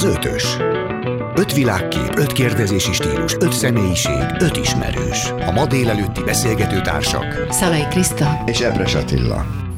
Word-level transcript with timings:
Az 0.00 0.06
ötös. 0.06 0.56
Öt 1.34 1.54
világkép, 1.54 2.18
öt 2.18 2.32
kérdezési 2.32 2.92
stílus, 2.92 3.36
öt 3.40 3.52
személyiség, 3.52 4.36
öt 4.38 4.56
ismerős. 4.56 5.32
A 5.46 5.50
ma 5.50 5.66
délelőtti 5.66 6.22
beszélgető 6.22 6.80
társak. 6.80 7.46
Szalai 7.50 7.86
Kriszta. 7.90 8.42
És 8.46 8.60
Ebres 8.60 8.94
Attila. 8.94 9.69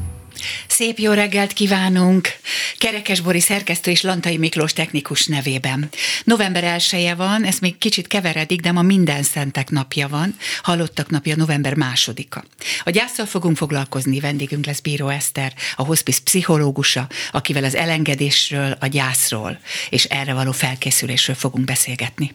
Szép 0.73 0.99
jó 0.99 1.11
reggelt 1.11 1.53
kívánunk! 1.53 2.27
Kerekes 2.77 3.19
Bori 3.19 3.39
szerkesztő 3.39 3.91
és 3.91 4.01
Lantai 4.01 4.37
Miklós 4.37 4.73
technikus 4.73 5.25
nevében. 5.25 5.89
November 6.23 6.63
1 6.63 7.13
van, 7.17 7.43
ez 7.43 7.59
még 7.59 7.77
kicsit 7.77 8.07
keveredik, 8.07 8.61
de 8.61 8.71
ma 8.71 8.81
minden 8.81 9.23
szentek 9.23 9.69
napja 9.69 10.07
van. 10.07 10.35
Hallottak 10.61 11.09
napja 11.09 11.35
november 11.35 11.75
másodika. 11.75 12.43
A 12.83 12.89
gyászsal 12.89 13.25
fogunk 13.25 13.57
foglalkozni, 13.57 14.19
vendégünk 14.19 14.65
lesz 14.65 14.79
Bíró 14.79 15.07
Eszter, 15.07 15.53
a 15.75 15.83
hospice 15.83 16.21
pszichológusa, 16.23 17.07
akivel 17.31 17.63
az 17.63 17.75
elengedésről, 17.75 18.77
a 18.79 18.87
gyászról 18.87 19.59
és 19.89 20.03
erre 20.03 20.33
való 20.33 20.51
felkészülésről 20.51 21.35
fogunk 21.35 21.65
beszélgetni. 21.65 22.31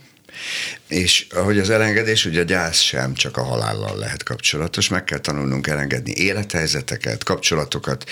És 0.89 1.27
ahogy 1.31 1.59
az 1.59 1.71
elengedés, 1.71 2.25
ugye 2.25 2.41
a 2.41 2.45
gyász 2.45 2.81
sem 2.81 3.15
csak 3.15 3.37
a 3.37 3.43
halállal 3.43 3.99
lehet 3.99 4.23
kapcsolatos, 4.23 4.89
meg 4.89 5.05
kell 5.05 5.19
tanulnunk 5.19 5.67
elengedni 5.67 6.13
élethelyzeteket, 6.17 7.25
kapcsolatokat, 7.25 8.11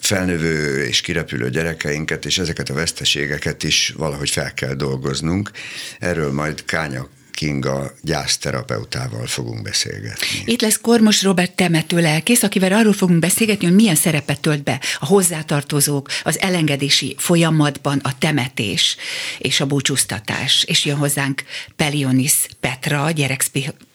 felnövő 0.00 0.84
és 0.86 1.00
kirepülő 1.00 1.50
gyerekeinket, 1.50 2.24
és 2.24 2.38
ezeket 2.38 2.68
a 2.68 2.74
veszteségeket 2.74 3.62
is 3.62 3.92
valahogy 3.96 4.30
fel 4.30 4.54
kell 4.54 4.74
dolgoznunk. 4.74 5.50
Erről 5.98 6.32
majd 6.32 6.64
Kánya 6.64 7.08
Kinga 7.30 7.92
gyászterapeutával 8.02 9.26
fogunk 9.26 9.62
beszélgetni. 9.62 10.26
Itt 10.44 10.60
lesz 10.60 10.80
Kormos 10.80 11.22
Robert 11.22 11.54
temető 11.54 12.00
lelkész, 12.00 12.42
akivel 12.42 12.72
arról 12.72 12.92
fogunk 12.92 13.18
beszélgetni, 13.18 13.66
hogy 13.66 13.74
milyen 13.74 13.94
szerepet 13.94 14.40
tölt 14.40 14.62
be 14.62 14.80
a 14.98 15.06
hozzátartozók, 15.06 16.08
az 16.22 16.40
elengedési 16.40 17.14
folyamatban 17.18 17.98
a 18.02 18.18
temetés 18.18 18.96
és 19.38 19.60
a 19.60 19.66
búcsúztatás. 19.66 20.64
És 20.64 20.84
jön 20.84 20.96
hozzánk 20.96 21.42
Pelionis 21.76 22.46
Petra, 22.60 23.10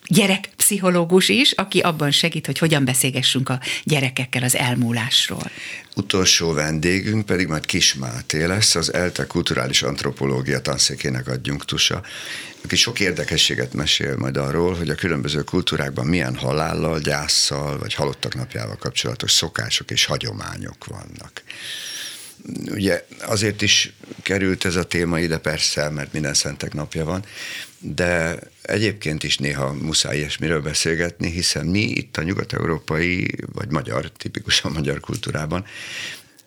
gyerekpszichológus 0.08 1.30
is, 1.30 1.52
aki 1.52 1.80
abban 1.80 2.12
segít, 2.12 2.46
hogy 2.46 2.58
hogyan 2.58 2.86
beszélgessünk 2.86 3.50
a 3.50 3.60
gyerekekkel 3.84 4.44
az 4.44 4.56
elmúlásról. 4.56 5.52
Utolsó 5.96 6.54
vendégünk 6.54 7.26
pedig 7.26 7.48
majd 7.48 7.66
Kis 7.66 7.94
Máté 7.94 8.46
lesz, 8.46 8.76
az 8.76 8.94
ELTE 8.94 9.28
kulturális 9.28 9.82
antropológia 9.82 10.62
tanszékének 10.62 11.28
adjunktusa, 11.28 12.02
aki 12.64 12.76
sok 12.76 13.00
érdekességet 13.00 13.74
mesél 13.74 14.16
majd 14.18 14.38
arról, 14.38 14.76
hogy 14.76 14.90
a 14.90 14.96
különböző 14.96 15.44
kultúrákban 15.44 16.06
milyen 16.06 16.36
halállal, 16.36 17.00
gyászsal 17.00 17.78
vagy 17.78 17.94
halottak 17.94 18.36
napjával 18.36 18.76
kapcsolatos 18.76 19.32
szokások 19.32 19.92
és 19.92 20.06
hagyományok 20.06 20.86
vannak. 20.86 21.44
Ugye 22.72 23.06
azért 23.22 23.62
is 23.62 23.94
került 24.22 24.66
ez 24.66 24.76
a 24.76 24.84
téma 24.84 25.20
ide 25.20 25.38
persze, 25.38 25.90
mert 25.90 26.14
minden 26.14 26.34
szentek 26.34 26.74
napja 26.74 27.06
van, 27.06 27.26
de 27.94 28.40
egyébként 28.62 29.24
is 29.24 29.38
néha 29.38 29.74
muszáj 29.74 30.18
ilyesmiről 30.18 30.62
beszélgetni, 30.62 31.30
hiszen 31.30 31.66
mi 31.66 31.82
itt 31.82 32.18
a 32.18 32.24
nyugat-európai, 32.24 33.28
vagy 33.54 33.72
magyar, 33.72 34.12
tipikusan 34.12 34.72
magyar 34.72 35.00
kultúrában 35.00 35.66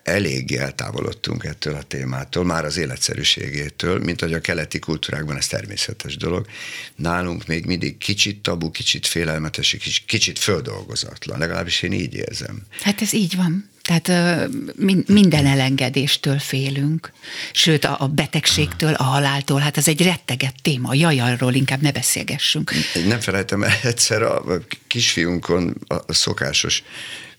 eléggé 0.03 0.57
eltávolodtunk 0.57 1.43
ettől 1.43 1.75
a 1.75 1.83
témától, 1.83 2.43
már 2.45 2.65
az 2.65 2.77
életszerűségétől, 2.77 3.99
mint 3.99 4.19
hogy 4.21 4.33
a 4.33 4.41
keleti 4.41 4.79
kultúrákban 4.79 5.37
ez 5.37 5.47
természetes 5.47 6.17
dolog. 6.17 6.47
Nálunk 6.95 7.47
még 7.47 7.65
mindig 7.65 7.97
kicsit 7.97 8.41
tabu, 8.41 8.71
kicsit 8.71 9.07
félelmetes, 9.07 9.69
kicsit, 9.69 10.05
kicsit 10.05 10.39
földolgozatlan, 10.39 11.39
legalábbis 11.39 11.81
én 11.81 11.91
így 11.91 12.13
érzem. 12.13 12.61
Hát 12.81 13.01
ez 13.01 13.13
így 13.13 13.35
van. 13.35 13.69
Tehát 13.89 14.49
minden 15.07 15.45
elengedéstől 15.45 16.39
félünk, 16.39 17.11
sőt 17.51 17.85
a 17.85 18.11
betegségtől, 18.15 18.93
a 18.93 19.03
haláltól, 19.03 19.59
hát 19.59 19.77
ez 19.77 19.87
egy 19.87 20.01
retteget 20.01 20.55
téma, 20.61 20.93
jaj, 20.93 21.19
arról 21.19 21.53
inkább 21.53 21.81
ne 21.81 21.91
beszélgessünk. 21.91 22.71
Nem 23.07 23.19
felejtem 23.19 23.63
el 23.63 23.71
egyszer 23.83 24.21
a 24.21 24.43
kisfiunkon 24.87 25.75
a 25.87 26.13
szokásos 26.13 26.83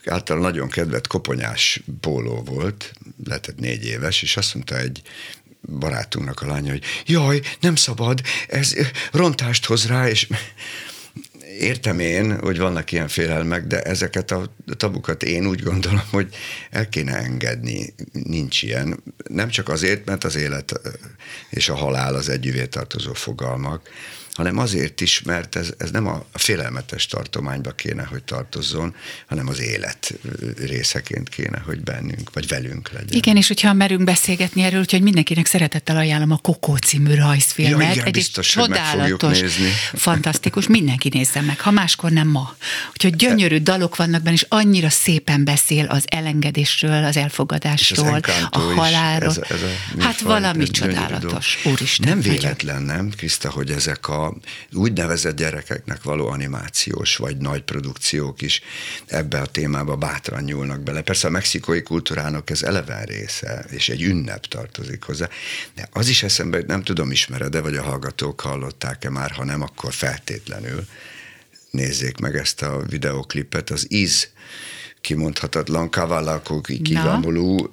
által 0.04 0.38
nagyon 0.38 0.68
kedvelt 0.68 1.06
koponyás 1.06 1.82
póló 2.00 2.42
volt, 2.42 2.92
lehetett 3.24 3.58
négy 3.58 3.84
éves, 3.84 4.22
és 4.22 4.36
azt 4.36 4.54
mondta 4.54 4.78
egy 4.78 5.02
barátunknak 5.78 6.40
a 6.40 6.46
lánya, 6.46 6.70
hogy 6.70 6.84
jaj, 7.06 7.40
nem 7.60 7.74
szabad, 7.74 8.20
ez 8.48 8.74
rontást 9.12 9.64
hoz 9.64 9.86
rá, 9.86 10.08
és 10.08 10.26
értem 11.60 11.98
én, 11.98 12.38
hogy 12.40 12.58
vannak 12.58 12.92
ilyen 12.92 13.08
félelmek, 13.08 13.66
de 13.66 13.82
ezeket 13.82 14.30
a 14.30 14.54
tabukat 14.76 15.22
én 15.22 15.46
úgy 15.46 15.62
gondolom, 15.62 16.02
hogy 16.10 16.34
el 16.70 16.88
kéne 16.88 17.16
engedni. 17.16 17.94
Nincs 18.12 18.62
ilyen. 18.62 19.02
Nem 19.28 19.48
csak 19.48 19.68
azért, 19.68 20.04
mert 20.04 20.24
az 20.24 20.36
élet 20.36 20.80
és 21.50 21.68
a 21.68 21.74
halál 21.74 22.14
az 22.14 22.28
együvé 22.28 22.66
tartozó 22.66 23.12
fogalmak, 23.12 23.88
hanem 24.32 24.58
azért 24.58 25.00
is, 25.00 25.22
mert 25.22 25.56
ez, 25.56 25.72
ez 25.78 25.90
nem 25.90 26.06
a 26.06 26.24
félelmetes 26.32 27.06
tartományba 27.06 27.70
kéne, 27.70 28.02
hogy 28.02 28.22
tartozzon, 28.22 28.94
hanem 29.26 29.48
az 29.48 29.60
élet 29.60 30.14
részeként 30.58 31.28
kéne, 31.28 31.58
hogy 31.58 31.80
bennünk, 31.80 32.30
vagy 32.32 32.48
velünk 32.48 32.90
legyen. 32.92 33.16
Igen, 33.16 33.36
és 33.36 33.48
hogyha 33.48 33.72
merünk 33.72 34.04
beszélgetni 34.04 34.62
erről, 34.62 34.80
úgyhogy 34.80 35.02
mindenkinek 35.02 35.46
szeretettel 35.46 35.96
ajánlom 35.96 36.30
a 36.30 36.36
Kokó 36.36 36.76
című 36.76 37.14
rajzfilmet. 37.14 37.80
Ja, 37.80 37.92
igen, 37.92 38.04
Egy 38.04 38.12
biztos, 38.12 38.48
csodálatos, 38.48 39.40
nézni. 39.40 39.68
fantasztikus, 39.94 40.66
mindenki 40.66 41.08
nézze 41.12 41.40
meg, 41.40 41.60
ha 41.60 41.70
máskor 41.70 42.10
nem 42.10 42.28
ma. 42.28 42.54
Úgyhogy 42.90 43.16
gyönyörű 43.16 43.58
dalok 43.58 43.96
vannak 43.96 44.22
benne, 44.22 44.36
és 44.36 44.46
annyira 44.48 44.88
szépen 44.88 45.44
beszél 45.44 45.84
az 45.86 46.04
elengedésről, 46.06 47.04
az 47.04 47.16
elfogadásról, 47.16 48.20
a 48.50 48.58
halálról. 48.58 49.30
Ez, 49.30 49.40
ez 49.48 49.62
a 49.98 50.02
hát 50.02 50.20
valami 50.20 50.70
csodálatos, 50.70 51.58
úristen. 51.64 52.08
Nem 52.08 52.20
véletlen, 52.20 52.82
nem, 52.82 53.10
Kriszta, 53.10 53.50
hogy 53.50 53.70
ezek 53.70 54.08
a 54.08 54.19
úgynevezett 54.72 55.36
gyerekeknek 55.36 56.02
való 56.02 56.28
animációs 56.28 57.16
vagy 57.16 57.36
nagy 57.36 57.62
produkciók 57.62 58.42
is 58.42 58.62
ebbe 59.06 59.40
a 59.40 59.46
témába 59.46 59.96
bátran 59.96 60.42
nyúlnak 60.42 60.80
bele. 60.80 61.02
Persze 61.02 61.26
a 61.26 61.30
mexikói 61.30 61.82
kultúrának 61.82 62.50
ez 62.50 62.62
eleven 62.62 63.02
része, 63.04 63.64
és 63.70 63.88
egy 63.88 64.02
ünnep 64.02 64.46
tartozik 64.46 65.02
hozzá, 65.02 65.28
de 65.74 65.88
az 65.92 66.08
is 66.08 66.22
eszembe, 66.22 66.62
nem 66.66 66.82
tudom, 66.82 67.10
ismered-e, 67.10 67.60
vagy 67.60 67.76
a 67.76 67.82
hallgatók 67.82 68.40
hallották-e 68.40 69.10
már, 69.10 69.30
ha 69.30 69.44
nem, 69.44 69.62
akkor 69.62 69.92
feltétlenül 69.92 70.86
nézzék 71.70 72.18
meg 72.18 72.36
ezt 72.36 72.62
a 72.62 72.82
videoklipet, 72.88 73.70
az 73.70 73.86
Iz 73.88 74.28
kimondhatatlan 75.00 75.90
Kavalakó 75.90 76.60
kivamulú 76.60 77.70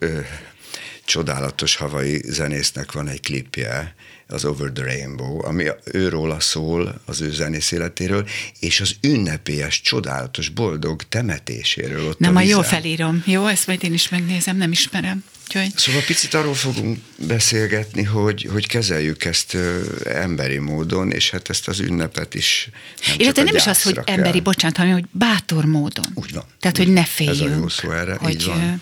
csodálatos 1.06 1.76
havai 1.76 2.22
zenésznek 2.26 2.92
van 2.92 3.08
egy 3.08 3.22
klipje, 3.22 3.96
az 4.28 4.46
Over 4.46 4.72
the 4.72 4.84
Rainbow, 4.84 5.46
ami 5.46 5.66
őróla 5.84 6.40
szól, 6.40 7.02
az 7.06 7.22
ő 7.22 7.32
zenész 7.32 7.72
életéről, 7.72 8.28
és 8.60 8.82
az 8.82 8.96
ünnepélyes, 9.02 9.82
csodálatos, 9.82 10.50
boldog 10.50 11.04
temetéséről 11.04 12.08
ott 12.08 12.20
Nem, 12.20 12.36
a, 12.36 12.40
a 12.40 12.44
jó 12.44 12.62
felírom. 12.62 13.24
Jó, 13.26 13.46
ezt 13.46 13.68
majd 13.68 13.84
én 13.84 13.94
is 13.94 14.10
megnézem, 14.10 14.58
nem 14.58 14.72
ismerem. 14.72 15.24
Úgyhogy... 15.48 15.78
Szóval 15.78 16.02
picit 16.02 16.34
arról 16.34 16.54
fogunk 16.54 17.00
beszélgetni, 17.28 18.04
hogy, 18.04 18.48
hogy 18.52 18.68
kezeljük 18.68 19.26
ezt 19.26 19.54
ö, 19.54 19.82
emberi 20.06 20.58
módon, 20.58 21.12
és 21.12 21.30
hát 21.30 21.50
ezt 21.50 21.68
az 21.68 21.80
ünnepet 21.80 22.34
is 22.34 22.70
nem 23.08 23.16
Illetve 23.20 23.44
nem 23.44 23.56
is 23.56 23.68
az, 23.68 23.82
hogy 23.82 23.94
kell. 23.94 24.04
emberi, 24.06 24.42
bocsánat, 24.42 24.78
hanem 24.78 24.94
hogy 24.94 25.06
bátor 25.12 25.66
módon. 25.66 26.06
Úgy 26.14 26.34
van. 26.34 26.44
Tehát, 26.60 26.78
hogy 26.78 26.94
ne 26.94 27.06
féljünk. 27.06 27.50
Ez 27.50 27.52
a 27.52 27.60
jó 27.60 27.68
szó 27.68 27.92
erre, 27.92 28.16
hogy, 28.16 28.34
így 28.34 28.46
van. 28.46 28.82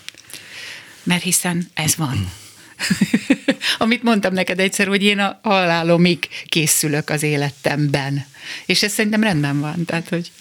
Mert 1.03 1.23
hiszen 1.23 1.69
ez 1.73 1.95
van. 1.95 2.31
Amit 3.77 4.03
mondtam 4.03 4.33
neked 4.33 4.59
egyszer, 4.59 4.87
hogy 4.87 5.03
én 5.03 5.19
a 5.19 5.39
halálomig 5.43 6.27
készülök 6.45 7.09
az 7.09 7.23
életemben. 7.23 8.25
És 8.65 8.83
ez 8.83 8.91
szerintem 8.91 9.23
rendben 9.23 9.59
van. 9.59 9.85
Tehát, 9.85 10.09
hogy, 10.09 10.31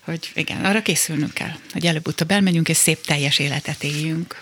hogy 0.00 0.30
igen, 0.34 0.64
arra 0.64 0.82
készülnünk 0.82 1.34
kell, 1.34 1.52
hogy 1.72 1.86
előbb-utóbb 1.86 2.30
elmegyünk, 2.30 2.68
és 2.68 2.76
szép 2.76 3.06
teljes 3.06 3.38
életet 3.38 3.84
éljünk. 3.84 4.40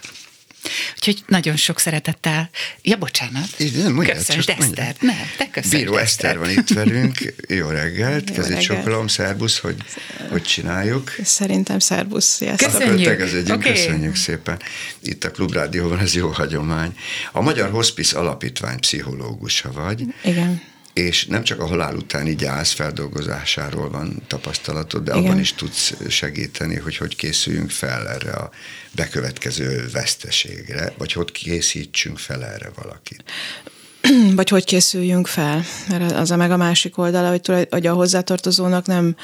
Úgyhogy 0.94 1.22
nagyon 1.26 1.56
sok 1.56 1.78
szeretettel. 1.78 2.50
Ja, 2.82 2.96
bocsánat. 2.96 3.48
Nem, 3.76 3.92
mondjad, 3.92 4.16
köszönöm, 4.16 4.42
csak 4.42 4.58
Eszter. 4.58 4.94
Nem, 5.00 5.16
te 5.36 5.50
köszönöm. 5.50 5.78
Bíró 5.78 5.96
Eszter 5.96 6.38
van 6.38 6.50
itt 6.50 6.68
velünk. 6.68 7.34
Jó 7.48 7.68
reggelt, 7.68 8.30
kezét 8.30 8.60
csokolom, 8.60 9.06
szervusz, 9.06 9.58
hogy, 9.58 9.76
hogy 10.30 10.42
csináljuk. 10.42 11.14
Szerintem 11.24 11.78
szervusz, 11.78 12.24
sziasztok. 12.24 12.72
Köszönjük. 12.72 13.50
Okay. 13.50 13.72
Köszönjük 13.72 14.16
szépen. 14.16 14.60
Itt 15.02 15.24
a 15.24 15.30
Klubrádióban 15.30 15.98
ez 15.98 16.14
jó 16.14 16.28
hagyomány. 16.28 16.96
A 17.32 17.40
Magyar 17.40 17.70
Hospice 17.70 18.18
Alapítvány 18.18 18.78
pszichológusa 18.78 19.72
vagy. 19.72 20.04
Igen 20.22 20.70
és 20.92 21.26
nem 21.26 21.42
csak 21.42 21.60
a 21.60 21.66
halál 21.66 21.94
utáni 21.94 22.34
gyász 22.34 22.72
feldolgozásáról 22.72 23.90
van 23.90 24.22
tapasztalatod, 24.26 25.04
de 25.04 25.12
Igen. 25.12 25.24
abban 25.24 25.40
is 25.40 25.52
tudsz 25.54 25.94
segíteni, 26.08 26.76
hogy 26.76 26.96
hogy 26.96 27.16
készüljünk 27.16 27.70
fel 27.70 28.08
erre 28.08 28.32
a 28.32 28.50
bekövetkező 28.90 29.88
veszteségre, 29.92 30.92
vagy 30.98 31.12
hogy 31.12 31.32
készítsünk 31.32 32.18
fel 32.18 32.44
erre 32.44 32.70
valakit. 32.82 33.24
Vagy 34.36 34.48
hogy 34.48 34.64
készüljünk 34.64 35.26
fel, 35.26 35.64
mert 35.88 36.12
az 36.12 36.30
a 36.30 36.36
meg 36.36 36.50
a 36.50 36.56
másik 36.56 36.98
oldala, 36.98 37.28
hogy, 37.28 37.66
hogy 37.70 37.86
a 37.86 37.92
hozzátartozónak 37.92 38.86
nem 38.86 39.16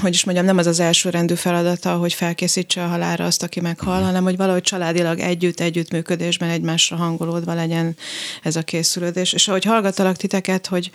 hogy 0.00 0.14
is 0.14 0.24
mondjam, 0.24 0.46
nem 0.46 0.58
az 0.58 0.66
az 0.66 0.80
első 0.80 1.10
rendű 1.10 1.34
feladata, 1.34 1.96
hogy 1.96 2.12
felkészítse 2.12 2.84
a 2.84 2.86
halára 2.86 3.24
azt, 3.24 3.42
aki 3.42 3.60
meghal, 3.60 4.02
hanem 4.02 4.22
hogy 4.22 4.36
valahogy 4.36 4.62
családilag 4.62 5.18
együtt, 5.18 5.60
együttműködésben 5.60 6.50
egymásra 6.50 6.96
hangolódva 6.96 7.54
legyen 7.54 7.96
ez 8.42 8.56
a 8.56 8.62
készülődés. 8.62 9.32
És 9.32 9.48
ahogy 9.48 9.64
hallgatalak 9.64 10.16
titeket, 10.16 10.66
hogy 10.66 10.90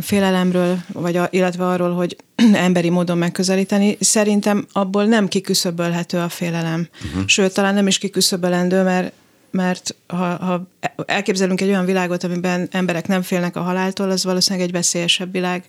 félelemről, 0.00 0.78
vagy 0.92 1.16
a, 1.16 1.28
illetve 1.30 1.68
arról, 1.68 1.94
hogy 1.94 2.16
emberi 2.52 2.88
módon 2.88 3.18
megközelíteni, 3.18 3.96
szerintem 4.00 4.66
abból 4.72 5.04
nem 5.04 5.28
kiküszöbölhető 5.28 6.18
a 6.18 6.28
félelem. 6.28 6.88
Uh-huh. 7.04 7.26
Sőt, 7.26 7.54
talán 7.54 7.74
nem 7.74 7.86
is 7.86 7.98
kiküszöbölendő, 7.98 8.82
mert 8.82 9.12
mert 9.50 9.94
ha, 10.06 10.16
ha 10.16 10.68
elképzelünk 11.06 11.60
egy 11.60 11.68
olyan 11.68 11.84
világot, 11.84 12.24
amiben 12.24 12.68
emberek 12.70 13.06
nem 13.08 13.22
félnek 13.22 13.56
a 13.56 13.60
haláltól, 13.60 14.10
az 14.10 14.24
valószínűleg 14.24 14.66
egy 14.66 14.72
veszélyesebb 14.72 15.32
világ 15.32 15.64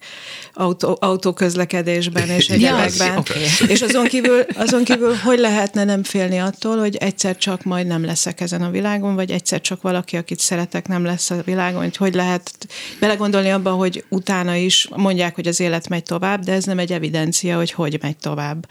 autó, 0.53 0.97
autóközlekedésben 1.01 2.29
és 2.29 2.49
egyebekben. 2.49 3.17
Okay. 3.17 3.41
És 3.67 3.81
azon 3.81 4.05
kívül, 4.05 4.45
azon 4.55 4.83
kívül, 4.83 5.15
hogy 5.15 5.39
lehetne 5.39 5.83
nem 5.83 6.03
félni 6.03 6.39
attól, 6.39 6.77
hogy 6.77 6.95
egyszer 6.95 7.37
csak 7.37 7.63
majd 7.63 7.87
nem 7.87 8.05
leszek 8.05 8.41
ezen 8.41 8.61
a 8.61 8.69
világon, 8.69 9.15
vagy 9.15 9.31
egyszer 9.31 9.61
csak 9.61 9.81
valaki, 9.81 10.17
akit 10.17 10.39
szeretek, 10.39 10.87
nem 10.87 11.05
lesz 11.05 11.29
a 11.29 11.41
világon, 11.45 11.81
hogy 11.81 11.97
hogy 11.97 12.13
lehet 12.13 12.51
belegondolni 12.99 13.49
abban, 13.49 13.73
hogy 13.73 14.05
utána 14.09 14.55
is 14.55 14.87
mondják, 14.95 15.35
hogy 15.35 15.47
az 15.47 15.59
élet 15.59 15.89
megy 15.89 16.03
tovább, 16.03 16.43
de 16.43 16.51
ez 16.53 16.63
nem 16.63 16.79
egy 16.79 16.91
evidencia, 16.91 17.57
hogy 17.57 17.71
hogy 17.71 17.97
megy 18.01 18.17
tovább. 18.17 18.69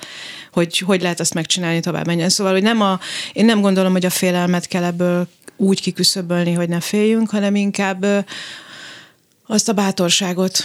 Hogy 0.52 0.78
hogy 0.78 1.02
lehet 1.02 1.20
azt 1.20 1.34
megcsinálni 1.34 1.80
tovább 1.80 2.06
menjen. 2.06 2.28
Szóval, 2.28 2.52
hogy 2.52 2.62
nem 2.62 2.80
a, 2.80 3.00
én 3.32 3.44
nem 3.44 3.60
gondolom, 3.60 3.92
hogy 3.92 4.04
a 4.04 4.10
félelmet 4.10 4.66
kell 4.66 4.82
ebből 5.00 5.26
úgy 5.56 5.81
kiküszöbölni, 5.81 6.52
hogy 6.52 6.69
ne 6.69 6.81
féljünk, 6.81 7.31
hanem 7.31 7.55
inkább 7.55 8.06
azt 9.47 9.69
a 9.69 9.73
bátorságot, 9.73 10.58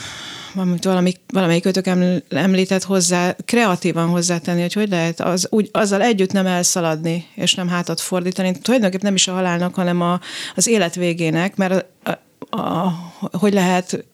amit 0.56 0.84
valami, 0.84 1.14
valamelyik 1.28 1.66
ötök 1.66 1.86
említett 2.30 2.84
hozzá, 2.84 3.36
kreatívan 3.46 4.08
hozzátenni, 4.08 4.62
hogy 4.62 4.74
hogy 4.74 4.90
lehet 4.90 5.22
az, 5.22 5.48
úgy, 5.50 5.70
azzal 5.72 6.02
együtt 6.02 6.32
nem 6.32 6.46
elszaladni, 6.46 7.28
és 7.36 7.54
nem 7.54 7.68
hátat 7.68 8.02
fordítani. 8.02 8.60
Tulajdonképpen 8.62 9.06
nem 9.06 9.16
is 9.16 9.28
a 9.28 9.34
halálnak, 9.34 9.76
hanem 9.76 10.02
a, 10.02 10.20
az 10.56 10.68
élet 10.68 10.96
végének, 10.96 11.56
mert 11.56 11.86
a, 12.04 12.20
a, 12.50 12.58
a, 12.58 12.94
hogy 13.38 13.54
lehet 13.54 14.06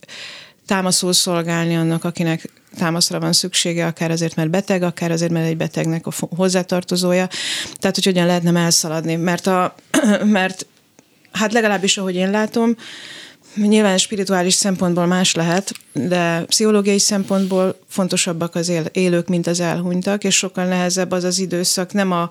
támaszul 0.66 1.14
szolgálni 1.14 1.76
annak, 1.76 2.04
akinek 2.04 2.50
támaszra 2.78 3.20
van 3.20 3.34
szüksége, 3.34 3.86
akár 3.86 4.12
azért, 4.12 4.36
mert 4.36 4.50
beteg, 4.50 4.84
akár 4.84 5.12
azért, 5.12 5.32
mert 5.32 5.48
egy 5.48 5.58
betegnek 5.58 6.08
a 6.08 6.12
hozzátartozója. 6.36 7.28
Tehát, 7.74 7.96
hogy 7.96 8.06
hogyan 8.06 8.26
lehetne 8.26 8.60
elszaladni. 8.60 9.16
Mert, 9.16 9.48
a, 9.48 9.76
mert 10.24 10.66
hát 11.32 11.54
legalábbis, 11.54 11.98
ahogy 11.98 12.16
én 12.16 12.30
látom, 12.30 12.76
Nyilván 13.56 13.98
spirituális 13.98 14.54
szempontból 14.54 15.06
más 15.06 15.34
lehet, 15.36 15.72
de 15.94 16.44
pszichológiai 16.46 17.00
szempontból 17.00 17.80
fontosabbak 17.88 18.56
az 18.56 18.72
élők, 18.92 19.28
mint 19.28 19.48
az 19.48 19.60
elhunytak, 19.60 20.24
és 20.24 20.36
sokkal 20.36 20.66
nehezebb 20.66 21.12
az 21.12 21.24
az 21.24 21.40
időszak, 21.40 21.94
nem 21.94 22.12
a, 22.12 22.30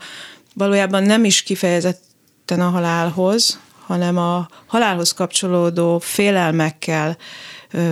valójában 0.55 1.03
nem 1.03 1.25
is 1.25 1.43
kifejezetten 1.43 2.61
a 2.61 2.69
halálhoz, 2.69 3.59
hanem 3.87 4.17
a 4.17 4.49
halálhoz 4.67 5.13
kapcsolódó 5.13 5.99
félelmekkel, 5.99 7.17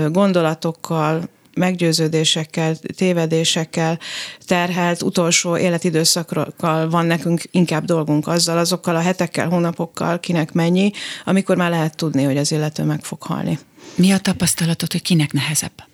gondolatokkal, 0.09 1.29
meggyőződésekkel, 1.59 2.77
tévedésekkel 2.97 3.99
terhelt 4.47 5.03
utolsó 5.03 5.57
életidőszakkal 5.57 6.89
van 6.91 7.07
nekünk 7.07 7.43
inkább 7.51 7.85
dolgunk 7.85 8.27
azzal, 8.27 8.59
azokkal 8.59 8.97
a 8.97 9.01
hetekkel, 9.01 9.49
hónapokkal, 9.49 10.21
kinek 10.21 10.53
mennyi, 10.53 10.91
amikor 11.25 11.57
már 11.57 11.71
lehet 11.71 11.97
tudni, 11.97 12.23
hogy 12.23 12.37
az 12.37 12.53
illető 12.53 12.85
meg 12.85 13.05
fog 13.05 13.23
halni. 13.23 13.59
Mi 13.95 14.11
a 14.13 14.19
tapasztalatod, 14.19 14.93
hogy 14.93 15.03
kinek 15.03 15.33
nehezebb? 15.33 15.87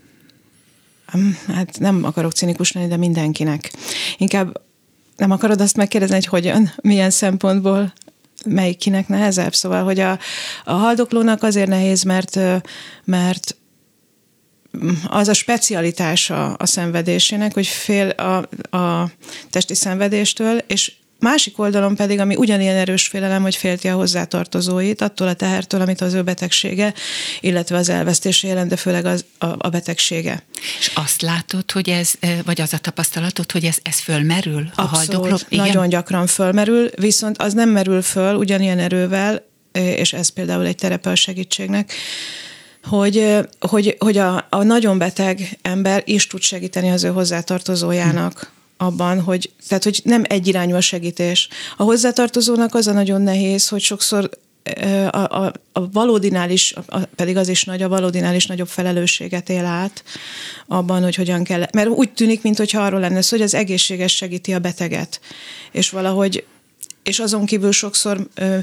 Hát 1.46 1.78
nem 1.78 2.05
akarok 2.05 2.32
cinikus 2.32 2.72
lenni, 2.72 2.88
de 2.88 2.96
mindenkinek. 2.96 3.72
Inkább 4.19 4.60
nem 5.17 5.31
akarod 5.31 5.60
azt 5.60 5.76
megkérdezni, 5.76 6.14
hogy 6.14 6.26
hogyan, 6.26 6.72
milyen 6.82 7.10
szempontból 7.10 7.93
melyikinek 8.46 9.08
nehezebb. 9.08 9.55
Szóval, 9.55 9.84
hogy 9.84 10.00
a, 10.00 10.19
a 10.64 10.72
haldoklónak 10.72 11.43
azért 11.43 11.69
nehéz, 11.69 12.02
mert, 12.02 12.38
mert 13.05 13.56
az 15.06 15.29
a 15.29 15.35
specialitása 15.35 16.53
a 16.53 16.67
szenvedésének, 16.67 17.55
hogy 17.55 17.67
fél 17.67 18.09
a, 18.09 18.37
a 18.76 19.11
testi 19.50 19.75
szenvedéstől, 19.75 20.59
és 20.67 20.93
Másik 21.25 21.59
oldalon 21.59 21.94
pedig, 21.94 22.21
ami 22.21 22.37
ugyanilyen 22.37 22.76
erős 22.76 23.06
félelem, 23.06 23.43
hogy 23.43 23.56
félti 23.56 23.88
a 23.88 23.94
hozzátartozóit, 23.94 25.00
attól 25.00 25.29
a 25.29 25.35
tehertől, 25.35 25.81
amit 25.81 26.00
az 26.00 26.15
ő 26.15 26.23
betegsége, 26.23 26.94
illetve 27.41 27.76
az 27.76 27.88
elvesztése 27.88 28.49
jelent, 28.49 28.69
de 28.69 28.76
főleg 28.76 29.05
az, 29.05 29.25
a, 29.38 29.47
a 29.47 29.69
betegsége. 29.69 30.43
És 30.79 30.91
azt 30.94 31.23
látod, 31.23 31.70
hogy 31.70 31.88
ez, 31.88 32.12
vagy 32.44 32.61
az 32.61 32.73
a 32.73 32.79
tapasztalatod, 32.79 33.53
hogy 33.53 33.65
ez, 33.65 33.77
ez 33.82 33.99
fölmerül 33.99 34.70
a 34.75 34.82
haldokló? 34.82 35.38
nagyon 35.49 35.88
gyakran 35.88 36.27
fölmerül, 36.27 36.91
viszont 36.97 37.38
az 37.38 37.53
nem 37.53 37.69
merül 37.69 38.03
föl 38.03 38.35
ugyanilyen 38.35 38.79
erővel, 38.79 39.43
és 39.73 40.12
ez 40.12 40.29
például 40.29 40.67
egy 40.67 40.77
terepe 40.77 41.11
a 41.11 41.15
segítségnek, 41.15 41.93
hogy, 42.84 43.38
hogy, 43.60 43.96
hogy 43.98 44.19
a, 44.19 44.46
a 44.50 44.62
nagyon 44.62 44.98
beteg 44.98 45.58
ember 45.62 46.02
is 46.06 46.26
tud 46.26 46.40
segíteni 46.40 46.90
az 46.90 47.04
ő 47.04 47.08
hozzátartozójának 47.08 48.52
abban, 48.76 49.20
hogy, 49.20 49.50
tehát, 49.69 49.84
hogy 49.84 50.00
nem 50.04 50.22
egyirányú 50.26 50.75
a 50.75 50.81
segítés. 50.81 51.48
A 51.76 51.82
hozzátartozónak 51.82 52.75
az 52.75 52.86
a 52.86 52.92
nagyon 52.92 53.22
nehéz, 53.22 53.69
hogy 53.69 53.81
sokszor 53.81 54.31
a, 55.10 55.16
a, 55.16 55.52
a 55.72 55.90
valódinál 55.90 56.50
is, 56.50 56.75
a, 56.86 56.98
pedig 56.98 57.36
az 57.36 57.48
is 57.48 57.64
nagy, 57.64 57.82
a 57.82 57.88
valódinál 57.88 58.34
is 58.34 58.46
nagyobb 58.46 58.69
felelősséget 58.69 59.48
él 59.48 59.64
át 59.64 60.04
abban, 60.66 61.02
hogy 61.02 61.14
hogyan 61.14 61.44
kell, 61.44 61.66
mert 61.72 61.88
úgy 61.88 62.12
tűnik, 62.12 62.42
mintha 62.42 62.82
arról 62.82 63.00
lenne 63.00 63.22
szó, 63.22 63.36
hogy 63.36 63.44
az 63.44 63.54
egészséges 63.54 64.14
segíti 64.14 64.52
a 64.52 64.58
beteget, 64.58 65.20
és 65.72 65.90
valahogy 65.90 66.44
és 67.02 67.19
azon 67.19 67.46
kívül 67.46 67.72
sokszor 67.72 68.28
ö, 68.34 68.58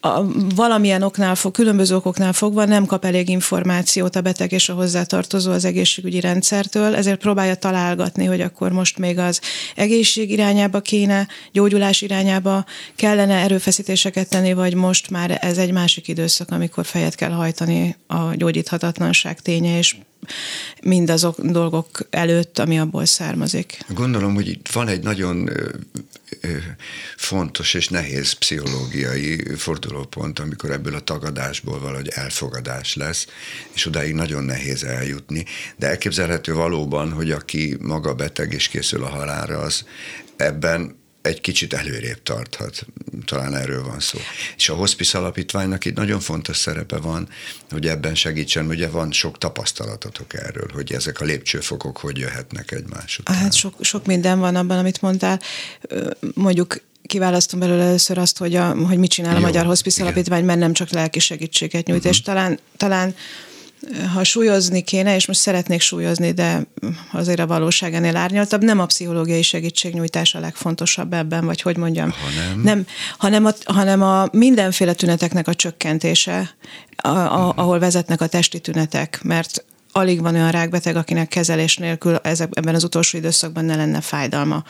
a, 0.00 0.24
valamilyen 0.54 1.02
oknál 1.02 1.34
fog, 1.34 1.52
különböző 1.52 1.94
okoknál 1.94 2.32
fogva 2.32 2.64
nem 2.64 2.86
kap 2.86 3.04
elég 3.04 3.28
információt 3.28 4.16
a 4.16 4.20
beteg 4.20 4.52
és 4.52 4.68
a 4.68 4.74
hozzátartozó 4.74 5.52
az 5.52 5.64
egészségügyi 5.64 6.20
rendszertől, 6.20 6.94
ezért 6.94 7.20
próbálja 7.20 7.54
találgatni, 7.54 8.24
hogy 8.24 8.40
akkor 8.40 8.72
most 8.72 8.98
még 8.98 9.18
az 9.18 9.40
egészség 9.76 10.30
irányába 10.30 10.80
kéne, 10.80 11.28
gyógyulás 11.52 12.02
irányába 12.02 12.64
kellene 12.96 13.34
erőfeszítéseket 13.34 14.28
tenni, 14.28 14.52
vagy 14.52 14.74
most 14.74 15.10
már 15.10 15.38
ez 15.40 15.58
egy 15.58 15.72
másik 15.72 16.08
időszak, 16.08 16.50
amikor 16.50 16.84
fejet 16.84 17.14
kell 17.14 17.30
hajtani 17.30 17.96
a 18.06 18.34
gyógyíthatatlanság 18.34 19.40
ténye, 19.40 19.78
és 19.78 19.96
mindazok 20.82 21.40
dolgok 21.40 22.06
előtt, 22.10 22.58
ami 22.58 22.78
abból 22.78 23.04
származik. 23.04 23.78
Gondolom, 23.94 24.34
hogy 24.34 24.48
itt 24.48 24.68
van 24.72 24.88
egy 24.88 25.02
nagyon 25.02 25.50
fontos 27.16 27.74
és 27.74 27.88
nehéz 27.88 28.32
pszichológiai 28.32 29.54
fordulópont, 29.56 30.38
amikor 30.38 30.70
ebből 30.70 30.94
a 30.94 31.00
tagadásból 31.00 31.80
valahogy 31.80 32.08
elfogadás 32.08 32.94
lesz, 32.94 33.26
és 33.72 33.86
odáig 33.86 34.14
nagyon 34.14 34.44
nehéz 34.44 34.84
eljutni. 34.84 35.44
De 35.76 35.88
elképzelhető 35.88 36.54
valóban, 36.54 37.12
hogy 37.12 37.30
aki 37.30 37.76
maga 37.80 38.14
beteg 38.14 38.52
és 38.52 38.68
készül 38.68 39.04
a 39.04 39.08
halára, 39.08 39.58
az 39.58 39.84
ebben 40.36 40.99
egy 41.22 41.40
kicsit 41.40 41.72
előrébb 41.72 42.22
tarthat. 42.22 42.86
Talán 43.24 43.54
erről 43.54 43.84
van 43.84 44.00
szó. 44.00 44.18
És 44.56 44.68
a 44.68 44.74
hospice 44.74 45.18
alapítványnak 45.18 45.84
itt 45.84 45.96
nagyon 45.96 46.20
fontos 46.20 46.56
szerepe 46.56 46.96
van, 46.96 47.28
hogy 47.70 47.86
ebben 47.86 48.14
segítsen, 48.14 48.66
ugye 48.66 48.88
van 48.88 49.12
sok 49.12 49.38
tapasztalatotok 49.38 50.34
erről, 50.34 50.68
hogy 50.72 50.92
ezek 50.92 51.20
a 51.20 51.24
lépcsőfokok 51.24 51.96
hogy 51.96 52.18
jöhetnek 52.18 52.70
egymás 52.70 53.18
után. 53.18 53.36
Hát 53.36 53.54
sok, 53.54 53.74
sok 53.80 54.06
minden 54.06 54.38
van 54.38 54.56
abban, 54.56 54.78
amit 54.78 55.00
mondtál. 55.00 55.40
Mondjuk 56.34 56.80
kiválasztom 57.02 57.60
belőle 57.60 57.82
először 57.82 58.18
azt, 58.18 58.38
hogy, 58.38 58.54
a, 58.54 58.74
hogy 58.86 58.98
mit 58.98 59.10
csinál 59.10 59.32
Jó, 59.32 59.38
a 59.38 59.40
Magyar 59.40 59.64
Hospice 59.64 60.02
Alapítvány, 60.02 60.44
mert 60.44 60.58
nem 60.58 60.72
csak 60.72 60.90
lelki 60.90 61.18
segítséget 61.18 61.86
nyújt, 61.86 61.98
uh-huh. 61.98 62.14
és 62.14 62.22
talán, 62.22 62.58
talán 62.76 63.14
ha 64.14 64.24
súlyozni 64.24 64.82
kéne, 64.82 65.14
és 65.14 65.26
most 65.26 65.40
szeretnék 65.40 65.80
súlyozni, 65.80 66.32
de 66.32 66.66
azért 67.12 67.38
a 67.38 67.46
valóság 67.46 67.94
ennél 67.94 68.16
árnyaltabb, 68.16 68.64
nem 68.64 68.78
a 68.78 68.86
pszichológiai 68.86 69.42
segítségnyújtás 69.42 70.34
a 70.34 70.40
legfontosabb 70.40 71.12
ebben, 71.12 71.44
vagy 71.44 71.62
hogy 71.62 71.76
mondjam. 71.76 72.10
Hanem, 72.10 72.60
nem, 72.62 72.86
hanem, 73.18 73.44
a, 73.44 73.52
hanem 73.64 74.02
a 74.02 74.28
mindenféle 74.32 74.92
tüneteknek 74.92 75.48
a 75.48 75.54
csökkentése, 75.54 76.54
a, 76.96 77.08
a, 77.08 77.52
ahol 77.56 77.78
vezetnek 77.78 78.20
a 78.20 78.26
testi 78.26 78.58
tünetek, 78.58 79.20
mert 79.22 79.64
alig 79.92 80.20
van 80.20 80.34
olyan 80.34 80.50
rákbeteg, 80.50 80.96
akinek 80.96 81.28
kezelés 81.28 81.76
nélkül 81.76 82.16
ezek, 82.22 82.48
ebben 82.52 82.74
az 82.74 82.84
utolsó 82.84 83.18
időszakban 83.18 83.64
ne 83.64 83.76
lenne 83.76 84.00
fájdalma. 84.00 84.64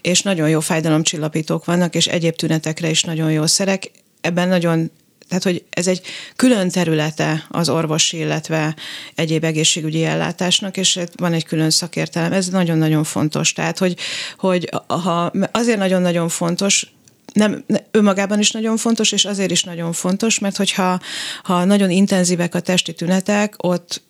És 0.00 0.22
nagyon 0.22 0.48
jó 0.48 0.60
fájdalomcsillapítók 0.60 1.64
vannak, 1.64 1.94
és 1.94 2.06
egyéb 2.06 2.34
tünetekre 2.34 2.90
is 2.90 3.02
nagyon 3.02 3.32
jó 3.32 3.46
szerek. 3.46 3.90
Ebben 4.20 4.48
nagyon 4.48 4.90
tehát, 5.28 5.42
hogy 5.42 5.64
ez 5.70 5.86
egy 5.86 6.00
külön 6.36 6.68
területe 6.68 7.46
az 7.48 7.68
orvosi, 7.68 8.16
illetve 8.16 8.76
egyéb 9.14 9.44
egészségügyi 9.44 10.04
ellátásnak, 10.04 10.76
és 10.76 11.00
van 11.16 11.32
egy 11.32 11.44
külön 11.44 11.70
szakértelem. 11.70 12.32
Ez 12.32 12.48
nagyon-nagyon 12.48 13.04
fontos. 13.04 13.52
Tehát, 13.52 13.78
hogy, 13.78 13.96
hogy 14.38 14.68
ha 14.86 15.32
azért 15.52 15.78
nagyon-nagyon 15.78 16.28
fontos, 16.28 16.92
nem, 17.32 17.64
önmagában 17.90 18.38
is 18.38 18.50
nagyon 18.50 18.76
fontos, 18.76 19.12
és 19.12 19.24
azért 19.24 19.50
is 19.50 19.62
nagyon 19.62 19.92
fontos, 19.92 20.38
mert 20.38 20.56
hogyha 20.56 21.00
ha 21.42 21.64
nagyon 21.64 21.90
intenzívek 21.90 22.54
a 22.54 22.60
testi 22.60 22.92
tünetek, 22.92 23.54
ott 23.56 24.02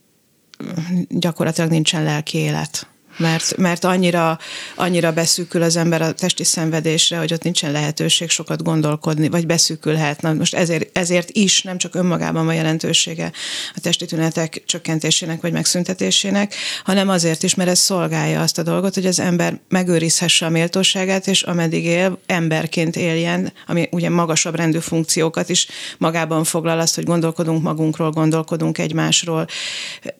gyakorlatilag 1.08 1.70
nincsen 1.70 2.02
lelki 2.02 2.38
élet. 2.38 2.86
Mert, 3.18 3.56
mert 3.56 3.84
annyira, 3.84 4.38
annyira 4.74 5.12
beszűkül 5.12 5.62
az 5.62 5.76
ember 5.76 6.02
a 6.02 6.12
testi 6.12 6.44
szenvedésre, 6.44 7.18
hogy 7.18 7.32
ott 7.32 7.42
nincsen 7.42 7.72
lehetőség 7.72 8.30
sokat 8.30 8.62
gondolkodni, 8.62 9.28
vagy 9.28 9.46
beszűkülhet. 9.46 10.22
Na 10.22 10.32
most 10.32 10.54
ezért, 10.54 10.98
ezért 10.98 11.30
is 11.30 11.62
nem 11.62 11.78
csak 11.78 11.94
önmagában 11.94 12.44
van 12.44 12.54
jelentősége 12.54 13.32
a 13.74 13.80
testi 13.80 14.06
tünetek 14.06 14.62
csökkentésének 14.66 15.40
vagy 15.40 15.52
megszüntetésének, 15.52 16.54
hanem 16.84 17.08
azért 17.08 17.42
is, 17.42 17.54
mert 17.54 17.70
ez 17.70 17.78
szolgálja 17.78 18.40
azt 18.40 18.58
a 18.58 18.62
dolgot, 18.62 18.94
hogy 18.94 19.06
az 19.06 19.20
ember 19.20 19.60
megőrizhesse 19.68 20.46
a 20.46 20.48
méltóságát, 20.48 21.26
és 21.26 21.42
ameddig 21.42 21.84
él, 21.84 22.18
emberként 22.26 22.96
éljen, 22.96 23.52
ami 23.66 23.88
ugye 23.90 24.10
magasabb 24.10 24.54
rendű 24.54 24.78
funkciókat 24.78 25.48
is 25.48 25.68
magában 25.98 26.44
foglal 26.44 26.80
azt, 26.80 26.94
hogy 26.94 27.04
gondolkodunk 27.04 27.62
magunkról, 27.62 28.10
gondolkodunk 28.10 28.78
egymásról, 28.78 29.46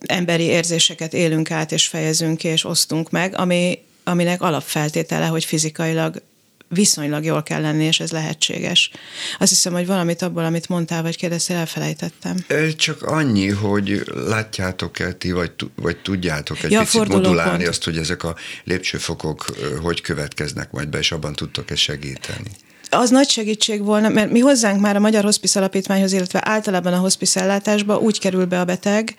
emberi 0.06 0.42
érzéseket 0.42 1.14
élünk 1.14 1.50
át, 1.50 1.72
és 1.72 1.86
fejezünk 1.86 2.38
ki, 2.38 2.48
és 2.48 2.64
osztunk 2.64 2.87
meg, 3.10 3.34
ami, 3.36 3.78
aminek 4.04 4.42
alapfeltétele, 4.42 5.26
hogy 5.26 5.44
fizikailag 5.44 6.22
viszonylag 6.68 7.24
jól 7.24 7.42
kell 7.42 7.60
lenni, 7.60 7.84
és 7.84 8.00
ez 8.00 8.10
lehetséges. 8.10 8.90
Azt 9.38 9.50
hiszem, 9.50 9.72
hogy 9.72 9.86
valamit 9.86 10.22
abból, 10.22 10.44
amit 10.44 10.68
mondtál, 10.68 11.02
vagy 11.02 11.16
kérdeztél, 11.16 11.56
elfelejtettem. 11.56 12.44
Csak 12.76 13.02
annyi, 13.02 13.48
hogy 13.48 14.02
látjátok-e 14.14 15.12
ti, 15.12 15.30
vagy, 15.30 15.52
vagy 15.74 15.96
tudjátok 15.96 16.62
egy 16.62 16.70
ja, 16.70 16.80
picit 16.80 17.08
modulálni 17.08 17.56
pont. 17.56 17.68
azt, 17.68 17.84
hogy 17.84 17.98
ezek 17.98 18.22
a 18.22 18.36
lépcsőfokok 18.64 19.44
hogy 19.82 20.00
következnek 20.00 20.70
majd 20.70 20.88
be, 20.88 20.98
és 20.98 21.12
abban 21.12 21.32
tudtok-e 21.32 21.76
segíteni? 21.76 22.50
Az 22.90 23.10
nagy 23.10 23.28
segítség 23.28 23.84
volna, 23.84 24.08
mert 24.08 24.30
mi 24.30 24.38
hozzánk 24.38 24.80
már 24.80 24.96
a 24.96 25.00
Magyar 25.00 25.24
Hospice 25.24 25.58
Alapítványhoz, 25.58 26.12
illetve 26.12 26.40
általában 26.44 26.92
a 26.92 26.98
hospice 26.98 27.40
ellátásba 27.40 27.98
úgy 27.98 28.18
kerül 28.18 28.44
be 28.44 28.60
a 28.60 28.64
beteg, 28.64 29.14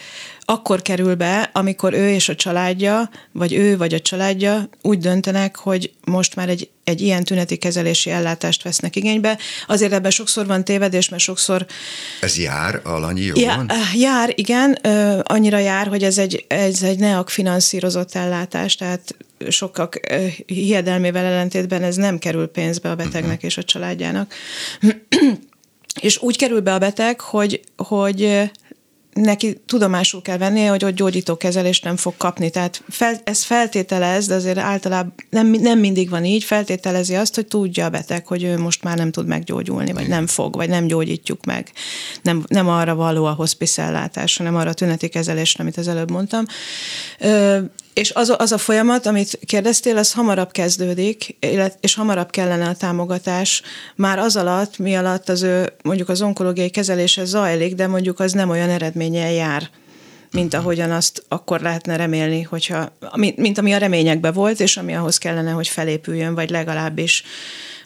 akkor 0.46 0.82
kerül 0.82 1.16
be, 1.16 1.50
amikor 1.54 1.94
ő 1.94 2.10
és 2.10 2.30
a 2.30 2.36
családja, 2.36 3.10
vagy 3.32 3.54
ő 3.54 3.78
vagy 3.78 3.94
a 3.94 4.00
családja 4.00 4.70
úgy 4.82 4.98
döntenek, 4.98 5.56
hogy 5.56 5.92
most 6.06 6.36
már 6.36 6.50
egy, 6.50 6.70
egy 6.84 7.02
ilyen 7.02 7.24
tüneti 7.24 7.58
kezelési 7.58 8.10
ellátást 8.10 8.64
vesznek 8.64 8.96
igénybe. 8.96 9.38
Azért 9.68 9.92
ebben 9.92 10.12
sokszor 10.12 10.46
van 10.46 10.64
tévedés, 10.64 11.10
mert 11.10 11.24
sokszor... 11.24 11.66
Ez 12.22 12.38
jár 12.38 12.82
alanyi 12.84 13.22
jogon? 13.22 13.44
Já, 13.44 13.66
jár, 13.96 14.34
igen. 14.36 14.72
Annyira 15.24 15.58
jár, 15.58 15.88
hogy 15.88 16.04
ez 16.04 16.18
egy, 16.18 16.46
ez 16.48 16.84
egy 16.84 17.00
NEAK 17.00 17.30
finanszírozott 17.30 18.16
ellátás, 18.16 18.76
tehát 18.76 19.16
sokak 19.50 20.00
hiedelmével 20.46 21.26
ellentétben 21.26 21.84
ez 21.84 21.96
nem 21.96 22.18
kerül 22.18 22.48
pénzbe 22.48 22.90
a 22.90 22.96
betegnek 22.96 23.44
és 23.44 23.58
a 23.58 23.64
családjának. 23.64 24.34
és 26.02 26.22
úgy 26.22 26.38
kerül 26.38 26.62
be 26.62 26.74
a 26.74 26.80
beteg, 26.80 27.20
hogy, 27.20 27.62
hogy 27.78 28.50
neki 29.14 29.62
tudomásul 29.66 30.22
kell 30.22 30.38
vennie, 30.38 30.70
hogy 30.70 30.86
ott 30.86 30.96
gyógyító 30.96 31.38
kezelést 31.38 31.84
nem 31.84 31.96
fog 31.96 32.14
kapni. 32.18 32.50
Tehát 32.50 32.84
fel, 32.90 33.16
ez 33.24 33.44
feltételez, 33.44 34.28
de 34.28 34.36
azért 34.36 34.58
általában 34.58 35.14
nem, 35.30 35.48
nem 35.48 35.80
mindig 35.80 36.10
van 36.10 36.26
így, 36.26 36.44
feltételezi 36.44 37.16
azt, 37.16 37.36
hogy 37.36 37.48
tudja 37.48 37.86
a 37.86 37.90
beteg, 37.90 38.28
hogy 38.28 38.44
ő 38.44 38.58
most 38.58 38.84
már 38.84 38.98
nem 38.98 39.12
tud 39.12 39.28
meggyógyulni, 39.28 39.92
vagy 39.92 40.08
nem 40.08 40.28
fog, 40.28 40.56
vagy 40.56 40.70
nem 40.70 40.88
gyógyítjuk 40.88 41.46
meg. 41.46 41.72
Nem, 42.22 42.44
nem 42.48 42.70
arra 42.70 42.96
való 42.96 43.26
a 43.26 43.34
hospice 43.34 43.82
ellátás, 43.82 44.38
hanem 44.38 44.56
arra 44.56 44.70
a 44.70 44.74
tüneti 44.74 45.08
kezelés, 45.08 45.56
amit 45.56 45.78
az 45.78 45.88
előbb 45.88 46.12
mondtam. 46.12 46.46
Ö, 47.20 47.60
és 48.00 48.12
az, 48.12 48.34
az 48.38 48.52
a 48.52 48.58
folyamat, 48.58 49.06
amit 49.06 49.40
kérdeztél, 49.46 49.98
az 49.98 50.14
hamarabb 50.14 50.52
kezdődik, 50.52 51.38
és 51.80 51.96
hamarabb 51.96 52.30
kellene 52.30 52.68
a 52.68 52.76
támogatás. 52.76 53.62
Már 53.96 54.20
az 54.20 54.36
alatt, 54.36 54.78
mi 54.78 54.96
alatt 54.96 55.30
az 55.30 55.42
ő 55.42 55.74
mondjuk 55.84 56.10
az 56.10 56.22
onkológiai 56.22 56.70
kezelése 56.70 57.26
zajlik, 57.26 57.76
de 57.76 57.88
mondjuk 57.88 58.20
az 58.20 58.32
nem 58.32 58.50
olyan 58.50 58.70
eredménnyel 58.70 59.32
jár 59.32 59.70
mint 60.32 60.54
ahogyan 60.54 60.92
azt 60.92 61.24
akkor 61.28 61.62
lehetne 61.62 61.96
remélni, 61.96 62.42
hogyha, 62.42 62.92
mint 63.36 63.58
ami 63.58 63.74
a 63.74 63.78
reményekben 63.78 64.34
volt, 64.34 64.60
és 64.60 64.78
ami 64.78 64.96
ahhoz 64.96 65.18
kellene, 65.18 65.52
hogy 65.52 65.68
felépüljön, 65.68 66.36
vagy 66.36 66.50
legalábbis 66.50 67.24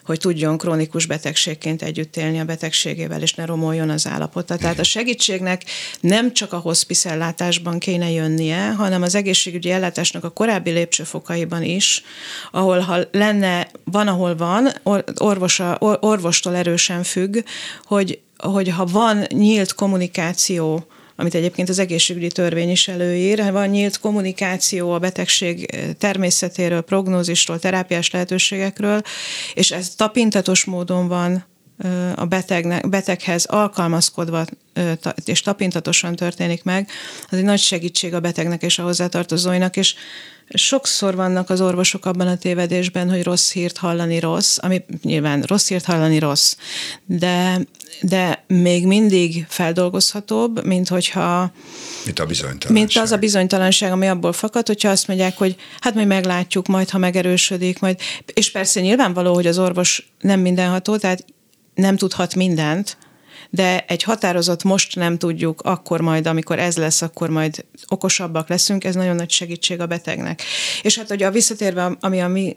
hogy 0.04 0.18
tudjon 0.18 0.58
krónikus 0.58 1.06
betegségként 1.06 1.82
együtt 1.82 2.16
élni 2.16 2.40
a 2.40 2.44
betegségével, 2.44 3.22
és 3.22 3.34
ne 3.34 3.44
romoljon 3.44 3.90
az 3.90 4.06
állapota. 4.06 4.56
Tehát 4.56 4.78
a 4.78 4.84
segítségnek 4.84 5.62
nem 6.00 6.32
csak 6.32 6.52
a 6.52 6.58
hospice 6.58 7.10
ellátásban 7.10 7.78
kéne 7.78 8.10
jönnie, 8.10 8.70
hanem 8.70 9.02
az 9.02 9.14
egészségügyi 9.14 9.70
ellátásnak 9.70 10.24
a 10.24 10.30
korábbi 10.30 10.70
lépcsőfokaiban 10.70 11.62
is, 11.62 12.02
ahol 12.50 12.78
ha 12.78 12.98
lenne, 13.12 13.68
van, 13.84 14.08
ahol 14.08 14.36
van, 14.36 14.68
orvosa, 15.18 15.76
orvostól 16.00 16.56
erősen 16.56 17.02
függ, 17.02 17.38
hogy, 17.84 18.20
hogy 18.36 18.68
ha 18.68 18.84
van 18.84 19.26
nyílt 19.28 19.74
kommunikáció 19.74 20.86
amit 21.16 21.34
egyébként 21.34 21.68
az 21.68 21.78
egészségügyi 21.78 22.28
törvény 22.28 22.70
is 22.70 22.88
előír. 22.88 23.52
Van 23.52 23.68
nyílt 23.68 24.00
kommunikáció 24.00 24.92
a 24.92 24.98
betegség 24.98 25.66
természetéről, 25.98 26.80
prognózisról, 26.80 27.58
terápiás 27.58 28.10
lehetőségekről, 28.10 29.02
és 29.54 29.70
ez 29.70 29.94
tapintatos 29.94 30.64
módon 30.64 31.08
van 31.08 31.44
a 32.14 32.24
betegnek, 32.24 32.88
beteghez 32.88 33.44
alkalmazkodva 33.44 34.44
és 35.24 35.40
tapintatosan 35.40 36.16
történik 36.16 36.62
meg, 36.62 36.88
az 37.30 37.38
egy 37.38 37.44
nagy 37.44 37.58
segítség 37.58 38.14
a 38.14 38.20
betegnek 38.20 38.62
és 38.62 38.78
a 38.78 38.82
hozzátartozóinak, 38.82 39.76
és 39.76 39.94
sokszor 40.48 41.14
vannak 41.14 41.50
az 41.50 41.60
orvosok 41.60 42.06
abban 42.06 42.26
a 42.26 42.36
tévedésben, 42.36 43.10
hogy 43.10 43.22
rossz 43.22 43.52
hírt 43.52 43.76
hallani 43.76 44.18
rossz, 44.18 44.58
ami 44.60 44.84
nyilván 45.02 45.42
rossz 45.42 45.68
hírt 45.68 45.84
hallani 45.84 46.18
rossz, 46.18 46.56
de, 47.06 47.60
de 48.00 48.44
még 48.46 48.86
mindig 48.86 49.44
feldolgozhatóbb, 49.48 50.64
mint 50.64 50.88
hogyha 50.88 51.52
mint 52.04 52.18
a 52.18 52.26
bizonytalanság. 52.26 52.72
Mint 52.72 52.96
az 52.96 53.12
a 53.12 53.16
bizonytalanság, 53.16 53.92
ami 53.92 54.06
abból 54.06 54.32
fakad, 54.32 54.66
hogyha 54.66 54.88
azt 54.88 55.06
mondják, 55.06 55.38
hogy 55.38 55.56
hát 55.80 55.94
majd 55.94 56.06
meglátjuk, 56.06 56.66
majd 56.66 56.90
ha 56.90 56.98
megerősödik, 56.98 57.78
majd. 57.78 57.98
És 58.34 58.50
persze 58.50 58.80
nyilvánvaló, 58.80 59.34
hogy 59.34 59.46
az 59.46 59.58
orvos 59.58 60.08
nem 60.20 60.40
mindenható, 60.40 60.96
tehát 60.96 61.24
nem 61.74 61.96
tudhat 61.96 62.34
mindent, 62.34 62.96
de 63.50 63.84
egy 63.88 64.02
határozott 64.02 64.62
most 64.62 64.96
nem 64.96 65.18
tudjuk, 65.18 65.60
akkor 65.60 66.00
majd, 66.00 66.26
amikor 66.26 66.58
ez 66.58 66.76
lesz, 66.76 67.02
akkor 67.02 67.30
majd 67.30 67.64
okosabbak 67.88 68.48
leszünk, 68.48 68.84
ez 68.84 68.94
nagyon 68.94 69.16
nagy 69.16 69.30
segítség 69.30 69.80
a 69.80 69.86
betegnek. 69.86 70.42
És 70.82 70.98
hát 70.98 71.10
ugye 71.10 71.26
a 71.26 71.30
visszatérve, 71.30 71.96
ami 72.00 72.20
a 72.20 72.28
mi 72.28 72.56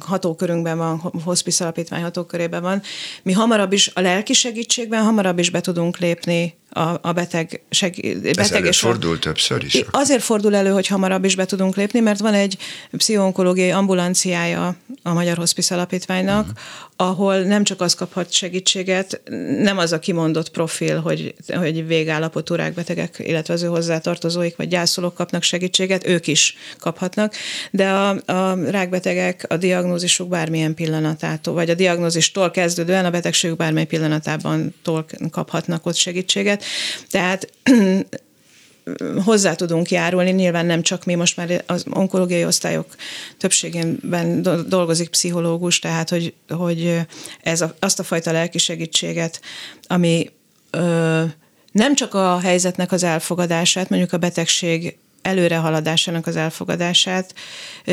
hatókörünkben 0.00 0.78
van, 0.78 1.12
hospice 1.24 1.64
alapítvány 1.64 2.02
hatókörében 2.02 2.62
van, 2.62 2.82
mi 3.22 3.32
hamarabb 3.32 3.72
is 3.72 3.90
a 3.94 4.00
lelki 4.00 4.32
segítségben 4.32 5.02
hamarabb 5.02 5.38
is 5.38 5.50
be 5.50 5.60
tudunk 5.60 5.98
lépni 5.98 6.54
a, 6.74 6.98
a 7.02 7.12
beteg 7.12 7.62
seg, 7.70 8.18
beteg 8.22 8.66
Ez 8.66 8.78
fordul 8.78 9.18
többször 9.18 9.64
is? 9.64 9.84
Azért 9.90 10.22
fordul 10.22 10.54
elő, 10.54 10.70
hogy 10.70 10.86
hamarabb 10.86 11.24
is 11.24 11.36
be 11.36 11.44
tudunk 11.44 11.76
lépni, 11.76 12.00
mert 12.00 12.20
van 12.20 12.34
egy 12.34 12.56
pszichonkológiai 12.96 13.70
ambulanciája 13.70 14.76
a 15.02 15.12
Magyar 15.12 15.36
Hospice 15.36 15.74
Alapítványnak, 15.74 16.40
uh-huh. 16.40 16.58
ahol 16.96 17.38
nem 17.38 17.64
csak 17.64 17.80
az 17.80 17.94
kaphat 17.94 18.32
segítséget, 18.32 19.20
nem 19.62 19.78
az 19.78 19.92
a 19.92 19.98
kimondott 19.98 20.50
profil, 20.50 21.00
hogy, 21.00 21.34
hogy 21.48 21.86
végállapotú 21.86 22.54
rákbetegek, 22.54 23.16
illetve 23.18 23.54
az 23.54 23.62
ő 23.62 23.66
hozzátartozóik 23.66 24.56
vagy 24.56 24.68
gyászolók 24.68 25.14
kapnak 25.14 25.42
segítséget, 25.42 26.06
ők 26.06 26.26
is 26.26 26.56
kaphatnak, 26.78 27.34
de 27.70 27.90
a, 27.90 28.08
a 28.32 28.70
rákbetegek 28.70 29.44
a 29.48 29.56
diagnózisuk 29.56 30.28
bármilyen 30.28 30.74
pillanatától, 30.74 31.54
vagy 31.54 31.70
a 31.70 31.74
diagnózistól 31.74 32.50
kezdődően 32.50 33.04
a 33.04 33.10
betegségük 33.10 33.56
bármely 33.56 33.86
pillanatában 33.86 34.74
kaphatnak 35.30 35.86
ott 35.86 35.94
segítséget. 35.94 36.63
Tehát 37.10 37.52
hozzá 39.24 39.54
tudunk 39.54 39.90
járulni, 39.90 40.30
nyilván 40.30 40.66
nem 40.66 40.82
csak 40.82 41.04
mi, 41.04 41.14
most 41.14 41.36
már 41.36 41.62
az 41.66 41.84
onkológiai 41.90 42.44
osztályok 42.44 42.96
többségében 43.38 44.42
dolgozik 44.68 45.08
pszichológus, 45.08 45.78
tehát 45.78 46.08
hogy, 46.08 46.34
hogy 46.48 47.00
ez 47.42 47.60
a, 47.60 47.74
azt 47.78 47.98
a 47.98 48.02
fajta 48.02 48.32
lelki 48.32 48.58
segítséget, 48.58 49.40
ami 49.86 50.30
ö, 50.70 51.22
nem 51.72 51.94
csak 51.94 52.14
a 52.14 52.38
helyzetnek 52.38 52.92
az 52.92 53.02
elfogadását, 53.02 53.88
mondjuk 53.88 54.12
a 54.12 54.18
betegség 54.18 54.96
előrehaladásának 55.22 56.26
az 56.26 56.36
elfogadását 56.36 57.34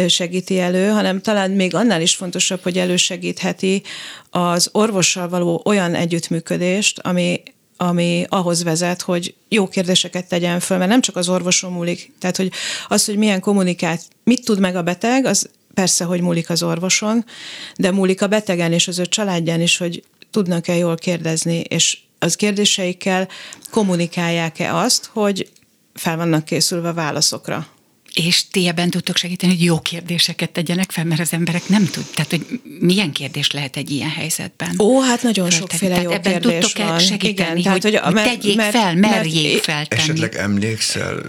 segíti 0.07 0.59
elő, 0.59 0.89
hanem 0.89 1.21
talán 1.21 1.51
még 1.51 1.75
annál 1.75 2.01
is 2.01 2.15
fontosabb, 2.15 2.63
hogy 2.63 2.77
elősegítheti 2.77 3.83
az 4.29 4.69
orvossal 4.71 5.29
való 5.29 5.61
olyan 5.65 5.95
együttműködést, 5.95 6.99
ami 6.99 7.41
ami 7.81 8.25
ahhoz 8.29 8.63
vezet, 8.63 9.01
hogy 9.01 9.33
jó 9.50 9.67
kérdéseket 9.67 10.27
tegyen 10.27 10.59
föl, 10.59 10.77
mert 10.77 10.89
nem 10.89 11.01
csak 11.01 11.15
az 11.15 11.29
orvoson 11.29 11.71
múlik. 11.71 12.11
Tehát, 12.19 12.38
hogy 12.38 12.51
az, 12.88 13.05
hogy 13.05 13.17
milyen 13.17 13.39
kommunikát, 13.39 14.01
mit 14.23 14.45
tud 14.45 14.59
meg 14.59 14.75
a 14.75 14.81
beteg, 14.81 15.25
az 15.25 15.50
persze, 15.73 16.03
hogy 16.03 16.21
múlik 16.21 16.50
az 16.50 16.63
orvoson, 16.63 17.25
de 17.75 17.91
múlik 17.91 18.21
a 18.21 18.27
betegen 18.27 18.73
és 18.73 18.88
az 18.88 19.00
ő 19.00 19.05
családján 19.05 19.61
is, 19.61 19.77
hogy 19.77 20.03
tudnak-e 20.31 20.75
jól 20.75 20.95
kérdezni, 20.95 21.59
és 21.59 21.97
az 22.19 22.35
kérdéseikkel 22.35 23.27
kommunikálják-e 23.69 24.75
azt, 24.75 25.09
hogy 25.13 25.50
fel 25.93 26.17
vannak 26.17 26.45
készülve 26.45 26.93
válaszokra 26.93 27.67
És 28.13 28.48
ti 28.48 28.68
ebben 28.68 28.89
tudtok 28.89 29.18
segíteni, 29.18 29.53
hogy 29.53 29.63
jó 29.63 29.80
kérdéseket 29.80 30.50
tegyenek 30.50 30.91
fel, 30.91 31.03
mert 31.03 31.22
az 31.22 31.34
emberek 31.34 31.68
nem 31.68 31.86
tud. 31.86 32.03
Tehát, 32.15 32.30
hogy 32.30 32.62
milyen 32.80 33.12
kérdés 33.12 33.51
lehet 33.51 33.77
egy 33.77 33.91
ilyen 33.91 34.10
helyzetben? 34.10 34.75
Ó, 34.80 35.01
hát 35.01 35.24
nagyon 35.24 35.50
sokféle 35.50 36.01
jó 36.01 36.12
ebben 36.12 36.41
kérdés 36.41 36.72
tudtok 36.72 36.88
van. 36.88 37.00
segíteni, 37.00 37.60
Igen, 37.60 37.62
tehát, 37.62 37.82
hogy, 37.82 37.96
hogy 37.96 38.13
tegyék 38.13 38.56
mert, 38.56 38.72
fel, 38.72 38.96
merjék 38.96 39.51
mert, 39.51 39.63
feltenni. 39.63 40.01
Esetleg 40.01 40.36
emlékszel 40.36 41.24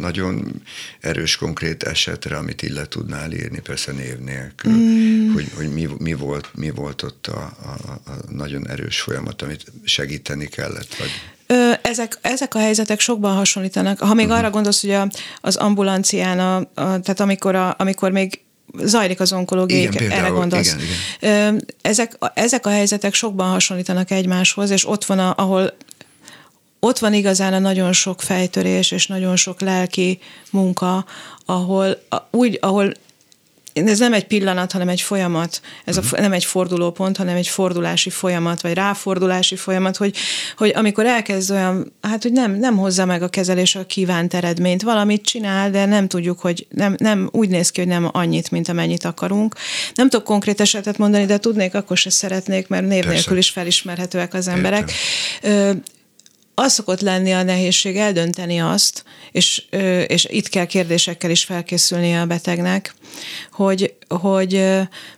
nagyon 0.00 0.62
erős, 1.00 1.36
konkrét 1.36 1.82
esetre, 1.82 2.36
amit 2.36 2.62
ille 2.62 2.86
tudnál 2.86 3.32
írni, 3.32 3.60
persze 3.60 3.92
név 3.92 4.18
nélkül, 4.18 4.72
mm. 4.72 5.32
hogy, 5.32 5.46
hogy 5.54 5.72
mi, 5.72 5.88
mi, 5.98 6.12
volt, 6.12 6.50
mi 6.54 6.70
volt 6.70 7.02
ott 7.02 7.26
a, 7.26 7.56
a, 7.62 8.10
a 8.10 8.14
nagyon 8.30 8.68
erős 8.68 9.00
folyamat, 9.00 9.42
amit 9.42 9.64
segíteni 9.84 10.46
kellett? 10.46 10.94
Vagy... 10.94 11.10
Ö, 11.46 11.72
ezek, 11.82 12.18
ezek 12.20 12.54
a 12.54 12.58
helyzetek 12.58 13.00
sokban 13.00 13.34
hasonlítanak. 13.34 13.98
Ha 13.98 14.14
még 14.14 14.24
uh-huh. 14.24 14.40
arra 14.40 14.50
gondolsz, 14.50 14.80
hogy 14.80 14.90
a, 14.90 15.08
az 15.40 15.56
ambulancián, 15.56 16.38
a, 16.38 16.56
a, 16.56 16.64
tehát 16.74 17.20
amikor, 17.20 17.54
a, 17.54 17.74
amikor 17.78 18.10
még 18.10 18.40
zajlik 18.82 19.20
az 19.20 19.32
onkológiai, 19.32 19.88
erre 20.10 20.28
gondolsz. 20.28 20.74
Igen, 20.74 20.86
igen. 21.20 21.64
Ezek, 21.82 22.18
ezek 22.34 22.66
a 22.66 22.70
helyzetek 22.70 23.14
sokban 23.14 23.50
hasonlítanak 23.50 24.10
egymáshoz, 24.10 24.70
és 24.70 24.88
ott 24.88 25.04
van, 25.04 25.18
a, 25.18 25.34
ahol 25.36 25.76
ott 26.80 26.98
van 26.98 27.14
igazán 27.14 27.52
a 27.52 27.58
nagyon 27.58 27.92
sok 27.92 28.22
fejtörés 28.22 28.90
és 28.90 29.06
nagyon 29.06 29.36
sok 29.36 29.60
lelki 29.60 30.18
munka, 30.50 31.04
ahol 31.46 32.02
úgy, 32.30 32.58
ahol 32.60 32.92
ez 33.74 33.98
nem 33.98 34.12
egy 34.12 34.26
pillanat, 34.26 34.72
hanem 34.72 34.88
egy 34.88 35.00
folyamat. 35.00 35.60
Ez 35.84 35.96
a, 35.96 36.00
mhm. 36.00 36.20
nem 36.20 36.32
egy 36.32 36.44
fordulópont, 36.44 37.16
hanem 37.16 37.36
egy 37.36 37.48
fordulási 37.48 38.10
folyamat, 38.10 38.60
vagy 38.60 38.74
ráfordulási 38.74 39.56
folyamat, 39.56 39.96
hogy, 39.96 40.16
hogy 40.56 40.72
amikor 40.74 41.06
elkezd 41.06 41.50
olyan, 41.50 41.92
hát 42.00 42.22
hogy 42.22 42.32
nem, 42.32 42.58
nem 42.58 42.76
hozza 42.76 43.04
meg 43.04 43.22
a 43.22 43.28
kezelés 43.28 43.74
a 43.74 43.86
kívánt 43.86 44.34
eredményt, 44.34 44.82
valamit 44.82 45.24
csinál, 45.24 45.70
de 45.70 45.84
nem 45.84 46.08
tudjuk, 46.08 46.40
hogy 46.40 46.66
nem, 46.70 46.94
nem 46.98 47.28
úgy 47.32 47.48
néz 47.48 47.70
ki, 47.70 47.80
hogy 47.80 47.90
nem 47.90 48.08
annyit, 48.12 48.50
mint 48.50 48.68
amennyit 48.68 49.04
akarunk. 49.04 49.54
Nem 49.94 50.08
tudok 50.08 50.26
konkrét 50.26 50.60
esetet 50.60 50.98
mondani, 50.98 51.24
de 51.24 51.38
tudnék, 51.38 51.74
akkor 51.74 51.96
se 51.96 52.10
szeretnék, 52.10 52.68
mert 52.68 52.86
név 52.86 53.06
nélkül 53.06 53.36
is 53.36 53.50
felismerhetőek 53.50 54.34
az 54.34 54.48
emberek. 54.48 54.92
Értem 55.42 55.82
az 56.54 56.72
szokott 56.72 57.00
lenni 57.00 57.32
a 57.32 57.42
nehézség 57.42 57.96
eldönteni 57.96 58.60
azt, 58.60 59.04
és, 59.32 59.64
és 60.06 60.26
itt 60.30 60.48
kell 60.48 60.64
kérdésekkel 60.64 61.30
is 61.30 61.44
felkészülni 61.44 62.16
a 62.16 62.26
betegnek, 62.26 62.94
hogy, 63.52 63.94
hogy 64.08 64.64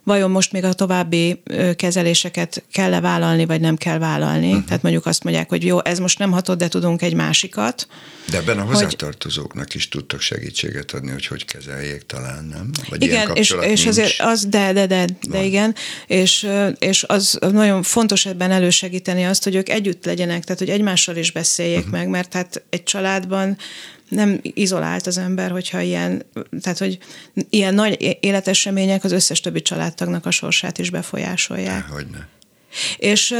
vajon 0.02 0.30
most 0.30 0.52
még 0.52 0.64
a 0.64 0.72
további 0.72 1.42
kezeléseket 1.76 2.64
kell-e 2.72 3.00
vállalni, 3.00 3.46
vagy 3.46 3.60
nem 3.60 3.76
kell 3.76 3.98
vállalni. 3.98 4.48
Uh-huh. 4.48 4.64
Tehát 4.64 4.82
mondjuk 4.82 5.06
azt 5.06 5.24
mondják, 5.24 5.48
hogy 5.48 5.64
jó, 5.64 5.84
ez 5.84 5.98
most 5.98 6.18
nem 6.18 6.30
hatott, 6.30 6.58
de 6.58 6.68
tudunk 6.68 7.02
egy 7.02 7.14
másikat. 7.14 7.86
De 8.30 8.36
ebben 8.36 8.58
a 8.58 8.62
hozzátartozóknak 8.62 9.74
is 9.74 9.88
tudtak 9.88 10.20
segítséget 10.20 10.90
adni, 10.90 11.10
hogy 11.10 11.26
hogy 11.26 11.44
kezeljék 11.44 12.02
talán, 12.02 12.44
nem? 12.44 12.70
Vagy 12.88 13.02
igen, 13.02 13.30
és, 13.34 13.54
és 13.60 13.86
azért 13.86 14.14
az, 14.18 14.46
de, 14.46 14.72
de, 14.72 14.86
de, 14.86 15.04
de 15.28 15.44
igen, 15.44 15.74
és, 16.06 16.48
és 16.78 17.02
az 17.02 17.38
nagyon 17.40 17.82
fontos 17.82 18.26
ebben 18.26 18.50
elősegíteni 18.50 19.24
azt, 19.24 19.44
hogy 19.44 19.54
ők 19.54 19.68
együtt 19.68 20.04
legyenek, 20.04 20.44
tehát 20.44 20.58
hogy 20.58 20.70
egymással 20.70 21.16
is 21.16 21.32
beszéljék 21.32 21.78
uh-huh. 21.78 21.92
meg, 21.92 22.08
mert 22.08 22.32
hát 22.32 22.62
egy 22.70 22.82
családban 22.82 23.56
nem 24.08 24.40
izolált 24.42 25.06
az 25.06 25.18
ember, 25.18 25.50
hogyha 25.50 25.80
ilyen, 25.80 26.22
tehát 26.60 26.78
hogy 26.78 26.98
ilyen 27.50 27.74
nagy 27.74 28.16
életesemények 28.20 29.04
az 29.04 29.12
összes 29.12 29.40
többi 29.40 29.62
családtagnak 29.62 30.26
a 30.26 30.30
sorsát 30.30 30.78
is 30.78 30.90
befolyásolják. 30.90 31.88
Hogyne. 31.88 32.28
És 32.96 33.34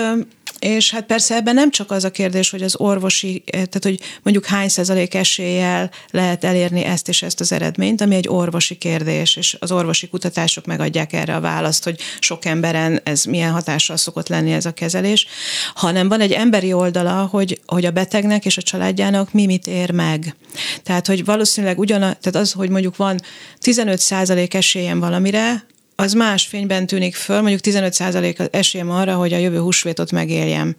és 0.58 0.90
hát 0.90 1.06
persze 1.06 1.34
ebben 1.34 1.54
nem 1.54 1.70
csak 1.70 1.90
az 1.90 2.04
a 2.04 2.10
kérdés, 2.10 2.50
hogy 2.50 2.62
az 2.62 2.76
orvosi, 2.76 3.42
eh, 3.46 3.50
tehát 3.52 3.82
hogy 3.82 4.00
mondjuk 4.22 4.46
hány 4.46 4.68
százalék 4.68 5.14
eséllyel 5.14 5.90
lehet 6.10 6.44
elérni 6.44 6.84
ezt 6.84 7.08
és 7.08 7.22
ezt 7.22 7.40
az 7.40 7.52
eredményt, 7.52 8.00
ami 8.00 8.14
egy 8.14 8.28
orvosi 8.28 8.74
kérdés, 8.74 9.36
és 9.36 9.56
az 9.60 9.72
orvosi 9.72 10.08
kutatások 10.08 10.66
megadják 10.66 11.12
erre 11.12 11.34
a 11.34 11.40
választ, 11.40 11.84
hogy 11.84 12.00
sok 12.18 12.44
emberen 12.44 13.00
ez 13.04 13.24
milyen 13.24 13.52
hatással 13.52 13.96
szokott 13.96 14.28
lenni 14.28 14.52
ez 14.52 14.66
a 14.66 14.72
kezelés, 14.72 15.26
hanem 15.74 16.08
van 16.08 16.20
egy 16.20 16.32
emberi 16.32 16.72
oldala, 16.72 17.26
hogy, 17.30 17.60
hogy 17.66 17.84
a 17.84 17.90
betegnek 17.90 18.44
és 18.44 18.56
a 18.56 18.62
családjának 18.62 19.32
mi 19.32 19.46
mit 19.46 19.66
ér 19.66 19.90
meg. 19.90 20.36
Tehát, 20.82 21.06
hogy 21.06 21.24
valószínűleg 21.24 21.78
ugyan, 21.78 22.00
tehát 22.00 22.34
az, 22.34 22.52
hogy 22.52 22.68
mondjuk 22.68 22.96
van 22.96 23.20
15 23.58 23.98
százalék 23.98 24.54
esélyem 24.54 25.00
valamire, 25.00 25.66
az 25.96 26.12
más 26.12 26.46
fényben 26.46 26.86
tűnik 26.86 27.14
föl, 27.14 27.40
mondjuk 27.40 27.60
15% 27.64 28.38
az 28.38 28.48
esélyem 28.50 28.90
arra, 28.90 29.14
hogy 29.14 29.32
a 29.32 29.38
jövő 29.38 29.58
húsvétot 29.58 30.12
megéljem. 30.12 30.76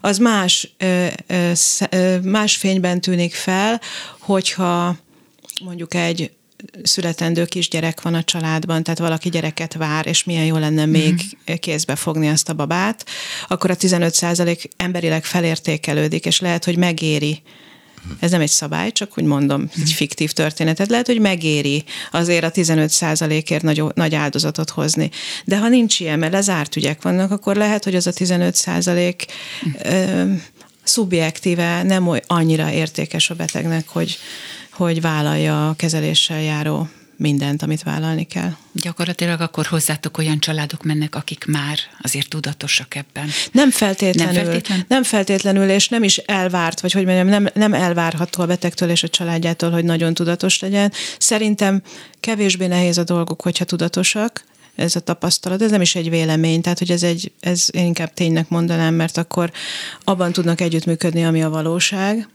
Az 0.00 0.18
más, 0.18 0.74
más 2.22 2.56
fényben 2.56 3.00
tűnik 3.00 3.34
fel, 3.34 3.80
hogyha 4.18 4.96
mondjuk 5.64 5.94
egy 5.94 6.30
születendő 6.82 7.44
kisgyerek 7.44 8.02
van 8.02 8.14
a 8.14 8.22
családban, 8.22 8.82
tehát 8.82 8.98
valaki 8.98 9.28
gyereket 9.28 9.74
vár, 9.74 10.06
és 10.06 10.24
milyen 10.24 10.44
jó 10.44 10.56
lenne 10.56 10.86
még 10.86 11.12
mm. 11.12 11.54
kézbe 11.54 11.96
fogni 11.96 12.28
azt 12.28 12.48
a 12.48 12.54
babát, 12.54 13.06
akkor 13.48 13.70
a 13.70 13.76
15% 13.76 14.64
emberileg 14.76 15.24
felértékelődik, 15.24 16.26
és 16.26 16.40
lehet, 16.40 16.64
hogy 16.64 16.76
megéri 16.76 17.42
ez 18.20 18.30
nem 18.30 18.40
egy 18.40 18.48
szabály, 18.48 18.92
csak 18.92 19.12
hogy 19.12 19.24
mondom, 19.24 19.70
egy 19.80 19.92
fiktív 19.92 20.32
történetet. 20.32 20.88
Lehet, 20.88 21.06
hogy 21.06 21.20
megéri 21.20 21.84
azért 22.10 22.44
a 22.44 22.50
15% 22.50 23.50
ért 23.50 23.62
nagy, 23.62 23.82
nagy 23.94 24.14
áldozatot 24.14 24.70
hozni. 24.70 25.10
De 25.44 25.58
ha 25.58 25.68
nincs 25.68 26.00
ilyen, 26.00 26.18
mert 26.18 26.32
lezárt 26.32 26.76
ügyek 26.76 27.02
vannak, 27.02 27.30
akkor 27.30 27.56
lehet, 27.56 27.84
hogy 27.84 27.94
az 27.94 28.06
a 28.06 28.12
15 28.12 28.54
százalék 28.54 29.26
szubjektíve 30.82 31.82
nem 31.82 32.08
oly 32.08 32.20
annyira 32.26 32.70
értékes 32.70 33.30
a 33.30 33.34
betegnek, 33.34 33.88
hogy, 33.88 34.18
hogy 34.72 35.00
vállalja 35.00 35.68
a 35.68 35.74
kezeléssel 35.74 36.42
járó 36.42 36.88
mindent, 37.22 37.62
amit 37.62 37.82
vállalni 37.82 38.24
kell. 38.24 38.50
Gyakorlatilag 38.72 39.40
akkor 39.40 39.66
hozzátok 39.66 40.18
olyan 40.18 40.38
családok 40.38 40.82
mennek, 40.82 41.14
akik 41.14 41.44
már 41.44 41.78
azért 42.02 42.28
tudatosak 42.28 42.94
ebben. 42.94 43.28
Nem 43.52 43.70
feltétlenül. 43.70 44.32
Nem, 44.32 44.44
feltétlen? 44.44 44.84
nem 44.88 45.02
feltétlenül, 45.02 45.68
és 45.68 45.88
nem 45.88 46.02
is 46.02 46.16
elvárt, 46.16 46.80
vagy 46.80 46.92
hogy 46.92 47.04
mondjam, 47.04 47.26
nem, 47.26 47.48
nem 47.54 47.74
elvárható 47.74 48.42
a 48.42 48.46
betegtől 48.46 48.90
és 48.90 49.02
a 49.02 49.08
családjától, 49.08 49.70
hogy 49.70 49.84
nagyon 49.84 50.14
tudatos 50.14 50.60
legyen. 50.60 50.92
Szerintem 51.18 51.82
kevésbé 52.20 52.66
nehéz 52.66 52.98
a 52.98 53.04
dolgok, 53.04 53.42
hogyha 53.42 53.64
tudatosak, 53.64 54.44
ez 54.74 54.96
a 54.96 55.00
tapasztalat, 55.00 55.62
ez 55.62 55.70
nem 55.70 55.80
is 55.80 55.94
egy 55.94 56.10
vélemény, 56.10 56.60
tehát 56.60 56.78
hogy 56.78 56.90
ez 56.90 57.02
egy, 57.02 57.32
ez 57.40 57.66
én 57.70 57.84
inkább 57.84 58.14
ténynek 58.14 58.48
mondanám, 58.48 58.94
mert 58.94 59.16
akkor 59.16 59.50
abban 60.04 60.32
tudnak 60.32 60.60
együttműködni, 60.60 61.24
ami 61.24 61.42
a 61.42 61.50
valóság. 61.50 62.28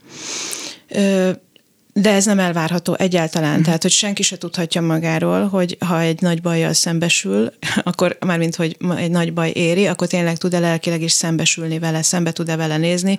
De 2.00 2.12
ez 2.12 2.24
nem 2.24 2.38
elvárható 2.38 2.94
egyáltalán. 2.94 3.50
Uh-huh. 3.50 3.64
Tehát, 3.64 3.82
hogy 3.82 3.90
senki 3.90 4.22
se 4.22 4.38
tudhatja 4.38 4.80
magáról, 4.80 5.48
hogy 5.48 5.76
ha 5.86 6.00
egy 6.00 6.20
nagy 6.20 6.42
bajjal 6.42 6.72
szembesül, 6.72 7.52
akkor 7.82 8.16
mármint, 8.26 8.56
hogy 8.56 8.76
egy 8.96 9.10
nagy 9.10 9.32
baj 9.32 9.50
éri, 9.54 9.86
akkor 9.86 10.06
tényleg 10.06 10.36
tud-e 10.36 10.58
lelkileg 10.58 11.02
is 11.02 11.12
szembesülni 11.12 11.78
vele, 11.78 12.02
szembe 12.02 12.32
tud-e 12.32 12.56
vele 12.56 12.76
nézni. 12.76 13.18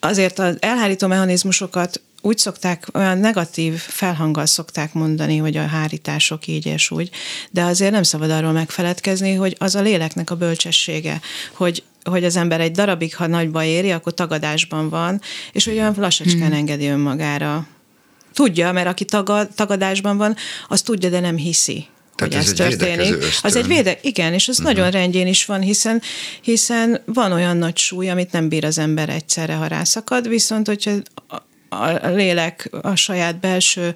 Azért 0.00 0.38
az 0.38 0.56
elhárító 0.60 1.06
mechanizmusokat 1.06 2.00
úgy 2.20 2.38
szokták, 2.38 2.86
olyan 2.92 3.18
negatív 3.18 3.74
felhanggal 3.74 4.46
szokták 4.46 4.92
mondani, 4.92 5.36
hogy 5.36 5.56
a 5.56 5.66
hárítások 5.66 6.46
így 6.46 6.66
és 6.66 6.90
úgy, 6.90 7.10
de 7.50 7.62
azért 7.62 7.92
nem 7.92 8.02
szabad 8.02 8.30
arról 8.30 8.52
megfeledkezni, 8.52 9.34
hogy 9.34 9.56
az 9.58 9.74
a 9.74 9.80
léleknek 9.80 10.30
a 10.30 10.36
bölcsessége, 10.36 11.20
hogy 11.52 11.82
hogy 12.02 12.24
az 12.24 12.36
ember 12.36 12.60
egy 12.60 12.70
darabig, 12.70 13.16
ha 13.16 13.26
nagy 13.26 13.50
baj 13.50 13.66
éri, 13.66 13.90
akkor 13.90 14.14
tagadásban 14.14 14.88
van, 14.88 15.20
és 15.52 15.64
hogy 15.64 15.74
olyan 15.74 15.94
lassacskán 15.96 16.46
hmm. 16.46 16.56
engedi 16.56 16.86
önmagára 16.86 17.66
Tudja, 18.36 18.72
mert 18.72 18.86
aki 18.86 19.04
tagad, 19.04 19.48
tagadásban 19.54 20.16
van, 20.16 20.36
az 20.68 20.82
tudja, 20.82 21.08
de 21.08 21.20
nem 21.20 21.36
hiszi. 21.36 21.86
Tehát 22.16 22.34
hogy 22.34 22.42
ez, 22.42 22.48
ez 22.48 22.56
történik. 22.56 23.24
Az 23.42 23.56
egy 23.56 23.66
véde, 23.66 23.98
igen, 24.02 24.32
és 24.32 24.48
ez 24.48 24.58
uh-huh. 24.58 24.74
nagyon 24.74 24.90
rendjén 24.90 25.26
is 25.26 25.44
van, 25.44 25.60
hiszen, 25.60 26.02
hiszen 26.40 27.02
van 27.04 27.32
olyan 27.32 27.56
nagy 27.56 27.76
súly, 27.76 28.10
amit 28.10 28.32
nem 28.32 28.48
bír 28.48 28.64
az 28.64 28.78
ember 28.78 29.08
egyszerre, 29.08 29.54
ha 29.54 29.66
rászakad, 29.66 30.28
viszont 30.28 30.66
hogyha 30.66 30.90
a, 31.68 31.76
a 31.76 32.08
lélek 32.14 32.70
a 32.82 32.94
saját 32.94 33.40
belső 33.40 33.94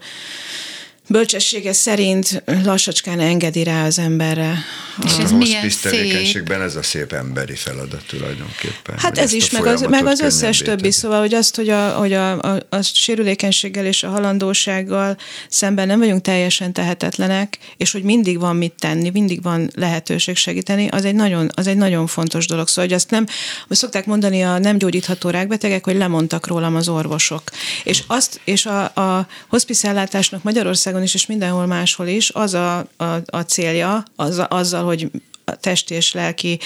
bölcsessége 1.11 1.73
szerint 1.73 2.43
lassacskán 2.65 3.21
engedi 3.21 3.63
rá 3.63 3.85
az 3.87 3.99
emberre. 3.99 4.59
És 5.05 5.17
ez 5.19 5.33
a 5.33 5.37
milyen 5.37 5.71
szép. 5.71 6.51
ez 6.51 6.77
a 6.77 6.83
szép 6.83 7.13
emberi 7.13 7.55
feladat 7.55 8.03
tulajdonképpen. 8.07 8.99
Hát 8.99 9.19
ez 9.19 9.33
is, 9.33 9.51
meg 9.51 9.67
az, 9.67 9.81
meg 9.81 10.07
az 10.07 10.21
összes 10.21 10.59
többi, 10.59 10.81
tenni. 10.81 10.93
szóval, 10.93 11.21
hogy 11.21 11.35
azt, 11.35 11.57
hogy, 11.57 11.69
a, 11.69 11.89
hogy 11.89 12.13
a, 12.13 12.41
a, 12.41 12.63
a 12.69 12.83
sérülékenységgel 12.83 13.87
és 13.87 14.03
a 14.03 14.09
halandósággal 14.09 15.17
szemben 15.49 15.87
nem 15.87 15.99
vagyunk 15.99 16.23
teljesen 16.23 16.73
tehetetlenek, 16.73 17.59
és 17.77 17.93
hogy 17.93 18.03
mindig 18.03 18.39
van 18.39 18.57
mit 18.57 18.75
tenni, 18.79 19.11
mindig 19.11 19.43
van 19.43 19.71
lehetőség 19.75 20.37
segíteni, 20.37 20.89
az 20.89 21.05
egy 21.05 21.15
nagyon, 21.15 21.51
az 21.55 21.67
egy 21.67 21.77
nagyon 21.77 22.07
fontos 22.07 22.47
dolog. 22.47 22.69
Szóval, 22.69 22.85
hogy 22.85 22.95
azt 22.95 23.11
nem, 23.11 23.27
hogy 23.69 23.77
szokták 23.77 24.07
mondani 24.07 24.43
a 24.43 24.59
nem 24.59 24.79
gyógyítható 24.79 25.31
rákbetegek, 25.31 25.85
hogy 25.85 25.97
lemondtak 25.97 26.47
rólam 26.47 26.77
az 26.77 26.89
orvosok. 26.89 27.43
És 27.85 28.03
azt, 28.07 28.41
és 28.45 28.67
a, 28.67 28.85
a 28.85 29.27
hospice 29.49 30.09
Magyarországon 30.43 31.00
is, 31.03 31.15
és 31.15 31.27
mindenhol 31.27 31.67
máshol 31.67 32.07
is, 32.07 32.31
az 32.31 32.55
a, 32.55 32.79
a, 32.97 33.05
a 33.27 33.41
célja, 33.41 34.03
az, 34.17 34.43
azzal, 34.49 34.85
hogy 34.85 35.11
a 35.45 35.57
testi 35.57 35.95
és 35.95 36.13
lelki 36.13 36.59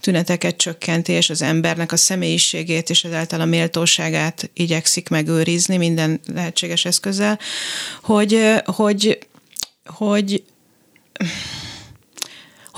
tüneteket 0.00 0.56
csökkenti, 0.56 1.12
és 1.12 1.30
az 1.30 1.42
embernek 1.42 1.92
a 1.92 1.96
személyiségét 1.96 2.90
és 2.90 3.04
ezáltal 3.04 3.40
a 3.40 3.44
méltóságát 3.44 4.50
igyekszik 4.54 5.08
megőrizni 5.08 5.76
minden 5.76 6.20
lehetséges 6.34 6.84
eszközzel, 6.84 7.38
hogy, 8.02 8.54
hogy, 8.64 9.18
hogy 9.84 10.42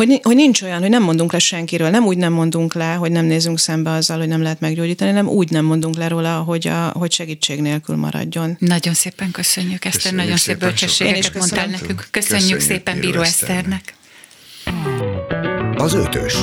hogy, 0.06 0.20
hogy 0.22 0.36
nincs 0.36 0.62
olyan, 0.62 0.80
hogy 0.80 0.90
nem 0.90 1.02
mondunk 1.02 1.32
le 1.32 1.38
senkiről, 1.38 1.90
nem 1.90 2.04
úgy 2.04 2.16
nem 2.16 2.32
mondunk 2.32 2.74
le, 2.74 2.92
hogy 2.92 3.10
nem 3.10 3.24
nézünk 3.24 3.58
szembe 3.58 3.90
azzal, 3.90 4.18
hogy 4.18 4.28
nem 4.28 4.42
lehet 4.42 4.60
meggyógyítani, 4.60 5.10
nem 5.10 5.28
úgy 5.28 5.50
nem 5.50 5.64
mondunk 5.64 5.96
le 5.96 6.08
róla, 6.08 6.38
hogy, 6.38 6.68
a, 6.68 6.88
hogy 6.88 7.12
segítség 7.12 7.60
nélkül 7.60 7.96
maradjon. 7.96 8.56
Nagyon 8.58 8.94
szépen 8.94 9.30
köszönjük, 9.30 9.84
Eszter, 9.84 9.92
köszönjük 9.92 10.22
nagyon 10.22 10.36
szép 10.36 10.58
bölcsességeket 10.58 11.34
mondtál 11.34 11.66
nekünk. 11.66 12.08
Köszönjük, 12.10 12.10
köszönjük 12.10 12.60
szépen 12.60 13.00
Bíró 13.00 13.20
Eszternek. 13.20 13.94
Az 15.76 15.94
ötös. 15.94 16.34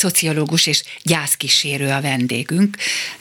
Szociológus 0.00 0.66
és 0.66 0.82
gyászkísérő 1.02 1.88
a 1.90 2.00
vendégünk. 2.00 2.76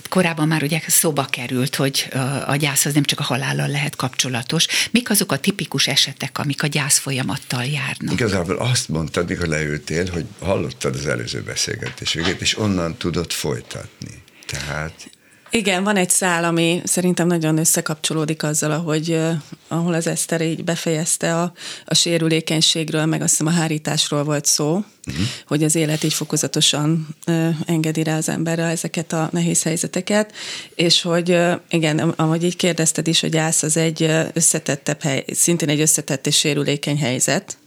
Korábban 0.09 0.47
már 0.47 0.63
ugye 0.63 0.81
szóba 0.87 1.25
került, 1.25 1.75
hogy 1.75 2.07
a 2.45 2.55
gyász 2.55 2.85
az 2.85 2.93
nem 2.93 3.03
csak 3.03 3.19
a 3.19 3.23
halállal 3.23 3.67
lehet 3.67 3.95
kapcsolatos. 3.95 4.65
Mik 4.91 5.09
azok 5.09 5.31
a 5.31 5.39
tipikus 5.39 5.87
esetek, 5.87 6.37
amik 6.37 6.63
a 6.63 6.67
gyász 6.67 6.97
folyamattal 6.97 7.63
járnak? 7.63 8.13
Igazából 8.13 8.57
azt 8.57 8.89
mondtad, 8.89 9.29
mikor 9.29 9.47
leültél, 9.47 10.09
hogy 10.11 10.25
hallottad 10.39 10.95
az 10.95 11.05
előző 11.05 11.41
beszélgetés 11.41 12.13
végét, 12.13 12.41
és 12.41 12.57
onnan 12.57 12.97
tudod 12.97 13.31
folytatni. 13.31 14.23
Tehát 14.45 15.09
igen, 15.51 15.83
van 15.83 15.95
egy 15.95 16.09
szál, 16.09 16.43
ami 16.43 16.81
szerintem 16.83 17.27
nagyon 17.27 17.57
összekapcsolódik 17.57 18.43
azzal, 18.43 18.71
ahogy, 18.71 19.19
ahol 19.67 19.93
az 19.93 20.07
Eszter 20.07 20.41
így 20.41 20.63
befejezte 20.63 21.41
a, 21.41 21.53
a 21.85 21.95
sérülékenységről, 21.95 23.05
meg 23.05 23.21
azt 23.21 23.29
hiszem 23.29 23.47
a 23.47 23.57
hárításról 23.57 24.23
volt 24.23 24.45
szó, 24.45 24.69
uh-huh. 25.07 25.25
hogy 25.47 25.63
az 25.63 25.75
élet 25.75 26.03
így 26.03 26.13
fokozatosan 26.13 27.07
uh, 27.27 27.55
engedi 27.65 28.03
rá 28.03 28.17
az 28.17 28.29
emberre 28.29 28.63
ezeket 28.63 29.13
a 29.13 29.29
nehéz 29.31 29.63
helyzeteket, 29.63 30.33
és 30.75 31.01
hogy 31.01 31.31
uh, 31.31 31.53
igen, 31.69 31.99
ahogy 31.99 32.43
így 32.43 32.55
kérdezted 32.55 33.07
is, 33.07 33.19
hogy 33.19 33.37
ász 33.37 33.63
az 33.63 33.77
egy 33.77 34.11
összetettebb 34.33 35.01
hely, 35.01 35.25
szintén 35.31 35.69
egy 35.69 35.81
összetett 35.81 36.27
és 36.27 36.37
sérülékeny 36.37 36.97
helyzet, 36.97 37.57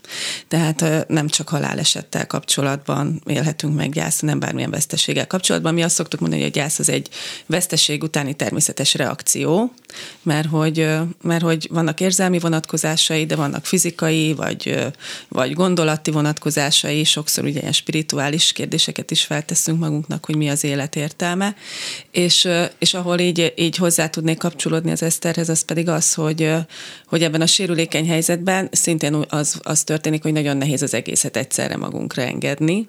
tehát 0.47 1.07
nem 1.07 1.27
csak 1.27 1.49
halálesettel 1.49 2.27
kapcsolatban 2.27 3.21
élhetünk 3.25 3.75
meg 3.75 3.91
gyász, 3.91 4.19
nem 4.19 4.39
bármilyen 4.39 4.71
veszteséggel 4.71 5.27
kapcsolatban. 5.27 5.73
Mi 5.73 5.83
azt 5.83 5.95
szoktuk 5.95 6.19
mondani, 6.19 6.41
hogy 6.41 6.51
a 6.51 6.53
gyász 6.53 6.79
az 6.79 6.89
egy 6.89 7.09
veszteség 7.45 8.03
utáni 8.03 8.33
természetes 8.33 8.93
reakció, 8.93 9.73
mert 10.21 10.47
hogy, 10.47 10.87
mert 11.21 11.43
hogy 11.43 11.67
vannak 11.71 11.99
érzelmi 11.99 12.39
vonatkozásai, 12.39 13.25
de 13.25 13.35
vannak 13.35 13.65
fizikai, 13.65 14.33
vagy, 14.33 14.91
vagy 15.27 15.53
gondolati 15.53 16.11
vonatkozásai, 16.11 17.03
sokszor 17.03 17.43
ugye 17.43 17.59
ilyen 17.59 17.71
spirituális 17.71 18.51
kérdéseket 18.51 19.11
is 19.11 19.23
felteszünk 19.23 19.79
magunknak, 19.79 20.25
hogy 20.25 20.35
mi 20.35 20.49
az 20.49 20.63
élet 20.63 20.95
értelme, 20.95 21.55
és, 22.11 22.47
és 22.79 22.93
ahol 22.93 23.19
így, 23.19 23.53
így 23.55 23.75
hozzá 23.75 24.07
tudnék 24.09 24.37
kapcsolódni 24.37 24.91
az 24.91 25.03
Eszterhez, 25.03 25.49
az 25.49 25.65
pedig 25.65 25.89
az, 25.89 26.13
hogy, 26.13 26.51
hogy 27.05 27.23
ebben 27.23 27.41
a 27.41 27.45
sérülékeny 27.45 28.07
helyzetben 28.07 28.69
szintén 28.71 29.25
az, 29.29 29.59
az 29.63 29.83
történik, 29.83 30.21
hogy 30.21 30.33
nagyon 30.33 30.57
nehéz 30.57 30.81
az 30.81 30.93
egészet 30.93 31.37
egyszerre 31.37 31.77
magunkra 31.77 32.21
engedni, 32.21 32.87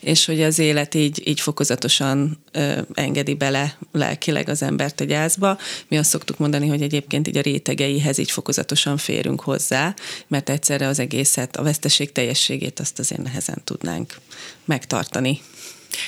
és 0.00 0.24
hogy 0.24 0.42
az 0.42 0.58
élet 0.58 0.94
így, 0.94 1.28
így 1.28 1.40
fokozatosan 1.40 2.38
ö, 2.52 2.80
engedi 2.94 3.34
bele 3.34 3.78
lelkileg 3.92 4.48
az 4.48 4.62
embert 4.62 5.00
a 5.00 5.04
gyászba. 5.04 5.58
Mi 5.88 5.98
azt 5.98 6.10
szoktuk 6.10 6.38
mondani, 6.38 6.68
hogy 6.68 6.82
egyébként 6.82 7.28
így 7.28 7.36
a 7.36 7.40
rétegeihez 7.42 8.18
így 8.18 8.30
fokozatosan 8.30 8.96
férünk 8.96 9.40
hozzá, 9.40 9.94
mert 10.28 10.50
egyszerre 10.50 10.86
az 10.86 10.98
egészet, 10.98 11.56
a 11.56 11.62
veszteség 11.62 12.12
teljességét 12.12 12.80
azt 12.80 12.98
azért 12.98 13.22
nehezen 13.22 13.60
tudnánk 13.64 14.14
megtartani. 14.64 15.40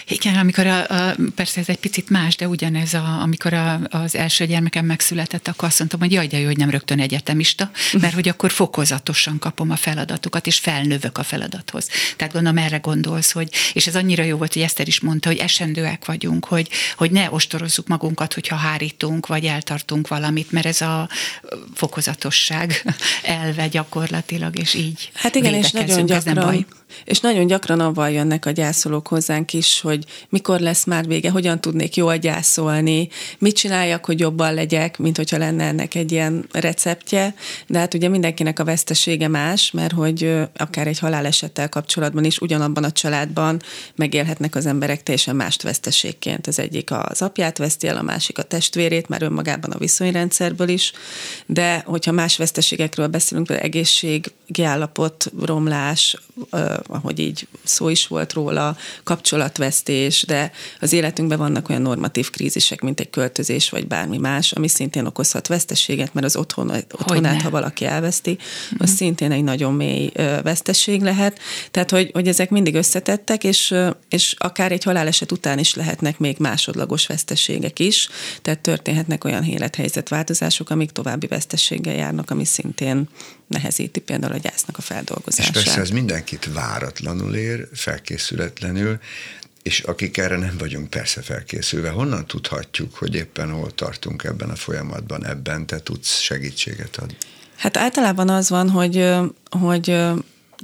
Igen, 0.08 0.36
amikor 0.36 0.66
a, 0.66 0.88
a, 0.88 1.14
persze 1.34 1.60
ez 1.60 1.68
egy 1.68 1.78
picit 1.78 2.10
más, 2.10 2.36
de 2.36 2.48
ugyanez, 2.48 2.94
a, 2.94 3.20
amikor 3.22 3.52
a, 3.52 3.80
az 3.90 4.14
első 4.14 4.46
gyermekem 4.46 4.84
megszületett, 4.86 5.48
akkor 5.48 5.68
azt 5.68 5.78
mondtam, 5.78 6.00
hogy 6.00 6.12
jaj, 6.12 6.26
de 6.26 6.38
jó, 6.38 6.46
hogy 6.46 6.56
nem 6.56 6.70
rögtön 6.70 7.00
egyetemista, 7.00 7.70
mert 8.00 8.14
hogy 8.14 8.28
akkor 8.28 8.50
fokozatosan 8.50 9.38
kapom 9.38 9.70
a 9.70 9.76
feladatokat, 9.76 10.46
és 10.46 10.58
felnövök 10.58 11.18
a 11.18 11.22
feladathoz. 11.22 11.88
Tehát 12.16 12.32
gondolom 12.32 12.58
erre 12.58 12.76
gondolsz, 12.76 13.32
hogy, 13.32 13.48
és 13.72 13.86
ez 13.86 13.96
annyira 13.96 14.22
jó 14.22 14.36
volt, 14.36 14.52
hogy 14.52 14.62
Eszter 14.62 14.88
is 14.88 15.00
mondta, 15.00 15.28
hogy 15.28 15.38
esendőek 15.38 16.04
vagyunk, 16.04 16.44
hogy, 16.44 16.68
hogy 16.96 17.10
ne 17.10 17.30
ostorozzuk 17.30 17.86
magunkat, 17.88 18.34
hogyha 18.34 18.56
hárítunk, 18.56 19.26
vagy 19.26 19.44
eltartunk 19.44 20.08
valamit, 20.08 20.52
mert 20.52 20.66
ez 20.66 20.80
a 20.80 21.08
fokozatosság 21.74 22.84
elve 23.22 23.68
gyakorlatilag, 23.68 24.58
és 24.58 24.74
így 24.74 25.10
Hát 25.14 25.34
igen, 25.34 25.54
és 25.54 25.70
nagyon 25.70 26.06
gyakran, 26.06 26.34
baj. 26.34 26.66
És 27.04 27.20
nagyon 27.20 27.46
gyakran 27.46 27.80
avval 27.80 28.10
jönnek 28.10 28.46
a 28.46 28.50
gyászolók 28.50 29.06
hozzánk 29.06 29.52
is, 29.52 29.80
hogy 29.80 30.04
mikor 30.28 30.60
lesz 30.60 30.84
már 30.84 31.06
vége, 31.06 31.30
hogyan 31.30 31.60
tudnék 31.60 31.96
jól 31.96 32.16
gyászolni, 32.16 33.08
mit 33.38 33.56
csináljak, 33.56 34.04
hogy 34.04 34.20
jobban 34.20 34.54
legyek, 34.54 34.98
mint 34.98 35.16
hogyha 35.16 35.38
lenne 35.38 35.64
ennek 35.64 35.94
egy 35.94 36.12
ilyen 36.12 36.46
receptje. 36.52 37.34
De 37.66 37.78
hát 37.78 37.94
ugye 37.94 38.08
mindenkinek 38.08 38.58
a 38.58 38.64
vesztesége 38.64 39.28
más, 39.28 39.70
mert 39.70 39.92
hogy 39.92 40.32
akár 40.56 40.86
egy 40.86 40.98
halálesettel 40.98 41.68
kapcsolatban 41.68 42.24
is 42.24 42.38
ugyanabban 42.38 42.84
a 42.84 42.92
családban 42.92 43.62
megélhetnek 43.94 44.54
az 44.54 44.66
emberek 44.66 45.02
teljesen 45.02 45.36
mást 45.36 45.62
veszteségként. 45.62 46.46
Az 46.46 46.58
egyik 46.58 46.90
az 46.90 47.22
apját 47.22 47.58
veszti 47.58 47.86
el, 47.86 47.96
a 47.96 48.02
másik 48.02 48.38
a 48.38 48.42
testvérét, 48.42 49.08
már 49.08 49.22
önmagában 49.22 49.70
a 49.70 49.78
viszonyrendszerből 49.78 50.68
is. 50.68 50.92
De 51.46 51.82
hogyha 51.86 52.12
más 52.12 52.36
veszteségekről 52.36 53.06
beszélünk, 53.06 53.46
például 53.46 53.68
egészségi 53.68 54.62
állapot, 54.62 55.32
romlás, 55.44 56.16
ahogy 56.86 57.18
így 57.18 57.46
szó 57.64 57.88
is 57.88 58.06
volt 58.06 58.32
róla, 58.32 58.76
kapcsolatvesztés, 59.02 60.24
de 60.26 60.52
az 60.80 60.92
életünkben 60.92 61.38
vannak 61.38 61.68
olyan 61.68 61.82
normatív 61.82 62.30
krízisek, 62.30 62.80
mint 62.80 63.00
egy 63.00 63.10
költözés 63.10 63.70
vagy 63.70 63.86
bármi 63.86 64.18
más, 64.18 64.52
ami 64.52 64.68
szintén 64.68 65.06
okozhat 65.06 65.46
veszteséget, 65.46 66.14
mert 66.14 66.26
az 66.26 66.36
otthon, 66.36 66.70
otthonát, 66.70 67.42
ha 67.42 67.50
valaki 67.50 67.84
elveszti, 67.84 68.30
uh-huh. 68.30 68.78
az 68.78 68.88
mhm. 68.88 68.96
szintén 68.96 69.32
egy 69.32 69.44
nagyon 69.44 69.74
mély 69.74 70.12
veszteség 70.42 71.02
lehet. 71.02 71.38
Tehát, 71.70 71.90
hogy, 71.90 72.10
hogy 72.12 72.28
ezek 72.28 72.50
mindig 72.50 72.74
összetettek, 72.74 73.44
és, 73.44 73.74
és 74.08 74.34
akár 74.38 74.72
egy 74.72 74.84
haláleset 74.84 75.32
után 75.32 75.58
is 75.58 75.74
lehetnek 75.74 76.18
még 76.18 76.36
másodlagos 76.38 77.06
veszteségek 77.06 77.78
is, 77.78 78.08
tehát 78.42 78.60
történhetnek 78.60 79.24
olyan 79.24 79.44
élethelyzetváltozások, 79.44 80.70
amik 80.70 80.90
további 80.90 81.26
vesztességgel 81.26 81.94
járnak, 81.94 82.30
ami 82.30 82.44
szintén 82.44 83.08
nehezíti 83.46 84.00
például 84.00 84.32
a 84.32 84.36
gyásznak 84.36 84.78
a 84.78 84.82
feldolgozását. 84.82 85.56
És 85.56 85.62
persze 85.62 85.80
ez 85.80 85.90
mindenkit 85.90 86.52
váratlanul 86.52 87.34
ér, 87.34 87.68
felkészületlenül, 87.72 88.98
és 89.62 89.80
akik 89.80 90.16
erre 90.16 90.36
nem 90.36 90.56
vagyunk 90.58 90.90
persze 90.90 91.22
felkészülve, 91.22 91.90
honnan 91.90 92.26
tudhatjuk, 92.26 92.94
hogy 92.94 93.14
éppen 93.14 93.50
hol 93.50 93.74
tartunk 93.74 94.24
ebben 94.24 94.50
a 94.50 94.56
folyamatban, 94.56 95.26
ebben 95.26 95.66
te 95.66 95.80
tudsz 95.80 96.18
segítséget 96.18 96.96
adni? 96.96 97.16
Hát 97.56 97.76
általában 97.76 98.28
az 98.28 98.48
van, 98.48 98.70
hogy, 98.70 99.10
hogy 99.50 99.96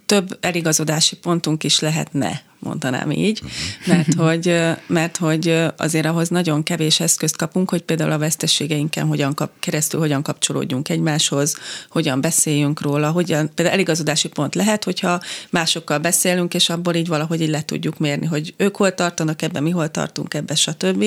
több 0.07 0.39
eligazodási 0.41 1.17
pontunk 1.17 1.65
is 1.65 1.81
lehetne 1.81 2.43
mondanám 2.61 3.11
így, 3.11 3.43
mert 3.87 4.15
hogy, 4.15 4.59
mert 4.87 5.17
hogy 5.17 5.65
azért 5.77 6.07
ahhoz 6.07 6.29
nagyon 6.29 6.63
kevés 6.63 7.01
eszközt 7.01 7.37
kapunk, 7.37 7.71
hogy 7.71 7.83
például 7.83 8.11
a 8.11 8.19
vesztességeinken 8.19 9.07
hogyan 9.07 9.35
kap, 9.35 9.51
keresztül 9.59 10.01
hogyan 10.01 10.23
kapcsolódjunk 10.23 10.89
egymáshoz, 10.89 11.57
hogyan 11.91 12.21
beszéljünk 12.21 12.81
róla, 12.81 13.11
hogyan, 13.11 13.51
például 13.55 13.77
eligazodási 13.77 14.29
pont 14.29 14.55
lehet, 14.55 14.85
hogyha 14.85 15.21
másokkal 15.51 15.99
beszélünk, 15.99 16.55
és 16.55 16.69
abból 16.69 16.95
így 16.95 17.09
valahogy 17.09 17.41
így 17.41 17.49
le 17.49 17.63
tudjuk 17.63 17.99
mérni, 17.99 18.27
hogy 18.27 18.55
ők 18.57 18.77
hol 18.77 18.95
tartanak 18.95 19.43
ebben, 19.43 19.63
mi 19.63 19.71
hol 19.71 19.91
tartunk 19.91 20.35
ebben, 20.35 20.57
stb. 20.57 21.05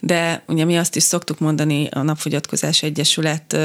De 0.00 0.42
ugye 0.46 0.64
mi 0.64 0.78
azt 0.78 0.96
is 0.96 1.02
szoktuk 1.02 1.38
mondani 1.38 1.88
a 1.90 2.02
Napfogyatkozás 2.02 2.82
Egyesület 2.82 3.56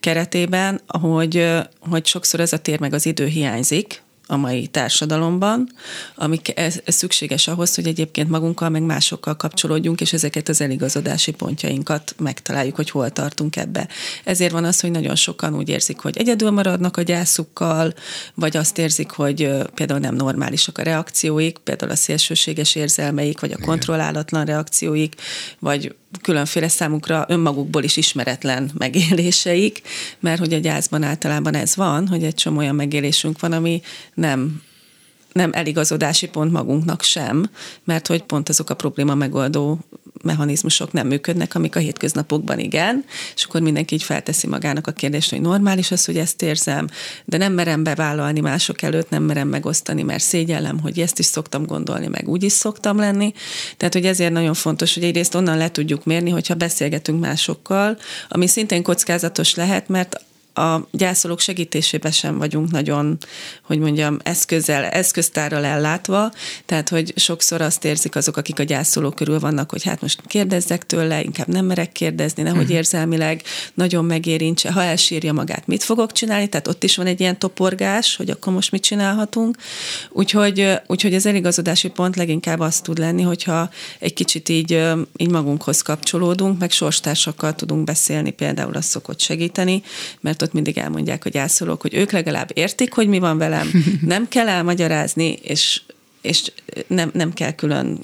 keretében, 0.00 0.80
hogy, 0.86 1.50
hogy 1.78 2.06
sokszor 2.06 2.40
ez 2.40 2.52
a 2.52 2.58
tér 2.58 2.80
meg 2.80 2.94
az 2.94 3.06
idő 3.06 3.26
hiányzik, 3.26 4.02
a 4.26 4.36
mai 4.36 4.66
társadalomban, 4.66 5.68
ami 6.14 6.40
ez, 6.54 6.80
ez 6.84 6.94
szükséges 6.94 7.48
ahhoz, 7.48 7.74
hogy 7.74 7.86
egyébként 7.86 8.28
magunkkal, 8.28 8.68
meg 8.68 8.82
másokkal 8.82 9.36
kapcsolódjunk, 9.36 10.00
és 10.00 10.12
ezeket 10.12 10.48
az 10.48 10.60
eligazodási 10.60 11.32
pontjainkat 11.32 12.14
megtaláljuk, 12.18 12.76
hogy 12.76 12.90
hol 12.90 13.10
tartunk 13.10 13.56
ebbe. 13.56 13.88
Ezért 14.24 14.52
van 14.52 14.64
az, 14.64 14.80
hogy 14.80 14.90
nagyon 14.90 15.14
sokan 15.14 15.56
úgy 15.56 15.68
érzik, 15.68 15.98
hogy 15.98 16.16
egyedül 16.16 16.50
maradnak 16.50 16.96
a 16.96 17.02
gyászukkal, 17.02 17.94
vagy 18.34 18.56
azt 18.56 18.78
érzik, 18.78 19.10
hogy 19.10 19.48
például 19.74 20.00
nem 20.00 20.14
normálisak 20.14 20.78
a 20.78 20.82
reakcióik, 20.82 21.58
például 21.58 21.90
a 21.90 21.96
szélsőséges 21.96 22.74
érzelmeik, 22.74 23.40
vagy 23.40 23.52
a 23.52 23.64
kontrollálatlan 23.64 24.44
reakcióik, 24.44 25.14
vagy 25.58 25.94
különféle 26.22 26.68
számukra 26.68 27.24
önmagukból 27.28 27.82
is 27.82 27.96
ismeretlen 27.96 28.70
megéléseik, 28.78 29.82
mert 30.20 30.38
hogy 30.38 30.52
a 30.52 30.58
gyászban 30.58 31.02
általában 31.02 31.54
ez 31.54 31.76
van, 31.76 32.08
hogy 32.08 32.24
egy 32.24 32.34
csomó 32.34 32.58
olyan 32.58 32.74
megélésünk 32.74 33.40
van, 33.40 33.52
ami 33.52 33.82
nem 34.14 34.62
nem 35.32 35.50
eligazodási 35.52 36.28
pont 36.28 36.52
magunknak 36.52 37.02
sem, 37.02 37.50
mert 37.84 38.06
hogy 38.06 38.22
pont 38.22 38.48
azok 38.48 38.70
a 38.70 38.74
probléma 38.74 39.14
megoldó 39.14 39.78
mechanizmusok 40.22 40.92
nem 40.92 41.06
működnek, 41.06 41.54
amik 41.54 41.76
a 41.76 41.78
hétköznapokban 41.78 42.58
igen, 42.58 43.04
és 43.34 43.44
akkor 43.44 43.60
mindenki 43.60 43.94
így 43.94 44.02
felteszi 44.02 44.46
magának 44.46 44.86
a 44.86 44.92
kérdést, 44.92 45.30
hogy 45.30 45.40
normális 45.40 45.90
az, 45.90 46.04
hogy 46.04 46.16
ezt 46.16 46.42
érzem, 46.42 46.88
de 47.24 47.36
nem 47.36 47.52
merem 47.52 47.82
bevállalni 47.82 48.40
mások 48.40 48.82
előtt, 48.82 49.10
nem 49.10 49.22
merem 49.22 49.48
megosztani, 49.48 50.02
mert 50.02 50.22
szégyellem, 50.22 50.80
hogy 50.80 51.00
ezt 51.00 51.18
is 51.18 51.26
szoktam 51.26 51.66
gondolni, 51.66 52.06
meg 52.06 52.28
úgy 52.28 52.42
is 52.42 52.52
szoktam 52.52 52.96
lenni. 52.96 53.32
Tehát, 53.76 53.94
hogy 53.94 54.06
ezért 54.06 54.32
nagyon 54.32 54.54
fontos, 54.54 54.94
hogy 54.94 55.04
egyrészt 55.04 55.34
onnan 55.34 55.56
le 55.56 55.70
tudjuk 55.70 56.04
mérni, 56.04 56.30
hogyha 56.30 56.54
beszélgetünk 56.54 57.20
másokkal, 57.20 57.98
ami 58.28 58.46
szintén 58.46 58.82
kockázatos 58.82 59.54
lehet, 59.54 59.88
mert 59.88 60.24
a 60.54 60.86
gyászolók 60.90 61.40
segítésében 61.40 62.12
sem 62.12 62.38
vagyunk 62.38 62.70
nagyon, 62.70 63.18
hogy 63.62 63.78
mondjam, 63.78 64.18
eszközzel, 64.22 64.84
eszköztárral 64.84 65.64
ellátva, 65.64 66.32
tehát, 66.66 66.88
hogy 66.88 67.12
sokszor 67.16 67.60
azt 67.60 67.84
érzik 67.84 68.16
azok, 68.16 68.36
akik 68.36 68.58
a 68.58 68.62
gyászolók 68.62 69.14
körül 69.14 69.40
vannak, 69.40 69.70
hogy 69.70 69.84
hát 69.84 70.00
most 70.00 70.20
kérdezzek 70.26 70.86
tőle, 70.86 71.22
inkább 71.22 71.48
nem 71.48 71.64
merek 71.64 71.92
kérdezni, 71.92 72.42
nehogy 72.42 72.60
uh-huh. 72.60 72.76
érzelmileg 72.76 73.42
nagyon 73.74 74.04
megérintse, 74.04 74.72
ha 74.72 74.82
elsírja 74.82 75.32
magát, 75.32 75.66
mit 75.66 75.82
fogok 75.82 76.12
csinálni, 76.12 76.48
tehát 76.48 76.68
ott 76.68 76.84
is 76.84 76.96
van 76.96 77.06
egy 77.06 77.20
ilyen 77.20 77.38
toporgás, 77.38 78.16
hogy 78.16 78.30
akkor 78.30 78.52
most 78.52 78.70
mit 78.70 78.82
csinálhatunk, 78.82 79.56
úgyhogy, 80.10 80.72
úgyhogy 80.86 81.14
az 81.14 81.26
eligazodási 81.26 81.88
pont 81.88 82.16
leginkább 82.16 82.60
azt 82.60 82.82
tud 82.82 82.98
lenni, 82.98 83.22
hogyha 83.22 83.70
egy 83.98 84.14
kicsit 84.14 84.48
így, 84.48 84.82
így 85.16 85.30
magunkhoz 85.30 85.82
kapcsolódunk, 85.82 86.58
meg 86.58 86.70
sorstársakkal 86.70 87.54
tudunk 87.54 87.84
beszélni, 87.84 88.30
például 88.30 88.74
az 88.74 88.84
szokott 88.84 89.20
segíteni, 89.20 89.82
mert 90.20 90.42
ott 90.44 90.52
mindig 90.52 90.78
elmondják, 90.78 91.22
hogy 91.22 91.36
elszólok, 91.36 91.82
hogy 91.82 91.94
ők 91.94 92.12
legalább 92.12 92.50
értik, 92.54 92.92
hogy 92.92 93.08
mi 93.08 93.18
van 93.18 93.38
velem, 93.38 93.70
nem 94.00 94.28
kell 94.28 94.48
elmagyarázni, 94.48 95.38
és 95.42 95.80
és 96.24 96.52
nem, 96.86 97.10
nem 97.14 97.32
kell 97.32 97.52
külön 97.52 97.98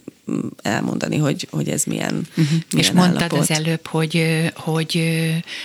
elmondani, 0.62 1.16
hogy, 1.16 1.48
hogy 1.50 1.68
ez 1.68 1.84
milyen, 1.84 2.14
uh-huh. 2.30 2.46
milyen 2.46 2.62
És 2.72 2.90
mondtad 2.90 3.22
állapot. 3.22 3.38
az 3.38 3.50
előbb, 3.50 3.86
hogy, 3.86 4.26
hogy, 4.54 5.02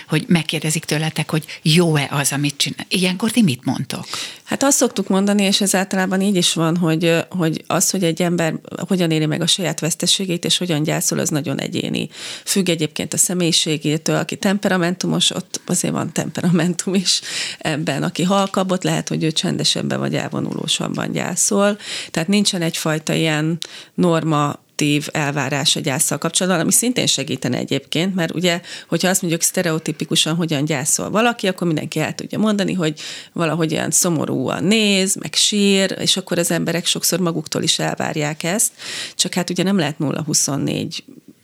hogy 0.08 0.24
megkérdezik 0.28 0.84
tőletek, 0.84 1.30
hogy 1.30 1.44
jó-e 1.62 2.08
az, 2.10 2.32
amit 2.32 2.56
csinál. 2.56 2.86
Ilyenkor 2.88 3.30
ti 3.30 3.42
mit 3.42 3.64
mondtok? 3.64 4.06
Hát 4.46 4.62
azt 4.62 4.76
szoktuk 4.76 5.08
mondani, 5.08 5.42
és 5.42 5.60
ez 5.60 5.74
általában 5.74 6.20
így 6.20 6.36
is 6.36 6.52
van, 6.52 6.76
hogy, 6.76 7.24
hogy 7.28 7.64
az, 7.66 7.90
hogy 7.90 8.04
egy 8.04 8.22
ember 8.22 8.54
hogyan 8.88 9.10
éli 9.10 9.26
meg 9.26 9.40
a 9.40 9.46
saját 9.46 9.80
veszteségét, 9.80 10.44
és 10.44 10.58
hogyan 10.58 10.82
gyászol, 10.82 11.18
az 11.18 11.28
nagyon 11.28 11.60
egyéni. 11.60 12.08
Függ 12.44 12.68
egyébként 12.68 13.12
a 13.12 13.16
személyiségétől, 13.16 14.16
aki 14.16 14.36
temperamentumos, 14.36 15.30
ott 15.30 15.60
azért 15.66 15.94
van 15.94 16.12
temperamentum 16.12 16.94
is 16.94 17.20
ebben. 17.58 18.02
Aki 18.02 18.22
halkabb, 18.22 18.70
ott 18.70 18.82
lehet, 18.82 19.08
hogy 19.08 19.24
ő 19.24 19.32
csendesebben 19.32 19.98
vagy 19.98 20.14
elvonulósabban 20.14 21.12
gyászol. 21.12 21.78
Tehát 22.10 22.28
nincsen 22.28 22.62
egyfajta 22.62 23.12
ilyen 23.12 23.58
norma 23.94 24.58
objektív 24.82 25.08
elvárás 25.12 25.76
a 25.76 25.80
gyászsal 25.80 26.18
kapcsolatban, 26.18 26.60
ami 26.60 26.72
szintén 26.72 27.06
segítene 27.06 27.58
egyébként, 27.58 28.14
mert 28.14 28.34
ugye, 28.34 28.60
hogyha 28.88 29.08
azt 29.08 29.22
mondjuk 29.22 29.42
sztereotipikusan 29.42 30.34
hogyan 30.34 30.64
gyászol 30.64 31.10
valaki, 31.10 31.46
akkor 31.46 31.66
mindenki 31.66 32.00
el 32.00 32.14
tudja 32.14 32.38
mondani, 32.38 32.72
hogy 32.72 33.00
valahogy 33.32 33.72
olyan 33.72 33.90
szomorúan 33.90 34.64
néz, 34.64 35.14
meg 35.14 35.34
sír, 35.34 35.96
és 36.00 36.16
akkor 36.16 36.38
az 36.38 36.50
emberek 36.50 36.86
sokszor 36.86 37.20
maguktól 37.20 37.62
is 37.62 37.78
elvárják 37.78 38.42
ezt, 38.42 38.72
csak 39.14 39.34
hát 39.34 39.50
ugye 39.50 39.62
nem 39.62 39.78
lehet 39.78 39.96
0-24 39.98 40.98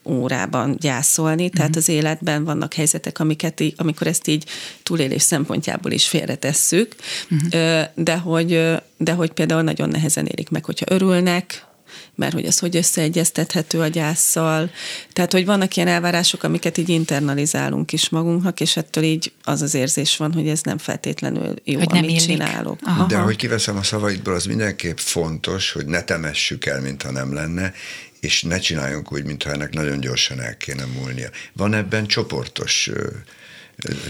órában 0.05 0.77
gyászolni, 0.81 1.51
tehát 1.51 1.69
uh-huh. 1.69 1.83
az 1.83 1.95
életben 1.95 2.45
vannak 2.45 2.75
helyzetek, 2.75 3.19
amiket 3.19 3.61
így, 3.61 3.75
amikor 3.77 4.07
ezt 4.07 4.29
így 4.29 4.45
túlélés 4.83 5.23
szempontjából 5.23 5.93
is 5.93 6.09
félretesszük, 6.09 6.95
uh-huh. 7.31 7.83
de, 7.95 8.17
hogy, 8.17 8.77
de 8.97 9.13
hogy 9.13 9.31
például 9.31 9.63
nagyon 9.63 9.89
nehezen 9.89 10.27
élik 10.27 10.51
meg, 10.51 10.65
hogyha 10.65 10.87
örülnek, 10.89 11.71
mert 12.15 12.33
hogy 12.33 12.47
az 12.47 12.59
hogy 12.59 12.77
összeegyeztethető 12.77 13.81
a 13.81 13.87
gyászsal. 13.87 14.71
Tehát, 15.13 15.33
hogy 15.33 15.45
vannak 15.45 15.77
ilyen 15.77 15.89
elvárások, 15.89 16.43
amiket 16.43 16.79
így 16.79 16.89
internalizálunk 16.89 17.93
is 17.93 18.09
magunknak, 18.09 18.61
és 18.61 18.77
ettől 18.77 19.05
így 19.05 19.33
az 19.43 19.63
az 19.63 19.75
érzés 19.75 20.17
van, 20.17 20.33
hogy 20.33 20.49
ez 20.49 20.61
nem 20.63 20.79
feltétlenül 20.79 21.55
jó, 21.65 21.79
hogy 21.79 21.89
amit 21.91 22.11
illik. 22.11 22.21
csinálok. 22.21 22.79
Aha. 22.83 23.07
De 23.07 23.17
hogy 23.17 23.37
kiveszem 23.37 23.77
a 23.77 23.83
szavaidból, 23.83 24.35
az 24.35 24.45
mindenképp 24.45 24.97
fontos, 24.97 25.73
hogy 25.73 25.87
ne 25.87 26.03
temessük 26.03 26.67
el, 26.67 26.81
mintha 26.81 27.11
nem 27.11 27.35
lenne, 27.35 27.73
és 28.21 28.43
ne 28.43 28.59
csináljunk 28.59 29.13
úgy, 29.13 29.25
mintha 29.25 29.51
ennek 29.51 29.73
nagyon 29.73 30.01
gyorsan 30.01 30.41
el 30.41 30.57
kéne 30.57 30.85
múlnia. 30.85 31.29
Van 31.53 31.75
ebben 31.75 32.07
csoportos 32.07 32.91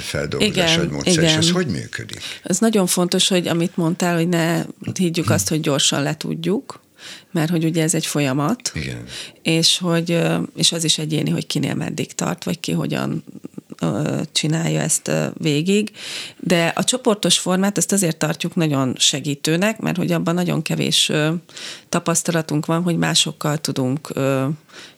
feldolgozás, 0.01 0.73
igen, 0.73 0.79
vagy 0.79 0.91
módszer, 0.91 1.13
igen. 1.13 1.25
és 1.25 1.35
ez 1.35 1.51
hogy 1.51 1.67
működik? 1.67 2.21
Ez 2.43 2.59
nagyon 2.59 2.87
fontos, 2.87 3.29
hogy 3.29 3.49
amit 3.49 3.77
mondtál, 3.77 4.17
hogy 4.17 4.29
ne 4.29 4.65
higgyük 4.95 5.31
azt, 5.31 5.49
hogy 5.49 5.61
gyorsan 5.61 6.03
letudjuk, 6.03 6.81
mert 7.31 7.51
hogy 7.51 7.65
ugye 7.65 7.83
ez 7.83 7.95
egy 7.95 8.07
folyamat, 8.07 8.71
Igen. 8.75 9.05
és 9.43 9.79
hogy 9.79 10.19
és 10.57 10.73
az 10.73 10.85
is 10.85 10.99
egyéni, 10.99 11.31
hogy 11.31 11.47
kinél 11.47 11.75
meddig 11.75 12.13
tart, 12.15 12.45
vagy 12.45 12.61
ki 12.61 12.73
hogyan 12.73 13.25
csinálja 14.33 14.81
ezt 14.81 15.11
végig, 15.35 15.91
de 16.41 16.73
a 16.77 16.85
csoportos 16.85 17.39
formát 17.39 17.79
ezt 17.79 17.93
azért 17.93 18.17
tartjuk 18.17 18.55
nagyon 18.55 18.95
segítőnek, 18.99 19.81
mert 19.81 19.97
hogy 19.97 20.13
abban 20.13 20.35
nagyon 20.35 20.63
kevés 20.63 21.13
tapasztalatunk 21.89 22.67
van, 22.67 22.83
hogy 22.83 22.97
másokkal 22.97 23.59
tudunk 23.59 24.13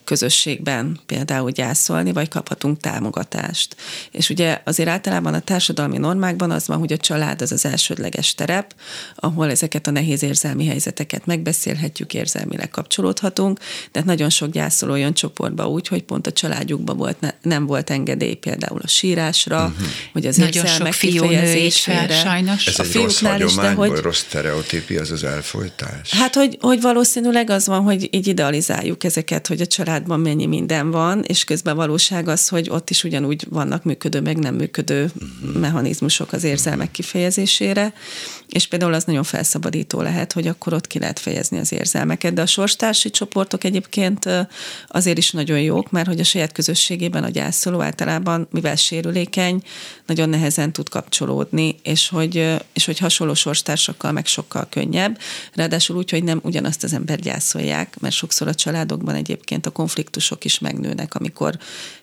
közösségben 0.03 0.99
például 1.05 1.51
gyászolni, 1.51 2.11
vagy 2.11 2.27
kaphatunk 2.27 2.79
támogatást. 2.79 3.75
És 4.11 4.29
ugye 4.29 4.61
azért 4.63 4.89
általában 4.89 5.33
a 5.33 5.39
társadalmi 5.39 5.97
normákban 5.97 6.51
az 6.51 6.67
van, 6.67 6.77
hogy 6.77 6.93
a 6.93 6.97
család 6.97 7.41
az 7.41 7.51
az 7.51 7.65
elsődleges 7.65 8.35
terep, 8.35 8.75
ahol 9.15 9.49
ezeket 9.49 9.87
a 9.87 9.91
nehéz 9.91 10.23
érzelmi 10.23 10.65
helyzeteket 10.65 11.25
megbeszélhetjük, 11.25 12.13
érzelmileg 12.13 12.69
kapcsolódhatunk, 12.69 13.59
de 13.91 14.01
nagyon 14.05 14.29
sok 14.29 14.51
gyászoló 14.51 14.95
jön 14.95 15.13
csoportba 15.13 15.69
úgy, 15.69 15.87
hogy 15.87 16.03
pont 16.03 16.27
a 16.27 16.31
családjukba 16.31 16.93
volt, 16.93 17.19
ne, 17.19 17.29
nem 17.41 17.65
volt 17.65 17.89
engedély 17.89 18.33
például 18.33 18.79
a 18.83 18.87
sírásra, 18.87 19.65
uh-huh. 19.65 19.87
hogy 20.13 20.25
az 20.25 20.35
nagyon 20.35 20.63
érzelmek 20.63 20.93
sok 20.93 21.09
fiú 21.09 21.23
fel, 21.69 22.09
sajnos. 22.09 22.67
Ez 22.67 22.79
a 22.79 22.83
egy 22.83 22.93
rossz 22.93 23.21
hagyomány, 23.21 23.47
is, 23.47 23.55
de 23.55 23.73
hogy, 23.73 23.89
vagy 23.89 23.99
rossz 23.99 24.17
stereotípia, 24.17 25.01
az 25.01 25.11
az 25.11 25.23
elfolytás? 25.23 26.11
Hát, 26.11 26.35
hogy, 26.35 26.57
hogy 26.61 26.81
valószínűleg 26.81 27.49
az 27.49 27.67
van, 27.67 27.83
hogy 27.83 28.07
így 28.11 28.27
idealizáljuk 28.27 29.03
ezeket, 29.03 29.47
hogy 29.47 29.61
a 29.65 29.67
család 29.67 29.93
családban 29.95 30.19
mennyi 30.19 30.45
minden 30.45 30.91
van, 30.91 31.23
és 31.23 31.43
közben 31.43 31.75
valóság 31.75 32.27
az, 32.27 32.47
hogy 32.47 32.69
ott 32.69 32.89
is 32.89 33.03
ugyanúgy 33.03 33.45
vannak 33.49 33.83
működő, 33.83 34.21
meg 34.21 34.37
nem 34.37 34.55
működő 34.55 35.03
uh-huh. 35.03 35.61
mechanizmusok 35.61 36.31
az 36.31 36.43
érzelmek 36.43 36.91
kifejezésére, 36.91 37.93
és 38.47 38.67
például 38.67 38.93
az 38.93 39.03
nagyon 39.03 39.23
felszabadító 39.23 40.01
lehet, 40.01 40.33
hogy 40.33 40.47
akkor 40.47 40.73
ott 40.73 40.87
ki 40.87 40.99
lehet 40.99 41.19
fejezni 41.19 41.57
az 41.57 41.71
érzelmeket, 41.71 42.33
de 42.33 42.41
a 42.41 42.45
sorstársi 42.45 43.09
csoportok 43.09 43.63
egyébként 43.63 44.29
azért 44.87 45.17
is 45.17 45.31
nagyon 45.31 45.61
jók, 45.61 45.91
mert 45.91 46.07
hogy 46.07 46.19
a 46.19 46.23
saját 46.23 46.51
közösségében 46.51 47.23
a 47.23 47.29
gyászoló 47.29 47.81
általában, 47.81 48.47
mivel 48.51 48.75
sérülékeny, 48.75 49.61
nagyon 50.05 50.29
nehezen 50.29 50.71
tud 50.71 50.89
kapcsolódni, 50.89 51.75
és 51.83 52.09
hogy, 52.09 52.55
és 52.73 52.85
hogy 52.85 52.99
hasonló 52.99 53.33
sorstársakkal 53.33 54.11
meg 54.11 54.25
sokkal 54.25 54.67
könnyebb, 54.69 55.19
ráadásul 55.53 55.97
úgy, 55.97 56.09
hogy 56.09 56.23
nem 56.23 56.39
ugyanazt 56.43 56.83
az 56.83 56.93
ember 56.93 57.19
gyászolják, 57.19 57.99
mert 57.99 58.15
sokszor 58.15 58.47
a 58.47 58.53
családokban 58.53 59.15
egyébként 59.15 59.54
a 59.63 59.69
konfliktusok 59.69 60.45
is 60.45 60.59
megnőnek, 60.59 61.15
amikor 61.15 61.57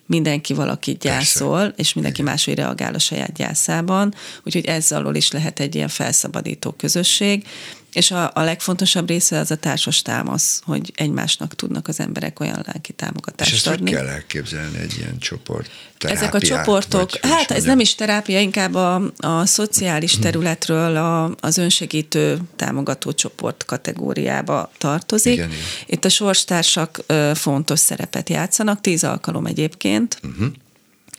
mindenki 0.05 0.53
valakit 0.53 0.99
gyászol, 0.99 1.59
Persze. 1.59 1.73
és 1.75 1.93
mindenki 1.93 2.21
Igen. 2.21 2.31
máshogy 2.31 2.55
reagál 2.55 2.93
a 2.93 2.99
saját 2.99 3.33
gyászában, 3.33 4.13
úgyhogy 4.43 4.65
ezzel 4.65 5.15
is 5.15 5.31
lehet 5.31 5.59
egy 5.59 5.75
ilyen 5.75 5.87
felszabadító 5.87 6.71
közösség, 6.71 7.45
és 7.93 8.11
a, 8.11 8.31
a 8.33 8.41
legfontosabb 8.41 9.07
része 9.07 9.39
az 9.39 9.51
a 9.51 9.55
társas 9.55 10.01
támasz, 10.01 10.61
hogy 10.65 10.91
egymásnak 10.95 11.55
tudnak 11.55 11.87
az 11.87 11.99
emberek 11.99 12.39
olyan 12.39 12.63
lelki 12.65 12.93
támogatást 12.93 13.51
és 13.51 13.57
ezt 13.57 13.67
adni. 13.67 13.89
És 13.89 13.95
kell 13.97 14.07
elképzelni 14.07 14.77
egy 14.77 14.97
ilyen 14.97 15.17
csoport? 15.19 15.69
Ezek 15.99 16.33
a 16.33 16.39
csoportok, 16.39 17.15
hát 17.21 17.51
ez 17.51 17.63
nem 17.63 17.79
is 17.79 17.95
terápia, 17.95 18.39
inkább 18.39 18.73
a, 18.75 19.11
a 19.17 19.45
szociális 19.45 20.15
hm. 20.15 20.21
területről 20.21 20.95
a, 20.95 21.35
az 21.39 21.57
önsegítő 21.57 22.39
támogató 22.55 23.11
csoport 23.11 23.65
kategóriába 23.65 24.71
tartozik. 24.77 25.33
Igen, 25.33 25.49
igen. 25.49 25.61
Itt 25.85 26.05
a 26.05 26.09
sorstársak 26.09 26.99
fontos 27.33 27.79
szerepet 27.79 28.29
játszanak, 28.29 28.81
tíz 28.81 29.03
alkalom 29.03 29.45
egyébként. 29.45 30.19
Uh-huh 30.23 30.47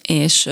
és 0.07 0.49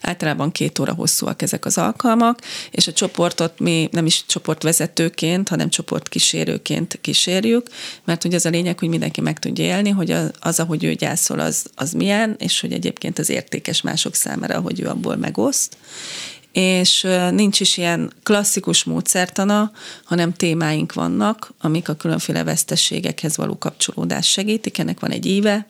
általában 0.00 0.52
két 0.52 0.78
óra 0.78 0.92
hosszúak 0.92 1.42
ezek 1.42 1.64
az 1.64 1.78
alkalmak, 1.78 2.40
és 2.70 2.86
a 2.86 2.92
csoportot 2.92 3.58
mi 3.58 3.88
nem 3.92 4.06
is 4.06 4.24
csoportvezetőként, 4.26 5.48
hanem 5.48 5.68
csoportkísérőként 5.68 6.98
kísérjük, 7.00 7.66
mert 8.04 8.22
hogy 8.22 8.34
az 8.34 8.46
a 8.46 8.50
lényeg, 8.50 8.78
hogy 8.78 8.88
mindenki 8.88 9.20
meg 9.20 9.38
tudja 9.38 9.64
élni, 9.64 9.90
hogy 9.90 10.10
az, 10.10 10.30
az 10.40 10.60
ahogy 10.60 10.84
ő 10.84 10.92
gyászol, 10.92 11.38
az, 11.38 11.66
az 11.74 11.92
milyen, 11.92 12.36
és 12.38 12.60
hogy 12.60 12.72
egyébként 12.72 13.18
az 13.18 13.28
értékes 13.28 13.80
mások 13.80 14.14
számára, 14.14 14.60
hogy 14.60 14.80
ő 14.80 14.86
abból 14.86 15.16
megoszt, 15.16 15.76
és 16.52 17.06
nincs 17.30 17.60
is 17.60 17.76
ilyen 17.76 18.12
klasszikus 18.22 18.84
módszertana, 18.84 19.72
hanem 20.04 20.32
témáink 20.32 20.92
vannak, 20.92 21.52
amik 21.60 21.88
a 21.88 21.94
különféle 21.94 22.44
vesztességekhez 22.44 23.36
való 23.36 23.58
kapcsolódás 23.58 24.30
segítik. 24.30 24.78
Ennek 24.78 25.00
van 25.00 25.10
egy 25.10 25.26
íve, 25.26 25.66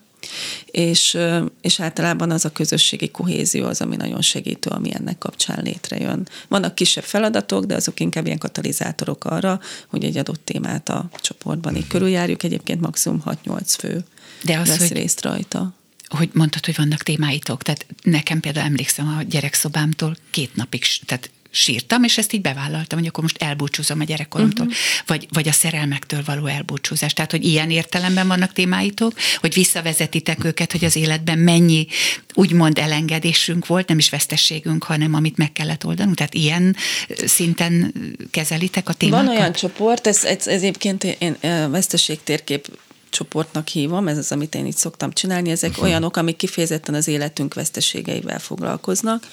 és, 0.66 1.18
és 1.60 1.80
általában 1.80 2.30
az 2.30 2.44
a 2.44 2.52
közösségi 2.52 3.10
kohézió 3.10 3.64
az, 3.66 3.80
ami 3.80 3.96
nagyon 3.96 4.22
segítő, 4.22 4.70
ami 4.70 4.94
ennek 4.94 5.18
kapcsán 5.18 5.62
létrejön. 5.62 6.28
Vannak 6.48 6.74
kisebb 6.74 7.04
feladatok, 7.04 7.64
de 7.64 7.74
azok 7.74 8.00
inkább 8.00 8.26
ilyen 8.26 8.38
katalizátorok 8.38 9.24
arra, 9.24 9.60
hogy 9.88 10.04
egy 10.04 10.18
adott 10.18 10.44
témát 10.44 10.88
a 10.88 11.10
csoportban 11.20 11.76
így 11.76 11.87
körüljárjuk, 11.87 12.42
egyébként 12.42 12.80
maximum 12.80 13.22
6-8 13.44 13.74
fő 13.78 14.04
de 14.42 14.58
az, 14.58 14.68
vesz 14.68 14.78
hogy... 14.78 14.92
részt 14.92 15.22
rajta 15.22 15.74
hogy 16.08 16.30
mondtad, 16.32 16.64
hogy 16.64 16.76
vannak 16.76 17.02
témáitok. 17.02 17.62
Tehát 17.62 17.87
nekem 18.02 18.40
például 18.40 18.66
emlékszem 18.66 19.08
a 19.18 19.22
gyerekszobámtól 19.22 20.16
két 20.30 20.56
napig, 20.56 20.84
tehát 21.06 21.30
sírtam, 21.54 22.04
és 22.04 22.18
ezt 22.18 22.32
így 22.32 22.40
bevállaltam, 22.40 22.98
hogy 22.98 23.08
akkor 23.08 23.22
most 23.22 23.42
elbúcsúzom 23.42 24.00
a 24.00 24.04
gyerekkoromtól, 24.04 24.66
uh-huh. 24.66 24.80
vagy, 25.06 25.26
vagy 25.30 25.48
a 25.48 25.52
szerelmektől 25.52 26.22
való 26.24 26.46
elbúcsúzás. 26.46 27.12
Tehát, 27.12 27.30
hogy 27.30 27.44
ilyen 27.44 27.70
értelemben 27.70 28.28
vannak 28.28 28.52
témáitok, 28.52 29.12
hogy 29.36 29.54
visszavezetitek 29.54 30.44
őket, 30.44 30.72
hogy 30.72 30.84
az 30.84 30.96
életben 30.96 31.38
mennyi 31.38 31.86
úgymond 32.34 32.78
elengedésünk 32.78 33.66
volt, 33.66 33.88
nem 33.88 33.98
is 33.98 34.10
vesztességünk, 34.10 34.84
hanem 34.84 35.14
amit 35.14 35.36
meg 35.36 35.52
kellett 35.52 35.86
oldanunk. 35.86 36.16
Tehát 36.16 36.34
ilyen 36.34 36.76
szinten 37.24 37.94
kezelitek 38.30 38.88
a 38.88 38.92
témákat? 38.92 39.26
Van 39.26 39.36
olyan 39.36 39.52
csoport, 39.52 40.06
ez, 40.06 40.24
ez, 40.24 40.46
ez 40.46 40.62
egyébként 40.62 41.04
én 41.04 41.36
veszteség 41.70 42.22
térkép 42.22 42.68
csoportnak 43.14 43.68
hívom, 43.68 44.09
ez 44.09 44.18
az, 44.18 44.33
amit 44.33 44.55
én 44.55 44.66
itt 44.66 44.77
szoktam 44.77 45.12
csinálni, 45.12 45.50
ezek 45.50 45.70
uh-huh. 45.70 45.85
olyanok, 45.85 46.16
amik 46.16 46.37
kifejezetten 46.37 46.94
az 46.94 47.09
életünk 47.09 47.55
veszteségeivel 47.55 48.38
foglalkoznak, 48.38 49.27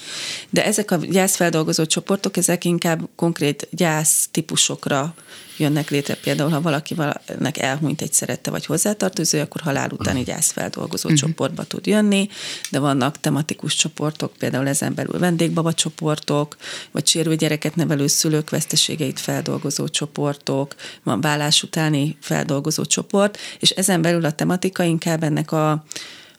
de 0.50 0.66
ezek 0.66 0.92
a 0.92 0.96
gyászfeldolgozó 0.96 1.86
csoportok, 1.86 2.38
ezek 2.38 2.66
inkább 2.66 3.10
konkrét 3.16 3.68
gyász 3.72 4.28
típusokra 4.32 5.14
jönnek 5.62 5.90
létre. 5.90 6.16
Például, 6.16 6.50
ha 6.50 6.62
valakinek 6.62 7.58
elhunyt 7.58 8.02
egy 8.02 8.14
szerette 8.14 8.52
vagy 8.52 8.66
hozzátartozó, 8.66 9.40
akkor 9.40 9.62
halál 9.62 9.90
utáni 9.92 10.24
gyászfeldolgozó 10.24 11.10
uh-huh. 11.10 11.28
csoportba 11.28 11.64
tud 11.64 11.88
jönni, 11.88 12.30
de 12.72 12.80
vannak 12.80 13.20
tematikus 13.20 13.76
csoportok, 13.76 14.34
például 14.38 14.68
ezen 14.68 14.94
belül 14.94 15.20
vendégbaba 15.20 15.74
csoportok, 15.74 16.56
vagy 16.92 17.08
sérült 17.08 17.40
gyereket 17.40 17.76
nevelő 17.76 18.08
szülők 18.08 18.50
veszteségeit 18.50 19.20
feldolgozó 19.20 19.88
csoportok, 19.88 20.76
van 21.04 21.22
vállás 21.22 21.64
utáni 21.64 22.18
feldolgozó 22.22 22.86
csoport, 22.86 23.38
és 23.60 23.70
ezen 23.70 24.02
belül 24.02 24.26
a 24.26 24.32
tematika 24.32 24.84
inkább 24.84 25.24
ennek 25.24 25.52
a 25.52 25.86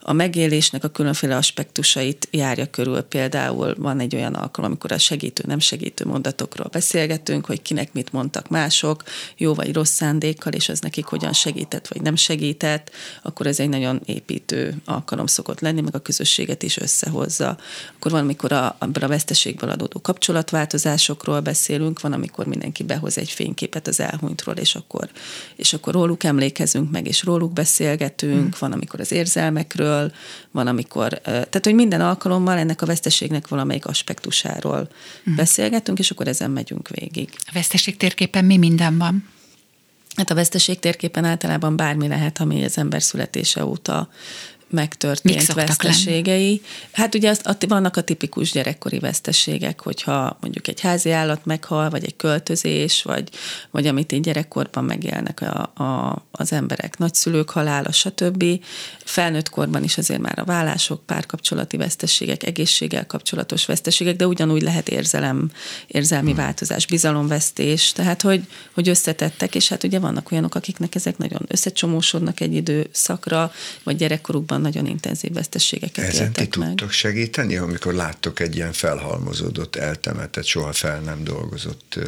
a 0.04 0.12
megélésnek 0.12 0.84
a 0.84 0.88
különféle 0.88 1.36
aspektusait 1.36 2.28
járja 2.30 2.70
körül. 2.70 3.00
Például 3.00 3.74
van 3.78 4.00
egy 4.00 4.14
olyan 4.14 4.34
alkalom, 4.34 4.70
amikor 4.70 4.92
a 4.92 4.98
segítő, 4.98 5.42
nem 5.46 5.58
segítő 5.58 6.04
mondatokról 6.04 6.68
beszélgetünk, 6.72 7.46
hogy 7.46 7.62
kinek 7.62 7.92
mit 7.92 8.12
mondtak 8.12 8.48
mások, 8.48 9.02
jó 9.36 9.54
vagy 9.54 9.72
rossz 9.74 9.92
szándékkal, 9.92 10.52
és 10.52 10.68
az 10.68 10.80
nekik 10.80 11.04
hogyan 11.04 11.32
segített 11.32 11.88
vagy 11.88 12.02
nem 12.02 12.16
segített, 12.16 12.90
akkor 13.22 13.46
ez 13.46 13.60
egy 13.60 13.68
nagyon 13.68 14.00
építő 14.04 14.74
alkalom 14.84 15.26
szokott 15.26 15.60
lenni, 15.60 15.80
meg 15.80 15.94
a 15.94 15.98
közösséget 15.98 16.62
is 16.62 16.76
összehozza. 16.76 17.58
Akkor 17.96 18.10
van, 18.10 18.22
amikor 18.22 18.52
a, 18.52 18.76
a 18.78 19.06
veszteségből 19.06 19.70
adódó 19.70 20.00
kapcsolatváltozásokról 20.00 21.40
beszélünk, 21.40 22.00
van, 22.00 22.12
amikor 22.12 22.46
mindenki 22.46 22.82
behoz 22.82 23.18
egy 23.18 23.30
fényképet 23.30 23.86
az 23.86 24.00
elhunytról, 24.00 24.54
és 24.54 24.74
akkor, 24.74 25.10
és 25.56 25.72
akkor 25.72 25.92
róluk 25.92 26.24
emlékezünk 26.24 26.90
meg, 26.90 27.06
és 27.06 27.22
róluk 27.22 27.52
beszélgetünk, 27.52 28.40
hmm. 28.40 28.56
van, 28.58 28.72
amikor 28.72 29.00
az 29.00 29.12
érzelmekről, 29.12 29.91
erről, 29.92 30.12
van 30.50 30.66
amikor, 30.66 31.20
tehát 31.22 31.64
hogy 31.64 31.74
minden 31.74 32.00
alkalommal 32.00 32.58
ennek 32.58 32.82
a 32.82 32.86
veszteségnek 32.86 33.48
valamelyik 33.48 33.86
aspektusáról 33.86 34.88
uh-huh. 35.18 35.34
beszélgetünk, 35.36 35.98
és 35.98 36.10
akkor 36.10 36.28
ezen 36.28 36.50
megyünk 36.50 36.88
végig. 36.88 37.30
A 37.38 37.50
veszteség 37.52 37.96
térképen 37.96 38.44
mi 38.44 38.56
minden 38.56 38.98
van? 38.98 39.28
Hát 40.16 40.30
a 40.30 40.34
veszteség 40.34 40.78
térképen 40.78 41.24
általában 41.24 41.76
bármi 41.76 42.08
lehet, 42.08 42.40
ami 42.40 42.64
az 42.64 42.78
ember 42.78 43.02
születése 43.02 43.64
óta 43.64 44.08
megtörtént 44.72 45.52
veszteségei. 45.52 46.46
Lenni? 46.46 46.60
Hát 46.92 47.14
ugye 47.14 47.30
azt, 47.30 47.66
vannak 47.68 47.96
a 47.96 48.00
tipikus 48.00 48.50
gyerekkori 48.50 48.98
veszteségek, 48.98 49.80
hogyha 49.80 50.36
mondjuk 50.40 50.68
egy 50.68 50.80
házi 50.80 51.10
állat 51.10 51.44
meghal, 51.44 51.90
vagy 51.90 52.04
egy 52.04 52.16
költözés, 52.16 53.02
vagy, 53.02 53.28
vagy 53.70 53.86
amit 53.86 54.12
így 54.12 54.20
gyerekkorban 54.20 54.84
megélnek 54.84 55.40
a, 55.40 55.82
a, 55.82 56.22
az 56.30 56.52
emberek, 56.52 56.98
nagyszülők 56.98 57.50
halála, 57.50 57.92
stb. 57.92 58.44
Felnőtt 59.04 59.48
korban 59.48 59.82
is 59.82 59.98
azért 59.98 60.20
már 60.20 60.38
a 60.38 60.44
vállások, 60.44 61.06
párkapcsolati 61.06 61.76
veszteségek, 61.76 62.42
egészséggel 62.42 63.06
kapcsolatos 63.06 63.66
veszteségek, 63.66 64.16
de 64.16 64.26
ugyanúgy 64.26 64.62
lehet 64.62 64.88
érzelem, 64.88 65.50
érzelmi 65.86 66.30
hmm. 66.30 66.40
változás, 66.40 66.86
bizalomvesztés, 66.86 67.92
tehát 67.92 68.22
hogy, 68.22 68.46
hogy 68.74 68.88
összetettek, 68.88 69.54
és 69.54 69.68
hát 69.68 69.84
ugye 69.84 69.98
vannak 69.98 70.30
olyanok, 70.32 70.54
akiknek 70.54 70.94
ezek 70.94 71.18
nagyon 71.18 71.40
összecsomósodnak 71.48 72.40
egy 72.40 72.54
időszakra, 72.54 73.52
vagy 73.82 73.96
gyerekkorukban 73.96 74.60
nagyon 74.62 74.86
intenzív 74.86 75.32
vesztességeket 75.32 76.04
Ezen 76.04 76.26
éltek 76.26 76.48
ti 76.48 76.58
meg. 76.58 76.68
tudtok 76.68 76.90
segíteni, 76.90 77.56
amikor 77.56 77.94
láttok 77.94 78.40
egy 78.40 78.56
ilyen 78.56 78.72
felhalmozódott, 78.72 79.76
eltemetett, 79.76 80.44
soha 80.44 80.72
fel 80.72 81.00
nem 81.00 81.24
dolgozott 81.24 81.98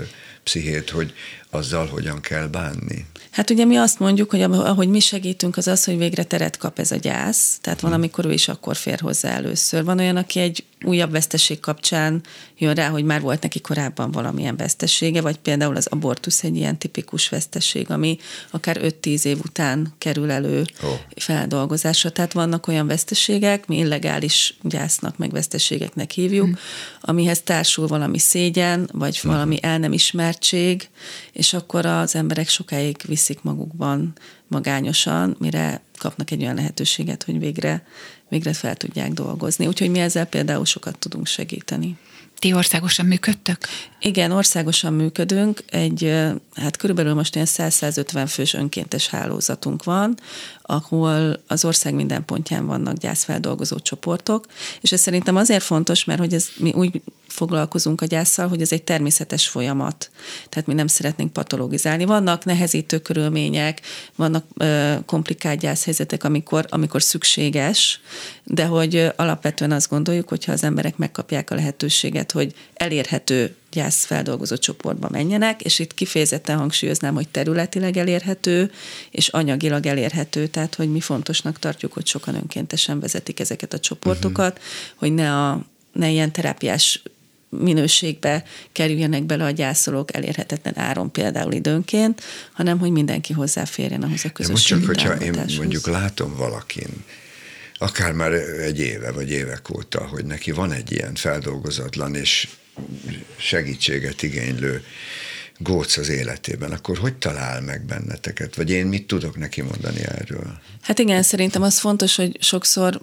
pszichét, 0.43 0.91
hogy 0.91 1.15
azzal 1.51 1.87
hogyan 1.87 2.21
kell 2.21 2.47
bánni? 2.47 3.07
Hát 3.35 3.51
ugye 3.51 3.65
mi 3.65 3.77
azt 3.77 3.99
mondjuk, 3.99 4.31
hogy 4.31 4.43
ahogy 4.43 4.89
mi 4.89 5.01
segítünk, 5.01 5.57
az 5.57 5.67
az, 5.67 5.85
hogy 5.85 5.99
végre 5.99 6.23
teret 6.23 6.57
kap 6.57 6.79
ez 6.79 6.91
a 6.91 6.97
gyász. 6.97 7.59
Tehát 7.61 7.81
van, 7.81 7.91
hmm. 7.91 8.01
amikor 8.01 8.25
ő 8.27 8.33
is 8.33 8.49
akkor 8.49 8.77
fér 8.77 9.01
hozzá 9.01 9.31
először. 9.31 9.85
Van 9.85 9.99
olyan, 9.99 10.17
aki 10.17 10.41
egy 10.41 10.65
újabb 10.85 11.11
veszteség 11.11 11.61
kapcsán 11.61 12.23
jön 12.59 12.75
rá, 12.75 12.89
hogy 12.89 13.05
már 13.05 13.21
volt 13.21 13.43
neki 13.43 13.61
korábban 13.61 14.11
valamilyen 14.11 14.57
vesztesége, 14.57 15.21
vagy 15.21 15.37
például 15.37 15.77
az 15.77 15.87
abortusz 15.87 16.43
egy 16.43 16.57
ilyen 16.57 16.79
tipikus 16.79 17.29
veszteség, 17.29 17.91
ami 17.91 18.19
akár 18.51 18.79
5-10 19.03 19.25
év 19.25 19.39
után 19.45 19.95
kerül 19.99 20.31
elő 20.31 20.65
oh. 20.83 20.91
feldolgozásra. 21.17 22.11
Tehát 22.11 22.33
vannak 22.33 22.67
olyan 22.67 22.87
veszteségek, 22.87 23.67
mi 23.67 23.77
illegális 23.77 24.55
gyásznak, 24.63 25.17
meg 25.17 25.31
veszteségeknek 25.31 26.11
hívjuk, 26.11 26.47
hmm. 26.47 26.59
amihez 27.01 27.41
társul 27.45 27.87
valami 27.87 28.19
szégyen, 28.19 28.89
vagy 28.93 29.19
hmm. 29.19 29.33
valami 29.33 29.59
el 29.63 29.79
nem 29.79 29.93
ismertség, 29.93 30.89
és 31.33 31.53
akkor 31.53 31.87
az 31.87 32.15
emberek 32.15 32.49
sokáig 32.49 32.97
viszik 33.27 33.43
magukban 33.43 34.13
magányosan, 34.49 35.37
mire 35.39 35.81
kapnak 35.99 36.31
egy 36.31 36.43
olyan 36.43 36.55
lehetőséget, 36.55 37.23
hogy 37.23 37.39
végre, 37.39 37.87
végre 38.29 38.53
fel 38.53 38.77
tudják 38.77 39.13
dolgozni. 39.13 39.67
Úgyhogy 39.67 39.91
mi 39.91 39.99
ezzel 39.99 40.25
például 40.25 40.65
sokat 40.65 40.99
tudunk 40.99 41.27
segíteni. 41.27 41.97
Ti 42.39 42.53
országosan 42.53 43.07
működtök? 43.07 43.59
Igen, 44.01 44.31
országosan 44.31 44.93
működünk. 44.93 45.65
Egy, 45.67 46.13
hát 46.55 46.77
körülbelül 46.77 47.15
most 47.15 47.35
ilyen 47.35 47.47
100-150 47.51 48.25
fős 48.29 48.55
önkéntes 48.55 49.09
hálózatunk 49.09 49.85
van, 49.85 50.19
ahol 50.67 51.43
az 51.47 51.65
ország 51.65 51.95
minden 51.95 52.25
pontján 52.25 52.67
vannak 52.67 52.97
gyászfeldolgozó 52.97 53.79
csoportok, 53.79 54.47
és 54.81 54.93
ez 54.93 55.01
szerintem 55.01 55.37
azért 55.37 55.63
fontos, 55.63 56.05
mert 56.05 56.19
hogy 56.19 56.35
ez 56.35 56.49
mi 56.57 56.73
úgy 56.73 57.03
foglalkozunk 57.27 58.01
a 58.01 58.07
gyászsal, 58.07 58.49
hogy 58.49 58.61
ez 58.61 58.73
egy 58.73 58.83
természetes 58.83 59.49
folyamat. 59.49 60.11
Tehát 60.49 60.69
mi 60.69 60.75
nem 60.75 60.87
szeretnénk 60.87 61.33
patologizálni. 61.33 62.05
Vannak 62.05 62.45
nehezítő 62.45 62.99
körülmények, 62.99 63.81
vannak 64.17 64.45
ö, 64.57 64.95
komplikált 65.07 65.59
gyászhelyzetek, 65.59 66.25
amikor, 66.25 66.67
amikor 66.69 67.03
szükséges, 67.03 68.01
de 68.45 68.65
hogy 68.65 69.13
alapvetően 69.17 69.73
azt 69.73 69.89
gondoljuk, 69.89 70.29
hogyha 70.29 70.53
az 70.53 70.65
emberek 70.65 70.97
megkapják 70.97 71.51
a 71.51 71.55
lehetőséget, 71.55 72.33
hogy 72.33 72.55
elérhető 72.75 73.57
gyászfeldolgozó 73.75 74.57
csoportba 74.57 75.09
menjenek, 75.11 75.63
és 75.63 75.79
itt 75.79 75.95
kifejezetten 75.95 76.59
hangsúlyoznám, 76.59 77.15
hogy 77.15 77.29
területileg 77.29 77.97
elérhető, 77.97 78.71
és 79.11 79.29
anyagilag 79.29 79.87
elérhető, 79.87 80.47
tehát 80.47 80.75
hogy 80.75 80.91
mi 80.91 81.01
fontosnak 81.01 81.59
tartjuk, 81.59 81.93
hogy 81.93 82.07
sokan 82.07 82.35
önkéntesen 82.35 83.01
vezetik 83.01 83.41
ezeket 83.41 83.73
a 83.73 83.79
csoportokat, 83.79 84.53
uh-huh. 84.53 84.95
hogy 84.97 85.13
ne, 85.13 85.33
a, 85.33 85.65
ne 85.93 86.11
ilyen 86.11 86.33
terápiás 86.33 87.03
minőségbe 87.49 88.45
kerüljenek 88.73 89.23
bele 89.23 89.45
a 89.45 89.51
gyászolók 89.51 90.15
elérhetetlen 90.15 90.79
áron 90.79 91.11
például 91.11 91.53
időnként, 91.53 92.23
hanem 92.53 92.79
hogy 92.79 92.91
mindenki 92.91 93.33
hozzáférjen 93.33 94.03
ahhoz 94.03 94.25
a 94.25 94.31
közösségi 94.31 94.53
Most 94.53 94.67
csak, 94.67 94.85
hogyha 94.85 95.25
én 95.25 95.45
mondjuk 95.57 95.87
látom 95.87 96.37
valakin, 96.37 97.05
akár 97.79 98.13
már 98.13 98.33
egy 98.33 98.81
éve 98.81 99.13
vagy 99.13 99.31
évek 99.31 99.77
óta, 99.77 100.07
hogy 100.07 100.25
neki 100.25 100.51
van 100.51 100.73
egy 100.73 100.93
ilyen 100.93 101.15
feldolgozatlan 101.15 102.15
és 102.15 102.49
segítséget 103.37 104.23
igénylő 104.23 104.85
góc 105.59 105.97
az 105.97 106.09
életében, 106.09 106.73
akkor 106.73 106.99
hogy 106.99 107.15
talál 107.15 107.61
meg 107.61 107.85
benneteket? 107.85 108.57
Vagy 108.57 108.71
én 108.71 108.87
mit 108.87 109.07
tudok 109.07 109.37
neki 109.37 109.63
mondani 109.63 110.01
erről? 110.01 110.59
Hát 110.83 110.99
igen, 110.99 111.23
szerintem 111.23 111.63
az 111.63 111.79
fontos, 111.79 112.17
hogy 112.17 112.37
sokszor 112.41 113.01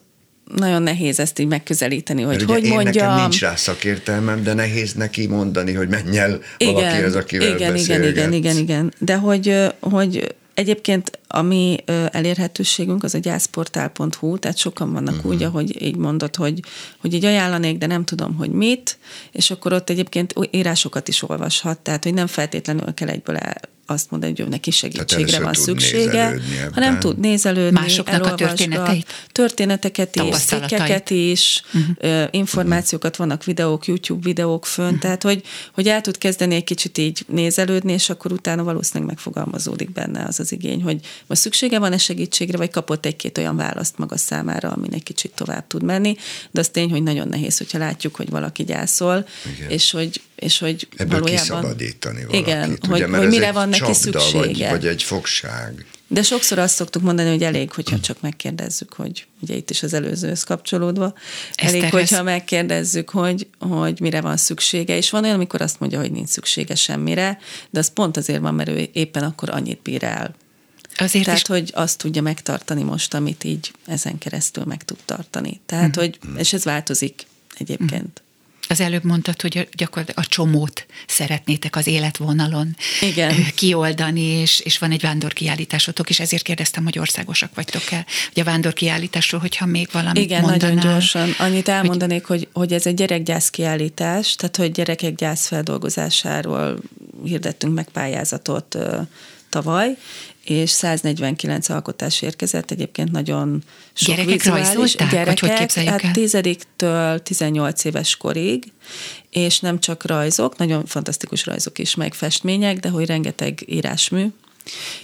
nagyon 0.55 0.82
nehéz 0.82 1.19
ezt 1.19 1.39
így 1.39 1.47
megközelíteni, 1.47 2.22
hogy 2.22 2.43
hogy 2.43 2.63
én 2.63 2.74
mondjam. 2.74 3.07
Nekem 3.07 3.22
nincs 3.22 3.39
rá 3.39 3.55
szakértelmem, 3.55 4.43
de 4.43 4.53
nehéz 4.53 4.93
neki 4.93 5.28
mondani, 5.28 5.74
hogy 5.74 5.88
menj 5.88 6.17
el 6.17 6.41
igen, 6.57 7.03
az, 7.03 7.15
akivel 7.15 7.55
igen, 7.55 7.76
igen, 7.76 8.03
igen, 8.03 8.34
igen, 8.34 8.57
igen. 8.57 8.93
De 8.97 9.15
hogy, 9.15 9.55
hogy 9.80 10.36
Egyébként 10.62 11.20
a 11.28 11.41
mi 11.41 11.78
elérhetőségünk 12.12 13.03
az 13.03 13.14
a 13.14 13.18
gyászportál.hu, 13.18 14.38
tehát 14.38 14.57
sokan 14.57 14.93
vannak 14.93 15.16
uh-huh. 15.16 15.32
úgy, 15.32 15.43
ahogy 15.43 15.82
így 15.82 15.95
mondod, 15.95 16.36
hogy, 16.36 16.59
hogy 16.97 17.14
így 17.14 17.26
ajánlanék, 17.26 17.78
de 17.78 17.86
nem 17.86 18.03
tudom, 18.03 18.36
hogy 18.36 18.49
mit, 18.49 18.97
és 19.32 19.51
akkor 19.51 19.74
ott 19.74 19.89
egyébként 19.89 20.34
írásokat 20.51 21.07
is 21.07 21.22
olvashat, 21.22 21.80
tehát 21.80 22.03
hogy 22.03 22.14
nem 22.14 22.28
feltétlenül 22.28 22.93
kell 22.93 23.07
egyből 23.07 23.38
el, 23.38 23.55
azt 23.92 24.12
mondani, 24.12 24.34
hogy 24.38 24.48
neki 24.48 24.72
segítségre 24.72 25.39
van 25.39 25.54
szüksége, 25.54 26.39
hanem 26.74 27.00
tud 27.00 27.20
nézelődni, 27.20 27.80
Másoknak 27.80 28.26
a 28.26 28.36
történeteit. 28.36 29.28
Történeteket 29.32 30.16
is, 30.16 30.36
cikkeket 30.36 31.10
is, 31.10 31.64
uh-huh. 31.74 32.28
információkat, 32.32 33.16
vannak 33.16 33.44
videók, 33.44 33.88
YouTube 33.88 34.22
videók 34.24 34.66
fönn, 34.66 34.86
uh-huh. 34.86 35.00
tehát 35.00 35.24
hogy, 35.24 35.44
hogy 35.74 35.88
el 35.88 36.02
tud 36.02 36.18
kezdeni 36.18 36.56
egy 36.56 36.64
kicsit 36.64 36.98
így 36.98 37.26
nézelődni, 37.28 37.94
és 37.94 38.10
akkor 38.10 38.32
utána 38.32 38.64
valószínűleg 38.64 39.08
megfogalmazódik 39.08 39.92
benne 39.92 40.26
az 40.26 40.39
az 40.39 40.52
igény, 40.52 40.82
hogy 40.82 41.00
most 41.28 41.42
szüksége 41.42 41.80
van-e 41.80 41.98
segítségre, 41.98 42.58
vagy 42.58 42.70
kapott 42.70 43.06
egy-két 43.06 43.38
olyan 43.38 43.56
választ 43.56 43.98
maga 43.98 44.18
számára, 44.18 44.70
amin 44.70 44.94
egy 44.94 45.04
kicsit 45.04 45.32
tovább 45.36 45.68
tud 45.68 45.84
menni, 45.84 46.16
de 46.52 46.60
az 46.60 46.70
tény, 46.70 46.89
hogy 46.89 47.04
nagyon 47.04 47.28
nehéz, 47.28 47.58
hogyha 47.58 47.78
látjuk, 47.78 48.16
hogy 48.16 48.30
valaki 48.30 48.64
gyászol, 48.64 49.28
Igen. 49.56 49.70
és 49.70 49.92
hogy 49.92 50.22
és 50.42 50.60
hogy 50.60 50.88
Ebből 50.98 51.20
valójában... 51.20 51.62
kiszabadítani 51.62 52.26
valakit. 52.26 52.48
Igen, 52.48 52.78
ugye, 52.89 53.06
hogy, 53.08 53.16
hogy 53.16 53.28
mire 53.28 53.52
van 53.52 53.70
neki 53.70 53.94
szüksége. 53.94 54.39
Vagy, 54.39 54.70
vagy 54.70 54.86
egy 54.86 55.04
fogság. 55.04 55.86
De 56.08 56.24
sokszor 56.24 56.60
azt 56.60 56.76
szoktuk 56.76 57.02
mondani, 57.02 57.30
hogy 57.30 57.44
elég, 57.44 57.72
hogyha 57.72 58.00
csak 58.00 58.22
megkérdezzük, 58.22 58.94
hogy 58.94 59.26
ugye 59.39 59.56
itt 59.56 59.70
is 59.70 59.84
az 59.84 59.94
előzőhöz 59.94 60.44
kapcsolódva, 60.44 61.14
elég, 61.56 61.82
Eszterhez. 61.84 62.10
hogyha 62.10 62.24
megkérdezzük, 62.24 63.10
hogy, 63.10 63.48
hogy 63.60 64.00
mire 64.00 64.22
van 64.22 64.38
szüksége, 64.38 64.98
és 64.98 65.10
van 65.10 65.24
olyan, 65.24 65.36
amikor 65.36 65.62
azt 65.62 65.80
mondja, 65.80 66.00
hogy 66.00 66.12
nincs 66.12 66.30
szüksége 66.30 66.76
semmire, 66.76 67.39
de 67.70 67.80
az 67.80 67.94
pont 67.94 68.18
azért 68.18 68.42
van, 68.42 68.54
mert 68.54 68.70
ő 68.70 68.89
éppen 68.94 69.24
akkor 69.24 69.50
annyit 69.50 69.82
bír 69.82 70.04
el. 70.04 70.36
Azért 70.98 71.26
Tehát, 71.26 71.39
is... 71.39 71.48
hogy 71.48 71.72
azt 71.74 71.98
tudja 71.98 72.22
megtartani 72.22 72.84
most, 72.84 73.14
amit 73.14 73.44
így 73.44 73.72
ezen 73.86 74.18
keresztül 74.18 74.64
meg 74.64 74.84
tud 74.84 74.98
tartani. 75.06 75.62
Tehát, 75.66 75.98
mm. 75.98 76.02
hogy, 76.02 76.20
és 76.38 76.54
ez 76.54 76.64
változik 76.64 77.26
egyébként. 77.58 78.22
Mm. 78.24 78.30
Az 78.72 78.80
előbb 78.80 79.03
mondtad, 79.03 79.41
hogy 79.41 79.67
gyakorlatilag 79.76 80.26
a 80.26 80.28
csomót 80.30 80.86
szeretnétek 81.07 81.76
az 81.76 81.88
életvonalon 81.88 82.76
Igen. 83.01 83.45
kioldani, 83.55 84.22
és, 84.22 84.59
és 84.59 84.78
van 84.78 84.91
egy 84.91 85.01
vándorkiállításotok, 85.01 86.09
és 86.09 86.19
ezért 86.19 86.43
kérdeztem, 86.43 86.84
hogy 86.84 86.99
országosak 86.99 87.55
vagytok 87.55 87.91
el. 87.91 88.05
Hogy 88.34 88.41
a 88.41 88.45
vándorkiállításról, 88.45 89.41
hogyha 89.41 89.65
még 89.65 89.89
valamit 89.91 90.24
Igen, 90.24 90.41
mondanál, 90.41 90.74
nagyon 90.74 90.91
gyorsan. 90.91 91.36
Annyit 91.38 91.67
elmondanék, 91.67 92.26
hogy, 92.26 92.38
hogy, 92.38 92.49
hogy 92.53 92.74
ez 92.74 92.86
egy 92.86 92.93
gyerekgyász 92.93 93.49
kiállítás, 93.49 94.36
tehát 94.36 94.55
hogy 94.55 94.72
gyerekek 94.72 95.15
gyászfeldolgozásáról 95.15 96.80
hirdettünk 97.24 97.74
meg 97.74 97.89
pályázatot 97.89 98.78
tavaly, 99.49 99.97
és 100.44 100.70
149 100.70 101.70
alkotás 101.70 102.22
érkezett, 102.22 102.72
egyébként 102.72 103.12
nagyon 103.12 103.64
sok 103.94 104.16
Gyerekek 104.16 104.46
rajzolták? 104.46 105.10
Gyerekek, 105.10 105.39
hogy 105.39 105.74
hogy 105.74 105.86
hát 105.86 106.04
el? 106.04 106.12
10-től 106.14 107.20
18 107.24 107.84
éves 107.84 108.16
korig, 108.16 108.72
és 109.30 109.60
nem 109.60 109.80
csak 109.80 110.06
rajzok, 110.06 110.58
nagyon 110.58 110.86
fantasztikus 110.86 111.46
rajzok 111.46 111.80
is, 111.80 111.96
meg 111.96 112.14
festmények, 112.14 112.80
de 112.80 112.89
hogy 112.89 113.06
rengeteg 113.06 113.64
írásmű, 113.66 114.26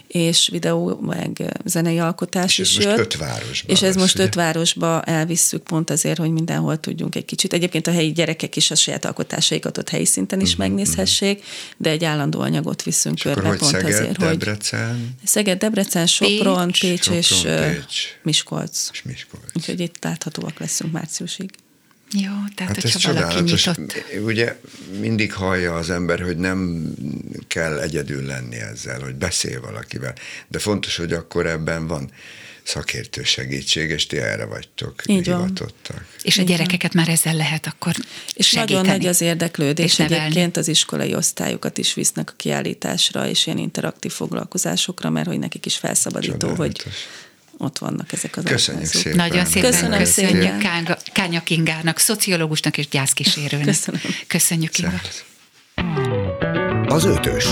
és 0.08 0.50
videó, 0.52 1.00
meg 1.02 1.60
zenei 1.66 2.00
alkotás 2.00 2.58
és 2.58 2.70
is 2.70 2.78
ez 2.78 2.84
jött. 2.84 2.98
Most 2.98 3.14
öt 3.14 3.20
városba 3.20 3.72
és 3.72 3.82
ez 3.82 3.82
lesz, 3.82 3.96
most 3.96 4.16
ugye? 4.16 4.24
öt 4.24 4.34
városba 4.34 5.02
elvisszük 5.02 5.64
pont 5.64 5.90
azért, 5.90 6.18
hogy 6.18 6.32
mindenhol 6.32 6.80
tudjunk 6.80 7.16
egy 7.16 7.26
kicsit. 7.26 7.54
Egyébként 7.54 7.88
a 7.88 7.92
helyi 7.92 8.12
gyerekek 8.12 8.56
is 8.56 8.72
a 8.72 8.76
saját 8.76 9.06
alkotásaikat 9.06 9.78
ott 9.78 9.90
helyi 9.90 10.06
szinten 10.06 10.40
is 10.40 10.52
uh-huh, 10.52 10.68
megnézhessék, 10.68 11.44
de 11.78 11.90
egy 11.90 12.04
állandó 12.04 12.40
anyagot 12.40 12.84
viszünk 12.84 13.16
és 13.16 13.22
körbe 13.22 13.42
pont 13.42 13.64
Szeged, 13.64 13.94
azért, 13.94 14.18
Debrecen? 14.18 15.16
hogy 15.20 15.28
Szeged, 15.28 15.58
Debrecen, 15.58 16.08
Sopron, 16.08 16.72
Pécs, 16.80 17.10
Pécs 17.10 17.26
Sopron, 17.26 17.64
és 17.64 17.76
Pécs. 17.76 18.04
Miskolc. 18.24 18.90
És 18.92 19.02
Miskolc. 19.02 19.44
Úgyhogy 19.54 19.80
itt 19.80 20.04
láthatóak 20.04 20.60
leszünk 20.60 20.92
márciusig. 20.92 21.50
Jó, 22.12 22.32
tehát 22.56 22.76
hát 22.76 22.92
hogyha 22.92 23.14
valaki 23.14 23.42
nyitott. 23.42 24.04
Ugye 24.24 24.60
mindig 25.00 25.34
hallja 25.34 25.76
az 25.76 25.90
ember, 25.90 26.20
hogy 26.20 26.38
nem 26.38 26.92
kell 27.48 27.80
egyedül 27.80 28.26
lenni 28.26 28.56
ezzel, 28.56 29.00
hogy 29.00 29.16
beszél 29.16 29.62
valakivel, 29.62 30.14
de 30.48 30.60
fontos, 30.60 30.98
hogy 30.98 31.14
akkor 31.14 31.46
ebben 31.46 31.88
van 31.88 32.12
szakértő 32.64 33.24
segítség, 33.24 33.90
és 33.90 34.06
ti 34.06 34.18
erre 34.18 34.46
vagytok 34.46 35.02
Így 35.06 35.26
hivatottak. 35.26 35.96
Van. 35.96 36.06
És 36.22 36.38
a 36.38 36.44
gyerekeket 36.44 36.94
már 36.94 37.10
ezzel 37.10 37.36
lehet 37.36 37.66
akkor 37.68 37.96
És 38.34 38.48
segíteni. 38.48 38.78
nagyon 38.78 38.98
nagy 38.98 39.06
az 39.06 39.22
érdeklődés. 39.22 39.86
És 39.86 40.00
egyébként 40.00 40.58
az 40.58 40.68
iskolai 40.68 41.16
osztályokat 41.16 41.78
is 41.78 41.94
visznek 41.94 42.30
a 42.30 42.34
kiállításra, 42.36 43.28
és 43.28 43.46
ilyen 43.46 43.58
interaktív 43.58 44.12
foglalkozásokra, 44.12 45.10
mert 45.10 45.28
hogy 45.28 45.40
nekik 45.40 45.66
is 45.66 45.78
felszabadító, 45.78 46.38
Csodálatos. 46.38 46.84
hogy 46.84 46.94
ott 47.58 47.78
vannak 47.78 48.14
ezek 48.14 48.38
az 48.38 48.44
Köszönjük 48.44 48.86
szépen. 48.86 49.16
Nagyon 49.16 49.46
szépen 49.46 49.72
Köszönöm 49.72 50.00
köszönjük 50.00 50.62
szépen. 50.62 50.98
Kánya 51.14 51.42
Kingának, 51.42 51.98
szociológusnak 52.00 52.78
és 52.78 52.88
gyászkísérőnek. 52.88 53.66
Köszönöm. 53.66 54.02
Köszönjük, 54.28 54.78
Inga. 54.78 55.02
Az 56.88 57.06
ötös. 57.06 57.46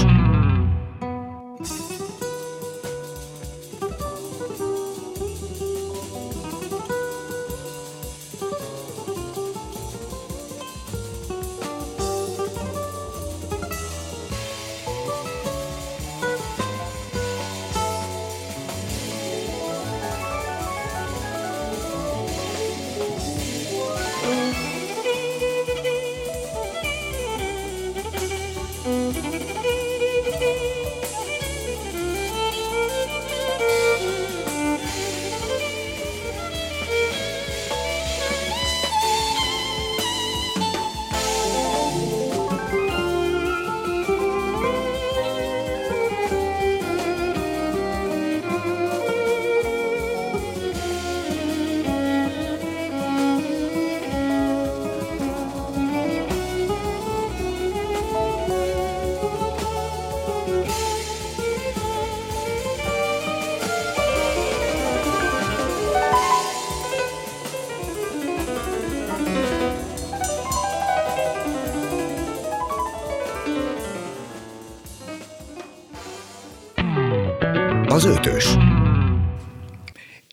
Az 77.95 78.05
ötös. 78.05 78.45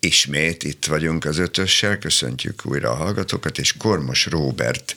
Ismét 0.00 0.64
itt 0.64 0.84
vagyunk 0.84 1.24
az 1.24 1.38
ötössel, 1.38 1.98
köszöntjük 1.98 2.66
újra 2.66 2.90
a 2.90 2.94
hallgatókat, 2.94 3.58
és 3.58 3.76
Kormos 3.76 4.26
Róbert 4.26 4.96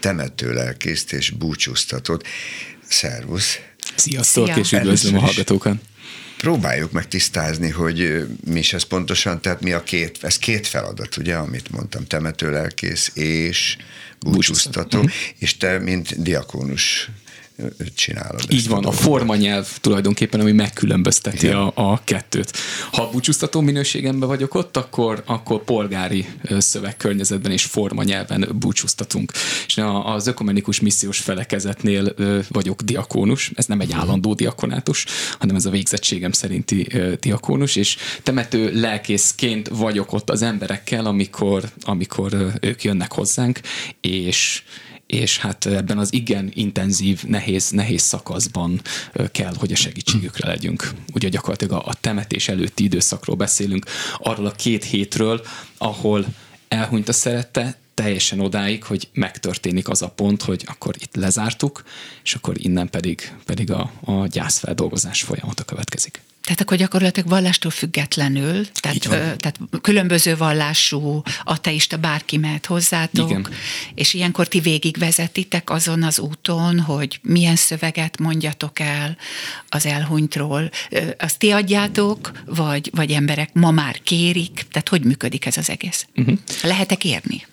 temető 0.00 0.52
lelkészt 0.52 1.12
és 1.12 1.30
búcsúztatott. 1.30 2.26
Szervusz! 2.88 3.58
Sziasztok, 3.94 4.46
Szia. 4.46 4.56
és 4.56 4.72
üdvözlöm 4.72 5.16
a 5.16 5.20
hallgatókat! 5.20 5.76
Próbáljuk 6.36 6.92
meg 6.92 7.08
tisztázni, 7.08 7.70
hogy 7.70 8.26
mi 8.44 8.58
is 8.58 8.72
ez 8.72 8.82
pontosan, 8.82 9.40
tehát 9.40 9.60
mi 9.60 9.72
a 9.72 9.82
két, 9.82 10.18
ez 10.20 10.38
két 10.38 10.66
feladat, 10.66 11.16
ugye, 11.16 11.34
amit 11.34 11.70
mondtam, 11.70 12.06
temető 12.06 12.50
lelkész 12.50 13.10
és 13.14 13.76
búcsúztató, 14.20 14.98
uh-huh. 14.98 15.12
és 15.38 15.56
te, 15.56 15.78
mint 15.78 16.22
diakónus 16.22 17.10
csinálod. 17.94 18.40
Így 18.48 18.68
van, 18.68 18.84
a, 18.84 18.88
a 18.88 18.92
formanyelv 18.92 19.78
tulajdonképpen, 19.80 20.40
ami 20.40 20.52
megkülönbözteti 20.52 21.48
a, 21.48 21.72
a 21.74 22.00
kettőt. 22.04 22.52
Ha 22.92 23.10
búcsúztató 23.10 23.60
minőségemben 23.60 24.28
vagyok 24.28 24.54
ott, 24.54 24.76
akkor, 24.76 25.22
akkor 25.26 25.64
polgári 25.64 26.26
szövegkörnyezetben 26.58 27.52
és 27.52 27.64
formanyelven 27.64 28.48
búcsúztatunk. 28.58 29.32
És 29.66 29.80
az 30.04 30.26
ökumenikus 30.26 30.80
missziós 30.80 31.18
felekezetnél 31.18 32.14
vagyok 32.48 32.82
diakónus, 32.82 33.50
ez 33.54 33.66
nem 33.66 33.80
egy 33.80 33.88
mhm. 33.88 33.98
állandó 33.98 34.34
diakonátus, 34.34 35.04
hanem 35.38 35.56
ez 35.56 35.66
a 35.66 35.70
végzettségem 35.70 36.32
szerinti 36.32 36.88
diakónus, 37.20 37.76
és 37.76 37.96
temető 38.22 38.80
lelkészként 38.80 39.68
vagyok 39.68 40.12
ott 40.12 40.30
az 40.30 40.42
emberekkel, 40.42 41.06
amikor, 41.06 41.64
amikor 41.80 42.58
ők 42.60 42.84
jönnek 42.84 43.12
hozzánk, 43.12 43.60
és 44.00 44.62
és 45.06 45.38
hát 45.38 45.66
ebben 45.66 45.98
az 45.98 46.12
igen 46.12 46.50
intenzív, 46.54 47.22
nehéz, 47.22 47.70
nehéz 47.70 48.02
szakaszban 48.02 48.80
kell, 49.32 49.54
hogy 49.58 49.72
a 49.72 49.76
segítségükre 49.76 50.48
legyünk. 50.48 50.92
Ugye 51.12 51.28
gyakorlatilag 51.28 51.82
a, 51.82 51.88
a 51.88 51.94
temetés 52.00 52.48
előtti 52.48 52.84
időszakról 52.84 53.36
beszélünk, 53.36 53.84
arról 54.18 54.46
a 54.46 54.50
két 54.50 54.84
hétről, 54.84 55.44
ahol 55.78 56.26
elhunyt 56.68 57.08
a 57.08 57.12
szerette, 57.12 57.78
teljesen 57.94 58.40
odáig, 58.40 58.84
hogy 58.84 59.08
megtörténik 59.12 59.88
az 59.88 60.02
a 60.02 60.08
pont, 60.08 60.42
hogy 60.42 60.64
akkor 60.66 60.94
itt 60.98 61.16
lezártuk, 61.16 61.84
és 62.22 62.34
akkor 62.34 62.54
innen 62.58 62.90
pedig, 62.90 63.34
pedig 63.44 63.70
a, 63.70 63.92
a 64.04 64.26
gyászfeldolgozás 64.26 65.22
folyamata 65.22 65.64
következik. 65.64 66.20
Tehát 66.46 66.60
akkor 66.60 66.76
gyakorlatilag 66.76 67.28
vallástól 67.28 67.70
függetlenül, 67.70 68.66
tehát, 68.72 69.06
ö, 69.06 69.08
tehát 69.10 69.58
különböző 69.80 70.36
vallású 70.36 71.22
ateista 71.44 71.96
bárki 71.96 72.36
mehet 72.36 72.66
hozzátok, 72.66 73.30
Igen. 73.30 73.46
és 73.94 74.14
ilyenkor 74.14 74.48
ti 74.48 74.60
végigvezetitek 74.60 75.70
azon 75.70 76.02
az 76.02 76.18
úton, 76.18 76.80
hogy 76.80 77.20
milyen 77.22 77.56
szöveget 77.56 78.18
mondjatok 78.18 78.80
el 78.80 79.16
az 79.68 79.86
elhunytról. 79.86 80.70
Azt 81.18 81.38
ti 81.38 81.50
adjátok, 81.50 82.32
vagy, 82.44 82.90
vagy 82.94 83.10
emberek 83.10 83.52
ma 83.52 83.70
már 83.70 84.00
kérik? 84.02 84.66
Tehát 84.70 84.88
hogy 84.88 85.04
működik 85.04 85.46
ez 85.46 85.56
az 85.56 85.70
egész? 85.70 86.06
Uh-huh. 86.16 86.38
Lehet-e 86.62 86.94
kérni? 86.94 87.46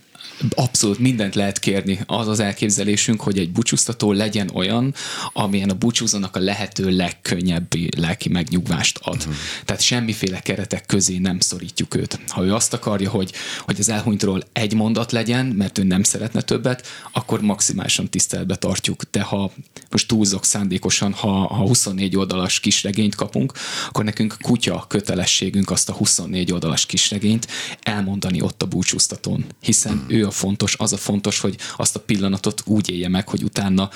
Abszolút 0.55 0.99
mindent 0.99 1.35
lehet 1.35 1.59
kérni. 1.59 1.99
Az 2.05 2.27
az 2.27 2.39
elképzelésünk, 2.39 3.21
hogy 3.21 3.37
egy 3.37 3.51
búcsúztató 3.51 4.11
legyen 4.11 4.49
olyan, 4.53 4.93
amilyen 5.33 5.69
a 5.69 5.73
búcsúzónak 5.73 6.35
a 6.35 6.39
lehető 6.39 6.89
legkönnyebb 6.89 7.67
lelki 7.97 8.29
megnyugvást 8.29 8.99
ad. 9.01 9.15
Uh-huh. 9.17 9.33
Tehát 9.65 9.81
semmiféle 9.81 10.39
keretek 10.39 10.85
közé 10.85 11.17
nem 11.17 11.39
szorítjuk 11.39 11.95
őt. 11.95 12.19
Ha 12.27 12.43
ő 12.43 12.53
azt 12.53 12.73
akarja, 12.73 13.09
hogy, 13.09 13.31
hogy 13.59 13.79
az 13.79 13.89
elhunytról 13.89 14.43
egy 14.53 14.73
mondat 14.73 15.11
legyen, 15.11 15.45
mert 15.45 15.77
ő 15.77 15.83
nem 15.83 16.03
szeretne 16.03 16.41
többet, 16.41 16.87
akkor 17.11 17.41
maximálisan 17.41 18.09
tiszteletbe 18.09 18.55
tartjuk. 18.55 19.03
De 19.11 19.21
ha 19.21 19.51
most 19.91 20.07
túlzok 20.07 20.45
szándékosan, 20.45 21.13
ha, 21.13 21.31
ha 21.31 21.67
24 21.67 22.15
oldalas 22.15 22.59
kisregényt 22.59 23.15
kapunk, 23.15 23.53
akkor 23.87 24.03
nekünk 24.03 24.37
kutya 24.41 24.85
kötelességünk 24.87 25.71
azt 25.71 25.89
a 25.89 25.93
24 25.93 26.51
oldalas 26.51 26.85
kisregényt 26.85 27.47
elmondani 27.81 28.41
ott 28.41 28.61
a 28.61 28.65
búcsúztatón, 28.65 29.45
hiszen 29.61 29.93
uh-huh. 29.93 30.11
ő 30.11 30.22
a 30.23 30.31
fontos, 30.31 30.75
az 30.77 30.93
a 30.93 30.97
fontos, 30.97 31.39
hogy 31.39 31.57
azt 31.77 31.95
a 31.95 31.99
pillanatot 31.99 32.61
úgy 32.65 32.89
élje 32.89 33.07
meg, 33.07 33.29
hogy 33.29 33.43
utána 33.43 33.89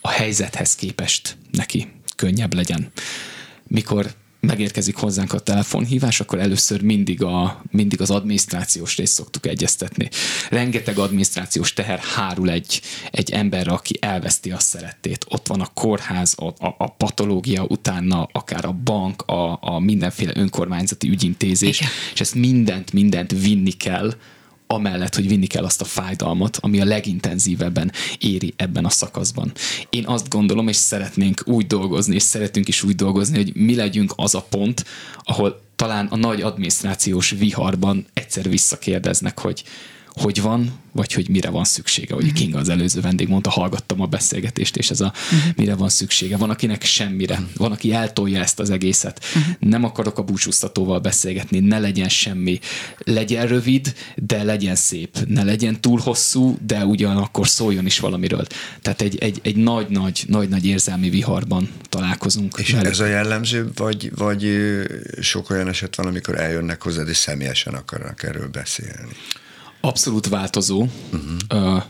a 0.00 0.08
helyzethez 0.08 0.74
képest 0.74 1.36
neki 1.50 1.88
könnyebb 2.16 2.54
legyen. 2.54 2.90
Mikor 3.66 4.14
megérkezik 4.46 4.96
hozzánk 4.96 5.32
a 5.32 5.38
telefonhívás, 5.38 6.20
akkor 6.20 6.38
először 6.38 6.82
mindig, 6.82 7.22
a, 7.22 7.62
mindig 7.70 8.00
az 8.00 8.10
adminisztrációs 8.10 8.96
részt 8.96 9.12
szoktuk 9.12 9.46
egyeztetni. 9.46 10.08
Rengeteg 10.50 10.98
adminisztrációs 10.98 11.72
teher 11.72 11.98
hárul 11.98 12.50
egy, 12.50 12.80
egy 13.10 13.30
emberre, 13.30 13.70
aki 13.70 13.96
elveszti 14.00 14.50
a 14.50 14.58
szerettét. 14.58 15.26
Ott 15.28 15.46
van 15.46 15.60
a 15.60 15.70
kórház, 15.74 16.34
a, 16.36 16.46
a, 16.46 16.74
a 16.78 16.90
patológia, 16.90 17.64
utána 17.68 18.28
akár 18.32 18.64
a 18.64 18.72
bank, 18.72 19.22
a, 19.22 19.58
a 19.60 19.78
mindenféle 19.78 20.32
önkormányzati 20.34 21.08
ügyintézés, 21.08 21.80
Igen. 21.80 21.92
és 22.14 22.20
ezt 22.20 22.34
mindent, 22.34 22.92
mindent 22.92 23.32
vinni 23.32 23.72
kell, 23.72 24.14
amellett, 24.72 25.14
hogy 25.14 25.28
vinni 25.28 25.46
kell 25.46 25.64
azt 25.64 25.80
a 25.80 25.84
fájdalmat, 25.84 26.58
ami 26.60 26.80
a 26.80 26.84
legintenzívebben 26.84 27.92
éri 28.18 28.54
ebben 28.56 28.84
a 28.84 28.90
szakaszban. 28.90 29.52
Én 29.90 30.06
azt 30.06 30.28
gondolom, 30.28 30.68
és 30.68 30.76
szeretnénk 30.76 31.42
úgy 31.44 31.66
dolgozni, 31.66 32.14
és 32.14 32.22
szeretünk 32.22 32.68
is 32.68 32.82
úgy 32.82 32.94
dolgozni, 32.94 33.36
hogy 33.36 33.52
mi 33.54 33.74
legyünk 33.74 34.12
az 34.16 34.34
a 34.34 34.46
pont, 34.50 34.84
ahol 35.22 35.60
talán 35.76 36.06
a 36.06 36.16
nagy 36.16 36.42
adminisztrációs 36.42 37.30
viharban 37.30 38.06
egyszer 38.12 38.48
visszakérdeznek, 38.48 39.38
hogy 39.38 39.62
hogy 40.14 40.40
van, 40.40 40.80
vagy 40.92 41.12
hogy 41.12 41.28
mire 41.28 41.50
van 41.50 41.64
szüksége. 41.64 42.14
Hogy 42.14 42.24
mhm. 42.24 42.34
Kinga 42.34 42.58
az 42.58 42.68
előző 42.68 43.00
vendég 43.00 43.28
mondta, 43.28 43.50
hallgattam 43.50 44.00
a 44.00 44.06
beszélgetést, 44.06 44.76
és 44.76 44.90
ez 44.90 45.00
a 45.00 45.12
uh-huh. 45.14 45.56
mire 45.56 45.74
van 45.74 45.88
szüksége. 45.88 46.36
Van, 46.36 46.50
akinek 46.50 46.84
semmire. 46.84 47.42
Van, 47.56 47.72
aki 47.72 47.92
eltolja 47.92 48.40
ezt 48.40 48.60
az 48.60 48.70
egészet. 48.70 49.24
Uh-huh. 49.24 49.54
Nem 49.58 49.84
akarok 49.84 50.18
a 50.18 50.22
búcsúztatóval 50.22 50.98
beszélgetni, 50.98 51.58
ne 51.58 51.78
legyen 51.78 52.08
semmi. 52.08 52.58
Legyen 52.98 53.46
rövid, 53.46 53.94
de 54.16 54.42
legyen 54.42 54.74
szép. 54.74 55.18
Ne 55.26 55.42
legyen 55.42 55.80
túl 55.80 56.00
hosszú, 56.00 56.58
de 56.66 56.86
ugyanakkor 56.86 57.48
szóljon 57.48 57.86
is 57.86 57.98
valamiről. 57.98 58.46
Tehát 58.82 59.02
egy, 59.02 59.18
egy, 59.18 59.40
egy 59.42 59.56
nagy-nagy, 59.56 60.24
nagy-nagy 60.28 60.66
érzelmi 60.66 61.10
viharban 61.10 61.68
találkozunk. 61.88 62.54
És 62.58 62.70
velük. 62.70 62.90
ez 62.90 63.00
a 63.00 63.06
jellemző, 63.06 63.70
vagy, 63.74 64.12
vagy 64.16 64.48
sok 65.20 65.50
olyan 65.50 65.68
eset 65.68 65.96
van, 65.96 66.06
amikor 66.06 66.38
eljönnek 66.38 66.82
hozzád, 66.82 67.08
és 67.08 67.16
személyesen 67.16 67.74
akarnak 67.74 68.22
erről 68.22 68.48
beszélni? 68.48 69.16
Abszolút 69.84 70.28
változó. 70.28 70.86
Uh-huh. 71.12 71.74
Uh, 71.74 71.82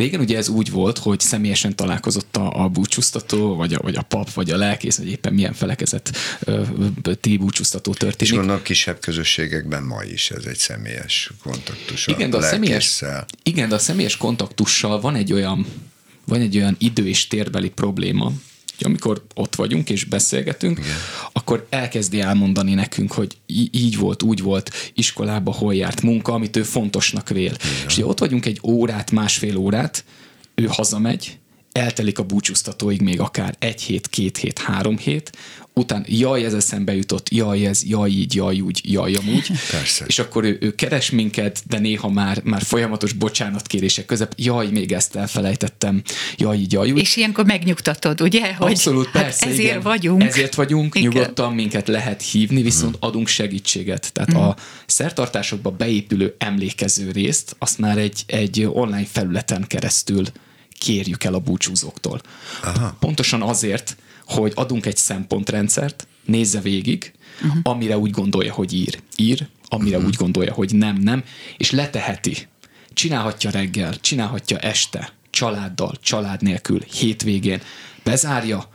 Régen 0.00 0.20
ugye 0.20 0.36
ez 0.36 0.48
úgy 0.48 0.70
volt, 0.70 0.98
hogy 0.98 1.20
személyesen 1.20 1.76
találkozott 1.76 2.36
a, 2.36 2.62
a 2.62 2.68
búcsúztató, 2.68 3.54
vagy 3.54 3.74
a, 3.74 3.78
vagy 3.82 3.96
a 3.96 4.02
pap, 4.02 4.32
vagy 4.32 4.50
a 4.50 4.56
lelkész, 4.56 4.96
vagy 4.96 5.08
éppen 5.08 5.32
milyen 5.32 5.52
felekezet 5.52 6.16
ti 7.20 7.36
búcsúztató 7.36 7.92
történik. 7.92 8.32
És 8.32 8.38
gondolom 8.38 8.62
kisebb 8.62 9.00
közösségekben 9.00 9.82
ma 9.82 10.02
is 10.02 10.30
ez 10.30 10.44
egy 10.44 10.56
személyes 10.56 11.30
kontaktus 11.42 12.06
igen, 12.06 12.30
de 12.30 12.36
a 12.36 12.42
személyes, 12.42 13.02
igen, 13.42 13.68
de 13.68 13.74
a 13.74 13.78
személyes 13.78 14.16
kontaktussal 14.16 15.00
van 15.00 15.14
egy 15.14 15.32
olyan 15.32 15.66
van 16.24 16.40
egy 16.40 16.56
olyan 16.56 16.76
idő 16.78 17.08
és 17.08 17.26
térbeli 17.26 17.68
probléma, 17.68 18.32
amikor 18.84 19.22
ott 19.34 19.54
vagyunk 19.54 19.90
és 19.90 20.04
beszélgetünk, 20.04 20.78
Igen. 20.78 20.90
akkor 21.32 21.66
elkezdi 21.70 22.20
elmondani 22.20 22.74
nekünk, 22.74 23.12
hogy 23.12 23.36
így 23.70 23.98
volt, 23.98 24.22
úgy 24.22 24.42
volt, 24.42 24.70
iskolába 24.94 25.52
hol 25.52 25.74
járt 25.74 26.02
munka, 26.02 26.32
amit 26.32 26.56
ő 26.56 26.62
fontosnak 26.62 27.28
vél. 27.28 27.44
Igen. 27.44 27.86
És 27.86 27.96
ugye 27.96 28.06
ott 28.06 28.18
vagyunk 28.18 28.46
egy 28.46 28.60
órát, 28.62 29.10
másfél 29.10 29.56
órát, 29.56 30.04
ő 30.54 30.66
hazamegy, 30.70 31.38
eltelik 31.72 32.18
a 32.18 32.22
búcsúztatóig 32.22 33.00
még 33.00 33.20
akár 33.20 33.56
egy 33.58 33.82
hét, 33.82 34.08
két 34.08 34.36
hét, 34.36 34.58
három 34.58 34.98
hét, 34.98 35.32
után 35.74 36.04
jaj, 36.08 36.44
ez 36.44 36.54
eszembe 36.54 36.94
jutott, 36.94 37.30
jaj, 37.30 37.66
ez, 37.66 37.84
jaj, 37.84 38.10
így, 38.10 38.34
jaj, 38.34 38.60
úgy, 38.60 38.80
jaj, 38.84 39.14
amúgy. 39.14 39.50
Persze. 39.70 40.04
És 40.06 40.18
akkor 40.18 40.44
ő, 40.44 40.58
ő 40.60 40.74
keres 40.74 41.10
minket, 41.10 41.62
de 41.68 41.78
néha 41.78 42.08
már, 42.08 42.40
már 42.44 42.62
folyamatos 42.62 43.12
bocsánatkérések 43.12 44.06
között, 44.06 44.32
jaj, 44.36 44.66
még 44.70 44.92
ezt 44.92 45.16
elfelejtettem, 45.16 46.02
jaj, 46.36 46.56
így, 46.56 46.72
jaj, 46.72 46.90
úgy. 46.90 46.98
És 46.98 47.16
ilyenkor 47.16 47.44
megnyugtatod, 47.44 48.20
ugye? 48.20 48.54
Hogy 48.54 48.70
Abszolút, 48.70 49.06
hát 49.06 49.22
persze, 49.22 49.46
ezért 49.46 49.60
igen. 49.60 49.80
vagyunk. 49.80 50.22
Ezért 50.22 50.54
vagyunk, 50.54 50.94
igen. 50.94 51.10
nyugodtan 51.10 51.52
minket 51.52 51.88
lehet 51.88 52.22
hívni, 52.22 52.62
viszont 52.62 52.96
hmm. 52.96 53.08
adunk 53.08 53.28
segítséget. 53.28 54.12
Tehát 54.12 54.32
hmm. 54.32 54.42
a 54.42 54.56
szertartásokba 54.86 55.70
beépülő 55.70 56.34
emlékező 56.38 57.10
részt, 57.10 57.56
azt 57.58 57.78
már 57.78 57.98
egy, 57.98 58.22
egy 58.26 58.68
online 58.72 59.06
felületen 59.12 59.64
keresztül 59.66 60.24
kérjük 60.78 61.24
el 61.24 61.34
a 61.34 61.38
búcsúzóktól. 61.38 62.20
Aha. 62.62 62.96
Pontosan 63.00 63.42
azért, 63.42 63.96
hogy 64.30 64.52
adunk 64.54 64.86
egy 64.86 64.96
szempontrendszert, 64.96 66.06
nézze 66.24 66.60
végig, 66.60 67.12
uh-huh. 67.42 67.60
amire 67.62 67.98
úgy 67.98 68.10
gondolja, 68.10 68.52
hogy 68.52 68.72
ír, 68.72 69.00
ír, 69.16 69.46
amire 69.68 69.96
uh-huh. 69.96 70.10
úgy 70.10 70.16
gondolja, 70.16 70.52
hogy 70.52 70.74
nem, 70.74 70.96
nem, 70.96 71.24
és 71.56 71.70
leteheti. 71.70 72.36
Csinálhatja 72.92 73.50
reggel, 73.50 74.00
csinálhatja 74.00 74.58
este, 74.58 75.12
családdal, 75.30 75.94
család 76.00 76.42
nélkül, 76.42 76.80
hétvégén, 76.80 77.60
bezárja, 78.04 78.68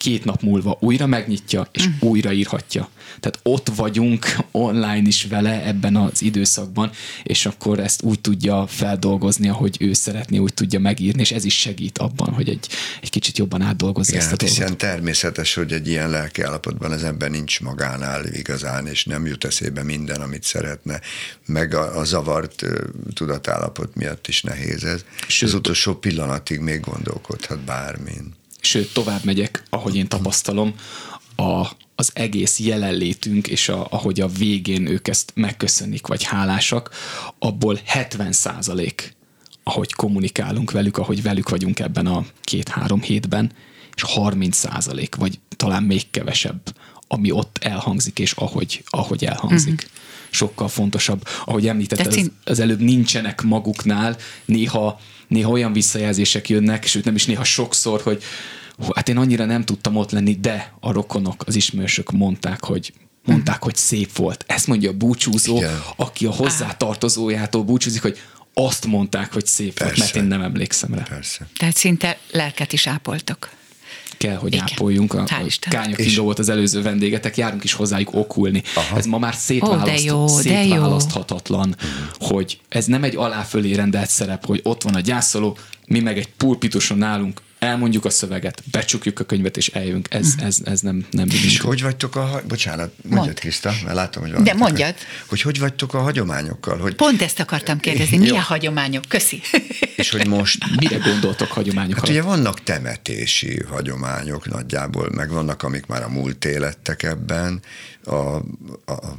két 0.00 0.24
nap 0.24 0.42
múlva 0.42 0.76
újra 0.80 1.06
megnyitja, 1.06 1.68
és 1.72 1.88
mm. 1.88 1.92
újra 2.00 2.32
írhatja. 2.32 2.88
Tehát 3.20 3.38
ott 3.42 3.68
vagyunk 3.76 4.26
online 4.50 5.06
is 5.06 5.24
vele 5.24 5.66
ebben 5.66 5.96
az 5.96 6.22
időszakban, 6.22 6.90
és 7.22 7.46
akkor 7.46 7.78
ezt 7.78 8.02
úgy 8.02 8.20
tudja 8.20 8.66
feldolgozni, 8.66 9.48
ahogy 9.48 9.76
ő 9.80 9.92
szeretné, 9.92 10.38
úgy 10.38 10.54
tudja 10.54 10.80
megírni, 10.80 11.20
és 11.20 11.32
ez 11.32 11.44
is 11.44 11.58
segít 11.58 11.98
abban, 11.98 12.32
hogy 12.32 12.48
egy, 12.48 12.68
egy 13.02 13.10
kicsit 13.10 13.38
jobban 13.38 13.62
átdolgozza 13.62 14.10
Igen, 14.10 14.22
ezt 14.22 14.28
a 14.28 14.30
hát 14.30 14.40
dolgot. 14.40 14.58
Hiszen 14.58 14.76
természetes, 14.76 15.54
hogy 15.54 15.72
egy 15.72 15.88
ilyen 15.88 16.10
lelki 16.10 16.42
állapotban 16.42 16.90
az 16.90 17.04
ember 17.04 17.30
nincs 17.30 17.60
magánál 17.60 18.26
igazán, 18.26 18.86
és 18.86 19.04
nem 19.04 19.26
jut 19.26 19.44
eszébe 19.44 19.82
minden, 19.82 20.20
amit 20.20 20.42
szeretne, 20.42 21.00
meg 21.46 21.74
a, 21.74 21.98
a 21.98 22.04
zavart 22.04 22.64
tudatállapot 23.14 23.94
miatt 23.94 24.28
is 24.28 24.42
nehéz 24.42 24.84
ez. 24.84 25.04
Sőt, 25.26 25.48
az 25.48 25.54
utolsó 25.54 25.94
pillanatig 25.94 26.60
még 26.60 26.80
gondolkodhat 26.80 27.60
bármin. 27.60 28.38
Sőt, 28.60 28.92
tovább 28.92 29.24
megyek, 29.24 29.62
ahogy 29.70 29.96
én 29.96 30.08
tapasztalom, 30.08 30.74
a, 31.36 31.70
az 31.94 32.10
egész 32.12 32.58
jelenlétünk, 32.58 33.48
és 33.48 33.68
a, 33.68 33.86
ahogy 33.90 34.20
a 34.20 34.28
végén 34.28 34.86
ők 34.86 35.08
ezt 35.08 35.32
megköszönik, 35.34 36.06
vagy 36.06 36.22
hálásak, 36.22 36.90
abból 37.38 37.80
70 37.84 38.32
százalék, 38.32 39.16
ahogy 39.62 39.92
kommunikálunk 39.92 40.70
velük, 40.70 40.98
ahogy 40.98 41.22
velük 41.22 41.48
vagyunk 41.48 41.78
ebben 41.80 42.06
a 42.06 42.26
két-három 42.42 43.00
hétben, 43.02 43.52
és 43.94 44.02
30 44.02 44.56
százalék, 44.56 45.14
vagy 45.14 45.38
talán 45.56 45.82
még 45.82 46.10
kevesebb, 46.10 46.60
ami 47.08 47.30
ott 47.30 47.58
elhangzik, 47.60 48.18
és 48.18 48.32
ahogy, 48.32 48.82
ahogy 48.86 49.24
elhangzik. 49.24 49.74
Uh-huh. 49.74 49.90
Sokkal 50.30 50.68
fontosabb. 50.68 51.28
Ahogy 51.44 51.68
említetted, 51.68 52.06
az, 52.06 52.30
az 52.44 52.58
előbb 52.58 52.80
nincsenek 52.80 53.42
maguknál, 53.42 54.16
néha, 54.44 55.00
néha 55.30 55.50
olyan 55.50 55.72
visszajelzések 55.72 56.48
jönnek, 56.48 56.86
sőt 56.86 57.04
nem 57.04 57.14
is 57.14 57.26
néha 57.26 57.44
sokszor, 57.44 58.00
hogy 58.00 58.22
hát 58.94 59.08
én 59.08 59.16
annyira 59.16 59.44
nem 59.44 59.64
tudtam 59.64 59.96
ott 59.96 60.10
lenni, 60.10 60.34
de 60.34 60.72
a 60.80 60.92
rokonok, 60.92 61.42
az 61.46 61.54
ismerősök 61.54 62.10
mondták, 62.10 62.64
hogy 62.64 62.92
mondták, 63.24 63.62
hogy 63.62 63.76
szép 63.76 64.16
volt. 64.16 64.44
Ezt 64.46 64.66
mondja 64.66 64.90
a 64.90 64.92
búcsúzó, 64.92 65.56
Igen. 65.56 65.82
aki 65.96 66.26
a 66.26 66.30
hozzátartozójától 66.30 67.62
búcsúzik, 67.62 68.02
hogy 68.02 68.18
azt 68.54 68.86
mondták, 68.86 69.32
hogy 69.32 69.46
szép 69.46 69.74
Persze. 69.74 69.84
volt, 69.84 69.98
mert 69.98 70.16
én 70.16 70.24
nem 70.24 70.42
emlékszem 70.42 70.94
rá. 70.94 71.02
Persze. 71.02 71.46
Tehát 71.56 71.76
szinte 71.76 72.18
lelket 72.32 72.72
is 72.72 72.86
ápoltok 72.86 73.50
kell, 74.20 74.36
hogy 74.36 74.52
Igen. 74.52 74.66
ápoljunk. 74.70 75.14
A, 75.14 75.22
a 75.22 75.58
Kánya 75.70 75.96
Kinga 75.96 76.22
volt 76.22 76.38
az 76.38 76.48
előző 76.48 76.82
vendégetek, 76.82 77.36
járunk 77.36 77.64
is 77.64 77.72
hozzájuk 77.72 78.14
okulni. 78.14 78.62
Aha. 78.74 78.96
Ez 78.96 79.06
ma 79.06 79.18
már 79.18 79.34
szétválaszt, 79.34 79.98
oh, 79.98 80.04
jó, 80.04 80.26
szétválaszthatatlan, 80.26 81.76
hogy 82.18 82.60
ez 82.68 82.86
nem 82.86 83.04
egy 83.04 83.16
aláfölé 83.16 83.72
rendelt 83.72 84.10
szerep, 84.10 84.46
hogy 84.46 84.60
ott 84.62 84.82
van 84.82 84.94
a 84.94 85.00
gyászoló, 85.00 85.56
mi 85.86 86.00
meg 86.00 86.18
egy 86.18 86.28
pulpituson 86.36 86.98
nálunk 86.98 87.40
elmondjuk 87.60 88.04
a 88.04 88.10
szöveget, 88.10 88.62
becsukjuk 88.70 89.20
a 89.20 89.24
könyvet, 89.24 89.56
és 89.56 89.68
eljövünk. 89.68 90.08
Ez, 90.10 90.34
ez, 90.38 90.58
ez 90.64 90.80
nem, 90.80 91.06
nem 91.10 91.28
És 91.28 91.60
hogy 91.60 91.82
vagytok 91.82 92.16
a... 92.16 92.42
Bocsánat, 92.48 92.92
mondjad, 93.02 93.24
Mond. 93.24 93.38
Kriszta, 93.38 93.72
mert 93.84 93.94
látom, 93.94 94.22
hogy 94.22 94.32
van. 94.32 94.44
De 94.44 94.54
mondjad. 94.54 94.94
Hogy 95.26 95.40
hogy 95.40 95.58
vagytok 95.58 95.94
a 95.94 95.98
hagyományokkal? 95.98 96.78
Hogy... 96.78 96.94
Pont 96.94 97.22
ezt 97.22 97.40
akartam 97.40 97.78
kérdezni. 97.78 98.16
Milyen 98.16 98.34
Jó. 98.34 98.40
hagyományok? 98.40 99.04
Köszi. 99.08 99.40
És 99.96 100.10
hogy 100.10 100.26
most... 100.26 100.64
Mire 100.76 100.96
gondoltok 100.96 101.48
hagyományokkal? 101.48 102.00
Hát 102.00 102.10
ugye 102.10 102.22
vannak 102.22 102.62
temetési 102.62 103.62
hagyományok 103.68 104.50
nagyjából, 104.50 105.10
meg 105.14 105.30
vannak, 105.30 105.62
amik 105.62 105.86
már 105.86 106.02
a 106.02 106.08
múlt 106.08 106.44
élettek 106.44 107.02
ebben, 107.02 107.60
a, 108.04 108.36
a 108.92 109.16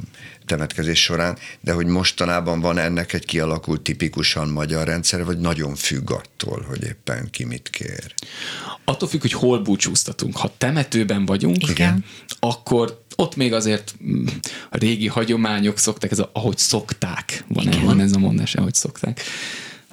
temetkezés 0.52 1.02
során, 1.02 1.38
de 1.60 1.72
hogy 1.72 1.86
mostanában 1.86 2.60
van 2.60 2.78
ennek 2.78 3.12
egy 3.12 3.24
kialakult 3.24 3.80
tipikusan 3.80 4.48
magyar 4.48 4.86
rendszer, 4.86 5.24
vagy 5.24 5.38
nagyon 5.38 5.74
függ 5.74 6.10
attól, 6.10 6.64
hogy 6.68 6.82
éppen 6.84 7.30
ki 7.30 7.44
mit 7.44 7.70
kér? 7.70 8.14
Attól 8.84 9.08
függ, 9.08 9.20
hogy 9.20 9.32
hol 9.32 9.58
búcsúztatunk. 9.58 10.36
Ha 10.36 10.54
temetőben 10.58 11.26
vagyunk, 11.26 11.68
Igen. 11.68 12.04
akkor 12.40 13.02
ott 13.16 13.36
még 13.36 13.52
azért 13.52 13.94
mm, 14.04 14.26
a 14.70 14.76
régi 14.76 15.06
hagyományok 15.06 15.78
szokták, 15.78 16.10
ez 16.10 16.18
a, 16.18 16.30
ahogy 16.32 16.58
szokták, 16.58 17.44
van, 17.48 17.66
Igen. 17.66 17.84
van 17.84 18.00
ez 18.00 18.12
a 18.12 18.18
mondás, 18.18 18.54
ahogy 18.54 18.74
szokták. 18.74 19.20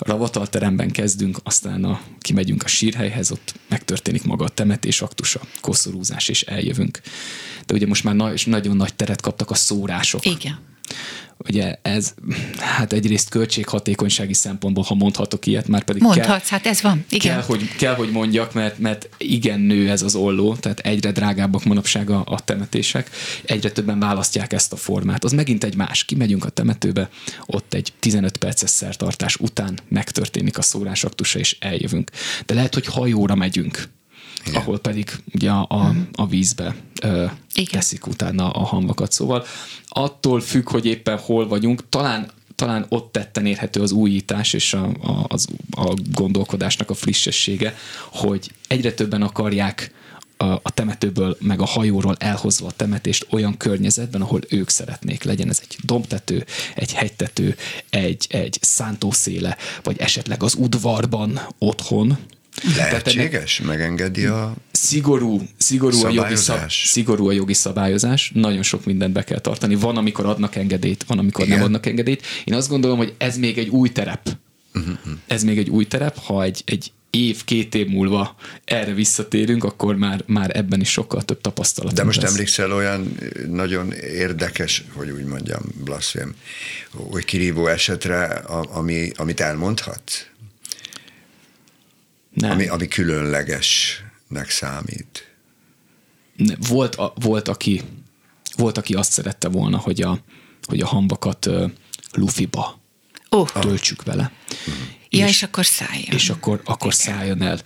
A 0.02 0.10
ravatalteremben 0.10 0.92
kezdünk, 0.92 1.38
aztán 1.44 1.84
a, 1.84 2.02
kimegyünk 2.20 2.64
a 2.64 2.68
sírhelyhez, 2.68 3.32
ott 3.32 3.54
megtörténik 3.68 4.24
maga 4.24 4.46
a 4.46 4.50
temetés 4.50 5.02
aktusa, 5.02 5.42
koszorúzás, 5.62 6.28
és 6.28 6.42
eljövünk. 6.42 7.02
De 7.66 7.74
ugye 7.74 7.88
most 7.88 8.04
már 8.04 8.16
na- 8.16 8.34
nagyon 8.46 8.76
nagy 8.76 8.94
teret 8.94 9.22
kaptak 9.22 9.50
a 9.50 9.56
szórások. 9.56 10.26
Igen. 10.26 10.60
Ugye 11.48 11.76
ez, 11.82 12.14
hát 12.58 12.94
egyrészt 12.94 13.30
költséghatékonysági 13.30 14.34
szempontból, 14.34 14.84
ha 14.84 14.96
mondhatok 14.96 15.46
ilyet, 15.46 15.68
már 15.68 15.84
pedig 15.84 16.02
Mondhatsz, 16.02 16.28
kell, 16.28 16.60
hát 16.60 16.66
ez 16.66 16.82
van, 16.82 17.06
igen. 17.10 17.34
Kell, 17.34 17.44
hogy, 17.44 17.76
kell, 17.76 17.96
hogy 17.96 18.12
mondjak, 18.12 18.54
mert, 18.54 18.80
mert 18.80 19.10
igen 19.18 19.60
nő 19.60 19.90
ez 19.90 20.02
az 20.02 20.16
olló, 20.16 20.56
tehát 20.56 20.80
egyre 20.80 21.12
drágábbak 21.12 21.64
manapság 21.64 22.10
a, 22.10 22.24
a 22.26 22.40
temetések, 22.40 23.10
egyre 23.44 23.72
többen 23.72 24.00
választják 24.00 24.54
ezt 24.54 24.74
a 24.74 24.76
formát. 24.76 25.24
Az 25.24 25.32
megint 25.32 25.64
egy 25.64 25.76
más, 25.76 26.04
kimegyünk 26.04 26.46
a 26.46 26.50
temetőbe, 26.50 27.10
ott 27.46 27.74
egy 27.74 27.94
15 28.00 28.38
perces 28.38 28.70
szertartás 28.70 29.36
után 29.36 29.80
megtörténik 29.88 30.58
a 30.58 30.62
szórásaktusa, 30.62 31.40
és 31.40 31.58
eljövünk. 31.60 32.12
De 32.46 32.54
lehet, 32.54 32.74
hogy 32.74 32.86
hajóra 32.86 33.36
megyünk, 33.36 33.90
igen. 34.46 34.62
ahol 34.62 34.80
pedig 34.80 35.12
ugye 35.34 35.50
a, 35.50 35.66
a, 35.70 35.94
a 36.14 36.28
vízbe 36.28 36.76
ö, 37.02 37.26
teszik 37.72 38.08
utána 38.08 38.50
a 38.50 38.64
hamvakat. 38.64 39.12
Szóval 39.12 39.46
attól 39.88 40.42
függ, 40.42 40.70
hogy 40.70 40.86
éppen 40.86 41.18
hol 41.18 41.48
vagyunk, 41.48 41.90
talán 41.90 42.32
talán 42.56 42.86
ott 42.90 43.12
tetten 43.12 43.46
érhető 43.46 43.82
az 43.82 43.92
újítás 43.92 44.54
és 44.54 44.74
a, 44.74 44.86
a, 44.86 45.26
az, 45.28 45.48
a 45.72 45.94
gondolkodásnak 46.14 46.90
a 46.90 46.94
frissessége, 46.94 47.76
hogy 48.12 48.52
egyre 48.68 48.94
többen 48.94 49.22
akarják 49.22 49.92
a, 50.38 50.46
a 50.46 50.72
temetőből, 50.74 51.38
meg 51.40 51.62
a 51.62 51.66
hajóról 51.66 52.16
elhozva 52.20 52.68
a 52.68 52.72
temetést 52.72 53.28
olyan 53.30 53.58
környezetben, 53.58 54.22
ahol 54.22 54.40
ők 54.50 54.70
szeretnék. 54.70 55.24
Legyen 55.24 55.50
ez 55.50 55.60
egy 55.62 55.78
dombtető, 55.84 56.46
egy 56.76 56.94
hegytető, 56.94 57.56
egy, 57.90 58.26
egy 58.30 58.58
szántószéle, 58.62 59.58
vagy 59.84 59.98
esetleg 60.00 60.44
az 60.44 60.56
udvarban 60.56 61.40
otthon, 61.58 62.18
Lehetséges? 62.76 63.62
Megengedi 63.62 64.26
a 64.26 64.54
szigorú, 64.72 65.42
szigorú, 65.58 66.06
a 66.06 66.10
jogi 66.10 66.36
szab, 66.36 66.70
szigorú 66.70 67.28
a 67.28 67.32
jogi 67.32 67.54
szabályozás, 67.54 68.32
nagyon 68.34 68.64
sok 68.64 68.86
mindent 68.86 69.14
be 69.14 69.24
kell 69.24 69.40
tartani. 69.40 69.76
Van, 69.76 69.98
amikor 69.98 70.26
adnak 70.26 70.56
engedélyt, 70.56 71.04
van, 71.04 71.20
amikor 71.20 71.46
Igen. 71.46 71.58
nem 71.58 71.66
adnak 71.66 71.86
engedélyt. 71.86 72.26
Én 72.44 72.54
azt 72.54 72.70
gondolom, 72.70 72.98
hogy 72.98 73.14
ez 73.18 73.38
még 73.38 73.58
egy 73.58 73.68
új 73.68 73.90
terep. 73.90 74.38
Uh-huh. 74.74 74.98
Ez 75.28 75.44
még 75.44 75.58
egy 75.58 75.70
új 75.70 75.88
terep, 75.88 76.18
ha 76.18 76.44
egy, 76.44 76.62
egy 76.66 76.92
év, 77.10 77.44
két 77.44 77.76
év 77.76 77.88
múlva 77.88 78.36
erre 78.66 78.94
visszatérünk, 78.94 79.64
akkor 79.64 79.96
már, 79.96 80.24
már 80.26 80.58
ebben 80.58 80.80
is 80.80 80.90
sokkal 80.90 81.22
több 81.22 81.42
tapasztalat. 81.42 81.94
De 81.94 82.04
most 82.04 82.22
lesz. 82.22 82.32
emlékszel 82.32 82.72
olyan 82.72 83.18
nagyon 83.50 83.92
érdekes, 83.94 84.84
hogy 84.94 85.10
úgy 85.10 85.24
mondjam, 85.24 85.62
blasfém, 85.84 86.36
hogy 86.92 87.26
kirívó 87.26 87.68
esetre, 87.68 88.26
ami, 88.74 89.12
amit 89.16 89.40
elmondhatsz? 89.40 90.29
Nem. 92.40 92.52
Ami, 92.52 92.68
ami 92.68 92.88
különlegesnek 92.88 94.50
számít. 94.50 95.34
Volt, 96.68 96.96
a, 96.96 97.14
volt, 97.16 97.48
aki, 97.48 97.82
volt, 98.56 98.78
aki 98.78 98.94
azt 98.94 99.12
szerette 99.12 99.48
volna, 99.48 99.78
hogy 99.78 100.02
a, 100.02 100.20
hogy 100.64 100.80
a 100.82 100.88
hambakat 100.88 101.46
uh, 101.46 101.72
lufiba 102.12 102.80
oh. 103.30 103.50
töltsük 103.50 104.04
vele. 104.04 104.32
Ja, 105.10 105.26
és, 105.26 105.32
és 105.32 105.44
akkor 105.44 105.66
szálljon. 105.66 106.16
És 106.16 106.30
akkor, 106.30 106.62
akkor 106.66 106.94
szálljon 106.94 107.42
el 107.42 107.60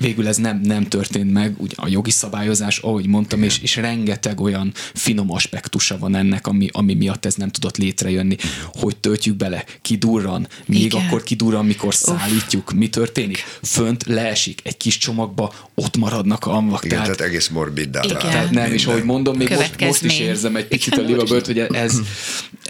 végül 0.00 0.28
ez 0.28 0.36
nem, 0.36 0.60
nem 0.62 0.84
történt 0.84 1.32
meg, 1.32 1.54
ugye 1.56 1.74
a 1.76 1.88
jogi 1.88 2.10
szabályozás, 2.10 2.78
ahogy 2.78 3.06
mondtam, 3.06 3.42
és, 3.42 3.58
és 3.58 3.76
rengeteg 3.76 4.40
olyan 4.40 4.72
finom 4.94 5.32
aspektusa 5.32 5.98
van 5.98 6.14
ennek, 6.14 6.46
ami, 6.46 6.68
ami 6.72 6.94
miatt 6.94 7.24
ez 7.24 7.34
nem 7.34 7.48
tudott 7.48 7.76
létrejönni, 7.76 8.36
hogy 8.72 8.96
töltjük 8.96 9.36
bele, 9.36 9.64
kidurran, 9.82 10.48
még 10.66 10.84
Igen. 10.84 11.06
akkor 11.06 11.22
kidurran, 11.22 11.66
mikor 11.66 11.94
szállítjuk, 11.94 12.72
mi 12.72 12.88
történik? 12.88 13.44
Fönt 13.62 14.04
leesik 14.06 14.60
egy 14.64 14.76
kis 14.76 14.98
csomagba, 14.98 15.54
ott 15.74 15.96
maradnak 15.96 16.46
a 16.46 16.56
amvak. 16.58 16.84
Igen, 16.84 16.98
tehát, 16.98 17.16
tehát 17.16 17.32
egész 17.32 17.48
morbid 17.48 17.90
Tehát 17.90 18.50
nem, 18.50 18.72
és 18.72 18.86
ahogy 18.86 19.04
mondom, 19.04 19.36
még 19.36 19.48
most, 19.48 19.80
most 19.80 20.04
is 20.04 20.18
érzem 20.18 20.56
egy 20.56 20.66
picit 20.66 20.98
a 20.98 21.00
livabört, 21.00 21.46
hogy 21.46 21.58
ez, 21.58 22.00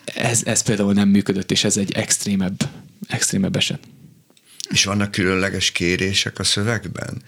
ez, 0.05 0.43
ez 0.45 0.63
például 0.63 0.93
nem 0.93 1.09
működött, 1.09 1.51
és 1.51 1.65
ez 1.65 1.77
egy 1.77 1.93
extrémebb, 1.93 2.69
extrémebb 3.09 3.57
eset. 3.57 3.81
És 4.69 4.85
vannak 4.85 5.11
különleges 5.11 5.71
kérések 5.71 6.39
a 6.39 6.45
szövegben? 6.45 7.23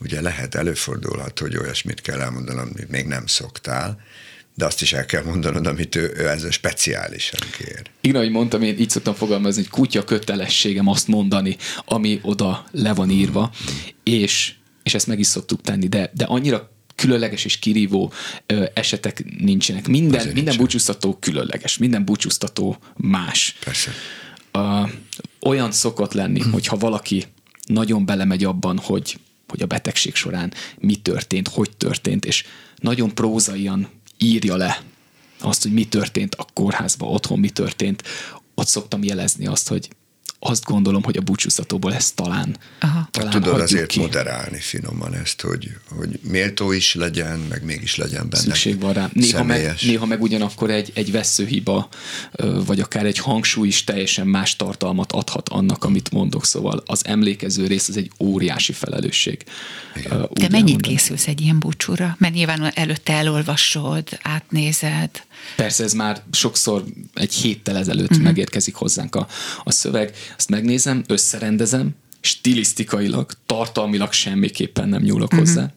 Ugye 0.00 0.20
lehet, 0.20 0.54
előfordulhat, 0.54 1.38
hogy 1.38 1.56
olyasmit 1.56 2.00
kell 2.00 2.20
elmondanom, 2.20 2.68
amit 2.74 2.90
még 2.90 3.06
nem 3.06 3.26
szoktál, 3.26 4.00
de 4.54 4.64
azt 4.64 4.82
is 4.82 4.92
el 4.92 5.06
kell 5.06 5.22
mondanod, 5.22 5.66
amit 5.66 5.94
ő, 5.94 6.12
ő 6.16 6.28
ezzel 6.28 6.50
speciálisan 6.50 7.40
kér. 7.58 7.82
Igen, 8.00 8.16
ahogy 8.16 8.30
mondtam, 8.30 8.62
én 8.62 8.78
így 8.78 8.90
szoktam 8.90 9.14
fogalmazni, 9.14 9.62
hogy 9.62 9.70
kutya 9.70 10.04
kötelességem 10.04 10.88
azt 10.88 11.08
mondani, 11.08 11.56
ami 11.84 12.18
oda 12.22 12.66
le 12.70 12.94
van 12.94 13.10
írva, 13.10 13.52
és, 14.02 14.54
és 14.82 14.94
ezt 14.94 15.06
meg 15.06 15.18
is 15.18 15.26
szoktuk 15.26 15.60
tenni, 15.60 15.88
de, 15.88 16.10
de 16.14 16.24
annyira 16.24 16.72
különleges 16.94 17.44
és 17.44 17.58
kirívó 17.58 18.12
ö, 18.46 18.64
esetek 18.74 19.24
nincsenek. 19.38 19.88
Minden, 19.88 20.28
minden 20.28 20.56
búcsúztató 20.56 21.16
különleges, 21.20 21.78
minden 21.78 22.04
búcsúztató 22.04 22.78
más. 22.96 23.56
Persze 23.64 23.92
uh, 24.58 24.90
olyan 25.40 25.72
szokott 25.72 26.12
lenni, 26.12 26.40
hmm. 26.40 26.52
hogyha 26.52 26.76
valaki 26.76 27.24
nagyon 27.66 28.04
belemegy 28.04 28.44
abban, 28.44 28.78
hogy, 28.78 29.18
hogy 29.48 29.62
a 29.62 29.66
betegség 29.66 30.14
során 30.14 30.52
mi 30.78 30.96
történt, 30.96 31.48
hogy 31.48 31.70
történt, 31.76 32.24
és 32.24 32.44
nagyon 32.76 33.14
prózaian 33.14 33.88
írja 34.18 34.56
le 34.56 34.82
azt, 35.40 35.62
hogy 35.62 35.72
mi 35.72 35.84
történt 35.84 36.34
a 36.34 36.46
kórházban, 36.52 37.08
otthon 37.08 37.38
mi 37.38 37.50
történt, 37.50 38.02
ott 38.54 38.66
szoktam 38.66 39.02
jelezni 39.02 39.46
azt, 39.46 39.68
hogy 39.68 39.88
azt 40.38 40.64
gondolom, 40.64 41.02
hogy 41.02 41.16
a 41.16 41.20
búcsúztatóból 41.20 41.94
ezt 41.94 42.14
talán, 42.14 42.56
Aha. 42.80 43.08
talán 43.10 43.30
Tudod 43.30 43.60
azért 43.60 43.86
ki. 43.86 43.98
moderálni 44.00 44.58
finoman 44.60 45.14
ezt, 45.14 45.40
hogy, 45.40 45.70
hogy 45.88 46.18
méltó 46.22 46.72
is 46.72 46.94
legyen, 46.94 47.38
meg 47.38 47.64
mégis 47.64 47.96
legyen 47.96 48.28
benne. 48.28 48.42
Szükség 48.42 48.80
van 48.80 48.92
rá. 48.92 49.08
Néha 49.12 49.42
meg, 49.44 49.56
személyes. 49.56 49.82
néha 49.82 50.06
meg 50.06 50.22
ugyanakkor 50.22 50.70
egy, 50.70 50.90
egy 50.94 51.12
veszőhiba, 51.12 51.88
vagy 52.66 52.80
akár 52.80 53.06
egy 53.06 53.18
hangsúly 53.18 53.66
is 53.66 53.84
teljesen 53.84 54.26
más 54.26 54.56
tartalmat 54.56 55.12
adhat 55.12 55.48
annak, 55.48 55.84
amit 55.84 56.10
mondok. 56.10 56.44
Szóval 56.44 56.82
az 56.86 57.06
emlékező 57.06 57.66
rész 57.66 57.88
az 57.88 57.96
egy 57.96 58.10
óriási 58.18 58.72
felelősség. 58.72 59.44
Úgy 59.96 60.02
De 60.02 60.08
mennyit 60.16 60.52
elmondani. 60.54 60.76
készülsz 60.80 61.26
egy 61.26 61.40
ilyen 61.40 61.58
búcsúra? 61.58 62.16
Mert 62.18 62.34
nyilván 62.34 62.70
előtte 62.74 63.12
elolvasod, 63.12 64.08
átnézed. 64.22 65.10
Persze 65.56 65.84
ez 65.84 65.92
már 65.92 66.22
sokszor 66.32 66.84
egy 67.14 67.34
héttel 67.34 67.76
ezelőtt 67.76 68.10
uh-huh. 68.10 68.24
megérkezik 68.24 68.74
hozzánk 68.74 69.14
a, 69.14 69.26
a 69.64 69.72
szöveg, 69.72 70.16
azt 70.36 70.48
megnézem, 70.48 71.04
összerendezem, 71.06 71.90
stilisztikailag, 72.20 73.32
tartalmilag 73.46 74.12
semmiképpen 74.12 74.88
nem 74.88 75.02
nyúlok 75.02 75.32
uh-huh. 75.32 75.46
hozzá, 75.46 75.72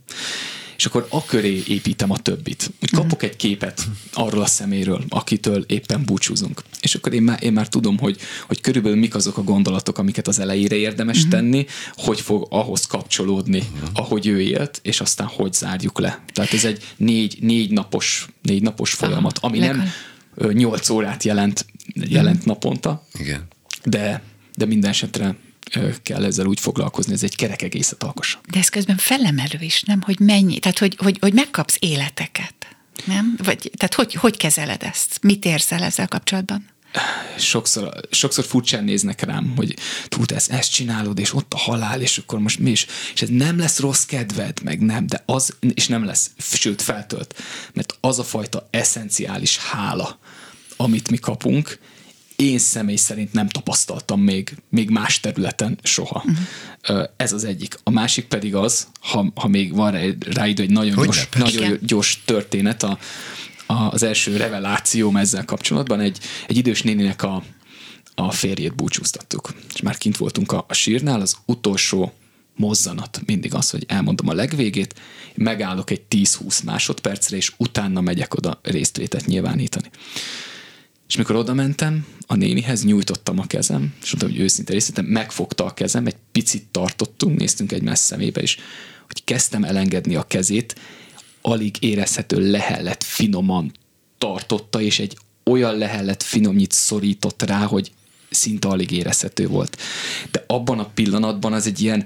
és 0.78 0.86
akkor 0.86 1.08
a 1.10 1.26
köré 1.26 1.64
építem 1.68 2.12
a 2.12 2.18
többit. 2.18 2.72
Úgy 2.82 2.92
kapok 2.92 3.24
egy 3.24 3.36
képet 3.36 3.88
arról 4.14 4.42
a 4.42 4.46
szeméről, 4.46 5.04
akitől 5.10 5.64
éppen 5.68 6.04
búcsúzunk. 6.06 6.64
És 6.82 6.96
akkor 6.96 7.14
én 7.14 7.22
már, 7.22 7.44
én 7.44 7.54
már 7.54 7.68
tudom, 7.68 7.98
hogy, 7.98 8.18
hogy 8.48 8.62
körülbelül 8.62 8.98
mik 8.98 9.16
azok 9.16 9.38
a 9.38 9.44
gondolatok, 9.44 9.98
amiket 9.98 10.28
az 10.28 10.40
elejére 10.40 10.76
érdemes 10.76 11.18
uh-huh. 11.18 11.32
tenni, 11.32 11.66
hogy 11.96 12.22
fog 12.22 12.48
ahhoz 12.50 12.86
kapcsolódni, 12.86 13.58
uh-huh. 13.58 13.90
ahogy 13.94 14.28
ő 14.28 14.42
élt, 14.42 14.80
és 14.84 15.02
aztán 15.02 15.28
hogy 15.28 15.54
zárjuk 15.54 16.00
le. 16.00 16.24
Tehát 16.34 16.54
ez 16.54 16.66
egy 16.66 16.84
négy, 16.98 17.38
négy 17.42 17.72
napos, 17.72 18.28
négy 18.42 18.62
napos 18.62 18.94
folyamat, 18.94 19.38
ami 19.42 19.60
nem 19.60 19.92
nyolc 20.52 20.90
órát 20.90 21.24
jelent, 21.24 21.66
jelent 21.94 22.46
naponta, 22.46 23.08
Igen. 23.20 23.48
de, 23.84 24.22
de 24.56 24.66
minden 24.66 24.90
esetre 24.90 25.36
kell 26.04 26.26
ezzel 26.26 26.46
úgy 26.46 26.60
foglalkozni, 26.60 27.14
ez 27.14 27.24
egy 27.24 27.36
kerek 27.36 27.62
egészet 27.62 28.04
alkosson. 28.04 28.42
De 28.52 28.60
ez 28.60 28.70
közben 28.70 28.98
felemelő 28.98 29.60
is, 29.60 29.82
nem? 29.82 30.02
Hogy 30.02 30.20
mennyi, 30.20 30.60
tehát 30.60 30.80
hogy, 30.80 30.96
hogy, 30.98 31.18
hogy 31.20 31.34
megkapsz 31.34 31.78
életeket, 31.80 32.54
nem? 33.06 33.36
Vagy, 33.44 33.72
tehát 33.78 33.94
hogy, 33.94 34.14
hogy 34.14 34.38
kezeled 34.38 34.84
ezt? 34.84 35.20
Mit 35.22 35.46
érzel 35.46 35.84
ezzel 35.84 36.08
kapcsolatban? 36.08 36.66
sokszor, 37.38 37.94
sokszor 38.10 38.46
furcsán 38.46 38.84
néznek 38.84 39.22
rám, 39.22 39.54
hogy 39.56 39.76
te 40.26 40.36
ezt, 40.36 40.52
ezt 40.52 40.72
csinálod, 40.72 41.20
és 41.20 41.34
ott 41.34 41.54
a 41.54 41.58
halál, 41.58 42.02
és 42.02 42.18
akkor 42.18 42.40
most 42.40 42.60
mi 42.60 42.70
is, 42.70 42.86
és 43.14 43.22
ez 43.22 43.30
nem 43.30 43.58
lesz 43.58 43.80
rossz 43.80 44.04
kedved, 44.04 44.64
meg 44.64 44.80
nem, 44.80 45.08
de 45.08 45.24
az, 45.26 45.56
és 45.74 45.88
nem 45.88 46.06
lesz, 46.06 46.32
sőt 46.38 46.82
feltölt, 46.82 47.36
mert 47.74 47.98
az 48.02 48.20
a 48.20 48.24
fajta 48.24 48.68
eszenciális 48.72 49.58
hála, 49.58 50.20
amit 50.78 51.10
mi 51.10 51.18
kapunk, 51.18 51.80
én 52.38 52.58
személy 52.58 52.96
szerint 52.96 53.34
nem 53.34 53.48
tapasztaltam 53.48 54.22
még, 54.22 54.56
még 54.70 54.90
más 54.90 55.20
területen 55.20 55.80
soha. 55.84 56.24
Uh-huh. 56.26 57.10
Ez 57.16 57.34
az 57.34 57.44
egyik. 57.44 57.80
A 57.84 57.90
másik 57.90 58.26
pedig 58.26 58.56
az, 58.56 58.88
ha, 59.00 59.32
ha 59.36 59.48
még 59.48 59.76
van 59.76 59.92
rá, 59.92 60.02
rá 60.20 60.48
idő, 60.48 60.64
egy 60.64 60.70
nagyon, 60.70 60.94
Hogy 60.94 61.06
gyors, 61.06 61.30
ne, 61.36 61.40
nagyon 61.40 61.80
gyors 61.82 62.22
történet, 62.26 62.84
a, 62.84 63.00
a, 63.66 63.74
az 63.74 64.04
első 64.04 64.38
revelációm 64.38 65.18
ezzel 65.18 65.46
kapcsolatban, 65.46 66.00
egy, 66.00 66.20
egy 66.48 66.58
idős 66.58 66.82
néninek 66.82 67.24
a, 67.24 67.44
a 68.16 68.32
férjét 68.32 68.76
búcsúztattuk. 68.76 69.54
És 69.74 69.82
már 69.82 69.98
kint 69.98 70.18
voltunk 70.18 70.52
a, 70.52 70.66
a 70.68 70.74
sírnál, 70.74 71.22
az 71.22 71.38
utolsó 71.46 72.14
mozzanat 72.56 73.22
mindig 73.26 73.54
az, 73.54 73.70
hogy 73.70 73.84
elmondom 73.88 74.30
a 74.30 74.34
legvégét, 74.34 74.96
megállok 75.36 75.90
egy 75.90 76.02
10-20 76.10 76.64
másodpercre, 76.64 77.36
és 77.36 77.54
utána 77.58 78.02
megyek 78.02 78.34
oda 78.34 78.60
résztvétet 78.64 79.26
nyilvánítani. 79.26 79.90
És 81.08 81.16
mikor 81.16 81.36
oda 81.36 81.54
mentem, 81.54 82.06
a 82.28 82.36
nénihez 82.36 82.84
nyújtottam 82.84 83.40
a 83.40 83.48
kezem, 83.48 83.94
és 84.02 84.12
mondtam, 84.12 84.30
hogy 84.30 84.40
őszinte 84.40 84.74
részletem, 84.74 85.06
megfogta 85.06 85.66
a 85.66 85.74
kezem, 85.74 86.06
egy 86.06 86.16
picit 86.32 86.66
tartottunk, 86.72 87.40
néztünk 87.40 87.72
egymás 87.72 88.00
szemébe, 88.00 88.42
és 88.42 88.58
hogy 89.08 89.24
kezdtem 89.24 89.64
elengedni 89.64 90.16
a 90.16 90.24
kezét, 90.24 90.76
alig 91.42 91.76
érezhető 91.80 92.50
lehellet 92.50 93.04
finoman 93.04 93.72
tartotta, 94.18 94.82
és 94.82 95.00
egy 95.00 95.18
olyan 95.44 95.78
lehellet 95.78 96.24
finomnyit 96.24 96.72
szorított 96.72 97.42
rá, 97.42 97.66
hogy 97.66 97.92
szinte 98.30 98.68
alig 98.68 98.92
érezhető 98.92 99.48
volt. 99.48 99.78
De 100.32 100.44
abban 100.48 100.80
a 100.80 100.86
pillanatban 100.86 101.54
az 101.54 101.66
egy 101.66 101.82
ilyen, 101.82 102.06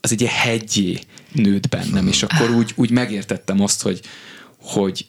az 0.00 0.12
egy 0.12 0.20
ilyen 0.20 0.32
hegyé 0.32 0.98
nőtt 1.32 1.68
bennem, 1.68 2.06
és 2.08 2.22
akkor 2.22 2.50
úgy, 2.50 2.72
úgy 2.76 2.90
megértettem 2.90 3.60
azt, 3.60 3.82
hogy, 3.82 4.00
hogy, 4.60 5.06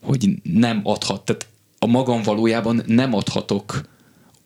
hogy 0.00 0.28
nem 0.42 0.80
adhat, 0.82 1.24
tehát 1.24 1.46
a 1.78 1.86
magam 1.86 2.22
valójában 2.22 2.82
nem 2.86 3.14
adhatok 3.14 3.80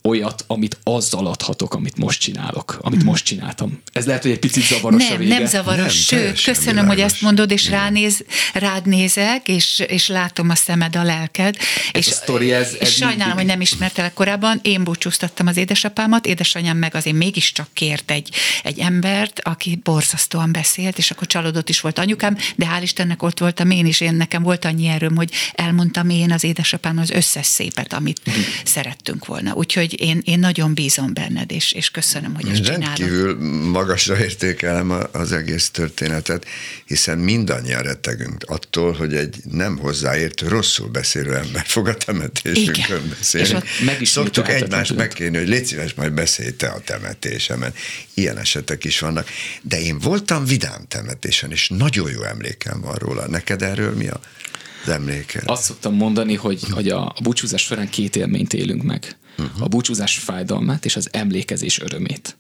olyat, 0.02 0.44
amit 0.46 0.78
azzal 0.82 1.26
adhatok, 1.26 1.74
amit 1.74 1.96
most 1.96 2.20
csinálok, 2.20 2.78
amit 2.80 3.02
most 3.04 3.24
csináltam. 3.24 3.82
Ez 3.92 4.06
lehet, 4.06 4.22
hogy 4.22 4.30
egy 4.30 4.38
picit 4.38 4.64
zavaros 4.66 5.04
a 5.04 5.08
nem, 5.08 5.18
vége. 5.18 5.38
nem 5.38 5.46
zavaros, 5.46 6.08
Nem, 6.08 6.20
sőt, 6.20 6.42
köszönöm, 6.42 6.86
hogy 6.86 6.94
világos. 6.94 7.12
ezt 7.12 7.22
mondod, 7.22 7.50
és 7.50 7.68
ránéz, 7.68 8.24
rád 8.52 8.86
nézek, 8.86 9.48
és, 9.48 9.78
és 9.88 10.08
látom 10.08 10.48
a 10.50 10.54
szemed, 10.54 10.96
a 10.96 11.02
lelked. 11.02 11.56
és, 11.92 12.06
a 12.06 12.10
sztori, 12.10 12.52
ez- 12.52 12.74
ez 12.80 12.88
és 12.88 12.94
sajnálom, 12.94 13.16
mindig- 13.18 13.34
hogy 13.36 13.46
nem 13.46 13.60
ismertelek 13.60 14.12
korábban. 14.14 14.58
Én 14.62 14.84
búcsúztattam 14.84 15.46
az 15.46 15.56
édesapámat, 15.56 16.26
édesanyám 16.26 16.76
meg 16.76 16.94
azért 16.94 17.16
mégiscsak 17.16 17.68
kért 17.72 18.10
egy, 18.10 18.30
egy 18.62 18.78
embert, 18.78 19.40
aki 19.42 19.80
borzasztóan 19.82 20.52
beszélt, 20.52 20.98
és 20.98 21.10
akkor 21.10 21.26
csalódott 21.26 21.68
is 21.68 21.80
volt 21.80 21.98
anyukám, 21.98 22.36
de 22.56 22.66
hál' 22.66 22.82
Istennek 22.82 23.22
ott 23.22 23.38
voltam 23.38 23.70
én 23.70 23.86
is, 23.86 24.00
én 24.00 24.14
nekem 24.14 24.42
volt 24.42 24.64
annyi 24.64 24.86
erőm, 24.86 25.16
hogy 25.16 25.30
elmondtam 25.52 26.08
én 26.10 26.32
az 26.32 26.44
édesapám 26.44 26.98
az 26.98 27.10
összes 27.10 27.46
szépet, 27.46 27.92
amit 27.92 28.20
Mhm. 28.24 28.38
szerettünk 28.64 29.26
volna. 29.26 29.52
Úgyhogy 29.54 29.89
én, 29.92 30.22
én 30.24 30.38
nagyon 30.38 30.74
bízom 30.74 31.14
benned, 31.14 31.52
és, 31.52 31.72
és 31.72 31.90
köszönöm, 31.90 32.34
hogy 32.34 32.48
ezt 32.48 32.62
csinálod. 32.62 32.84
Rendkívül 32.84 33.38
magasra 33.70 34.18
értékelem 34.18 34.94
az 35.12 35.32
egész 35.32 35.70
történetet, 35.70 36.46
hiszen 36.84 37.18
mindannyian 37.18 37.82
rettegünk 37.82 38.44
attól, 38.46 38.92
hogy 38.92 39.14
egy 39.14 39.36
nem 39.50 39.78
hozzáértő, 39.78 40.48
rosszul 40.48 40.88
beszélő 40.88 41.34
ember 41.34 41.64
fog 41.66 41.88
a 41.88 41.94
temetésünkön 41.94 42.84
Igen. 42.84 43.14
beszélni. 43.18 43.48
És 43.48 43.54
ott 43.54 43.62
megismételhetetlen 43.84 44.06
Szoktuk 44.06 44.48
egymást 44.48 44.96
megkérni, 44.96 45.36
hogy 45.36 45.48
légy 45.48 45.64
szíves, 45.64 45.94
majd 45.94 46.12
beszélj 46.12 46.50
te 46.50 46.68
a 46.68 46.80
temetésemen. 46.80 47.74
Ilyen 48.14 48.38
esetek 48.38 48.84
is 48.84 48.98
vannak. 48.98 49.28
De 49.62 49.80
én 49.80 49.98
voltam 49.98 50.44
vidám 50.44 50.84
temetésen, 50.88 51.50
és 51.50 51.68
nagyon 51.68 52.10
jó 52.10 52.22
emlékem 52.22 52.80
van 52.80 52.94
róla. 52.94 53.26
Neked 53.26 53.62
erről 53.62 53.94
mi 53.94 54.08
a 54.08 54.20
az 54.84 54.88
emléke? 54.88 55.42
Azt 55.44 55.62
szoktam 55.62 55.94
mondani, 55.94 56.34
hogy, 56.34 56.62
hogy 56.70 56.88
a, 56.88 57.06
a 57.06 57.20
búcsúzás 57.22 57.62
során 57.62 57.88
két 57.88 58.16
élményt 58.16 58.52
élünk 58.52 58.82
meg. 58.82 59.16
Uh-huh. 59.40 59.62
A 59.62 59.68
búcsúzás 59.68 60.18
fájdalmát 60.18 60.84
és 60.84 60.96
az 60.96 61.08
emlékezés 61.12 61.80
örömét. 61.80 62.36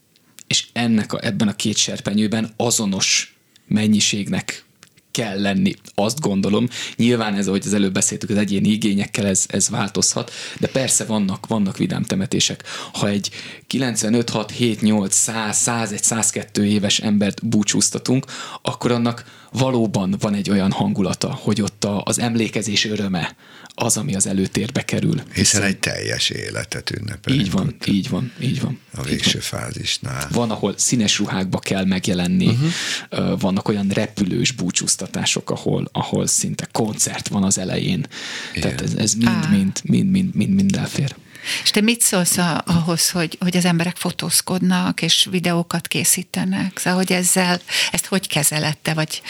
És 0.46 0.66
ennek 0.72 1.12
a, 1.12 1.18
ebben 1.22 1.48
a 1.48 1.56
két 1.56 1.76
serpenyőben 1.76 2.52
azonos 2.56 3.36
mennyiségnek 3.66 4.64
kell 5.10 5.40
lenni. 5.40 5.74
Azt 5.94 6.20
gondolom, 6.20 6.68
nyilván 6.96 7.34
ez, 7.34 7.46
ahogy 7.46 7.62
az 7.66 7.74
előbb 7.74 7.92
beszéltük, 7.92 8.30
az 8.30 8.36
egyéni 8.36 8.68
igényekkel 8.68 9.26
ez, 9.26 9.44
ez 9.48 9.68
változhat, 9.68 10.32
de 10.58 10.68
persze 10.68 11.04
vannak, 11.04 11.46
vannak 11.46 11.76
vidám 11.76 12.02
temetések. 12.02 12.62
Ha 12.92 13.08
egy 13.08 13.30
95, 13.66 14.30
6, 14.30 14.50
7, 14.50 14.80
8, 14.80 15.14
100, 15.14 15.56
101, 15.56 16.02
102 16.02 16.64
éves 16.64 16.98
embert 16.98 17.46
búcsúztatunk, 17.46 18.26
akkor 18.62 18.90
annak 18.90 19.24
valóban 19.52 20.16
van 20.20 20.34
egy 20.34 20.50
olyan 20.50 20.70
hangulata, 20.70 21.38
hogy 21.40 21.62
ott 21.62 21.84
a, 21.84 22.02
az 22.04 22.18
emlékezés 22.18 22.84
öröme 22.84 23.36
az, 23.74 23.96
ami 23.96 24.14
az 24.14 24.26
előtérbe 24.26 24.84
kerül. 24.84 25.22
Hiszen 25.34 25.62
egy 25.62 25.78
teljes 25.78 26.30
életet 26.30 26.90
ünnepelünk. 26.90 27.42
Így 27.42 27.50
van, 27.50 27.66
ott 27.66 27.86
így 27.86 28.08
van, 28.08 28.32
így 28.40 28.60
van. 28.60 28.78
A 28.94 29.02
végső 29.02 29.40
van. 29.50 29.60
fázisnál. 29.60 30.28
Van, 30.32 30.50
ahol 30.50 30.74
színes 30.76 31.18
ruhákba 31.18 31.58
kell 31.58 31.84
megjelenni, 31.84 32.46
uh-huh. 32.46 33.40
vannak 33.40 33.68
olyan 33.68 33.88
repülős 33.88 34.52
búcsúztatások, 34.52 35.50
ahol, 35.50 35.88
ahol 35.92 36.26
szinte 36.26 36.68
koncert 36.72 37.28
van 37.28 37.42
az 37.42 37.58
elején. 37.58 38.06
Igen. 38.54 38.62
Tehát 38.62 38.80
ez, 38.80 38.94
ez 38.94 39.14
mind, 39.14 39.28
Á. 39.28 39.48
mind, 39.50 39.80
mind, 39.82 40.10
mind, 40.10 40.34
mind, 40.34 40.54
mind 40.54 40.76
elfér. 40.76 41.14
És 41.62 41.70
te 41.70 41.80
mit 41.80 42.00
szólsz 42.00 42.36
a, 42.36 42.62
ahhoz, 42.66 43.10
hogy, 43.10 43.36
hogy 43.40 43.56
az 43.56 43.64
emberek 43.64 43.96
fotózkodnak, 43.96 45.02
és 45.02 45.26
videókat 45.30 45.88
készítenek? 45.88 46.78
Szóval, 46.78 46.98
hogy 46.98 47.12
ezzel, 47.12 47.60
ezt 47.92 48.06
hogy 48.06 48.28
kezelette, 48.28 48.94
vagy 48.94 49.22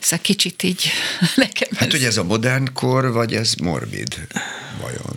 szóval 0.00 0.18
kicsit 0.24 0.62
így 0.62 0.90
nekem 1.36 1.68
Hát, 1.76 1.86
ez- 1.86 1.92
hogy 1.92 2.04
ez 2.04 2.16
a 2.16 2.24
modern 2.24 2.72
kor, 2.72 3.12
vagy 3.12 3.34
ez 3.34 3.54
morbid 3.54 4.26
vajon? 4.80 5.16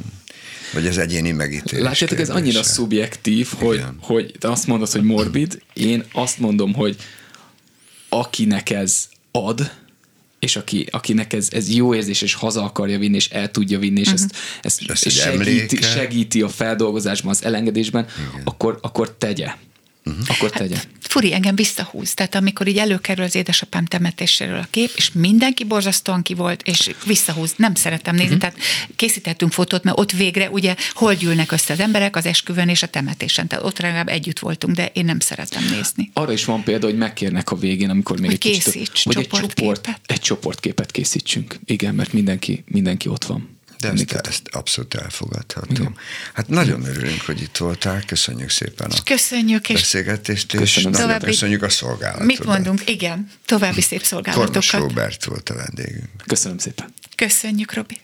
Vagy 0.73 0.87
ez 0.87 0.97
egyéni 0.97 1.31
megítélés 1.31 1.83
Látjátok, 1.85 2.19
ez 2.19 2.29
annyira 2.29 2.63
szubjektív, 2.63 3.49
hogy, 3.57 3.75
Igen. 3.77 3.97
hogy 4.01 4.35
te 4.39 4.49
azt 4.51 4.67
mondod, 4.67 4.91
hogy 4.91 5.03
morbid, 5.03 5.61
én 5.73 6.05
azt 6.11 6.37
mondom, 6.37 6.73
hogy 6.73 6.95
akinek 8.09 8.69
ez 8.69 9.09
ad, 9.31 9.71
és 10.41 10.55
aki, 10.55 10.87
akinek 10.91 11.33
ez, 11.33 11.47
ez 11.51 11.73
jó 11.73 11.95
érzés, 11.95 12.21
és 12.21 12.33
haza 12.33 12.63
akarja 12.63 12.99
vinni, 12.99 13.15
és 13.15 13.29
el 13.29 13.51
tudja 13.51 13.79
vinni, 13.79 13.99
és 13.99 14.07
ezt, 14.07 14.35
ezt 14.61 14.87
Lesz 14.87 15.05
egy 15.05 15.11
segíti, 15.11 15.49
emléke. 15.49 15.87
segíti 15.87 16.41
a 16.41 16.49
feldolgozásban, 16.49 17.31
az 17.31 17.43
elengedésben, 17.43 18.07
akkor, 18.43 18.79
akkor 18.81 19.15
tegye. 19.17 19.53
Uh-huh. 20.05 20.23
Akkor 20.27 20.49
tegye. 20.49 20.75
Hát, 20.75 20.87
furi, 20.99 21.33
engem 21.33 21.55
visszahúz. 21.55 22.13
Tehát 22.13 22.35
amikor 22.35 22.67
így 22.67 22.77
előkerül 22.77 23.23
az 23.23 23.35
édesapám 23.35 23.85
temetéséről 23.85 24.59
a 24.59 24.67
kép, 24.69 24.91
és 24.95 25.11
mindenki 25.11 25.63
borzasztóan 25.63 26.21
ki 26.21 26.33
volt, 26.33 26.61
és 26.61 26.91
visszahúz. 27.05 27.53
Nem 27.57 27.75
szeretem 27.75 28.15
nézni. 28.15 28.35
Uh-huh. 28.35 28.49
Tehát 28.49 28.65
készítettünk 28.95 29.51
fotót, 29.51 29.83
mert 29.83 29.99
ott 29.99 30.11
végre 30.11 30.49
ugye 30.49 30.75
hol 30.93 31.13
gyűlnek 31.13 31.51
össze 31.51 31.73
az 31.73 31.79
emberek 31.79 32.15
az 32.15 32.25
esküvőn 32.25 32.69
és 32.69 32.83
a 32.83 32.87
temetésen. 32.87 33.47
Tehát 33.47 33.65
ott 33.65 33.79
legalább 33.79 34.07
együtt 34.07 34.39
voltunk, 34.39 34.75
de 34.75 34.85
én 34.93 35.05
nem 35.05 35.19
szeretem 35.19 35.63
nézni. 35.63 36.09
Arra 36.13 36.31
is 36.31 36.45
van 36.45 36.63
példa, 36.63 36.85
hogy 36.85 36.97
megkérnek 36.97 37.51
a 37.51 37.55
végén, 37.55 37.89
amikor 37.89 38.19
még 38.19 38.25
hogy 38.25 38.33
egy 38.33 38.61
kicsit, 38.61 38.91
hogy 39.03 39.17
egy, 39.17 39.27
csoport, 39.27 39.89
egy 40.05 40.19
csoportképet 40.19 40.91
készítsünk. 40.91 41.59
Igen, 41.65 41.95
mert 41.95 42.13
mindenki, 42.13 42.63
mindenki 42.67 43.07
ott 43.09 43.23
van. 43.23 43.59
De 43.81 43.91
ezt, 43.91 44.27
ezt 44.27 44.47
abszolút 44.51 44.93
elfogadhatom. 44.93 45.75
Igen. 45.75 45.95
Hát 46.33 46.47
nagyon 46.47 46.85
örülünk, 46.85 47.21
hogy 47.21 47.41
itt 47.41 47.57
voltál, 47.57 48.03
köszönjük 48.05 48.49
szépen 48.49 48.91
a 48.91 49.03
köszönjük, 49.03 49.69
és 49.69 49.75
beszélgetést, 49.75 50.53
és 50.53 50.59
Köszönöm 50.59 50.91
nagyon 50.91 51.07
további, 51.07 51.25
köszönjük 51.25 51.63
a 51.63 51.69
szolgálatodat. 51.69 52.27
Mit 52.27 52.45
mondunk? 52.45 52.89
Igen, 52.89 53.31
további 53.45 53.81
szép 53.81 54.03
szolgálatokat. 54.03 54.69
Kormos 54.69 54.73
Robert 54.73 55.25
volt 55.25 55.49
a 55.49 55.53
vendégünk. 55.53 56.09
Köszönöm 56.25 56.57
szépen. 56.57 56.93
Köszönjük, 57.15 57.73
Robi. 57.73 57.97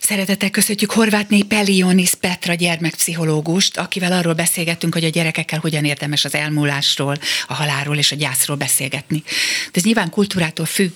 Szeretettel 0.00 0.50
köszöntjük 0.50 0.90
Horvátné 0.90 1.42
Pelionis 1.42 2.14
Petra 2.14 2.54
gyermekpszichológust, 2.54 3.76
akivel 3.76 4.12
arról 4.12 4.34
beszélgettünk, 4.34 4.94
hogy 4.94 5.04
a 5.04 5.08
gyerekekkel 5.08 5.58
hogyan 5.58 5.84
érdemes 5.84 6.24
az 6.24 6.34
elmúlásról, 6.34 7.18
a 7.46 7.54
halálról 7.54 7.96
és 7.96 8.12
a 8.12 8.16
gyászról 8.16 8.56
beszélgetni. 8.56 9.22
De 9.64 9.72
ez 9.72 9.82
nyilván 9.82 10.10
kultúrától 10.10 10.66
függ, 10.66 10.92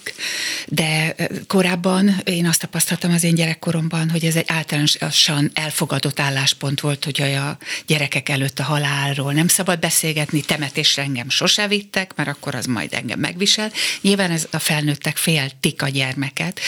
de 0.66 1.14
korábban 1.46 2.20
én 2.24 2.46
azt 2.46 2.60
tapasztaltam 2.60 3.12
az 3.12 3.24
én 3.24 3.34
gyerekkoromban, 3.34 4.10
hogy 4.10 4.24
ez 4.24 4.36
egy 4.36 4.44
általánosan 4.46 5.50
elfogadott 5.54 6.20
álláspont 6.20 6.80
volt, 6.80 7.04
hogy 7.04 7.20
a 7.22 7.58
gyerekek 7.86 8.28
előtt 8.28 8.58
a 8.58 8.62
halálról 8.62 9.32
nem 9.32 9.48
szabad 9.48 9.78
beszélgetni, 9.78 10.40
temetésre 10.40 11.02
engem 11.02 11.30
sose 11.30 11.68
vittek, 11.68 12.12
mert 12.16 12.28
akkor 12.28 12.54
az 12.54 12.66
majd 12.66 12.92
engem 12.92 13.18
megvisel. 13.18 13.72
Nyilván 14.00 14.30
ez 14.30 14.46
a 14.50 14.58
felnőttek 14.58 15.16
féltik 15.16 15.82
a 15.82 15.88
gyermeket, 15.88 16.60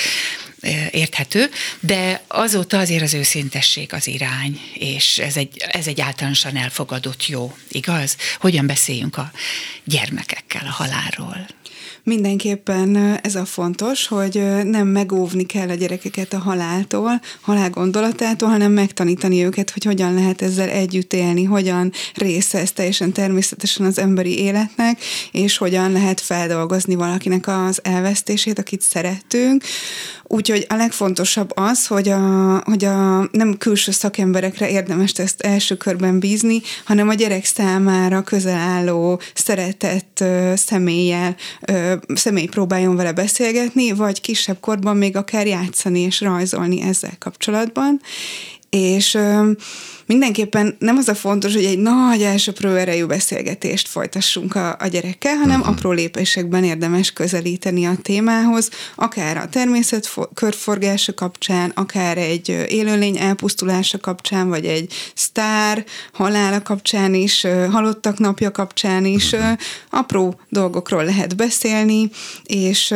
érthető, 0.90 1.50
de 1.80 2.22
azóta 2.28 2.78
azért 2.78 3.02
az 3.02 3.14
őszintesség 3.14 3.92
az 3.92 4.06
irány, 4.06 4.60
és 4.74 5.18
ez 5.18 5.36
egy, 5.36 5.56
ez 5.56 5.86
egy 5.86 6.00
általánosan 6.00 6.56
elfogadott 6.56 7.26
jó, 7.26 7.56
igaz? 7.68 8.16
Hogyan 8.38 8.66
beszéljünk 8.66 9.16
a 9.16 9.30
gyermekekkel 9.84 10.66
a 10.66 10.70
halálról? 10.70 11.46
Mindenképpen 12.04 13.18
ez 13.22 13.34
a 13.34 13.44
fontos, 13.44 14.06
hogy 14.06 14.42
nem 14.64 14.86
megóvni 14.86 15.46
kell 15.46 15.68
a 15.68 15.74
gyerekeket 15.74 16.32
a 16.32 16.38
haláltól, 16.38 17.20
halál 17.40 17.70
gondolatától, 17.70 18.48
hanem 18.48 18.72
megtanítani 18.72 19.44
őket, 19.44 19.70
hogy 19.70 19.84
hogyan 19.84 20.14
lehet 20.14 20.42
ezzel 20.42 20.68
együtt 20.68 21.12
élni, 21.12 21.44
hogyan 21.44 21.92
része 22.14 22.58
ez 22.58 22.72
teljesen 22.72 23.12
természetesen 23.12 23.86
az 23.86 23.98
emberi 23.98 24.38
életnek, 24.38 25.00
és 25.32 25.56
hogyan 25.56 25.92
lehet 25.92 26.20
feldolgozni 26.20 26.94
valakinek 26.94 27.48
az 27.48 27.80
elvesztését, 27.82 28.58
akit 28.58 28.80
szeretünk, 28.80 29.64
Úgyhogy 30.34 30.66
a 30.68 30.74
legfontosabb 30.74 31.50
az, 31.54 31.86
hogy, 31.86 32.08
a, 32.08 32.56
hogy 32.64 32.84
a 32.84 33.28
nem 33.32 33.56
külső 33.58 33.92
szakemberekre 33.92 34.70
érdemes 34.70 35.12
ezt 35.12 35.40
első 35.40 35.76
körben 35.76 36.18
bízni, 36.18 36.60
hanem 36.84 37.08
a 37.08 37.14
gyerek 37.14 37.44
számára 37.44 38.22
közel 38.22 38.58
álló, 38.58 39.20
szeretett 39.34 40.24
személlyel, 40.54 41.36
személy 42.14 42.46
próbáljon 42.46 42.96
vele 42.96 43.12
beszélgetni, 43.12 43.92
vagy 43.92 44.20
kisebb 44.20 44.60
korban 44.60 44.96
még 44.96 45.16
akár 45.16 45.46
játszani 45.46 46.00
és 46.00 46.20
rajzolni 46.20 46.80
ezzel 46.82 47.16
kapcsolatban. 47.18 48.00
És 48.70 49.18
mindenképpen 50.06 50.76
nem 50.78 50.96
az 50.96 51.08
a 51.08 51.14
fontos, 51.14 51.54
hogy 51.54 51.64
egy 51.64 51.78
nagy 51.78 52.22
elsőprő 52.22 52.76
erejű 52.76 53.04
beszélgetést 53.04 53.88
folytassunk 53.88 54.54
a, 54.54 54.76
a 54.78 54.86
gyerekkel, 54.86 55.34
hanem 55.36 55.60
uh-huh. 55.60 55.76
apró 55.76 55.90
lépésekben 55.90 56.64
érdemes 56.64 57.12
közelíteni 57.12 57.84
a 57.84 57.96
témához, 58.02 58.70
akár 58.94 59.36
a 59.36 59.48
természet 59.48 60.14
körforgása 60.34 61.14
kapcsán, 61.14 61.72
akár 61.74 62.18
egy 62.18 62.48
élőlény 62.68 63.18
elpusztulása 63.18 63.98
kapcsán, 63.98 64.48
vagy 64.48 64.64
egy 64.64 64.94
sztár 65.14 65.84
halála 66.12 66.62
kapcsán 66.62 67.14
is, 67.14 67.46
halottak 67.70 68.18
napja 68.18 68.50
kapcsán 68.50 69.04
is, 69.04 69.32
uh-huh. 69.32 69.58
apró 69.90 70.40
dolgokról 70.48 71.04
lehet 71.04 71.36
beszélni, 71.36 72.10
és 72.44 72.94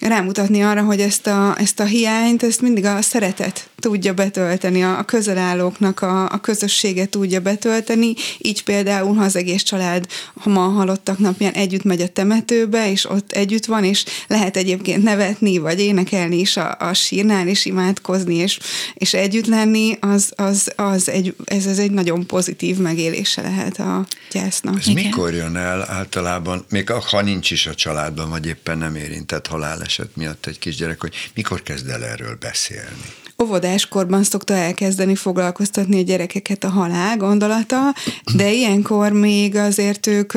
rámutatni 0.00 0.62
arra, 0.62 0.82
hogy 0.82 1.00
ezt 1.00 1.26
a, 1.26 1.54
ezt 1.58 1.80
a 1.80 1.84
hiányt, 1.84 2.42
ezt 2.42 2.60
mindig 2.60 2.84
a 2.84 3.02
szeretet 3.02 3.68
tudja 3.80 4.14
betölteni, 4.14 4.82
a, 4.82 4.98
a 4.98 5.04
közelállóknak 5.04 6.02
a, 6.02 6.19
a 6.26 6.40
közösséget 6.40 7.08
tudja 7.08 7.40
betölteni, 7.40 8.14
így 8.38 8.62
például, 8.62 9.14
ha 9.14 9.24
az 9.24 9.36
egész 9.36 9.62
család 9.62 10.06
ha 10.34 10.50
ma 10.50 10.60
halottak 10.60 11.18
napján 11.18 11.52
együtt 11.52 11.84
megy 11.84 12.00
a 12.00 12.08
temetőbe, 12.08 12.90
és 12.90 13.10
ott 13.10 13.32
együtt 13.32 13.64
van, 13.64 13.84
és 13.84 14.04
lehet 14.26 14.56
egyébként 14.56 15.02
nevetni, 15.02 15.58
vagy 15.58 15.80
énekelni 15.80 16.38
is 16.38 16.56
a, 16.56 16.76
a 16.78 16.94
sírnál, 16.94 17.48
és 17.48 17.64
imádkozni, 17.64 18.34
és, 18.34 18.58
és 18.94 19.14
együtt 19.14 19.46
lenni, 19.46 19.96
az, 20.00 20.32
az, 20.36 20.72
az 20.76 21.08
egy, 21.08 21.34
ez, 21.44 21.66
ez 21.66 21.78
egy 21.78 21.90
nagyon 21.90 22.26
pozitív 22.26 22.76
megélése 22.76 23.42
lehet 23.42 23.78
a 23.78 24.06
gyásznak. 24.32 24.78
Ez 24.78 24.86
Igen. 24.86 25.04
mikor 25.04 25.34
jön 25.34 25.56
el 25.56 25.90
általában, 25.90 26.64
még 26.70 26.90
ha 26.90 27.22
nincs 27.22 27.50
is 27.50 27.66
a 27.66 27.74
családban, 27.74 28.30
vagy 28.30 28.46
éppen 28.46 28.78
nem 28.78 28.94
érintett 28.94 29.46
haláleset 29.46 30.16
miatt 30.16 30.46
egy 30.46 30.58
kisgyerek, 30.58 31.00
hogy 31.00 31.14
mikor 31.34 31.62
kezd 31.62 31.88
el 31.88 32.04
erről 32.04 32.36
beszélni? 32.40 33.02
Óvodáskorban 33.42 34.22
szokta 34.22 34.54
elkezdeni 34.54 35.14
foglalkoztatni 35.14 35.98
a 35.98 36.02
gyerekeket 36.02 36.64
a 36.64 36.68
halál 36.68 37.16
gondolata, 37.16 37.94
de 38.34 38.52
ilyenkor 38.52 39.12
még 39.12 39.56
azért 39.56 40.06
ők, 40.06 40.34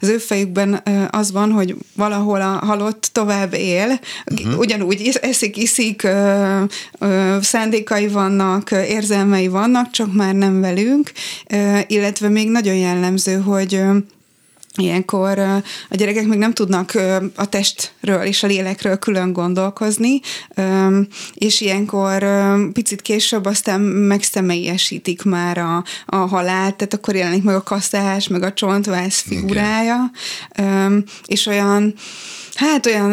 az 0.00 0.08
ő 0.08 0.18
fejükben 0.18 0.82
az 1.10 1.32
van, 1.32 1.50
hogy 1.50 1.76
valahol 1.96 2.40
a 2.40 2.64
halott 2.64 3.08
tovább 3.12 3.54
él, 3.54 4.00
uh-huh. 4.32 4.58
ugyanúgy 4.58 5.18
eszik, 5.20 5.56
iszik, 5.56 6.06
szándékai 7.40 8.08
vannak, 8.08 8.70
érzelmei 8.70 9.48
vannak, 9.48 9.90
csak 9.90 10.14
már 10.14 10.34
nem 10.34 10.60
velünk, 10.60 11.12
illetve 11.86 12.28
még 12.28 12.50
nagyon 12.50 12.74
jellemző, 12.74 13.40
hogy 13.40 13.80
Ilyenkor 14.80 15.38
a 15.38 15.62
gyerekek 15.90 16.26
még 16.26 16.38
nem 16.38 16.52
tudnak 16.52 16.92
a 17.34 17.48
testről 17.48 18.22
és 18.22 18.42
a 18.42 18.46
lélekről 18.46 18.98
külön 18.98 19.32
gondolkozni, 19.32 20.20
és 21.34 21.60
ilyenkor 21.60 22.26
picit 22.72 23.02
később 23.02 23.44
aztán 23.44 23.80
megszemélyesítik 23.80 25.22
már 25.22 25.58
a, 25.58 25.84
a 26.06 26.16
halált, 26.16 26.76
tehát 26.76 26.94
akkor 26.94 27.14
jelenik 27.14 27.42
meg 27.42 27.54
a 27.54 27.62
kaszás, 27.62 28.28
meg 28.28 28.42
a 28.42 28.52
csontvász 28.52 29.20
figurája, 29.20 30.10
Igen. 30.56 31.04
és 31.26 31.46
olyan 31.46 31.94
Hát 32.54 32.86
olyan 32.86 33.12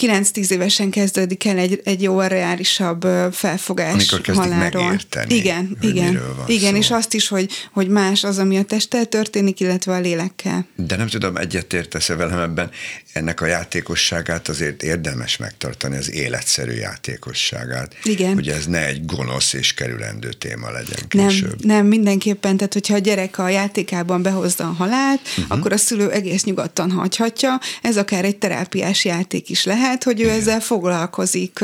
9-10 0.00 0.50
évesen 0.50 0.90
kezdődik 0.90 1.46
el 1.46 1.58
egy, 1.58 1.80
egy 1.84 2.02
jó 2.02 2.20
reálisabb 2.20 3.06
felfogás 3.32 3.92
Amikor 3.92 4.20
kezdik 4.20 4.42
halálról. 4.42 4.82
megérteni, 4.82 5.34
Igen, 5.34 5.76
igen, 5.80 6.20
igen 6.46 6.72
szó. 6.72 6.78
és 6.78 6.90
azt 6.90 7.14
is, 7.14 7.28
hogy, 7.28 7.50
hogy 7.72 7.88
más 7.88 8.24
az, 8.24 8.38
ami 8.38 8.56
a 8.58 8.62
testtel 8.62 9.04
történik, 9.04 9.60
illetve 9.60 9.94
a 9.94 10.00
lélekkel. 10.00 10.66
De 10.74 10.96
nem 10.96 11.06
tudom, 11.06 11.36
egyetértesz-e 11.36 12.14
velem 12.14 12.38
ebben, 12.38 12.70
ennek 13.12 13.40
a 13.40 13.46
játékosságát 13.46 14.48
azért 14.48 14.82
érdemes 14.82 15.36
megtartani, 15.36 15.96
az 15.96 16.12
életszerű 16.12 16.72
játékosságát. 16.72 17.94
Igen. 18.02 18.34
Hogy 18.34 18.48
ez 18.48 18.66
ne 18.66 18.86
egy 18.86 19.04
gonosz 19.04 19.52
és 19.52 19.74
kerülendő 19.74 20.32
téma 20.32 20.70
legyen 20.70 21.08
később. 21.08 21.64
Nem, 21.64 21.76
nem 21.76 21.86
mindenképpen, 21.86 22.56
tehát 22.56 22.72
hogyha 22.72 22.94
a 22.94 22.98
gyerek 22.98 23.38
a 23.38 23.48
játékában 23.48 24.22
behozza 24.22 24.64
a 24.64 24.72
halált, 24.72 25.20
uh-huh. 25.20 25.58
akkor 25.58 25.72
a 25.72 25.76
szülő 25.76 26.10
egész 26.10 26.44
nyugodtan 26.44 26.90
hagyhatja. 26.90 27.60
Ez 27.82 27.96
akár 27.96 28.24
egy 28.24 28.36
terápia 28.36 28.75
terápiás 28.76 29.04
játék 29.04 29.50
is 29.50 29.64
lehet, 29.64 30.04
hogy 30.04 30.20
ő 30.20 30.24
Igen. 30.24 30.36
ezzel 30.36 30.60
foglalkozik 30.60 31.60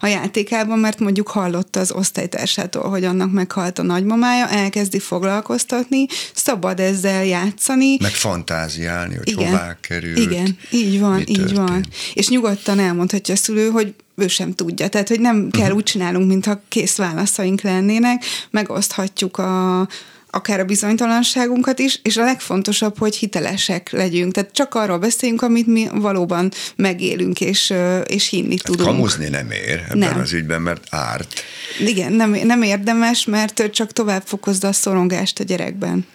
a 0.00 0.06
játékában, 0.06 0.78
mert 0.78 0.98
mondjuk 0.98 1.28
hallotta 1.28 1.80
az 1.80 1.92
osztálytársától, 1.92 2.88
hogy 2.88 3.04
annak 3.04 3.32
meghalt 3.32 3.78
a 3.78 3.82
nagymamája, 3.82 4.48
elkezdi 4.48 4.98
foglalkoztatni, 4.98 6.06
szabad 6.34 6.80
ezzel 6.80 7.24
játszani. 7.24 7.96
Meg 8.00 8.10
fantáziálni, 8.10 9.16
hogy 9.16 9.28
Igen. 9.28 9.46
hová 9.46 9.76
került. 9.80 10.18
Igen, 10.18 10.56
így 10.70 11.00
van, 11.00 11.18
így 11.18 11.36
történt. 11.36 11.56
van. 11.56 11.84
És 12.14 12.28
nyugodtan 12.28 12.78
elmondhatja 12.78 13.34
a 13.34 13.36
szülő, 13.36 13.68
hogy 13.68 13.94
ő 14.16 14.28
sem 14.28 14.54
tudja. 14.54 14.88
Tehát, 14.88 15.08
hogy 15.08 15.20
nem 15.20 15.50
kell 15.50 15.62
uh-huh. 15.62 15.76
úgy 15.76 15.82
csinálunk, 15.82 16.28
mintha 16.28 16.62
kész 16.68 16.96
válaszaink 16.96 17.60
lennének, 17.60 18.24
megoszthatjuk 18.50 19.38
a, 19.38 19.88
akár 20.30 20.60
a 20.60 20.64
bizonytalanságunkat 20.64 21.78
is, 21.78 22.00
és 22.02 22.16
a 22.16 22.24
legfontosabb, 22.24 22.98
hogy 22.98 23.16
hitelesek 23.16 23.90
legyünk. 23.90 24.32
Tehát 24.32 24.52
csak 24.52 24.74
arról 24.74 24.98
beszéljünk, 24.98 25.42
amit 25.42 25.66
mi 25.66 25.88
valóban 25.92 26.50
megélünk, 26.76 27.40
és, 27.40 27.72
és 28.06 28.28
hinni 28.28 28.56
hát 28.56 28.64
tudunk. 28.64 28.88
Kamuzni 28.88 29.28
nem 29.28 29.50
ér 29.50 29.84
ebben 29.84 29.98
nem. 29.98 30.20
az 30.20 30.32
ügyben, 30.32 30.62
mert 30.62 30.86
árt. 30.90 31.42
Igen, 31.86 32.12
nem, 32.12 32.30
nem 32.30 32.62
érdemes, 32.62 33.24
mert 33.24 33.70
csak 33.72 33.92
tovább 33.92 34.22
fokozza 34.26 34.68
a 34.68 34.72
szorongást 34.72 35.40
a 35.40 35.44
gyerekben. 35.44 36.06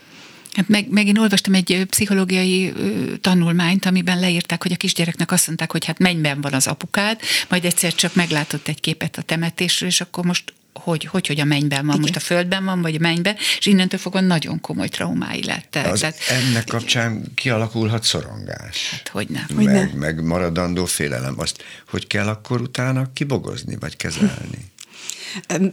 Hát 0.55 0.67
meg, 0.67 0.89
meg 0.89 1.07
én 1.07 1.17
olvastam 1.17 1.53
egy 1.53 1.85
pszichológiai 1.89 2.73
tanulmányt, 3.21 3.85
amiben 3.85 4.19
leírták, 4.19 4.63
hogy 4.63 4.71
a 4.71 4.75
kisgyereknek 4.75 5.31
azt 5.31 5.47
mondták, 5.47 5.71
hogy 5.71 5.85
hát 5.85 5.99
mennyben 5.99 6.41
van 6.41 6.53
az 6.53 6.67
apukád, 6.67 7.19
majd 7.49 7.65
egyszer 7.65 7.93
csak 7.93 8.15
meglátott 8.15 8.67
egy 8.67 8.79
képet 8.79 9.17
a 9.17 9.21
temetésről, 9.21 9.89
és 9.89 10.01
akkor 10.01 10.25
most 10.25 10.53
hogy, 10.83 11.05
hogy, 11.05 11.27
hogy 11.27 11.39
a 11.39 11.43
mennyben 11.43 11.85
van, 11.85 11.95
Igen. 11.95 11.99
most 11.99 12.15
a 12.15 12.19
földben 12.19 12.65
van, 12.65 12.81
vagy 12.81 12.95
a 12.95 12.99
mennyben, 12.99 13.35
és 13.57 13.65
innentől 13.65 13.99
fogva 13.99 14.19
nagyon 14.19 14.61
komoly 14.61 14.87
traumái 14.87 15.43
lettek. 15.43 15.91
Az 15.91 15.99
Tehát, 15.99 16.17
ennek 16.29 16.65
kapcsán 16.65 17.31
kialakulhat 17.35 18.03
szorongás. 18.03 18.89
Hát 18.89 19.07
hogy 19.07 19.27
nem. 19.29 19.45
Meg, 19.53 19.65
hogy 19.65 19.93
ne. 19.93 19.99
meg 19.99 20.23
maradandó 20.23 20.85
félelem. 20.85 21.33
Azt 21.37 21.63
hogy 21.89 22.07
kell 22.07 22.27
akkor 22.27 22.61
utána 22.61 23.13
kibogozni, 23.13 23.77
vagy 23.79 23.95
kezelni? 23.95 24.57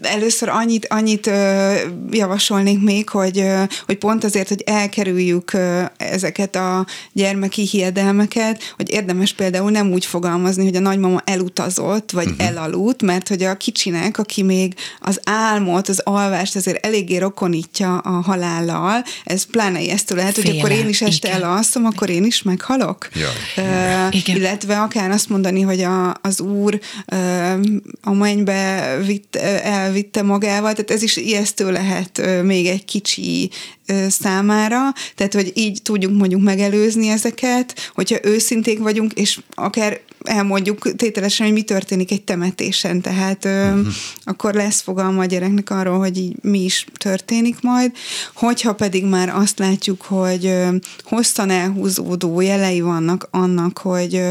Először 0.02 0.48
annyit, 0.48 0.86
annyit 0.86 1.30
javasolnék 2.10 2.80
még, 2.80 3.08
hogy, 3.08 3.44
hogy 3.86 3.98
pont 3.98 4.24
azért, 4.24 4.48
hogy 4.48 4.62
elkerüljük 4.66 5.56
ezeket 5.96 6.56
a 6.56 6.86
gyermeki 7.12 7.62
hiedelmeket, 7.62 8.74
hogy 8.76 8.90
érdemes 8.90 9.32
például 9.32 9.70
nem 9.70 9.92
úgy 9.92 10.04
fogalmazni, 10.04 10.64
hogy 10.64 10.76
a 10.76 10.80
nagymama 10.80 11.22
elutazott, 11.24 12.10
vagy 12.10 12.26
uh-huh. 12.26 12.46
elaludt, 12.46 13.02
mert 13.02 13.28
hogy 13.28 13.42
a 13.42 13.56
kicsinek, 13.56 14.18
aki 14.18 14.42
még 14.42 14.74
az 15.00 15.20
álmot, 15.24 15.88
az 15.88 16.00
alvást 16.04 16.56
azért 16.56 16.86
eléggé 16.86 17.16
rokonítja 17.16 17.98
a 17.98 18.10
halállal, 18.10 19.04
ez 19.24 19.44
pláne 19.44 19.80
ijesztő 19.80 20.14
lehet, 20.14 20.34
Féle, 20.34 20.48
hogy 20.48 20.58
akkor 20.58 20.70
én 20.70 20.88
is 20.88 21.02
este 21.02 21.28
igen. 21.28 21.42
elalszom, 21.42 21.84
akkor 21.84 22.10
én 22.10 22.24
is 22.24 22.42
meghalok. 22.42 23.08
Ja. 23.14 23.28
Uh, 23.56 24.28
illetve 24.28 24.80
akár 24.80 25.10
azt 25.10 25.28
mondani, 25.28 25.60
hogy 25.60 25.80
a, 25.80 26.14
az 26.22 26.40
úr 26.40 26.80
uh, 27.12 27.60
a 28.02 28.12
mennybe 28.12 28.96
vitt 29.06 29.38
elvitte 29.62 30.22
magával, 30.22 30.72
tehát 30.72 30.90
ez 30.90 31.02
is 31.02 31.16
ijesztő 31.16 31.70
lehet 31.70 32.22
még 32.42 32.66
egy 32.66 32.84
kicsi 32.84 33.50
számára, 34.08 34.78
tehát 35.14 35.34
hogy 35.34 35.52
így 35.54 35.82
tudjuk 35.82 36.12
mondjuk 36.12 36.42
megelőzni 36.42 37.08
ezeket, 37.08 37.90
hogyha 37.94 38.18
őszinték 38.22 38.78
vagyunk, 38.78 39.12
és 39.12 39.40
akár 39.54 40.00
elmondjuk 40.24 40.96
tételesen, 40.96 41.46
hogy 41.46 41.54
mi 41.54 41.62
történik 41.62 42.10
egy 42.10 42.22
temetésen, 42.22 43.00
tehát 43.00 43.44
uh-huh. 43.44 43.86
akkor 44.24 44.54
lesz 44.54 44.80
fogalma 44.80 45.20
a 45.20 45.24
gyereknek 45.24 45.70
arról, 45.70 45.98
hogy 45.98 46.18
így 46.18 46.36
mi 46.42 46.64
is 46.64 46.86
történik 46.98 47.60
majd. 47.60 47.92
Hogyha 48.34 48.74
pedig 48.74 49.04
már 49.04 49.28
azt 49.28 49.58
látjuk, 49.58 50.02
hogy 50.02 50.54
hosszan 51.02 51.50
elhúzódó 51.50 52.40
jelei 52.40 52.80
vannak 52.80 53.28
annak, 53.30 53.78
hogy 53.78 54.22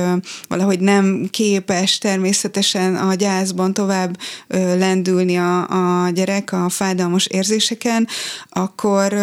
valahogy 0.48 0.80
nem 0.80 1.28
képes 1.32 1.98
természetesen 1.98 2.96
a 2.96 3.14
gyászban 3.14 3.74
tovább 3.74 4.18
lendülni 4.48 5.11
a, 5.38 5.68
a 6.06 6.10
gyerek 6.10 6.52
a 6.52 6.70
fájdalmas 6.70 7.26
érzéseken, 7.26 8.08
akkor 8.50 9.14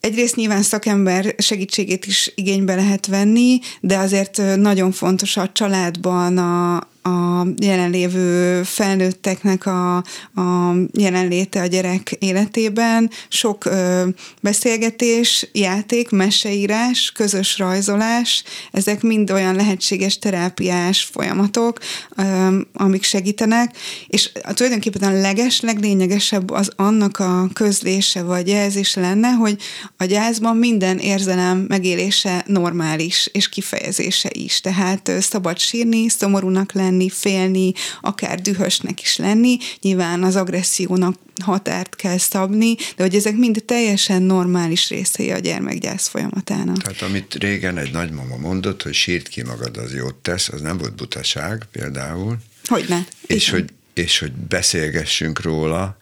egyrészt 0.00 0.36
nyilván 0.36 0.62
szakember 0.62 1.34
segítségét 1.38 2.06
is 2.06 2.32
igénybe 2.34 2.74
lehet 2.74 3.06
venni, 3.06 3.58
de 3.80 3.96
azért 3.96 4.42
nagyon 4.56 4.92
fontos 4.92 5.36
a 5.36 5.50
családban 5.52 6.38
a, 6.38 6.88
a 7.08 7.46
jelenlévő 7.56 8.62
felnőtteknek 8.62 9.66
a, 9.66 9.96
a 10.34 10.74
jelenléte 10.92 11.60
a 11.60 11.66
gyerek 11.66 12.16
életében, 12.18 13.10
sok 13.28 13.64
ö, 13.64 14.08
beszélgetés, 14.42 15.48
játék, 15.52 16.10
meseírás, 16.10 17.12
közös 17.14 17.58
rajzolás, 17.58 18.44
ezek 18.72 19.02
mind 19.02 19.30
olyan 19.30 19.54
lehetséges 19.54 20.18
terápiás 20.18 21.02
folyamatok, 21.02 21.78
ö, 22.16 22.58
amik 22.72 23.02
segítenek, 23.02 23.76
és 24.06 24.30
tulajdonképpen 24.54 25.14
a 25.14 25.20
leges, 25.20 25.60
leglényegesebb 25.60 26.50
az 26.50 26.70
annak 26.76 27.18
a 27.18 27.48
közlése 27.52 28.22
vagy 28.22 28.48
jelzése 28.48 29.00
lenne, 29.00 29.28
hogy 29.28 29.56
a 29.96 30.04
gyászban 30.04 30.56
minden 30.56 30.98
érzelem 30.98 31.64
megélése 31.68 32.44
normális, 32.46 33.28
és 33.32 33.48
kifejezése 33.48 34.28
is. 34.32 34.60
Tehát 34.60 35.10
szabad 35.20 35.58
sírni, 35.58 36.08
szomorúnak 36.08 36.72
lenni, 36.72 36.97
lenni, 36.98 37.10
félni, 37.10 37.72
akár 38.00 38.40
dühösnek 38.40 39.00
is 39.00 39.16
lenni. 39.16 39.58
Nyilván 39.80 40.22
az 40.22 40.36
agressziónak 40.36 41.14
határt 41.42 41.96
kell 41.96 42.18
szabni, 42.18 42.74
de 42.96 43.02
hogy 43.02 43.14
ezek 43.14 43.36
mind 43.36 43.62
teljesen 43.66 44.22
normális 44.22 44.88
részei 44.88 45.30
a 45.30 45.38
gyermekgyász 45.38 46.08
folyamatának. 46.08 46.82
Tehát 46.82 47.02
amit 47.02 47.34
régen 47.34 47.78
egy 47.78 47.92
nagymama 47.92 48.36
mondott, 48.36 48.82
hogy 48.82 48.94
sírt 48.94 49.28
ki 49.28 49.42
magad, 49.42 49.76
az 49.76 49.94
jót 49.94 50.14
tesz, 50.14 50.48
az 50.48 50.60
nem 50.60 50.78
volt 50.78 50.94
butaság 50.94 51.66
például. 51.72 52.36
Hogyne. 52.64 53.06
És 53.26 53.50
hogy, 53.50 53.64
és 53.94 54.18
hogy 54.18 54.32
beszélgessünk 54.32 55.42
róla, 55.42 55.98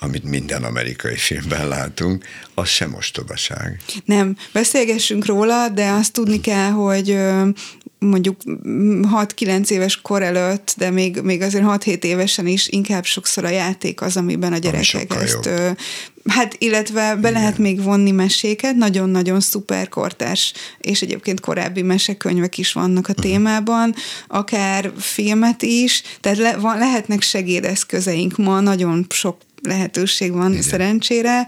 amit 0.00 0.24
minden 0.24 0.64
amerikai 0.64 1.16
filmben 1.16 1.68
látunk, 1.68 2.24
az 2.54 2.68
sem 2.68 2.94
ostobaság. 2.94 3.80
Nem, 4.04 4.36
beszélgessünk 4.52 5.26
róla, 5.26 5.68
de 5.68 5.90
azt 5.90 6.12
tudni 6.12 6.40
kell, 6.40 6.70
hogy 6.70 7.18
mondjuk 7.98 8.36
6-9 8.44 9.68
éves 9.68 10.00
kor 10.00 10.22
előtt, 10.22 10.74
de 10.76 10.90
még, 10.90 11.20
még 11.22 11.42
azért 11.42 11.64
6-7 11.66 12.02
évesen 12.02 12.46
is 12.46 12.68
inkább 12.68 13.04
sokszor 13.04 13.44
a 13.44 13.48
játék 13.48 14.00
az, 14.00 14.16
amiben 14.16 14.52
a 14.52 14.58
gyerekek 14.58 15.14
ezt... 15.14 15.44
Jobb. 15.44 15.78
Hát, 16.28 16.56
illetve 16.58 17.14
be 17.14 17.28
Igen. 17.28 17.32
lehet 17.32 17.58
még 17.58 17.82
vonni 17.82 18.10
meséket, 18.10 18.74
nagyon-nagyon 18.74 19.40
szuper 19.40 19.88
kortárs, 19.88 20.52
és 20.80 21.02
egyébként 21.02 21.40
korábbi 21.40 21.82
mesekönyvek 21.82 22.58
is 22.58 22.72
vannak 22.72 23.08
a 23.08 23.10
uh-huh. 23.10 23.24
témában, 23.24 23.94
akár 24.26 24.92
filmet 24.96 25.62
is, 25.62 26.02
tehát 26.20 26.38
le, 26.38 26.56
van, 26.56 26.78
lehetnek 26.78 27.22
segédeszközeink 27.22 28.36
ma, 28.36 28.60
nagyon 28.60 29.06
sok 29.08 29.36
lehetőség 29.62 30.32
van 30.32 30.50
Igen. 30.50 30.62
szerencsére, 30.62 31.46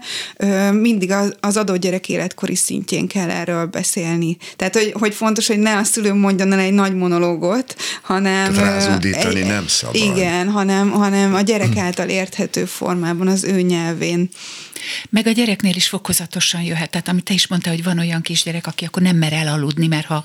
mindig 0.71 1.13
az 1.39 1.57
adott 1.57 1.77
gyerek 1.77 2.09
életkori 2.09 2.55
szintjén 2.55 3.07
kell 3.07 3.29
erről 3.29 3.65
beszélni. 3.65 4.37
Tehát, 4.55 4.75
hogy, 4.75 4.93
hogy 4.99 5.13
fontos, 5.13 5.47
hogy 5.47 5.59
ne 5.59 5.77
a 5.77 5.83
szülő 5.83 6.13
mondjon 6.13 6.51
el 6.51 6.59
egy 6.59 6.73
nagy 6.73 6.95
monológot, 6.95 7.75
hanem... 8.01 8.55
Rázúdítani 8.55 9.39
egy, 9.39 9.47
nem 9.47 9.67
szabad. 9.67 9.95
Igen, 9.95 10.49
hanem, 10.49 10.89
hanem 10.91 11.33
a 11.33 11.41
gyerek 11.41 11.77
által 11.77 12.09
érthető 12.09 12.65
formában, 12.65 13.27
az 13.27 13.43
ő 13.43 13.61
nyelvén. 13.61 14.29
Meg 15.09 15.27
a 15.27 15.31
gyereknél 15.31 15.75
is 15.75 15.87
fokozatosan 15.87 16.61
jöhet. 16.61 16.89
Tehát 16.89 17.07
amit 17.07 17.23
te 17.23 17.33
is 17.33 17.47
mondtál, 17.47 17.73
hogy 17.73 17.83
van 17.83 17.99
olyan 17.99 18.21
kisgyerek, 18.21 18.67
aki 18.67 18.85
akkor 18.85 19.01
nem 19.01 19.15
mer 19.15 19.33
elaludni, 19.33 19.87
mert 19.87 20.05
ha 20.05 20.23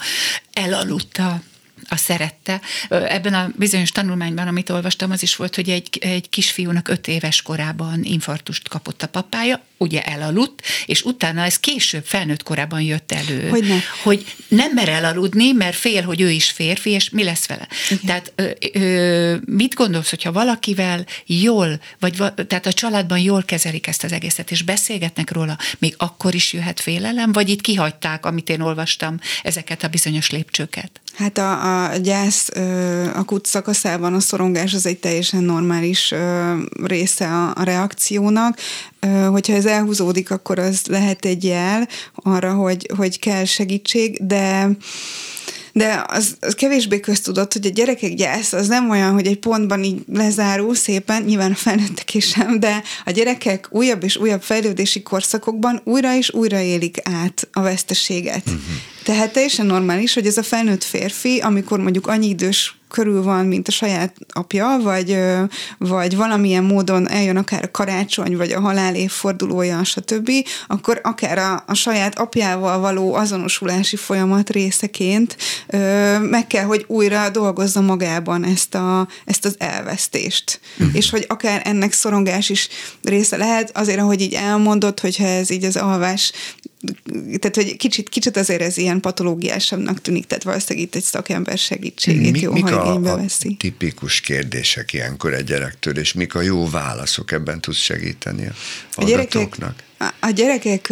elaludta 0.52 1.42
a 1.88 1.96
szerette. 1.96 2.60
Ebben 2.88 3.34
a 3.34 3.50
bizonyos 3.56 3.90
tanulmányban, 3.90 4.46
amit 4.46 4.70
olvastam, 4.70 5.10
az 5.10 5.22
is 5.22 5.36
volt, 5.36 5.54
hogy 5.54 5.70
egy, 5.70 5.98
egy 6.00 6.28
kisfiúnak 6.28 6.88
öt 6.88 7.08
éves 7.08 7.42
korában 7.42 8.02
infartust 8.02 8.68
kapott 8.68 9.02
a 9.02 9.08
papája, 9.08 9.60
ugye 9.78 10.02
elaludt, 10.02 10.62
és 10.86 11.02
utána 11.02 11.42
ez 11.44 11.58
később 11.58 12.04
felnőtt 12.04 12.42
korában 12.42 12.80
jött 12.80 13.12
elő. 13.12 13.48
Hogy, 13.48 13.66
ne. 13.66 13.76
hogy 14.02 14.34
nem 14.48 14.72
mer 14.72 14.88
elaludni, 14.88 15.52
mert 15.52 15.76
fél, 15.76 16.02
hogy 16.02 16.20
ő 16.20 16.30
is 16.30 16.50
férfi, 16.50 16.90
és 16.90 17.10
mi 17.10 17.24
lesz 17.24 17.46
vele. 17.46 17.68
Igen. 17.90 18.04
Tehát 18.06 18.32
ö, 18.34 18.50
ö, 18.72 19.36
mit 19.44 19.74
gondolsz, 19.74 20.10
hogyha 20.10 20.32
valakivel 20.32 21.06
jól, 21.26 21.80
vagy 22.00 22.16
tehát 22.46 22.66
a 22.66 22.72
családban 22.72 23.18
jól 23.18 23.42
kezelik 23.42 23.86
ezt 23.86 24.04
az 24.04 24.12
egészet, 24.12 24.50
és 24.50 24.62
beszélgetnek 24.62 25.32
róla, 25.32 25.58
még 25.78 25.94
akkor 25.96 26.34
is 26.34 26.52
jöhet 26.52 26.80
félelem, 26.80 27.32
vagy 27.32 27.48
itt 27.48 27.60
kihagyták, 27.60 28.26
amit 28.26 28.48
én 28.48 28.60
olvastam, 28.60 29.18
ezeket 29.42 29.82
a 29.82 29.88
bizonyos 29.88 30.30
lépcsőket? 30.30 30.90
Hát 31.16 31.38
a, 31.38 31.84
a 31.84 31.96
gyász 31.96 32.48
ö, 32.52 33.10
akut 33.14 33.46
szakaszában 33.46 34.14
a 34.14 34.20
szorongás 34.20 34.74
az 34.74 34.86
egy 34.86 34.98
teljesen 34.98 35.42
normális 35.42 36.10
ö, 36.10 36.52
része 36.82 37.26
a, 37.26 37.52
a 37.54 37.62
reakciónak. 37.62 38.58
Ö, 39.00 39.06
hogyha 39.06 39.52
ez 39.52 39.65
elhúzódik, 39.66 40.30
akkor 40.30 40.58
az 40.58 40.82
lehet 40.86 41.24
egy 41.24 41.44
jel 41.44 41.88
arra, 42.14 42.52
hogy, 42.52 42.90
hogy 42.96 43.18
kell 43.18 43.44
segítség, 43.44 44.26
de 44.26 44.68
de 45.76 46.04
az, 46.06 46.36
az 46.40 46.54
kevésbé 46.54 47.00
köztudott, 47.00 47.52
hogy 47.52 47.66
a 47.66 47.70
gyerekek 47.70 48.14
gyász 48.14 48.52
az 48.52 48.68
nem 48.68 48.90
olyan, 48.90 49.12
hogy 49.12 49.26
egy 49.26 49.38
pontban 49.38 49.84
így 49.84 50.02
lezárul 50.12 50.74
szépen, 50.74 51.22
nyilván 51.22 51.50
a 51.50 51.54
felnőttek 51.54 52.14
is 52.14 52.28
sem, 52.28 52.60
de 52.60 52.82
a 53.04 53.10
gyerekek 53.10 53.68
újabb 53.70 54.02
és 54.02 54.16
újabb 54.16 54.42
fejlődési 54.42 55.02
korszakokban 55.02 55.80
újra 55.84 56.14
és 56.14 56.32
újra 56.32 56.60
élik 56.60 56.98
át 57.02 57.48
a 57.52 57.60
veszteséget. 57.60 58.42
Uh-huh. 58.46 58.62
Tehát 59.04 59.32
teljesen 59.32 59.66
normális, 59.66 60.14
hogy 60.14 60.26
ez 60.26 60.36
a 60.36 60.42
felnőtt 60.42 60.84
férfi, 60.84 61.38
amikor 61.38 61.78
mondjuk 61.78 62.06
annyi 62.06 62.28
idős 62.28 62.75
körül 62.88 63.22
van, 63.22 63.46
mint 63.46 63.68
a 63.68 63.70
saját 63.70 64.16
apja, 64.28 64.78
vagy, 64.82 65.18
vagy 65.78 66.16
valamilyen 66.16 66.64
módon 66.64 67.08
eljön 67.08 67.36
akár 67.36 67.64
a 67.64 67.70
karácsony, 67.70 68.36
vagy 68.36 68.52
a 68.52 68.60
halál 68.60 68.94
évfordulója, 68.94 69.84
stb., 69.84 70.30
akkor 70.66 71.00
akár 71.02 71.38
a, 71.38 71.64
a 71.66 71.74
saját 71.74 72.18
apjával 72.18 72.78
való 72.80 73.14
azonosulási 73.14 73.96
folyamat 73.96 74.50
részeként 74.50 75.36
meg 76.20 76.46
kell, 76.46 76.64
hogy 76.64 76.84
újra 76.86 77.30
dolgozza 77.30 77.80
magában 77.80 78.44
ezt, 78.44 78.74
a, 78.74 79.08
ezt 79.24 79.44
az 79.44 79.54
elvesztést. 79.58 80.60
Uh-huh. 80.78 80.96
És 80.96 81.10
hogy 81.10 81.24
akár 81.28 81.62
ennek 81.64 81.92
szorongás 81.92 82.48
is 82.48 82.68
része 83.02 83.36
lehet, 83.36 83.76
azért, 83.76 83.98
ahogy 83.98 84.20
így 84.20 84.34
elmondott, 84.34 85.00
hogyha 85.00 85.26
ez 85.26 85.50
így 85.50 85.64
az 85.64 85.76
alvás 85.76 86.32
tehát, 87.38 87.54
hogy 87.54 87.76
kicsit, 87.76 88.08
kicsit 88.08 88.36
azért 88.36 88.62
ez 88.62 88.76
ilyen 88.76 89.00
patológiásabbnak 89.00 90.00
tűnik, 90.00 90.26
tehát 90.26 90.44
valószínűleg 90.44 90.88
itt 90.88 90.94
egy 90.94 91.02
szakember 91.02 91.58
segítségét 91.58 92.32
Mi, 92.32 92.40
jó, 92.40 92.52
mik 92.52 92.64
ha 92.64 92.76
a, 92.76 93.12
a 93.12 93.16
veszi. 93.16 93.54
tipikus 93.54 94.20
kérdések 94.20 94.92
ilyenkor 94.92 95.34
egy 95.34 95.44
gyerektől, 95.44 95.98
és 95.98 96.12
mik 96.12 96.34
a 96.34 96.40
jó 96.40 96.68
válaszok 96.68 97.32
ebben 97.32 97.60
tudsz 97.60 97.78
segíteni 97.78 98.46
a, 98.46 98.52
a 98.94 99.04
gyerekek, 99.04 99.56
A 100.20 100.30
gyerekek 100.30 100.88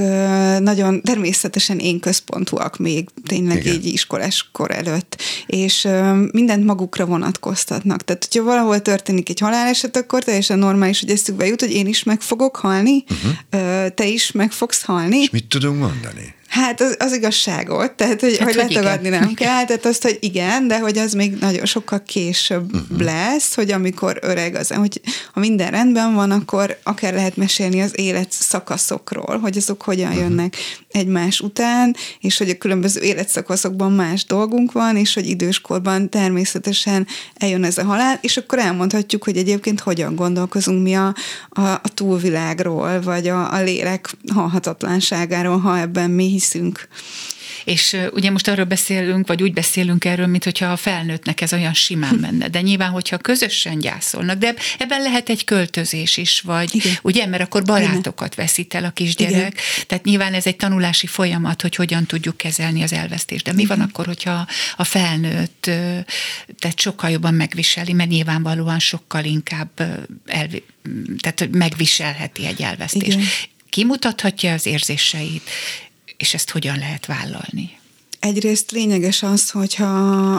nagyon 0.61 1.03
természetesen 1.03 1.79
én 1.79 2.01
központúak 2.01 2.79
még 2.79 3.09
tényleg 3.27 3.57
Igen. 3.57 3.75
így 3.75 3.87
iskolás 3.87 4.49
kor 4.53 4.71
előtt, 4.71 5.23
és 5.47 5.89
mindent 6.31 6.65
magukra 6.65 7.07
vonatkoztatnak. 7.07 8.05
Tehát, 8.05 8.27
hogyha 8.31 8.45
valahol 8.45 8.83
történik 8.83 9.29
egy 9.29 9.41
haláleset, 9.41 9.97
akkor 9.97 10.25
teljesen 10.25 10.59
normális, 10.59 11.01
hogy 11.01 11.11
eszükbe 11.11 11.47
jut, 11.47 11.61
hogy 11.61 11.73
én 11.73 11.87
is 11.87 12.03
meg 12.03 12.21
fogok 12.21 12.57
halni, 12.57 13.05
uh-huh. 13.11 13.89
te 13.95 14.07
is 14.07 14.33
meg 14.33 14.53
fogsz 14.53 14.83
halni. 14.83 15.19
És 15.19 15.31
mit 15.31 15.49
tudunk 15.49 15.79
mondani? 15.79 16.34
Hát 16.55 16.81
az, 16.81 16.97
az 16.99 17.13
igazságot, 17.13 17.93
tehát 17.93 18.21
hogy, 18.21 18.39
hát, 18.39 18.53
hogy, 18.53 18.63
hogy 18.63 18.73
letagadni 18.73 19.07
igen. 19.07 19.21
nem 19.21 19.35
kell, 19.35 19.65
tehát 19.65 19.87
azt, 19.87 20.03
hogy 20.03 20.19
igen, 20.21 20.69
de 20.69 20.79
hogy 20.79 20.99
az 20.99 21.13
még 21.13 21.35
nagyon 21.41 21.65
sokkal 21.65 22.03
később 22.03 22.75
uh-huh. 22.75 23.01
lesz, 23.01 23.55
hogy 23.55 23.73
amikor 23.73 24.19
öreg 24.23 24.55
az, 24.55 24.69
hogy 24.69 25.01
ha 25.33 25.41
minden 25.41 25.71
rendben 25.71 26.15
van, 26.15 26.31
akkor 26.31 26.79
akár 26.83 27.15
lehet 27.15 27.37
mesélni 27.37 27.81
az 27.81 27.99
élet 27.99 28.33
szakaszokról, 28.33 29.39
hogy 29.39 29.57
azok 29.57 29.83
hogyan 29.83 30.09
uh-huh. 30.09 30.23
jönnek 30.23 30.57
egymás 30.91 31.41
után, 31.41 31.97
és 32.21 32.39
hogy 32.39 32.49
a 32.49 32.59
különböző 32.59 33.01
életszakaszokban 33.01 33.93
más 33.93 34.25
dolgunk 34.25 34.73
van, 34.73 34.97
és 34.97 35.15
hogy 35.15 35.27
időskorban 35.27 36.09
természetesen 36.09 37.07
eljön 37.35 37.65
ez 37.65 37.79
a 37.79 37.85
halál, 37.85 38.19
és 38.21 38.37
akkor 38.37 38.59
elmondhatjuk, 38.59 39.25
hogy 39.25 39.37
egyébként 39.37 39.81
hogyan 39.81 40.15
gondolkozunk 40.15 40.83
mi 40.83 40.95
a, 40.95 41.15
a, 41.49 41.61
a 41.61 41.89
túlvilágról, 41.95 43.01
vagy 43.01 43.29
a, 43.29 43.53
a 43.53 43.63
lélek 43.63 44.17
halhatatlanságáról, 44.35 45.59
ha 45.59 45.79
ebben 45.79 46.11
mi 46.11 46.25
hiszünk. 46.45 46.89
És 47.65 47.97
ugye 48.13 48.31
most 48.31 48.49
arról 48.49 48.65
beszélünk, 48.65 49.27
vagy 49.27 49.43
úgy 49.43 49.53
beszélünk 49.53 50.05
erről, 50.05 50.27
mint 50.27 50.45
hogyha 50.45 50.73
a 50.73 50.77
felnőttnek 50.77 51.41
ez 51.41 51.53
olyan 51.53 51.75
simán 51.75 52.15
menne. 52.15 52.49
De 52.49 52.61
nyilván, 52.61 52.91
hogyha 52.91 53.19
közösen 53.19 53.79
gyászolnak, 53.79 54.39
de 54.39 54.55
ebben 54.79 55.03
lehet 55.03 55.29
egy 55.29 55.45
költözés 55.45 56.17
is, 56.17 56.41
vagy 56.41 56.75
Igen. 56.75 56.99
ugye, 57.03 57.27
mert 57.27 57.43
akkor 57.43 57.63
barátokat 57.63 58.35
veszít 58.35 58.75
el 58.75 58.85
a 58.85 58.91
kisgyerek. 58.91 59.33
Igen. 59.35 59.53
Tehát 59.87 60.05
nyilván 60.05 60.35
ez 60.35 60.47
egy 60.47 60.57
tanulási 60.57 61.07
folyamat, 61.07 61.63
hogy 61.63 61.75
hogyan 61.75 62.07
tudjuk 62.07 62.37
kezelni 62.37 62.83
az 62.83 62.93
elvesztést. 62.93 63.45
De 63.45 63.53
mi 63.53 63.63
Igen. 63.63 63.77
van 63.77 63.87
akkor, 63.89 64.07
hogyha 64.07 64.47
a 64.77 64.85
felnőtt 64.85 65.71
tehát 66.59 66.81
sokkal 66.81 67.11
jobban 67.11 67.35
megviseli, 67.35 67.93
mert 67.93 68.11
nyilvánvalóan 68.11 68.79
sokkal 68.79 69.25
inkább 69.25 69.81
el, 70.27 70.49
tehát 71.19 71.49
megviselheti 71.51 72.47
egy 72.47 72.63
elvesztést. 72.63 73.07
Igen. 73.07 73.27
Kimutathatja 73.69 74.53
az 74.53 74.67
érzéseit, 74.67 75.51
és 76.25 76.35
ezt 76.35 76.51
hogyan 76.51 76.79
lehet 76.79 77.07
vállalni? 77.07 77.79
Egyrészt 78.25 78.71
lényeges 78.71 79.23
az, 79.23 79.51
hogyha 79.51 79.85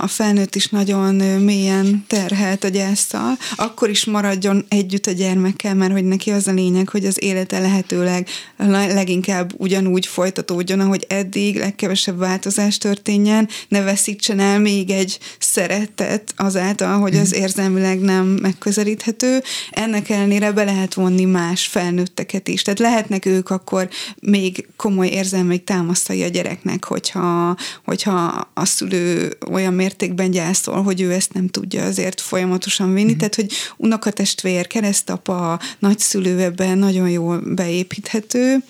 a 0.01 0.07
felnőtt 0.07 0.55
is 0.55 0.67
nagyon 0.67 1.15
mélyen 1.39 2.05
terhelt 2.07 2.63
a 2.63 2.67
gyásztal, 2.67 3.37
akkor 3.55 3.89
is 3.89 4.05
maradjon 4.05 4.65
együtt 4.67 5.05
a 5.05 5.11
gyermekkel, 5.11 5.75
mert 5.75 5.91
hogy 5.91 6.03
neki 6.03 6.31
az 6.31 6.47
a 6.47 6.51
lényeg, 6.51 6.89
hogy 6.89 7.05
az 7.05 7.23
élete 7.23 7.59
lehetőleg 7.59 8.27
leginkább 8.57 9.53
ugyanúgy 9.57 10.05
folytatódjon, 10.05 10.79
ahogy 10.79 11.05
eddig, 11.09 11.57
legkevesebb 11.57 12.17
változás 12.17 12.77
történjen, 12.77 13.49
ne 13.67 13.81
veszítsen 13.81 14.39
el 14.39 14.59
még 14.59 14.89
egy 14.89 15.19
szeretet 15.39 16.33
azáltal, 16.35 16.99
hogy 16.99 17.15
az 17.15 17.29
mhm. 17.29 17.41
érzelmileg 17.41 17.99
nem 17.99 18.25
megközelíthető. 18.25 19.43
Ennek 19.71 20.09
ellenére 20.09 20.51
be 20.51 20.63
lehet 20.63 20.93
vonni 20.93 21.25
más 21.25 21.67
felnőtteket 21.67 22.47
is. 22.47 22.61
Tehát 22.61 22.79
lehetnek 22.79 23.25
ők 23.25 23.49
akkor 23.49 23.89
még 24.19 24.67
komoly 24.75 25.07
érzelmek 25.07 25.63
támasztai 25.63 26.23
a 26.23 26.27
gyereknek, 26.27 26.85
hogyha 26.85 27.55
hogyha 27.83 28.49
a 28.53 28.65
szülő 28.65 29.37
olyan 29.51 29.73
mértékben 29.73 30.31
gyászol, 30.31 30.83
hogy 30.83 31.01
ő 31.01 31.11
ezt 31.11 31.33
nem 31.33 31.47
tudja 31.47 31.83
azért 31.83 32.21
folyamatosan 32.21 32.93
vinni, 32.93 33.13
mm. 33.13 33.17
tehát 33.17 33.35
hogy 33.35 33.51
unokatestvér, 33.77 34.67
keresztapa, 34.67 35.59
nagyszülő 35.79 36.39
ebben 36.39 36.77
nagyon 36.77 37.09
jól 37.09 37.39
beépíthető. 37.39 38.63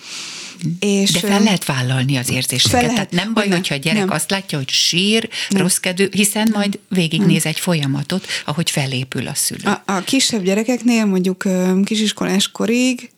És 0.78 1.10
De 1.10 1.18
fel 1.18 1.42
lehet 1.42 1.64
vállalni 1.64 2.16
az 2.16 2.30
érzéseket. 2.30 2.80
Lehet, 2.80 2.94
Tehát 2.94 3.10
nem 3.10 3.34
baj, 3.34 3.48
hogyha 3.48 3.74
a 3.74 3.78
gyerek 3.78 3.98
nem. 3.98 4.10
azt 4.10 4.30
látja, 4.30 4.58
hogy 4.58 4.70
sír, 4.70 5.28
nem. 5.48 5.62
rosszkedő, 5.62 6.08
hiszen 6.12 6.48
nem. 6.50 6.60
majd 6.60 6.78
végignéz 6.88 7.42
nem. 7.42 7.52
egy 7.52 7.60
folyamatot, 7.60 8.26
ahogy 8.44 8.70
felépül 8.70 9.26
a 9.26 9.34
szülő. 9.34 9.60
A, 9.64 9.82
a 9.86 10.00
kisebb 10.00 10.42
gyerekeknél 10.42 11.04
mondjuk 11.04 11.44
kisiskolás 11.84 12.50
korig 12.50 13.10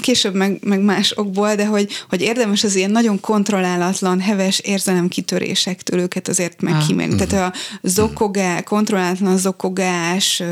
később 0.00 0.34
meg, 0.34 0.58
meg 0.62 0.80
más 0.80 1.12
okból, 1.16 1.54
de 1.54 1.66
hogy, 1.66 1.88
hogy 2.08 2.20
érdemes 2.20 2.64
az 2.64 2.74
ilyen 2.74 2.90
nagyon 2.90 3.20
kontrollálatlan, 3.20 4.20
heves 4.20 4.58
érzelemkitörésektől 4.58 6.00
őket 6.00 6.28
azért 6.28 6.60
megkímélni. 6.60 7.12
Ah. 7.12 7.26
Tehát 7.26 7.52
a 7.54 7.58
zokogás, 7.82 8.62
kontrollálatlan 8.62 9.36
zokogás, 9.36 10.42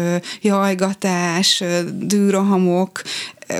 jajgatás, 0.43 1.63
dűrohamok, 1.99 3.03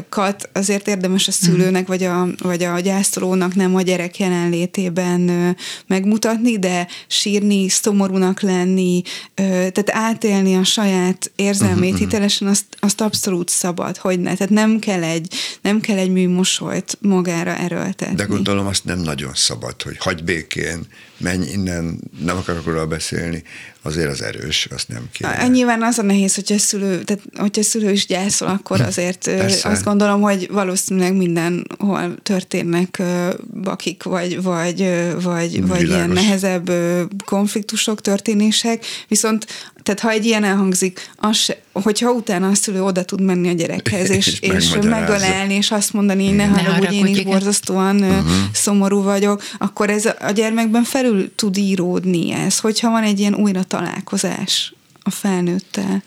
kat 0.09 0.49
azért 0.53 0.89
érdemes 0.89 1.29
a 1.29 1.33
szülőnek 1.33 1.87
vagy 1.87 2.03
a, 2.03 2.29
vagy 2.39 2.63
a 2.63 2.81
gyászolónak 2.81 3.55
nem 3.55 3.75
a 3.75 3.83
gyerek 3.83 4.19
jelenlétében 4.19 5.57
megmutatni, 5.87 6.59
de 6.59 6.87
sírni, 7.07 7.69
szomorúnak 7.69 8.41
lenni, 8.41 9.03
tehát 9.35 9.91
átélni 9.91 10.57
a 10.57 10.65
saját 10.65 11.33
érzelmét 11.37 11.93
uh-huh, 11.93 11.99
hitelesen, 11.99 12.49
azt, 12.49 12.65
azt 12.79 13.01
abszolút 13.01 13.49
szabad, 13.49 13.97
hogy 13.97 14.21
ne. 14.21 14.35
Tehát 14.35 14.53
nem 14.53 14.79
kell 14.79 15.03
egy, 15.03 15.35
nem 15.61 15.81
kell 15.81 15.97
egy 15.97 16.11
műmosolyt 16.11 16.99
magára 17.01 17.57
erőltetni. 17.57 18.15
De 18.15 18.25
gondolom 18.25 18.67
azt 18.67 18.85
nem 18.85 18.99
nagyon 18.99 19.35
szabad, 19.35 19.83
hogy 19.83 19.97
hagy 19.99 20.25
békén, 20.25 20.87
menj 21.17 21.47
innen, 21.53 22.01
nem 22.25 22.37
akarok 22.37 22.65
róla 22.65 22.87
beszélni, 22.87 23.43
azért 23.83 24.11
az 24.11 24.23
erős, 24.23 24.69
azt 24.71 24.89
nem 24.89 25.09
kéne. 25.13 25.47
Nyilván 25.47 25.83
az 25.83 25.99
a 25.99 26.03
nehéz, 26.03 26.35
hogyha 26.35 26.55
a 26.55 26.59
szülő, 26.59 27.03
tehát 27.03 27.23
hogyha 27.37 27.61
a 27.61 27.65
szülő 27.65 27.91
is 27.91 28.07
gyászol, 28.07 28.49
akkor 28.49 28.81
azért 28.81 29.25
Persze. 29.25 29.69
azt 29.69 29.85
gondolom, 29.85 30.21
hogy 30.21 30.49
valószínűleg 30.51 31.17
mindenhol 31.17 32.15
történnek 32.23 33.03
bakik, 33.63 34.03
vagy, 34.03 34.43
vagy, 34.43 34.91
vagy, 35.23 35.67
vagy 35.67 35.89
ilyen 35.89 36.11
nehezebb 36.11 36.71
konfliktusok, 37.25 38.01
történések, 38.01 38.85
viszont 39.09 39.47
tehát 39.87 40.01
ha 40.01 40.11
egy 40.11 40.25
ilyen 40.25 40.45
elhangzik, 40.45 41.11
az 41.17 41.37
se, 41.37 41.61
hogyha 41.73 42.11
utána 42.11 42.49
a 42.49 42.55
szülő 42.55 42.83
oda 42.83 43.05
tud 43.05 43.21
menni 43.21 43.49
a 43.49 43.53
gyerekhez, 43.53 44.11
és, 44.19 44.27
és, 44.27 44.51
és 44.51 44.75
megölelni, 44.83 45.55
és 45.55 45.71
azt 45.71 45.93
mondani, 45.93 46.27
hogy 46.27 46.37
ne 46.37 46.47
haragudj, 46.47 46.95
én 46.95 47.07
is 47.07 47.23
borzasztóan 47.23 48.03
uh-huh. 48.03 48.27
szomorú 48.53 49.03
vagyok, 49.03 49.43
akkor 49.59 49.91
ez 49.91 50.07
a 50.21 50.31
gyermekben 50.31 50.83
felül 50.83 51.35
tud 51.35 51.57
íródni 51.57 52.33
ez, 52.33 52.59
hogyha 52.59 52.91
van 52.91 53.03
egy 53.03 53.19
ilyen 53.19 53.35
újra 53.35 53.63
találkozás 53.63 54.75
a 55.03 55.11
felnőttel. 55.11 56.03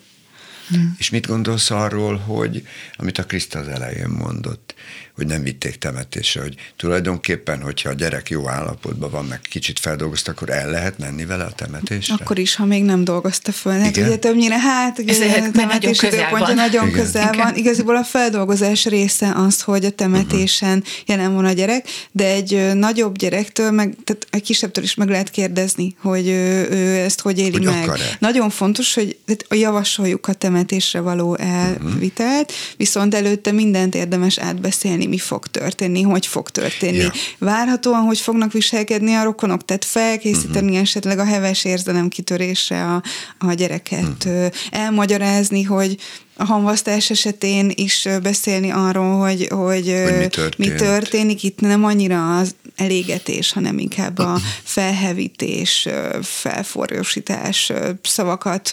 Hmm. 0.69 0.95
És 0.97 1.09
mit 1.09 1.27
gondolsz 1.27 1.71
arról, 1.71 2.17
hogy 2.17 2.63
amit 2.95 3.17
a 3.17 3.23
Kriszta 3.23 3.59
az 3.59 3.67
elején 3.67 4.09
mondott, 4.09 4.73
hogy 5.19 5.27
nem 5.27 5.43
vitték 5.43 5.75
temetésre, 5.77 6.41
hogy 6.41 6.55
tulajdonképpen, 6.75 7.61
hogyha 7.61 7.89
a 7.89 7.93
gyerek 7.93 8.29
jó 8.29 8.49
állapotban 8.49 9.11
van, 9.11 9.25
meg 9.25 9.39
kicsit 9.41 9.79
feldolgozta, 9.79 10.31
akkor 10.31 10.49
el 10.49 10.69
lehet 10.69 10.97
menni 10.97 11.25
vele 11.25 11.43
a 11.43 11.51
temetésre? 11.51 12.13
Akkor 12.19 12.39
is, 12.39 12.55
ha 12.55 12.65
még 12.65 12.83
nem 12.83 13.03
dolgozta 13.03 13.51
föl. 13.51 13.79
Hát 13.79 13.97
ugye 13.97 14.17
többnyire, 14.17 14.59
hát 14.59 14.99
Ez 15.05 15.19
a 15.19 15.51
temetés 15.51 16.01
időpontja 16.01 16.53
nagyon 16.53 16.87
Igen. 16.87 16.99
közel 16.99 17.33
van. 17.33 17.55
Igaziból 17.55 17.95
a 17.95 18.03
feldolgozás 18.03 18.85
része 18.85 19.31
az, 19.35 19.61
hogy 19.61 19.85
a 19.85 19.89
temetésen 19.89 20.77
uh-huh. 20.77 20.93
jelen 21.05 21.33
van 21.33 21.45
a 21.45 21.51
gyerek, 21.51 21.87
de 22.11 22.25
egy 22.25 22.71
nagyobb 22.73 23.17
gyerektől, 23.17 23.71
meg 23.71 23.95
tehát 24.03 24.27
egy 24.29 24.41
kisebbtől 24.41 24.83
is 24.83 24.93
meg 24.93 25.09
lehet 25.09 25.29
kérdezni, 25.29 25.95
hogy 26.01 26.27
ő, 26.27 26.69
ő 26.71 26.95
ezt 26.95 27.21
hogy 27.21 27.39
éli 27.39 27.51
hogy 27.51 27.63
meg. 27.63 27.83
Akar-e? 27.83 28.17
Nagyon 28.19 28.49
fontos, 28.49 28.93
hogy 28.93 29.17
javasoljuk 29.49 30.27
a 30.27 30.33
temetésre 30.33 30.99
való 30.99 31.35
elvitelt, 31.35 32.51
uh-huh. 32.51 32.77
viszont 32.77 33.15
előtte 33.15 33.51
mindent 33.51 33.95
érdemes 33.95 34.37
átbeszélni 34.37 35.07
mi 35.09 35.17
fog 35.17 35.47
történni, 35.47 36.01
hogy 36.01 36.25
fog 36.25 36.49
történni. 36.49 36.97
Ja. 36.97 37.11
Várhatóan, 37.37 38.01
hogy 38.01 38.19
fognak 38.19 38.51
viselkedni 38.51 39.13
a 39.13 39.23
rokonok, 39.23 39.65
tehát 39.65 39.85
felkészíteni 39.85 40.67
uh-huh. 40.67 40.81
esetleg 40.81 41.19
a 41.19 41.25
heves 41.25 41.65
érzelem 41.65 42.07
kitörésre 42.07 42.83
a, 42.85 43.03
a 43.37 43.53
gyereket, 43.53 44.25
uh-huh. 44.25 44.45
elmagyarázni, 44.71 45.63
hogy 45.63 45.97
a 46.35 46.45
hamvasztás 46.45 47.09
esetén 47.09 47.71
is 47.75 48.07
beszélni 48.21 48.71
arról, 48.71 49.19
hogy, 49.19 49.47
hogy, 49.49 49.93
hogy 50.03 50.17
mi, 50.17 50.27
történt. 50.27 50.57
mi 50.57 50.67
történik. 50.67 51.43
Itt 51.43 51.59
nem 51.59 51.83
annyira 51.83 52.37
az 52.37 52.55
elégetés, 52.75 53.51
hanem 53.51 53.77
inkább 53.77 54.19
a 54.19 54.39
felhevítés, 54.63 55.87
felforjósítás 56.21 57.71
szavakat 58.03 58.71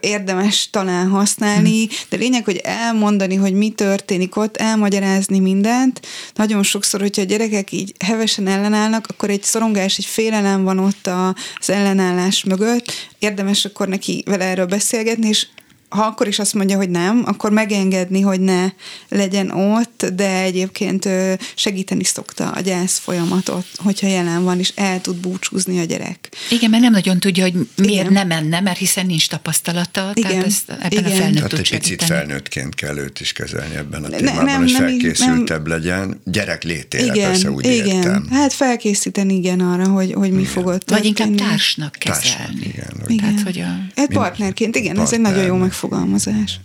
érdemes 0.00 0.68
talán 0.70 1.08
használni, 1.08 1.88
de 2.08 2.16
lényeg, 2.16 2.44
hogy 2.44 2.56
elmondani, 2.56 3.34
hogy 3.34 3.52
mi 3.52 3.70
történik 3.70 4.36
ott, 4.36 4.56
elmagyarázni 4.56 5.38
mindent. 5.38 6.00
Nagyon 6.34 6.62
sokszor, 6.62 7.00
hogyha 7.00 7.22
a 7.22 7.24
gyerekek 7.24 7.72
így 7.72 7.94
hevesen 8.04 8.46
ellenállnak, 8.46 9.06
akkor 9.08 9.30
egy 9.30 9.42
szorongás, 9.42 9.98
egy 9.98 10.04
félelem 10.04 10.64
van 10.64 10.78
ott 10.78 11.10
az 11.58 11.70
ellenállás 11.70 12.44
mögött. 12.44 12.92
Érdemes 13.18 13.64
akkor 13.64 13.88
neki 13.88 14.22
vele 14.26 14.44
erről 14.44 14.66
beszélgetni, 14.66 15.28
és 15.28 15.46
ha 15.90 16.02
akkor 16.02 16.26
is 16.28 16.38
azt 16.38 16.54
mondja, 16.54 16.76
hogy 16.76 16.90
nem, 16.90 17.22
akkor 17.26 17.50
megengedni, 17.50 18.20
hogy 18.20 18.40
ne 18.40 18.68
legyen 19.08 19.50
ott, 19.50 20.06
de 20.14 20.42
egyébként 20.42 21.08
segíteni 21.54 22.04
szokta 22.04 22.50
a 22.50 22.60
gyász 22.60 22.98
folyamatot, 22.98 23.66
hogyha 23.76 24.06
jelen 24.06 24.44
van, 24.44 24.58
és 24.58 24.72
el 24.74 25.00
tud 25.00 25.16
búcsúzni 25.16 25.78
a 25.80 25.84
gyerek. 25.84 26.28
Igen, 26.50 26.70
mert 26.70 26.82
nem 26.82 26.92
nagyon 26.92 27.20
tudja, 27.20 27.42
hogy 27.42 27.54
miért 27.76 28.00
Igen. 28.00 28.12
nem 28.12 28.26
menne, 28.26 28.60
mert 28.60 28.78
hiszen 28.78 29.06
nincs 29.06 29.28
tapasztalata. 29.28 30.10
Igen. 30.14 30.30
Tehát 30.30 30.46
ezt 30.46 30.70
ebben 30.70 30.90
Igen. 30.90 31.04
a 31.04 31.08
felnőtt 31.08 31.34
Tehát 31.34 31.48
tud 31.50 31.58
egy 31.58 31.68
picit 31.68 31.84
segíteni. 31.84 32.10
felnőttként 32.10 32.74
kell 32.74 32.96
őt 32.98 33.20
is 33.20 33.32
kezelni 33.32 33.74
ebben 33.76 34.04
a 34.04 34.08
Ne- 34.08 34.16
témában, 34.16 34.44
nem, 34.44 34.58
hogy 34.62 34.72
nem, 34.72 34.80
felkészültebb 34.82 35.66
legyen. 35.66 36.20
Gyerek 36.24 36.62
létére 36.62 37.12
persze 37.12 37.50
úgy 37.50 37.64
igen. 37.66 37.86
értem. 37.86 38.26
Hát 38.30 38.52
felkészíteni 38.52 39.34
igen 39.34 39.60
arra, 39.60 39.88
hogy, 39.88 40.12
hogy 40.12 40.30
mi 40.30 40.44
fog 40.44 40.66
ott 40.66 40.90
Vagy 40.90 41.04
inkább 41.04 41.26
történni. 41.28 41.50
társnak 41.50 41.96
kezelni. 41.98 42.24
Társnak, 42.30 42.64
igen. 42.64 42.88
Igen. 43.06 43.34
Tehát, 43.34 43.40
hogy 43.42 43.60
a... 43.60 44.00
Egy 44.00 44.08
partnerként, 44.08 44.76
igen, 44.76 45.00
ez 45.00 45.12
egy 45.12 45.20
nagyon 45.20 45.32
jó 45.36 45.38
Partnernek. 45.40 45.72
Megfogalmazás. 45.80 46.60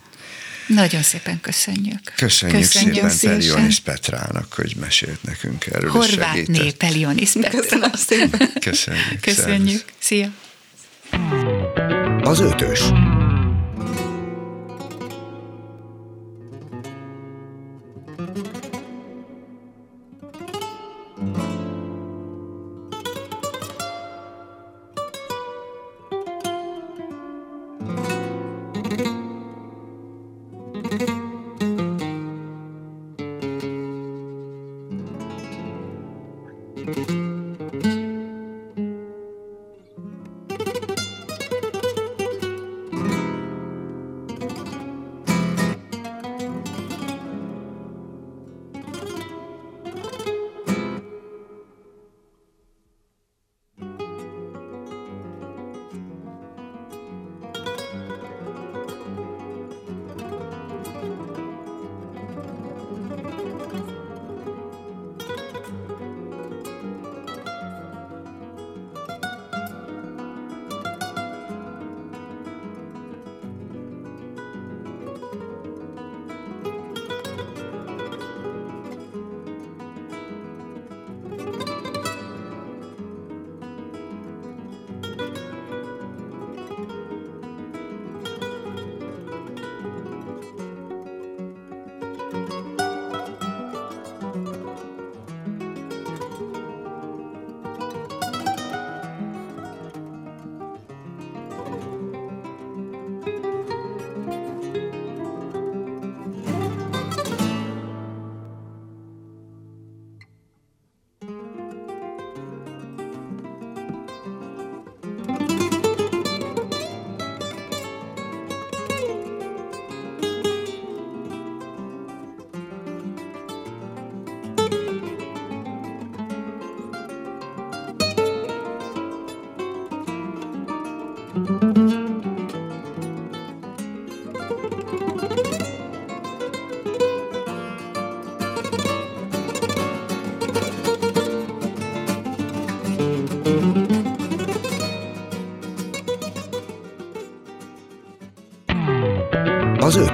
Nagyon 0.68 1.02
szépen 1.02 1.42
köszönjük. 1.42 2.00
Köszönjük, 2.16 2.60
Köszönjük 2.60 2.94
szépen 2.96 3.10
szépen. 3.10 3.38
Pelionis 3.38 3.80
Petrának, 3.80 4.54
hogy 4.54 4.76
mesélt 4.80 5.24
nekünk 5.24 5.66
erről. 5.66 5.90
Horvát 5.92 6.36
segített. 6.36 6.64
nép, 6.64 6.84
Elionis 6.84 7.32
Petra. 7.32 7.60
Köszönöm 7.60 7.92
szépen. 7.94 8.50
Köszönjük. 8.60 9.20
Köszönjük. 9.22 9.86
Szia. 10.00 10.32
Az 12.22 12.40
ötös. 12.40 12.80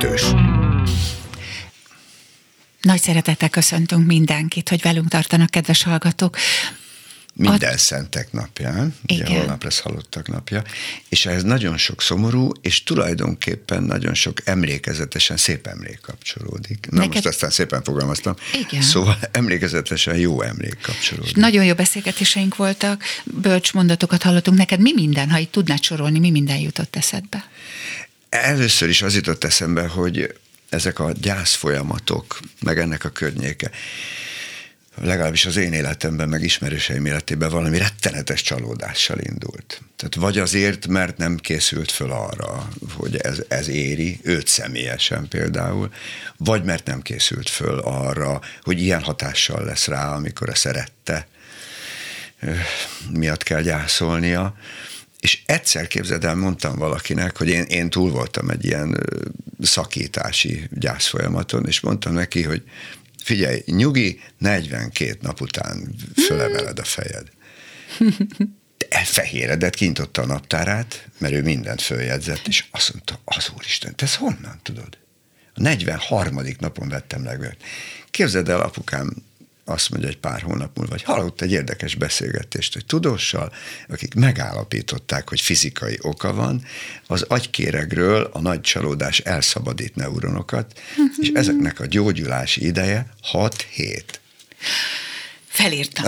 Ötös. 0.04 0.24
Nagy 2.82 3.02
szeretettel 3.02 3.50
köszöntünk 3.50 4.06
mindenkit, 4.06 4.70
hogy 4.70 4.82
velünk 4.82 5.08
tartanak, 5.08 5.50
kedves 5.50 5.84
hallgatók. 5.84 6.38
Minden 7.34 7.78
szentek 7.78 8.32
napján, 8.32 8.96
ugye 9.10 9.24
Igen. 9.24 9.38
holnap 9.38 9.64
lesz 9.64 9.80
halottak 9.80 10.28
napja, 10.28 10.64
és 11.10 11.26
ehhez 11.26 11.44
nagyon 11.44 11.78
sok 11.78 12.02
szomorú, 12.02 12.52
és 12.62 12.84
tulajdonképpen 12.84 13.84
nagyon 13.84 14.14
sok 14.14 14.38
emlékezetesen 14.44 15.38
szép 15.38 15.68
emlék 15.68 16.00
kapcsolódik. 16.02 16.88
Na 16.90 16.98
Neked- 16.98 17.14
most 17.14 17.26
aztán 17.26 17.50
szépen 17.50 17.84
fogalmaztam. 17.84 18.36
Igen. 18.68 18.82
Szóval 18.82 19.18
emlékezetesen 19.32 20.16
jó 20.16 20.42
emlék 20.42 20.78
kapcsolódik. 20.82 21.36
Nagyon 21.36 21.66
jó 21.66 21.74
beszélgetéseink 21.74 22.56
voltak, 22.56 23.04
bölcs 23.24 23.74
mondatokat 23.74 24.24
hallottunk. 24.24 24.58
Neked 24.58 24.80
mi 24.80 24.94
minden, 24.94 25.30
ha 25.30 25.38
itt 25.38 25.52
tudnád 25.52 25.84
sorolni, 25.84 26.20
mi 26.20 26.32
minden 26.32 26.58
jutott 26.58 26.96
eszedbe? 26.96 27.50
Először 28.32 28.90
is 28.90 29.02
az 29.02 29.16
jutott 29.16 29.44
eszembe, 29.44 29.88
hogy 29.88 30.36
ezek 30.70 31.00
a 31.00 31.12
gyász 31.12 31.54
folyamatok, 31.54 32.40
meg 32.60 32.80
ennek 32.80 33.04
a 33.04 33.10
környéke, 33.10 33.72
legalábbis 34.96 35.46
az 35.46 35.56
én 35.56 35.74
életemben, 35.74 36.30
meg 36.30 36.44
ismerőseim 36.44 37.06
életében 37.06 37.50
valami 37.50 37.78
rettenetes 37.78 38.42
csalódással 38.42 39.20
indult. 39.20 39.82
Tehát 39.96 40.16
vagy 40.16 40.38
azért, 40.38 40.88
mert 40.88 41.18
nem 41.18 41.38
készült 41.38 41.92
föl 41.92 42.12
arra, 42.12 42.70
hogy 42.94 43.16
ez, 43.16 43.44
ez 43.48 43.68
éri, 43.68 44.20
őt 44.24 44.48
személyesen 44.48 45.28
például, 45.28 45.94
vagy 46.38 46.64
mert 46.64 46.86
nem 46.86 47.02
készült 47.02 47.50
föl 47.50 47.80
arra, 47.80 48.42
hogy 48.62 48.82
ilyen 48.82 49.02
hatással 49.02 49.66
lesz 49.66 49.88
rá, 49.88 50.16
amikor 50.16 50.50
a 50.50 50.56
szerette 50.56 51.28
miatt 53.10 53.44
kell 53.44 53.62
gyászolnia. 53.62 54.56
És 55.22 55.42
egyszer 55.46 55.88
képzeld 55.88 56.24
el, 56.24 56.36
mondtam 56.36 56.78
valakinek, 56.78 57.38
hogy 57.38 57.50
én, 57.50 57.64
én 57.64 57.90
túl 57.90 58.12
voltam 58.12 58.50
egy 58.50 58.66
ilyen 58.66 58.98
szakítási 59.62 60.68
gyászfolyamaton, 60.72 61.66
és 61.68 61.80
mondtam 61.80 62.14
neki, 62.14 62.44
hogy 62.44 62.64
figyelj, 63.24 63.64
nyugi, 63.66 64.20
42 64.38 65.18
nap 65.22 65.42
után 65.42 65.96
fölemeled 66.26 66.80
a 66.80 66.84
fejed. 66.84 67.28
Elfehéredett, 68.90 69.76
kintotta 69.76 70.22
a 70.22 70.26
naptárát, 70.26 71.08
mert 71.18 71.34
ő 71.34 71.42
mindent 71.42 71.82
följegyzett, 71.82 72.48
és 72.48 72.66
azt 72.72 72.94
mondta, 72.94 73.20
az 73.26 73.52
úristen, 73.56 73.96
te 73.96 74.06
ezt 74.06 74.16
honnan 74.16 74.60
tudod? 74.64 74.98
A 75.54 75.62
43. 75.62 76.42
napon 76.60 76.90
vettem 76.90 77.24
levelet. 77.24 77.58
Képzeld 78.12 78.50
el, 78.50 78.62
apukám 78.62 79.14
azt 79.66 79.90
mondja 79.90 80.10
egy 80.10 80.18
pár 80.18 80.42
hónap 80.42 80.78
múlva, 80.78 80.92
hogy 80.92 81.04
hallott 81.04 81.42
egy 81.42 81.52
érdekes 81.52 81.96
beszélgetést, 81.96 82.74
hogy 82.74 82.86
tudóssal, 82.86 83.54
akik 83.88 84.14
megállapították, 84.14 85.30
hogy 85.30 85.42
fizikai 85.42 85.98
oka 86.02 86.34
van, 86.34 86.64
az 87.08 87.22
agykéregről 87.22 88.30
a 88.34 88.40
nagy 88.40 88.62
csalódás 88.62 89.20
elszabadít 89.20 89.96
neuronokat, 89.96 90.80
és 91.18 91.30
ezeknek 91.34 91.80
a 91.80 91.86
gyógyulási 91.86 92.66
ideje 92.66 93.08
6 93.22 93.62
hét. 93.62 94.20
Felírtam. 95.48 96.06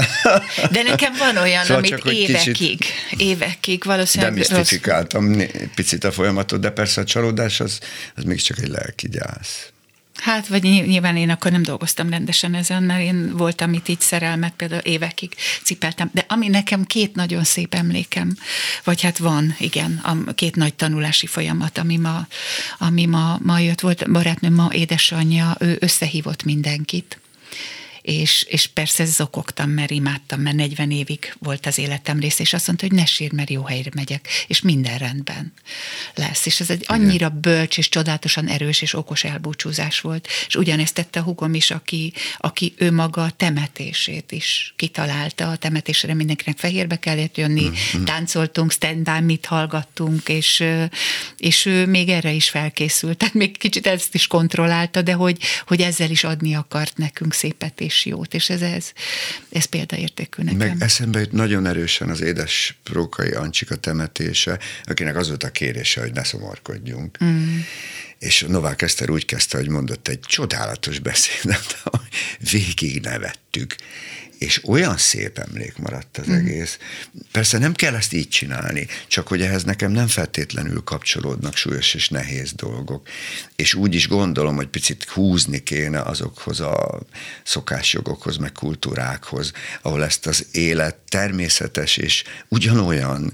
De 0.71 0.81
nekem 0.81 1.13
van 1.17 1.37
olyan, 1.37 1.61
Szóval 1.61 1.77
amit 1.77 1.89
csak, 1.89 2.13
évekig, 2.13 2.53
kicsit 2.53 2.85
évekig 3.17 3.83
valószínűleg. 3.83 4.33
Demisztifikáltam 4.33 5.41
picit 5.75 6.03
a 6.03 6.11
folyamatot, 6.11 6.59
de 6.59 6.69
persze 6.69 7.01
a 7.01 7.03
csalódás 7.03 7.59
az, 7.59 7.79
az 8.15 8.23
mégiscsak 8.23 8.59
egy 8.59 8.67
lelki 8.67 9.09
gyász. 9.09 9.72
Hát, 10.23 10.47
vagy 10.47 10.63
nyilván 10.63 11.17
én 11.17 11.29
akkor 11.29 11.51
nem 11.51 11.63
dolgoztam 11.63 12.09
rendesen 12.09 12.53
ezen, 12.53 12.83
mert 12.83 13.01
én 13.01 13.37
voltam 13.37 13.73
itt 13.73 13.87
így 13.87 13.99
szerelmet, 13.99 14.53
például 14.53 14.81
évekig 14.81 15.35
cipeltem. 15.63 16.09
De 16.13 16.25
ami 16.27 16.47
nekem 16.47 16.83
két 16.85 17.15
nagyon 17.15 17.43
szép 17.43 17.73
emlékem, 17.73 18.37
vagy 18.83 19.01
hát 19.01 19.17
van, 19.17 19.55
igen, 19.59 20.01
a 20.03 20.33
két 20.33 20.55
nagy 20.55 20.73
tanulási 20.73 21.27
folyamat, 21.27 21.77
ami 21.77 21.97
ma, 21.97 22.27
ami 22.77 23.05
ma, 23.05 23.37
ma 23.41 23.59
jött, 23.59 23.79
volt 23.79 24.11
barátnőm, 24.11 24.53
ma 24.53 24.67
édesanyja, 24.71 25.55
ő 25.59 25.77
összehívott 25.79 26.43
mindenkit 26.43 27.17
és, 28.03 28.45
és 28.49 28.67
persze 28.67 29.05
zokogtam, 29.05 29.69
mert 29.69 29.91
imádtam, 29.91 30.41
mert 30.41 30.55
40 30.55 30.91
évig 30.91 31.33
volt 31.39 31.65
az 31.65 31.77
életem 31.77 32.19
rész, 32.19 32.39
és 32.39 32.53
azt 32.53 32.67
mondta, 32.67 32.87
hogy 32.87 32.95
ne 32.95 33.05
sír, 33.05 33.31
mert 33.31 33.49
jó 33.49 33.63
helyre 33.63 33.89
megyek, 33.95 34.27
és 34.47 34.61
minden 34.61 34.97
rendben 34.97 35.53
lesz. 36.15 36.45
És 36.45 36.59
ez 36.59 36.69
egy 36.69 36.83
annyira 36.87 37.29
bölcs 37.29 37.77
és 37.77 37.89
csodálatosan 37.89 38.47
erős 38.47 38.81
és 38.81 38.93
okos 38.93 39.23
elbúcsúzás 39.23 39.99
volt, 39.99 40.27
és 40.47 40.55
ugyanezt 40.55 40.93
tette 40.93 41.21
hugom 41.21 41.53
is, 41.53 41.71
aki, 41.71 42.13
aki 42.37 42.73
ő 42.77 42.91
maga 42.91 43.23
a 43.23 43.31
temetését 43.31 44.31
is 44.31 44.73
kitalálta, 44.75 45.49
a 45.49 45.55
temetésre 45.55 46.13
mindenkinek 46.13 46.57
fehérbe 46.57 46.99
kellett 46.99 47.37
jönni, 47.37 47.69
mm-hmm. 47.69 48.03
táncoltunk, 48.03 48.71
stand 48.71 49.23
mit 49.23 49.45
hallgattunk, 49.45 50.29
és, 50.29 50.63
és 51.37 51.65
ő 51.65 51.85
még 51.85 52.09
erre 52.09 52.31
is 52.31 52.49
felkészült, 52.49 53.17
tehát 53.17 53.33
még 53.33 53.57
kicsit 53.57 53.87
ezt 53.87 54.15
is 54.15 54.27
kontrollálta, 54.27 55.01
de 55.01 55.13
hogy, 55.13 55.37
hogy 55.67 55.81
ezzel 55.81 56.09
is 56.09 56.23
adni 56.23 56.55
akart 56.55 56.97
nekünk 56.97 57.33
szépet 57.33 57.81
és 57.81 57.92
és 57.93 58.05
jót, 58.05 58.33
és 58.33 58.49
ez, 58.49 58.61
ez, 58.61 58.91
ez 59.51 59.65
példaértékű 59.65 60.43
nekem. 60.43 60.57
Meg 60.57 60.75
eszembe 60.79 61.19
jut 61.19 61.31
nagyon 61.31 61.65
erősen 61.65 62.09
az 62.09 62.21
édes 62.21 62.77
Prókai 62.83 63.31
Ancsika 63.31 63.75
temetése, 63.75 64.59
akinek 64.83 65.15
az 65.15 65.27
volt 65.27 65.43
a 65.43 65.51
kérése, 65.51 66.01
hogy 66.01 66.13
ne 66.13 66.23
szomorkodjunk. 66.23 67.23
Mm. 67.23 67.59
És 68.19 68.45
Novák 68.47 68.81
Eszter 68.81 69.09
úgy 69.09 69.25
kezdte, 69.25 69.57
hogy 69.57 69.69
mondott 69.69 70.07
egy 70.07 70.19
csodálatos 70.19 70.99
beszédet, 70.99 71.83
végig 72.51 73.01
nevettük 73.01 73.75
és 74.43 74.61
olyan 74.67 74.97
szép 74.97 75.37
emlék 75.37 75.77
maradt 75.77 76.17
az 76.17 76.27
mm. 76.27 76.33
egész. 76.33 76.77
Persze 77.31 77.57
nem 77.57 77.73
kell 77.73 77.95
ezt 77.95 78.13
így 78.13 78.29
csinálni, 78.29 78.87
csak 79.07 79.27
hogy 79.27 79.41
ehhez 79.41 79.63
nekem 79.63 79.91
nem 79.91 80.07
feltétlenül 80.07 80.83
kapcsolódnak 80.83 81.55
súlyos 81.55 81.93
és 81.93 82.09
nehéz 82.09 82.53
dolgok. 82.53 83.07
És 83.55 83.73
úgy 83.73 83.95
is 83.95 84.07
gondolom, 84.07 84.55
hogy 84.55 84.67
picit 84.67 85.03
húzni 85.03 85.63
kéne 85.63 86.01
azokhoz 86.01 86.59
a 86.59 86.99
szokásjogokhoz, 87.43 88.37
meg 88.37 88.51
kultúrákhoz, 88.51 89.51
ahol 89.81 90.03
ezt 90.03 90.27
az 90.27 90.45
élet 90.51 90.95
természetes 91.09 91.97
és 91.97 92.23
ugyanolyan 92.47 93.33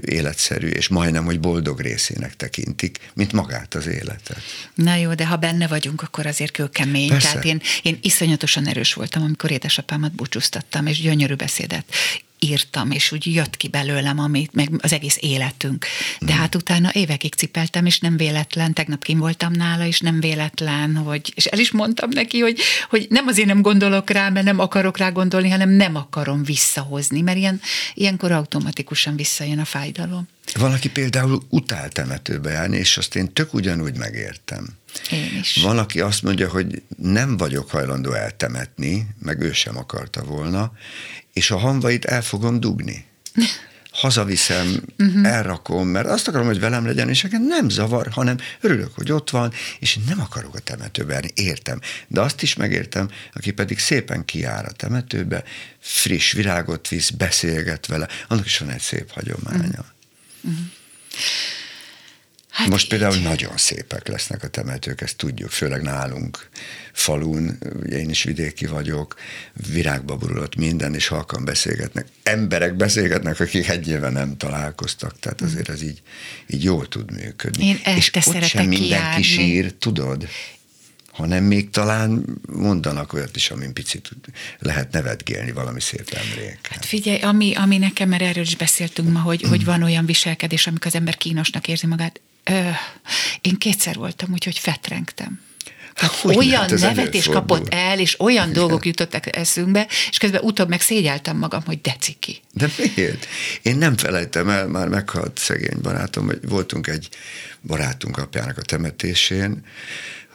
életszerű, 0.00 0.68
és 0.68 0.88
majdnem, 0.88 1.24
hogy 1.24 1.40
boldog 1.40 1.80
részének 1.80 2.36
tekintik, 2.36 3.10
mint 3.14 3.32
magát 3.32 3.74
az 3.74 3.86
életet. 3.86 4.40
Na 4.74 4.94
jó, 4.94 5.14
de 5.14 5.26
ha 5.26 5.36
benne 5.36 5.66
vagyunk, 5.66 6.02
akkor 6.02 6.26
azért 6.26 6.52
kőkemény. 6.52 7.08
Persze. 7.08 7.28
Tehát 7.28 7.44
én, 7.44 7.60
én 7.82 7.98
iszonyatosan 8.02 8.66
erős 8.66 8.94
voltam, 8.94 9.22
amikor 9.22 9.50
édesapámat 9.50 10.12
búcsúztattam, 10.36 10.86
és 10.86 11.00
gyönyörű 11.00 11.34
beszédet 11.34 11.84
írtam, 12.50 12.90
és 12.90 13.12
úgy 13.12 13.34
jött 13.34 13.56
ki 13.56 13.68
belőlem, 13.68 14.18
amit, 14.18 14.54
meg 14.54 14.70
az 14.78 14.92
egész 14.92 15.18
életünk. 15.20 15.86
De 16.20 16.34
mm. 16.34 16.36
hát 16.36 16.54
utána 16.54 16.90
évekig 16.92 17.34
cipeltem, 17.34 17.86
és 17.86 18.00
nem 18.00 18.16
véletlen, 18.16 18.72
tegnap 18.72 19.04
kim 19.04 19.18
voltam 19.18 19.52
nála, 19.52 19.86
és 19.86 20.00
nem 20.00 20.20
véletlen, 20.20 20.96
hogy, 20.96 21.32
és 21.34 21.46
el 21.46 21.58
is 21.58 21.70
mondtam 21.70 22.08
neki, 22.12 22.38
hogy, 22.38 22.60
hogy 22.90 23.06
nem 23.10 23.26
azért 23.26 23.48
nem 23.48 23.62
gondolok 23.62 24.10
rá, 24.10 24.28
mert 24.28 24.46
nem 24.46 24.58
akarok 24.58 24.98
rá 24.98 25.08
gondolni, 25.08 25.48
hanem 25.48 25.70
nem 25.70 25.96
akarom 25.96 26.44
visszahozni, 26.44 27.20
mert 27.20 27.38
ilyen, 27.38 27.60
ilyenkor 27.94 28.32
automatikusan 28.32 29.16
visszajön 29.16 29.58
a 29.58 29.64
fájdalom. 29.64 30.28
Valaki 30.54 30.90
például 30.90 31.42
utál 31.48 31.88
temetőbe 31.88 32.50
járni, 32.50 32.76
és 32.76 32.96
azt 32.96 33.16
én 33.16 33.32
tök 33.32 33.54
ugyanúgy 33.54 33.96
megértem. 33.96 34.68
Én 35.10 35.38
is. 35.40 35.56
Van, 35.62 35.78
aki 35.78 36.00
azt 36.00 36.22
mondja, 36.22 36.48
hogy 36.48 36.82
nem 36.96 37.36
vagyok 37.36 37.70
hajlandó 37.70 38.12
eltemetni, 38.12 39.06
meg 39.18 39.40
ő 39.40 39.52
sem 39.52 39.76
akarta 39.76 40.22
volna, 40.22 40.72
és 41.36 41.50
a 41.50 41.58
hamvait 41.58 42.04
el 42.04 42.22
fogom 42.22 42.60
dugni. 42.60 43.04
Hazaviszem, 43.90 44.82
uh-huh. 44.98 45.26
elrakom, 45.26 45.88
mert 45.88 46.06
azt 46.06 46.28
akarom, 46.28 46.46
hogy 46.46 46.60
velem 46.60 46.86
legyen, 46.86 47.08
és 47.08 47.22
nekem 47.22 47.46
nem 47.46 47.68
zavar, 47.68 48.08
hanem 48.08 48.36
örülök, 48.60 48.94
hogy 48.94 49.12
ott 49.12 49.30
van, 49.30 49.52
és 49.78 49.98
nem 50.08 50.20
akarok 50.20 50.54
a 50.54 50.58
temetőbe 50.58 51.22
értem. 51.34 51.80
De 52.08 52.20
azt 52.20 52.42
is 52.42 52.54
megértem, 52.54 53.08
aki 53.32 53.50
pedig 53.50 53.78
szépen 53.78 54.24
kiáll 54.24 54.64
a 54.64 54.72
temetőbe, 54.72 55.44
friss 55.78 56.32
virágot 56.32 56.88
visz, 56.88 57.10
beszélget 57.10 57.86
vele, 57.86 58.08
annak 58.28 58.46
is 58.46 58.58
van 58.58 58.70
egy 58.70 58.80
szép 58.80 59.10
hagyománya. 59.10 59.60
Uh-huh. 59.62 59.86
Uh-huh. 60.40 60.66
Hát 62.56 62.68
Most 62.68 62.84
így. 62.84 62.90
például 62.90 63.16
nagyon 63.22 63.56
szépek 63.56 64.08
lesznek 64.08 64.42
a 64.42 64.48
temetők, 64.48 65.00
ezt 65.00 65.16
tudjuk, 65.16 65.50
főleg 65.50 65.82
nálunk 65.82 66.48
falun, 66.92 67.58
én 67.90 68.10
is 68.10 68.22
vidéki 68.22 68.66
vagyok, 68.66 69.14
virágba 69.72 70.16
borulott 70.16 70.54
minden, 70.54 70.94
és 70.94 71.06
halkan 71.06 71.44
beszélgetnek. 71.44 72.06
Emberek 72.22 72.74
beszélgetnek, 72.74 73.40
akik 73.40 73.68
egy 73.68 73.88
éve 73.88 74.10
nem 74.10 74.36
találkoztak, 74.36 75.18
tehát 75.18 75.40
azért 75.40 75.68
ez 75.68 75.82
így, 75.82 76.02
így 76.46 76.64
jól 76.64 76.88
tud 76.88 77.12
működni. 77.12 77.66
Én 77.66 77.80
és 77.96 78.10
ott 78.24 78.42
sem 78.42 78.66
mindenki 78.66 79.22
sír, 79.22 79.72
tudod? 79.72 80.28
hanem 81.10 81.44
még 81.44 81.70
talán 81.70 82.24
mondanak 82.52 83.12
olyat 83.12 83.36
is, 83.36 83.50
amin 83.50 83.72
picit 83.72 84.10
lehet 84.58 84.92
nevetgélni 84.92 85.52
valami 85.52 85.80
szép 85.80 86.08
emlék. 86.10 86.58
Hát 86.70 86.84
figyelj, 86.84 87.20
ami, 87.20 87.54
ami 87.54 87.78
nekem, 87.78 88.08
mert 88.08 88.22
erről 88.22 88.44
is 88.44 88.56
beszéltünk 88.56 89.12
ma, 89.12 89.20
hogy, 89.20 89.42
hogy 89.42 89.64
van 89.72 89.82
olyan 89.82 90.06
viselkedés, 90.06 90.66
amikor 90.66 90.86
az 90.86 90.94
ember 90.94 91.16
kínosnak 91.16 91.68
érzi 91.68 91.86
magát. 91.86 92.20
Én 93.40 93.58
kétszer 93.58 93.94
voltam, 93.94 94.32
úgyhogy 94.32 94.58
fetrengtem. 94.58 95.40
Hogy 96.22 96.36
olyan 96.36 96.66
nevetés 96.80 97.26
kapott 97.26 97.68
el, 97.68 97.98
és 97.98 98.20
olyan 98.20 98.52
dolgok 98.52 98.86
jutottak 98.86 99.36
eszünkbe, 99.36 99.86
és 100.10 100.18
közben 100.18 100.40
utóbb 100.42 100.68
meg 100.68 100.80
szégyeltem 100.80 101.36
magam, 101.36 101.62
de 101.66 101.78
deciki. 101.82 102.40
De 102.52 102.68
miért? 102.76 103.26
Én 103.62 103.76
nem 103.76 103.96
felejtem 103.96 104.48
el, 104.48 104.66
már 104.66 104.88
meghalt 104.88 105.38
szegény 105.38 105.80
barátom, 105.82 106.26
hogy 106.26 106.38
voltunk 106.42 106.86
egy 106.86 107.08
barátunk 107.62 108.16
apjának 108.18 108.58
a 108.58 108.62
temetésén, 108.62 109.64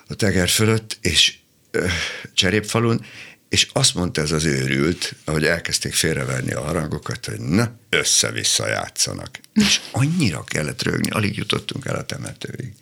a 0.07 0.13
teger 0.13 0.49
fölött, 0.49 0.97
és 1.01 1.33
ö, 1.71 1.85
Cserépfalun, 2.33 3.05
és 3.51 3.67
azt 3.73 3.93
mondta 3.95 4.21
ez 4.21 4.31
az 4.31 4.43
őrült, 4.43 5.15
ahogy 5.25 5.45
elkezdték 5.45 5.93
félreverni 5.93 6.51
a 6.51 6.61
harangokat, 6.61 7.25
hogy 7.25 7.39
na, 7.39 7.71
össze-vissza 7.89 8.67
játszanak. 8.67 9.39
És 9.53 9.79
annyira 9.91 10.43
kellett 10.43 10.83
rögni, 10.83 11.09
alig 11.09 11.37
jutottunk 11.37 11.85
el 11.85 11.95
a 11.95 12.03
temetőig. 12.03 12.73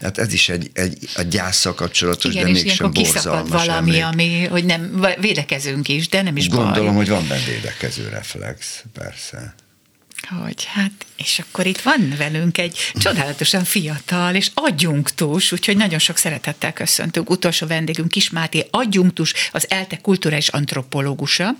Hát 0.00 0.18
ez 0.18 0.32
is 0.32 0.48
egy, 0.48 0.70
egy 0.72 1.08
a 1.14 1.22
gyászsal 1.22 1.74
kapcsolatos, 1.74 2.34
Igen, 2.34 2.44
de 2.44 2.50
mégsem 2.50 2.92
borzalmas 2.92 3.66
valami, 3.66 4.00
emlék. 4.00 4.04
ami, 4.04 4.46
hogy 4.46 4.64
nem, 4.64 5.06
védekezünk 5.20 5.88
is, 5.88 6.08
de 6.08 6.22
nem 6.22 6.36
is 6.36 6.48
Gondolom, 6.48 6.86
baj. 6.86 6.94
hogy 6.94 7.08
van 7.08 7.28
benne 7.28 7.44
védekező 7.44 8.08
reflex, 8.08 8.84
persze 8.92 9.54
hogy 10.26 10.64
hát, 10.64 10.92
és 11.16 11.38
akkor 11.38 11.66
itt 11.66 11.80
van 11.80 12.14
velünk 12.16 12.58
egy 12.58 12.78
csodálatosan 12.94 13.64
fiatal 13.64 14.34
és 14.34 14.50
adjunktus, 14.54 15.52
úgyhogy 15.52 15.76
nagyon 15.76 15.98
sok 15.98 16.16
szeretettel 16.16 16.72
köszöntünk. 16.72 17.30
Utolsó 17.30 17.66
vendégünk 17.66 18.08
Kismáté 18.08 18.66
adjunktus, 18.70 19.34
az 19.52 19.70
ELTE 19.70 19.96
kulturális 19.96 20.48
antropológusa, 20.48 21.50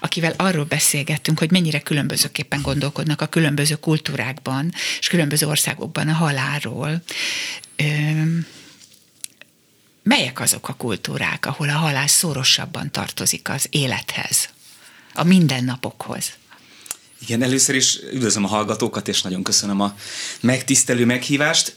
akivel 0.00 0.34
arról 0.36 0.64
beszélgettünk, 0.64 1.38
hogy 1.38 1.50
mennyire 1.50 1.80
különbözőképpen 1.80 2.62
gondolkodnak 2.62 3.20
a 3.20 3.26
különböző 3.26 3.74
kultúrákban 3.74 4.72
és 4.98 5.08
különböző 5.08 5.46
országokban 5.46 6.08
a 6.08 6.12
halálról. 6.12 7.02
Üm, 7.76 8.46
melyek 10.02 10.40
azok 10.40 10.68
a 10.68 10.74
kultúrák, 10.74 11.46
ahol 11.46 11.68
a 11.68 11.76
halál 11.76 12.06
szorosabban 12.06 12.90
tartozik 12.90 13.48
az 13.48 13.66
élethez, 13.70 14.48
a 15.14 15.24
mindennapokhoz? 15.24 16.37
Igen, 17.20 17.42
először 17.42 17.74
is 17.74 17.98
üdvözlöm 18.12 18.44
a 18.44 18.48
hallgatókat, 18.48 19.08
és 19.08 19.22
nagyon 19.22 19.42
köszönöm 19.42 19.80
a 19.80 19.96
megtisztelő 20.40 21.04
meghívást. 21.04 21.76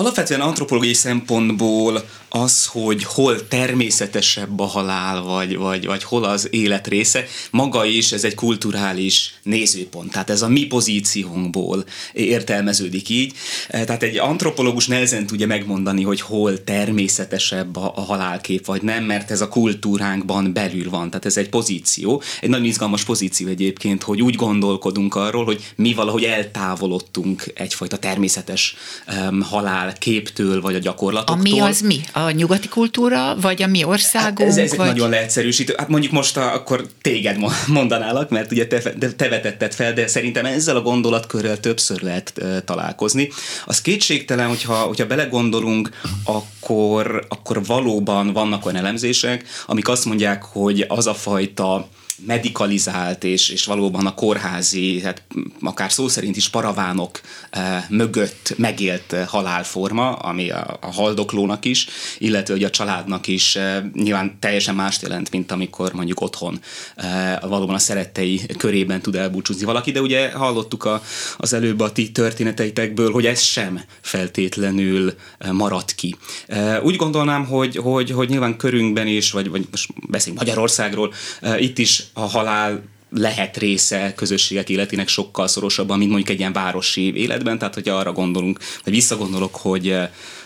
Alapvetően 0.00 0.40
antropológiai 0.40 0.94
szempontból 0.94 2.04
az, 2.28 2.66
hogy 2.66 3.04
hol 3.04 3.48
természetesebb 3.48 4.60
a 4.60 4.64
halál, 4.64 5.22
vagy, 5.22 5.56
vagy, 5.56 5.86
vagy 5.86 6.04
hol 6.04 6.24
az 6.24 6.48
élet 6.50 6.86
része, 6.86 7.24
maga 7.50 7.84
is 7.84 8.12
ez 8.12 8.24
egy 8.24 8.34
kulturális 8.34 9.34
nézőpont, 9.42 10.10
tehát 10.10 10.30
ez 10.30 10.42
a 10.42 10.48
mi 10.48 10.66
pozíciónkból 10.66 11.84
értelmeződik 12.12 13.08
így. 13.08 13.32
Tehát 13.68 14.02
egy 14.02 14.18
antropológus 14.18 14.86
nehezen 14.86 15.26
tudja 15.26 15.46
megmondani, 15.46 16.02
hogy 16.02 16.20
hol 16.20 16.64
természetesebb 16.64 17.76
a, 17.76 17.92
a 17.96 18.00
halálkép, 18.00 18.66
vagy 18.66 18.82
nem, 18.82 19.04
mert 19.04 19.30
ez 19.30 19.40
a 19.40 19.48
kultúránkban 19.48 20.52
belül 20.52 20.90
van, 20.90 21.10
tehát 21.10 21.26
ez 21.26 21.36
egy 21.36 21.48
pozíció, 21.48 22.22
egy 22.40 22.48
nagyon 22.48 22.66
izgalmas 22.66 23.04
pozíció 23.04 23.48
egyébként, 23.48 24.02
hogy 24.02 24.22
úgy 24.22 24.34
gondolkodunk 24.34 25.14
arról, 25.14 25.44
hogy 25.44 25.72
mi 25.76 25.94
valahogy 25.94 26.24
eltávolodtunk 26.24 27.52
egyfajta 27.54 27.98
természetes 27.98 28.74
um, 29.06 29.42
halál 29.42 29.87
halál 29.88 29.98
képtől, 29.98 30.60
vagy 30.60 30.74
a 30.74 30.78
gyakorlatoktól. 30.78 31.36
A 31.36 31.42
mi 31.42 31.60
az 31.60 31.80
mi? 31.80 32.00
A 32.12 32.30
nyugati 32.30 32.68
kultúra, 32.68 33.36
vagy 33.40 33.62
a 33.62 33.66
mi 33.66 33.84
országunk? 33.84 34.38
Hát 34.38 34.48
ez, 34.48 34.56
ezek 34.56 34.78
vagy... 34.78 34.86
nagyon 34.86 35.10
leegyszerűsítő. 35.10 35.74
Hát 35.76 35.88
mondjuk 35.88 36.12
most 36.12 36.36
a, 36.36 36.54
akkor 36.54 36.86
téged 37.02 37.36
mondanálak, 37.66 38.30
mert 38.30 38.52
ugye 38.52 38.66
te, 38.66 38.80
te 39.16 39.28
vetetted 39.28 39.74
fel, 39.74 39.92
de 39.92 40.06
szerintem 40.06 40.44
ezzel 40.44 40.76
a 40.76 40.80
gondolatkörrel 40.80 41.60
többször 41.60 42.02
lehet 42.02 42.32
uh, 42.40 42.58
találkozni. 42.64 43.30
Az 43.66 43.80
kétségtelen, 43.80 44.48
hogyha, 44.48 44.74
hogyha 44.74 45.06
belegondolunk, 45.06 45.90
akkor, 46.24 47.26
akkor 47.28 47.64
valóban 47.64 48.32
vannak 48.32 48.66
olyan 48.66 48.78
elemzések, 48.78 49.44
amik 49.66 49.88
azt 49.88 50.04
mondják, 50.04 50.42
hogy 50.42 50.84
az 50.88 51.06
a 51.06 51.14
fajta 51.14 51.88
medikalizált, 52.26 53.24
és, 53.24 53.48
és 53.48 53.64
valóban 53.64 54.06
a 54.06 54.14
kórházi, 54.14 55.00
hát 55.00 55.22
akár 55.60 55.92
szó 55.92 56.08
szerint 56.08 56.36
is 56.36 56.48
paravánok 56.48 57.20
e, 57.50 57.86
mögött 57.90 58.54
megélt 58.56 59.16
halálforma, 59.26 60.12
ami 60.12 60.50
a, 60.50 60.78
a 60.80 60.92
haldoklónak 60.92 61.64
is, 61.64 61.86
illetve 62.18 62.54
hogy 62.54 62.64
a 62.64 62.70
családnak 62.70 63.26
is 63.26 63.56
e, 63.56 63.90
nyilván 63.94 64.36
teljesen 64.40 64.74
mást 64.74 65.02
jelent, 65.02 65.30
mint 65.30 65.52
amikor 65.52 65.92
mondjuk 65.92 66.20
otthon 66.20 66.60
e, 66.96 67.38
valóban 67.46 67.74
a 67.74 67.78
szerettei 67.78 68.40
körében 68.58 69.00
tud 69.00 69.14
elbúcsúzni 69.14 69.64
valaki, 69.64 69.90
de 69.90 70.00
ugye 70.00 70.30
hallottuk 70.30 70.84
a, 70.84 71.02
az 71.36 71.52
előbb 71.52 71.80
a 71.80 71.92
ti 71.92 72.12
történeteitekből, 72.12 73.12
hogy 73.12 73.26
ez 73.26 73.40
sem 73.40 73.80
feltétlenül 74.00 75.14
maradt 75.52 75.94
ki. 75.94 76.16
E, 76.46 76.82
úgy 76.82 76.96
gondolnám, 76.96 77.46
hogy, 77.46 77.76
hogy, 77.76 78.10
hogy 78.10 78.28
nyilván 78.28 78.56
körünkben 78.56 79.06
is, 79.06 79.30
vagy, 79.30 79.50
vagy 79.50 79.66
most 79.70 79.88
beszéljünk 80.08 80.44
Magyarországról, 80.44 81.12
e, 81.40 81.58
itt 81.58 81.78
is 81.78 82.02
a 82.12 82.20
halál 82.20 82.82
lehet 83.10 83.56
része 83.56 84.12
közösségek 84.16 84.68
életének 84.68 85.08
sokkal 85.08 85.48
szorosabban, 85.48 85.98
mint 85.98 86.10
mondjuk 86.10 86.30
egy 86.30 86.38
ilyen 86.38 86.52
városi 86.52 87.14
életben, 87.14 87.58
tehát 87.58 87.74
hogy 87.74 87.88
arra 87.88 88.12
gondolunk, 88.12 88.58
vagy 88.84 88.92
visszagondolok, 88.92 89.56
hogy 89.56 89.96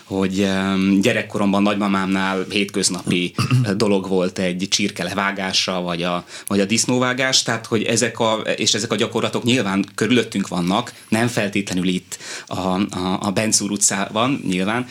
hogy 0.03 0.47
gyerekkoromban 0.99 1.61
nagymamámnál 1.61 2.45
hétköznapi 2.49 3.33
dolog 3.75 4.07
volt 4.07 4.39
egy 4.39 4.67
csirke 4.69 5.03
levágása, 5.03 5.81
vagy 5.81 6.03
a, 6.03 6.25
vagy 6.47 6.59
a 6.59 6.65
disznóvágás, 6.65 7.43
tehát 7.43 7.65
hogy 7.65 7.83
ezek 7.83 8.19
a, 8.19 8.33
és 8.55 8.73
ezek 8.73 8.91
a 8.91 8.95
gyakorlatok 8.95 9.43
nyilván 9.43 9.85
körülöttünk 9.95 10.47
vannak, 10.47 10.93
nem 11.09 11.27
feltétlenül 11.27 11.87
itt 11.87 12.17
a, 12.47 12.57
a, 12.57 13.17
a 13.21 13.31
Benzúr 13.31 13.71
utcában 13.71 14.41
nyilván, 14.47 14.85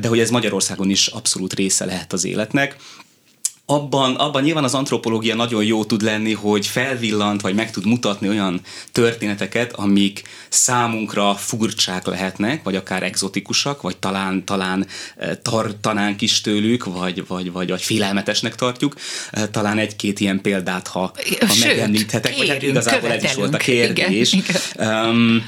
de 0.00 0.08
hogy 0.08 0.18
ez 0.18 0.30
Magyarországon 0.30 0.90
is 0.90 1.06
abszolút 1.06 1.54
része 1.54 1.84
lehet 1.84 2.12
az 2.12 2.24
életnek 2.24 2.76
abban, 3.70 4.14
abban 4.14 4.42
nyilván 4.42 4.64
az 4.64 4.74
antropológia 4.74 5.34
nagyon 5.34 5.64
jó 5.64 5.84
tud 5.84 6.02
lenni, 6.02 6.32
hogy 6.32 6.66
felvillant, 6.66 7.40
vagy 7.40 7.54
meg 7.54 7.70
tud 7.70 7.86
mutatni 7.86 8.28
olyan 8.28 8.60
történeteket, 8.92 9.72
amik 9.72 10.22
számunkra 10.48 11.34
furcsák 11.34 12.06
lehetnek, 12.06 12.62
vagy 12.62 12.76
akár 12.76 13.02
exotikusak, 13.02 13.82
vagy 13.82 13.96
talán, 13.96 14.44
talán 14.44 14.86
eh, 15.16 15.30
tartanánk 15.42 16.20
is 16.20 16.40
tőlük, 16.40 16.84
vagy, 16.84 17.26
vagy, 17.26 17.52
vagy, 17.52 17.68
vagy 17.68 17.82
félelmetesnek 17.82 18.54
tartjuk. 18.54 18.94
Eh, 19.30 19.46
talán 19.50 19.78
egy-két 19.78 20.20
ilyen 20.20 20.40
példát, 20.40 20.88
ha, 20.88 21.12
ha 21.40 21.46
Sőt, 21.46 21.66
megemlíthetek, 21.66 22.34
kérünk, 22.34 22.38
vagy 22.38 22.48
hát 22.48 22.62
igazából 22.62 23.10
ez 23.10 23.24
is 23.24 23.34
volt 23.34 23.54
a 23.54 23.58
kérdés. 23.58 24.32
Igen, 24.32 24.44
igen. 24.74 25.08
Um, 25.08 25.44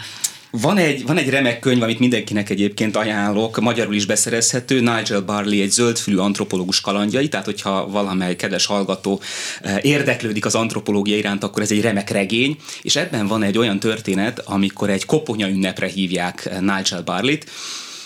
van 0.60 0.76
egy, 0.76 1.06
van 1.06 1.16
egy 1.16 1.28
remek 1.28 1.58
könyv, 1.58 1.82
amit 1.82 1.98
mindenkinek 1.98 2.50
egyébként 2.50 2.96
ajánlok, 2.96 3.60
magyarul 3.60 3.94
is 3.94 4.06
beszerezhető, 4.06 4.80
Nigel 4.80 5.20
Barley 5.20 5.60
egy 5.60 5.70
zöldfülű 5.70 6.16
antropológus 6.16 6.80
kalandjai, 6.80 7.28
tehát 7.28 7.46
hogyha 7.46 7.88
valamely 7.88 8.36
kedves 8.36 8.66
hallgató 8.66 9.20
eh, 9.62 9.78
érdeklődik 9.82 10.44
az 10.44 10.54
antropológia 10.54 11.16
iránt, 11.16 11.44
akkor 11.44 11.62
ez 11.62 11.70
egy 11.70 11.80
remek 11.80 12.10
regény, 12.10 12.56
és 12.82 12.96
ebben 12.96 13.26
van 13.26 13.42
egy 13.42 13.58
olyan 13.58 13.78
történet, 13.78 14.38
amikor 14.38 14.90
egy 14.90 15.04
koponya 15.04 15.48
ünnepre 15.48 15.86
hívják 15.86 16.46
eh, 16.46 16.60
Nigel 16.60 17.02
Barley-t, 17.04 17.50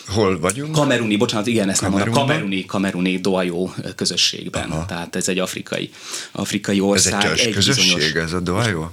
Hol 0.07 0.39
vagyunk? 0.39 0.71
Kameruni, 0.71 1.15
bocsánat, 1.15 1.47
igen, 1.47 1.69
ezt 1.69 1.81
nem 1.81 1.91
mondom, 1.91 2.13
kameruni, 2.13 2.65
kameruni 2.65 3.17
Doajó 3.17 3.73
eh, 3.83 3.91
közösségben. 3.95 4.69
Aha. 4.69 4.85
Tehát 4.85 5.15
ez 5.15 5.27
egy 5.27 5.39
afrikai, 5.39 5.89
afrikai 6.31 6.79
ország. 6.79 7.25
Ez 7.25 7.31
egy, 7.31 7.39
egy 7.39 7.53
közösség, 7.53 7.95
bizonyos... 7.95 8.13
ez 8.13 8.33
a 8.33 8.39
Doajó? 8.39 8.91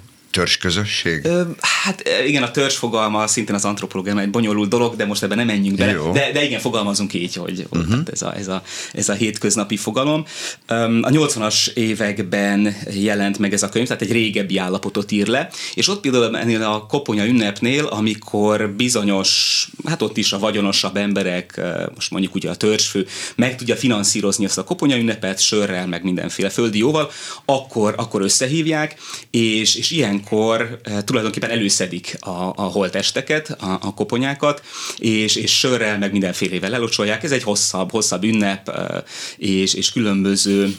Közösség? 0.59 1.25
Ö, 1.25 1.43
hát 1.61 2.03
igen, 2.27 2.43
a 2.43 2.51
törzs 2.51 2.77
fogalma 2.77 3.27
szintén 3.27 3.55
az 3.55 3.65
antropológia 3.65 4.21
egy 4.21 4.31
bonyolult 4.31 4.69
dolog, 4.69 4.97
de 4.97 5.05
most 5.05 5.23
ebben 5.23 5.37
nem 5.37 5.47
menjünk 5.47 5.77
bele. 5.77 6.11
De, 6.13 6.31
de 6.33 6.45
igen, 6.45 6.61
fogalmazunk 6.61 7.15
így, 7.15 7.35
hogy 7.35 7.67
uh-huh. 7.71 7.99
ez, 8.13 8.23
a, 8.23 8.37
ez, 8.37 8.49
a, 8.49 8.63
ez 8.93 9.09
a 9.09 9.13
hétköznapi 9.13 9.77
fogalom. 9.77 10.25
A 10.67 11.11
80-as 11.11 11.73
években 11.73 12.77
jelent 12.93 13.39
meg 13.39 13.53
ez 13.53 13.63
a 13.63 13.69
könyv, 13.69 13.87
tehát 13.87 14.03
egy 14.03 14.13
régebbi 14.13 14.59
állapotot 14.59 15.13
ír 15.13 15.27
le, 15.27 15.51
és 15.75 15.89
ott 15.89 16.01
például 16.01 16.39
ennél 16.39 16.63
a 16.63 16.87
koponya 16.87 17.25
ünnepnél, 17.25 17.85
amikor 17.85 18.71
bizonyos, 18.71 19.69
hát 19.85 20.03
ott 20.03 20.17
is 20.17 20.33
a 20.33 20.39
vagyonosabb 20.39 20.97
emberek, 20.97 21.61
most 21.95 22.11
mondjuk 22.11 22.35
ugye 22.35 22.51
a 22.51 22.55
törzsfő, 22.55 23.07
meg 23.37 23.57
tudja 23.57 23.77
finanszírozni 23.77 24.45
azt 24.45 24.59
a 24.59 24.65
koponya 24.65 24.97
ünnepet, 24.97 25.41
sörrel, 25.41 25.87
meg 25.87 26.03
mindenféle 26.05 26.49
földi 26.49 26.79
jóval, 26.79 27.11
akkor, 27.45 27.95
akkor 27.97 28.23
összehívják, 28.23 29.01
és, 29.31 29.75
és 29.75 29.91
ilyen 29.91 30.24
ilyenkor 30.31 30.79
e, 30.83 31.05
tulajdonképpen 31.05 31.51
előszedik 31.51 32.17
a, 32.21 32.53
a 32.57 32.63
holtesteket, 32.63 33.51
a, 33.51 33.79
a 33.81 33.95
koponyákat, 33.95 34.63
és, 34.99 35.37
és 35.37 35.59
sörrel, 35.59 35.99
meg 35.99 36.13
mindenfélével 36.13 36.75
elocsolják. 36.75 37.23
Ez 37.23 37.33
egy 37.33 37.43
hosszabb, 37.43 37.91
hosszabb 37.91 38.25
ünnep, 38.25 38.69
e, 38.69 39.05
és, 39.37 39.75
és 39.75 39.93
különböző 39.93 40.77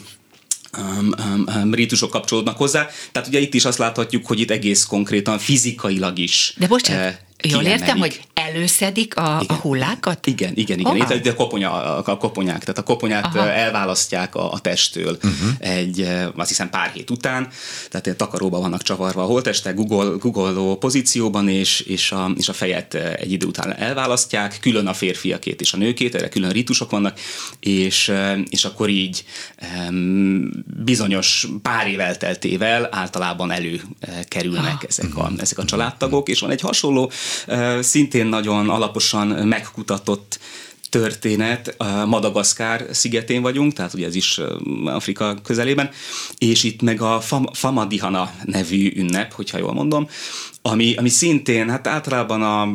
um, 0.78 1.10
um, 1.18 1.44
um, 1.56 1.74
rítusok 1.74 2.10
kapcsolódnak 2.10 2.56
hozzá. 2.56 2.88
Tehát 3.12 3.28
ugye 3.28 3.38
itt 3.38 3.54
is 3.54 3.64
azt 3.64 3.78
láthatjuk, 3.78 4.26
hogy 4.26 4.40
itt 4.40 4.50
egész 4.50 4.84
konkrétan 4.84 5.38
fizikailag 5.38 6.18
is. 6.18 6.54
De 6.58 6.66
bocsánat, 6.66 7.20
Jól 7.50 7.62
értem, 7.62 7.98
hogy 7.98 8.20
előszedik 8.34 9.16
a, 9.16 9.38
a 9.38 9.52
hullákat? 9.52 10.26
Igen, 10.26 10.52
igen, 10.54 10.78
igen. 10.78 11.00
Oh. 11.00 11.16
Itt 11.16 11.26
a, 11.26 11.34
koponya, 11.34 11.96
a 11.96 12.16
koponyák, 12.16 12.60
tehát 12.60 12.78
a 12.78 12.82
koponyát 12.82 13.24
Aha. 13.24 13.50
elválasztják 13.50 14.34
a, 14.34 14.52
a 14.52 14.58
testtől 14.58 15.16
uh-huh. 15.22 15.50
egy, 15.58 16.08
azt 16.36 16.48
hiszem 16.48 16.70
pár 16.70 16.90
hét 16.94 17.10
után, 17.10 17.48
tehát 17.90 18.06
egy 18.06 18.16
takaróban 18.16 18.60
vannak 18.60 18.82
csavarva 18.82 19.22
a 19.22 19.26
holtestek, 19.26 19.74
Google, 19.74 20.16
Google 20.18 20.76
pozícióban, 20.76 21.48
és, 21.48 21.80
és, 21.80 22.12
a, 22.12 22.30
és 22.36 22.48
a 22.48 22.52
fejet 22.52 22.94
egy 22.94 23.32
idő 23.32 23.46
után 23.46 23.76
elválasztják, 23.76 24.58
külön 24.60 24.86
a 24.86 24.94
férfiakét 24.94 25.60
és 25.60 25.72
a 25.72 25.76
nőkét, 25.76 26.14
erre 26.14 26.28
külön 26.28 26.50
ritusok 26.50 26.90
vannak, 26.90 27.18
és, 27.60 28.12
és 28.48 28.64
akkor 28.64 28.88
így 28.88 29.24
bizonyos 30.84 31.46
pár 31.62 31.86
év 31.88 32.00
elteltével 32.00 32.88
általában 32.90 33.50
előkerülnek 33.50 34.74
ah. 34.74 34.84
ezek 34.88 35.16
a, 35.16 35.32
ezek 35.38 35.58
a 35.58 35.64
családtagok, 35.64 36.28
és 36.28 36.40
van 36.40 36.50
egy 36.50 36.60
hasonló 36.60 37.10
szintén 37.80 38.26
nagyon 38.26 38.70
alaposan 38.70 39.26
megkutatott 39.26 40.38
történet, 40.90 41.76
Madagaszkár 42.06 42.86
szigetén 42.90 43.42
vagyunk, 43.42 43.72
tehát 43.72 43.94
ugye 43.94 44.06
ez 44.06 44.14
is 44.14 44.40
Afrika 44.84 45.34
közelében, 45.42 45.90
és 46.38 46.62
itt 46.64 46.82
meg 46.82 47.00
a 47.00 47.20
Famadihana 47.52 48.30
nevű 48.44 48.92
ünnep, 48.96 49.32
hogyha 49.32 49.58
jól 49.58 49.72
mondom, 49.72 50.08
ami, 50.70 50.94
ami 50.96 51.08
szintén, 51.08 51.70
hát 51.70 51.86
általában 51.86 52.42
a 52.42 52.66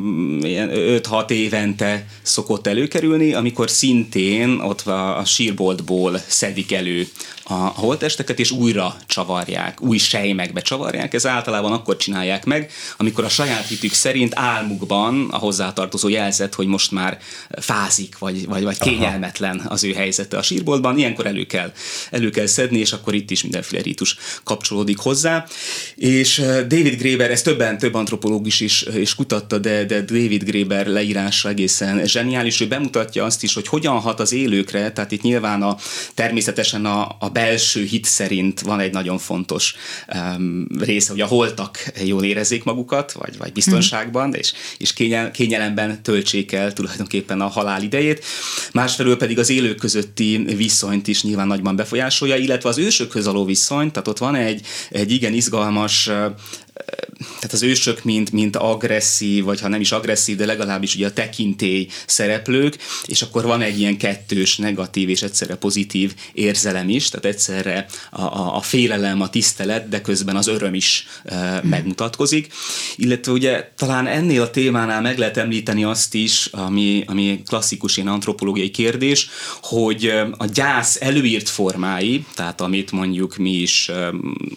5-6 0.41 1.29
évente 1.29 2.05
szokott 2.21 2.67
előkerülni, 2.67 3.33
amikor 3.33 3.69
szintén 3.69 4.59
ott 4.59 4.81
a, 4.81 5.17
a 5.17 5.25
sírboltból 5.25 6.21
szedik 6.27 6.71
elő 6.71 7.07
a, 7.43 7.53
a 7.53 7.73
holtesteket, 7.75 8.39
és 8.39 8.51
újra 8.51 8.95
csavarják, 9.07 9.81
új 9.81 9.97
sejmekbe 9.97 10.61
csavarják. 10.61 11.13
Ez 11.13 11.25
általában 11.25 11.71
akkor 11.71 11.97
csinálják 11.97 12.45
meg, 12.45 12.71
amikor 12.97 13.23
a 13.23 13.29
saját 13.29 13.67
hitük 13.67 13.93
szerint 13.93 14.33
álmukban 14.35 15.27
a 15.31 15.37
hozzátartozó 15.37 16.09
jelzett, 16.09 16.55
hogy 16.55 16.67
most 16.67 16.91
már 16.91 17.17
fázik, 17.59 18.17
vagy, 18.17 18.45
vagy, 18.45 18.63
vagy 18.63 18.77
kényelmetlen 18.77 19.61
az 19.67 19.83
ő 19.83 19.93
helyzete 19.93 20.37
a 20.37 20.41
sírboltban. 20.41 20.97
Ilyenkor 20.97 21.25
elő 21.25 21.45
kell, 21.45 21.71
elő 22.11 22.29
kell 22.29 22.45
szedni, 22.45 22.79
és 22.79 22.91
akkor 22.91 23.13
itt 23.13 23.31
is 23.31 23.43
mindenféle 23.43 23.81
rítus 23.81 24.17
kapcsolódik 24.43 24.97
hozzá. 24.97 25.45
És 25.95 26.37
David 26.67 26.99
Graeber, 26.99 27.31
ez 27.31 27.41
többen 27.41 27.77
több 27.81 27.93
antropológus 27.93 28.59
is, 28.59 28.85
is 28.95 29.15
kutatta, 29.15 29.57
de, 29.57 29.85
de 29.85 30.01
David 30.01 30.43
Graeber 30.43 30.87
leírása 30.87 31.49
egészen 31.49 32.05
zseniális. 32.05 32.61
Ő 32.61 32.67
bemutatja 32.67 33.23
azt 33.23 33.43
is, 33.43 33.53
hogy 33.53 33.67
hogyan 33.67 33.99
hat 33.99 34.19
az 34.19 34.33
élőkre, 34.33 34.91
tehát 34.91 35.11
itt 35.11 35.21
nyilván 35.21 35.61
a, 35.61 35.77
természetesen 36.13 36.85
a, 36.85 37.15
a 37.19 37.29
belső 37.29 37.83
hit 37.83 38.05
szerint 38.05 38.59
van 38.59 38.79
egy 38.79 38.91
nagyon 38.91 39.17
fontos 39.17 39.75
um, 40.15 40.67
része, 40.79 41.11
hogy 41.11 41.21
a 41.21 41.25
holtak 41.25 41.91
jól 42.05 42.23
érezzék 42.23 42.63
magukat, 42.63 43.11
vagy, 43.11 43.37
vagy 43.37 43.51
biztonságban, 43.51 44.27
mm. 44.27 44.33
és, 44.33 44.53
és 44.77 44.93
kényel, 44.93 45.31
kényelemben 45.31 46.03
töltsék 46.03 46.51
el 46.51 46.73
tulajdonképpen 46.73 47.41
a 47.41 47.47
halál 47.47 47.83
idejét. 47.83 48.25
Másfelől 48.73 49.17
pedig 49.17 49.39
az 49.39 49.49
élők 49.49 49.77
közötti 49.77 50.37
viszonyt 50.37 51.07
is 51.07 51.23
nyilván 51.23 51.47
nagyban 51.47 51.75
befolyásolja, 51.75 52.35
illetve 52.35 52.69
az 52.69 52.77
ősökhöz 52.77 53.25
való 53.25 53.45
viszony, 53.45 53.91
tehát 53.91 54.07
ott 54.07 54.17
van 54.17 54.35
egy, 54.35 54.65
egy 54.89 55.11
igen 55.11 55.33
izgalmas 55.33 56.09
tehát 57.17 57.53
az 57.53 57.63
ősök, 57.63 58.03
mint, 58.03 58.31
mint 58.31 58.55
agresszív, 58.55 59.43
vagy 59.43 59.61
ha 59.61 59.67
nem 59.67 59.81
is 59.81 59.91
agresszív, 59.91 60.37
de 60.37 60.45
legalábbis 60.45 60.95
ugye 60.95 61.07
a 61.07 61.13
tekintély 61.13 61.87
szereplők, 62.05 62.77
és 63.05 63.21
akkor 63.21 63.43
van 63.43 63.61
egy 63.61 63.79
ilyen 63.79 63.97
kettős, 63.97 64.57
negatív 64.57 65.09
és 65.09 65.21
egyszerre 65.21 65.55
pozitív 65.55 66.13
érzelem 66.33 66.89
is, 66.89 67.09
tehát 67.09 67.25
egyszerre 67.25 67.85
a, 68.11 68.21
a, 68.21 68.55
a 68.55 68.61
félelem, 68.61 69.21
a 69.21 69.29
tisztelet, 69.29 69.89
de 69.89 70.01
közben 70.01 70.35
az 70.35 70.47
öröm 70.47 70.73
is 70.73 71.07
e, 71.23 71.61
megmutatkozik. 71.63 72.53
Illetve 72.95 73.31
ugye 73.31 73.71
talán 73.77 74.07
ennél 74.07 74.41
a 74.41 74.49
témánál 74.49 75.01
meg 75.01 75.17
lehet 75.17 75.37
említeni 75.37 75.83
azt 75.83 76.13
is, 76.13 76.45
ami, 76.45 77.03
ami 77.07 77.41
klasszikus 77.45 77.97
ilyen 77.97 78.09
antropológiai 78.09 78.71
kérdés, 78.71 79.29
hogy 79.61 80.13
a 80.37 80.45
gyász 80.45 80.97
előírt 81.01 81.49
formái, 81.49 82.25
tehát 82.35 82.61
amit 82.61 82.91
mondjuk 82.91 83.35
mi 83.37 83.51
is, 83.51 83.91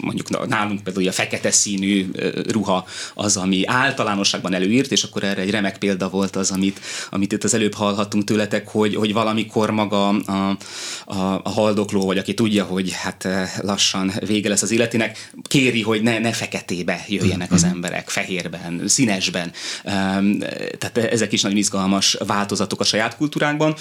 mondjuk 0.00 0.48
nálunk 0.48 0.82
például 0.82 1.08
a 1.08 1.12
fekete 1.12 1.50
színű 1.50 2.06
ruha 2.50 2.86
az, 3.14 3.36
ami 3.36 3.66
általánosságban 3.66 4.54
előírt, 4.54 4.92
és 4.92 5.02
akkor 5.02 5.24
erre 5.24 5.40
egy 5.40 5.50
remek 5.50 5.78
példa 5.78 6.08
volt 6.08 6.36
az, 6.36 6.50
amit, 6.50 6.80
amit 7.10 7.32
itt 7.32 7.44
az 7.44 7.54
előbb 7.54 7.74
hallhattunk 7.74 8.24
tőletek, 8.24 8.68
hogy, 8.68 8.94
hogy 8.94 9.12
valamikor 9.12 9.70
maga 9.70 10.08
a, 10.08 10.56
a, 11.04 11.40
a 11.42 11.48
haldokló, 11.50 12.06
vagy 12.06 12.18
aki 12.18 12.34
tudja, 12.34 12.64
hogy 12.64 12.92
hát 12.92 13.28
lassan 13.60 14.12
vége 14.26 14.48
lesz 14.48 14.62
az 14.62 14.70
életének, 14.70 15.30
kéri, 15.42 15.82
hogy 15.82 16.02
ne, 16.02 16.18
ne 16.18 16.32
feketébe 16.32 17.04
jöjjenek 17.08 17.52
az 17.52 17.62
mhm. 17.62 17.70
emberek, 17.70 18.08
fehérben, 18.08 18.82
színesben. 18.86 19.52
Tehát 20.78 20.98
ezek 20.98 21.32
is 21.32 21.42
nagyon 21.42 21.58
izgalmas 21.58 22.16
változatok 22.26 22.80
a 22.80 22.84
saját 22.84 23.16
kultúránkban. 23.16 23.74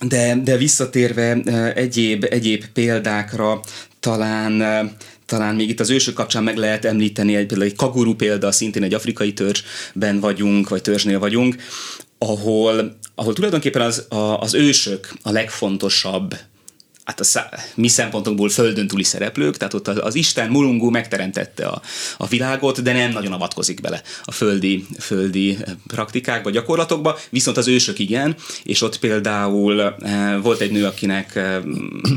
De, 0.00 0.36
de 0.44 0.56
visszatérve 0.56 1.32
egyéb, 1.74 2.26
egyéb 2.30 2.64
példákra, 2.66 3.60
talán 4.00 4.90
talán 5.26 5.54
még 5.54 5.68
itt 5.68 5.80
az 5.80 5.90
ősök 5.90 6.14
kapcsán 6.14 6.42
meg 6.42 6.56
lehet 6.56 6.84
említeni 6.84 7.36
egy 7.36 7.46
például 7.46 7.70
egy 7.70 7.76
kaguru 7.76 8.14
példa, 8.14 8.52
szintén 8.52 8.82
egy 8.82 8.94
afrikai 8.94 9.32
törzsben 9.32 10.20
vagyunk, 10.20 10.68
vagy 10.68 10.82
törzsnél 10.82 11.18
vagyunk, 11.18 11.56
ahol, 12.18 12.96
ahol 13.14 13.32
tulajdonképpen 13.32 13.82
az, 13.82 14.06
a, 14.08 14.40
az 14.40 14.54
ősök 14.54 15.12
a 15.22 15.30
legfontosabb 15.30 16.34
hát 17.04 17.20
a 17.20 17.24
szá- 17.24 17.72
mi 17.74 17.88
szempontunkból 17.88 18.48
földön 18.48 18.86
túli 18.86 19.02
szereplők, 19.02 19.56
tehát 19.56 19.74
ott 19.74 19.88
az, 19.88 19.98
az 20.02 20.14
Isten 20.14 20.50
Mulungu 20.50 20.90
megteremtette 20.90 21.66
a, 21.66 21.82
a 22.16 22.26
világot, 22.26 22.82
de 22.82 22.92
nem 22.92 23.10
nagyon 23.10 23.32
avatkozik 23.32 23.80
bele 23.80 24.02
a 24.24 24.32
földi, 24.32 24.86
földi 25.00 25.58
praktikákba, 25.86 26.50
gyakorlatokba, 26.50 27.18
viszont 27.30 27.56
az 27.56 27.68
ősök 27.68 27.98
igen, 27.98 28.36
és 28.62 28.82
ott 28.82 28.98
például 28.98 29.80
e, 29.80 30.36
volt 30.36 30.60
egy 30.60 30.70
nő, 30.70 30.84
akinek 30.86 31.36
e, 31.36 31.62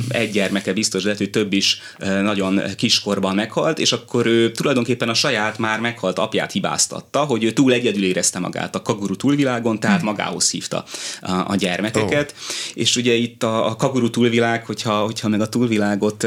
egy 0.10 0.32
gyermeke 0.32 0.74
biztos 0.74 1.04
lehet, 1.04 1.18
hogy 1.18 1.30
több 1.30 1.54
is 1.54 1.82
e, 1.98 2.22
nagyon 2.22 2.62
kiskorban 2.78 3.36
meghalt, 3.36 3.80
és 3.80 3.92
akkor 3.92 4.26
ő 4.26 4.52
tulajdonképpen 4.52 5.10
a 5.10 5.14
saját 5.14 5.58
már 5.58 5.80
meghalt 5.80 6.20
apját 6.20 6.52
hibáztatta, 6.52 7.20
hogy 7.20 7.44
ő 7.44 7.52
túl 7.52 7.74
egyedül 7.74 8.04
érezte 8.04 8.40
magát 8.40 8.76
a 8.76 8.82
kaguru 8.82 9.16
túlvilágon, 9.16 9.80
tehát 9.80 10.02
magához 10.02 10.52
hívta 10.52 10.86
a, 11.22 11.32
a 11.32 11.56
gyermekeket, 11.56 12.34
oh. 12.38 12.72
és 12.74 12.96
ugye 12.96 13.14
itt 13.14 13.44
a, 13.44 13.68
a 13.68 13.76
kaguru 13.76 14.10
túlvilág, 14.10 14.66
hogy 14.66 14.77
hogyha, 14.84 15.04
hogyha 15.04 15.28
meg 15.28 15.42
a 15.42 15.50
túlvilágot 15.50 16.24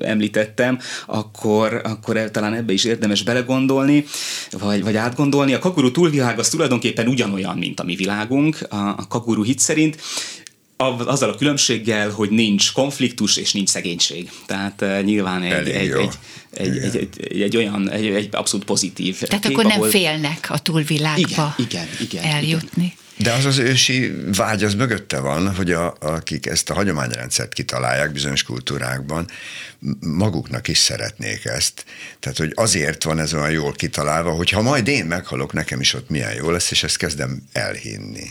említettem, 0.00 0.78
akkor, 1.06 1.80
akkor 1.84 2.30
talán 2.30 2.54
ebbe 2.54 2.72
is 2.72 2.84
érdemes 2.84 3.22
belegondolni, 3.22 4.04
vagy, 4.50 4.82
vagy 4.82 4.96
átgondolni. 4.96 5.52
A 5.52 5.58
kakuru 5.58 5.90
túlvilág 5.90 6.38
az 6.38 6.48
tulajdonképpen 6.48 7.08
ugyanolyan, 7.08 7.58
mint 7.58 7.80
a 7.80 7.84
mi 7.84 7.96
világunk, 7.96 8.58
a, 8.70 8.76
a 8.76 9.06
kakuru 9.08 9.42
hit 9.42 9.58
szerint, 9.58 10.00
azzal 11.06 11.30
a 11.30 11.34
különbséggel, 11.34 12.10
hogy 12.10 12.30
nincs 12.30 12.72
konfliktus 12.72 13.36
és 13.36 13.52
nincs 13.52 13.68
szegénység. 13.68 14.30
Tehát 14.46 14.80
uh, 14.80 15.02
nyilván 15.02 15.42
egy, 15.42 15.68
egy, 15.68 15.90
egy, 15.90 16.08
egy, 16.50 16.76
egy, 16.76 17.08
egy, 17.16 17.42
egy, 17.42 17.56
olyan, 17.56 17.90
egy, 17.90 18.06
egy 18.06 18.28
abszolút 18.32 18.66
pozitív 18.66 19.18
Tehát 19.18 19.44
kép, 19.44 19.52
akkor 19.52 19.64
nem 19.64 19.78
ahol... 19.78 19.88
félnek 19.88 20.46
a 20.50 20.58
túlvilágba 20.58 21.54
igen, 21.58 21.66
igen, 21.68 21.86
igen, 22.00 22.24
eljutni. 22.24 22.84
Igen. 22.84 23.01
De 23.16 23.32
az 23.32 23.44
az 23.44 23.58
ősi 23.58 24.14
vágy 24.36 24.64
az 24.64 24.74
mögötte 24.74 25.20
van, 25.20 25.54
hogy 25.54 25.72
a, 25.72 25.94
akik 26.00 26.46
ezt 26.46 26.70
a 26.70 26.74
hagyományrendszert 26.74 27.52
kitalálják 27.52 28.12
bizonyos 28.12 28.42
kultúrákban, 28.42 29.28
maguknak 30.00 30.68
is 30.68 30.78
szeretnék 30.78 31.44
ezt. 31.44 31.84
Tehát, 32.20 32.38
hogy 32.38 32.52
azért 32.54 33.02
van 33.02 33.18
ez 33.18 33.34
olyan 33.34 33.50
jól 33.50 33.72
kitalálva, 33.72 34.30
hogy 34.30 34.50
ha 34.50 34.62
majd 34.62 34.88
én 34.88 35.04
meghalok, 35.04 35.52
nekem 35.52 35.80
is 35.80 35.94
ott 35.94 36.08
milyen 36.08 36.34
jó 36.34 36.50
lesz, 36.50 36.70
és 36.70 36.82
ezt 36.82 36.96
kezdem 36.96 37.42
elhinni. 37.52 38.30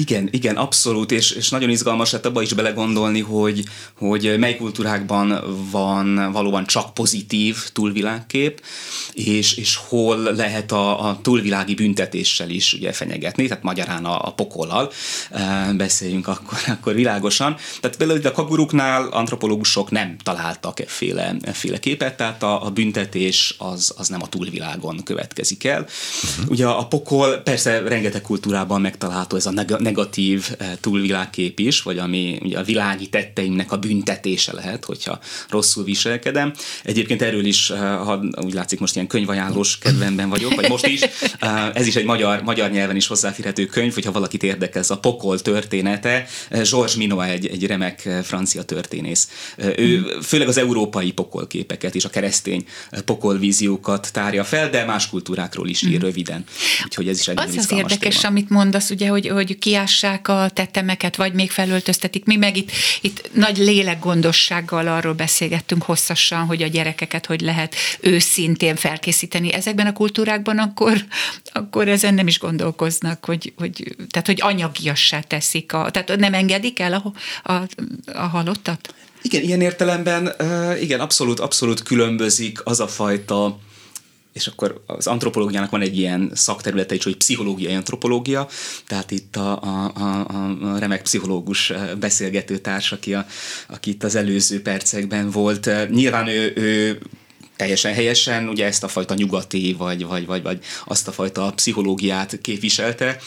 Igen, 0.00 0.28
igen, 0.32 0.56
abszolút, 0.56 1.12
és, 1.12 1.30
és 1.30 1.48
nagyon 1.48 1.70
izgalmas 1.70 2.12
lett 2.12 2.26
abba 2.26 2.42
is 2.42 2.52
belegondolni, 2.52 3.20
hogy, 3.20 3.64
hogy 3.98 4.34
mely 4.38 4.56
kultúrákban 4.56 5.40
van 5.70 6.32
valóban 6.32 6.66
csak 6.66 6.94
pozitív 6.94 7.56
túlvilágkép, 7.72 8.62
és, 9.12 9.56
és 9.56 9.78
hol 9.88 10.16
lehet 10.16 10.72
a, 10.72 11.08
a 11.08 11.18
túlvilági 11.22 11.74
büntetéssel 11.74 12.50
is 12.50 12.72
ugye 12.72 12.92
fenyegetni, 12.92 13.46
tehát 13.46 13.62
magyarán 13.62 14.04
a, 14.04 14.26
a 14.26 14.32
pokollal 14.32 14.90
e, 15.30 15.72
beszéljünk 15.72 16.28
akkor, 16.28 16.58
akkor 16.66 16.94
világosan. 16.94 17.56
Tehát 17.80 17.96
például 17.96 18.26
a 18.26 18.32
kaguruknál 18.32 19.08
antropológusok 19.08 19.90
nem 19.90 20.16
találtak 20.22 20.80
efféle, 20.80 21.36
efféle 21.42 21.78
képet, 21.78 22.16
tehát 22.16 22.42
a, 22.42 22.66
a 22.66 22.70
büntetés 22.70 23.54
az, 23.58 23.94
az 23.96 24.08
nem 24.08 24.22
a 24.22 24.28
túlvilágon 24.28 25.02
következik 25.04 25.64
el. 25.64 25.80
Uh-huh. 25.80 26.50
Ugye 26.50 26.66
a 26.66 26.86
pokol 26.86 27.36
persze 27.36 27.80
rengeteg 27.80 28.22
kultúrában 28.22 28.80
megtalálható 28.80 29.36
ez 29.36 29.46
a 29.46 29.50
negatív 29.90 30.48
eh, 30.58 30.70
túlvilágkép 30.80 31.58
is, 31.58 31.82
vagy 31.82 31.98
ami 31.98 32.38
ugye 32.42 32.58
a 32.58 32.62
világi 32.62 33.08
tetteimnek 33.08 33.72
a 33.72 33.76
büntetése 33.76 34.52
lehet, 34.52 34.84
hogyha 34.84 35.18
rosszul 35.48 35.84
viselkedem. 35.84 36.52
Egyébként 36.84 37.22
erről 37.22 37.44
is, 37.44 37.70
eh, 37.70 37.78
ha 37.78 38.20
úgy 38.42 38.52
látszik 38.52 38.80
most 38.80 38.94
ilyen 38.94 39.06
könyvajánlós 39.06 39.78
kedvemben 39.78 40.28
vagyok, 40.28 40.54
vagy 40.54 40.68
most 40.68 40.86
is, 40.86 41.00
eh, 41.38 41.74
ez 41.74 41.86
is 41.86 41.96
egy 41.96 42.04
magyar, 42.04 42.42
magyar 42.42 42.70
nyelven 42.70 42.96
is 42.96 43.06
hozzáférhető 43.06 43.66
könyv, 43.66 43.94
hogyha 43.94 44.12
valakit 44.12 44.42
érdekel, 44.42 44.80
ez 44.80 44.90
a 44.90 44.98
pokol 44.98 45.40
története. 45.40 46.26
Georges 46.50 46.96
Minoa 46.96 47.26
egy, 47.26 47.46
egy 47.46 47.66
remek 47.66 48.08
francia 48.22 48.62
történész. 48.62 49.28
Ő 49.76 50.18
főleg 50.22 50.48
az 50.48 50.56
európai 50.56 51.12
pokolképeket 51.12 51.94
és 51.94 52.04
a 52.04 52.08
keresztény 52.08 52.64
pokolvíziókat 53.04 54.12
tárja 54.12 54.44
fel, 54.44 54.70
de 54.70 54.84
más 54.84 55.08
kultúrákról 55.08 55.68
is 55.68 55.82
ír 55.82 55.96
mhm. 55.96 56.04
röviden. 56.04 56.44
Úgyhogy 56.84 57.08
ez 57.08 57.18
is 57.18 57.28
egy 57.28 57.38
Az 57.38 57.56
az 57.56 57.72
érdekes, 57.72 58.16
téma. 58.16 58.28
amit 58.28 58.48
mondasz, 58.48 58.90
ugye, 58.90 59.08
hogy, 59.08 59.28
hogy 59.28 59.58
ki 59.58 59.74
kiássák 59.80 60.28
a 60.28 60.48
tettemeket, 60.52 61.16
vagy 61.16 61.32
még 61.32 61.50
felöltöztetik. 61.50 62.24
Mi 62.24 62.36
meg 62.36 62.56
itt, 62.56 62.70
itt 63.00 63.30
nagy 63.32 63.58
lélekgondossággal 63.58 64.86
arról 64.88 65.12
beszélgettünk 65.12 65.82
hosszasan, 65.82 66.46
hogy 66.46 66.62
a 66.62 66.66
gyerekeket 66.66 67.26
hogy 67.26 67.40
lehet 67.40 67.74
őszintén 68.00 68.76
felkészíteni. 68.76 69.52
Ezekben 69.52 69.86
a 69.86 69.92
kultúrákban 69.92 70.58
akkor, 70.58 71.04
akkor 71.52 71.88
ezen 71.88 72.14
nem 72.14 72.26
is 72.26 72.38
gondolkoznak, 72.38 73.24
hogy, 73.24 73.52
hogy, 73.56 73.96
tehát 74.10 74.26
hogy 74.26 74.38
anyagiassá 74.40 75.20
teszik, 75.20 75.72
a, 75.72 75.90
tehát 75.90 76.16
nem 76.16 76.34
engedik 76.34 76.80
el 76.80 76.92
a, 76.92 77.12
a, 77.52 77.66
a 78.12 78.26
halottat? 78.26 78.94
Igen, 79.22 79.42
ilyen 79.42 79.60
értelemben 79.60 80.32
igen, 80.80 81.00
abszolút, 81.00 81.40
abszolút 81.40 81.82
különbözik 81.82 82.60
az 82.64 82.80
a 82.80 82.88
fajta 82.88 83.58
és 84.32 84.46
akkor 84.46 84.82
az 84.86 85.06
antropológiának 85.06 85.70
van 85.70 85.80
egy 85.80 85.98
ilyen 85.98 86.30
szakterülete 86.34 86.94
is, 86.94 87.04
hogy 87.04 87.16
pszichológiai 87.16 87.74
antropológia, 87.74 88.48
tehát 88.86 89.10
itt 89.10 89.36
a, 89.36 89.62
a, 89.62 89.92
a, 89.94 90.26
a 90.74 90.78
remek 90.78 91.02
pszichológus 91.02 91.72
beszélgető 92.00 92.58
társ, 92.58 92.92
aki, 92.92 93.14
a, 93.14 93.26
aki 93.68 93.90
itt 93.90 94.04
az 94.04 94.14
előző 94.14 94.62
percekben 94.62 95.30
volt, 95.30 95.70
nyilván 95.90 96.26
ő, 96.26 96.52
ő 96.56 97.00
teljesen 97.56 97.92
helyesen 97.92 98.48
ugye 98.48 98.66
ezt 98.66 98.84
a 98.84 98.88
fajta 98.88 99.14
nyugati, 99.14 99.74
vagy, 99.78 100.06
vagy, 100.06 100.26
vagy, 100.26 100.42
vagy 100.42 100.64
azt 100.84 101.08
a 101.08 101.12
fajta 101.12 101.52
pszichológiát 101.54 102.38
képviselte, 102.40 103.18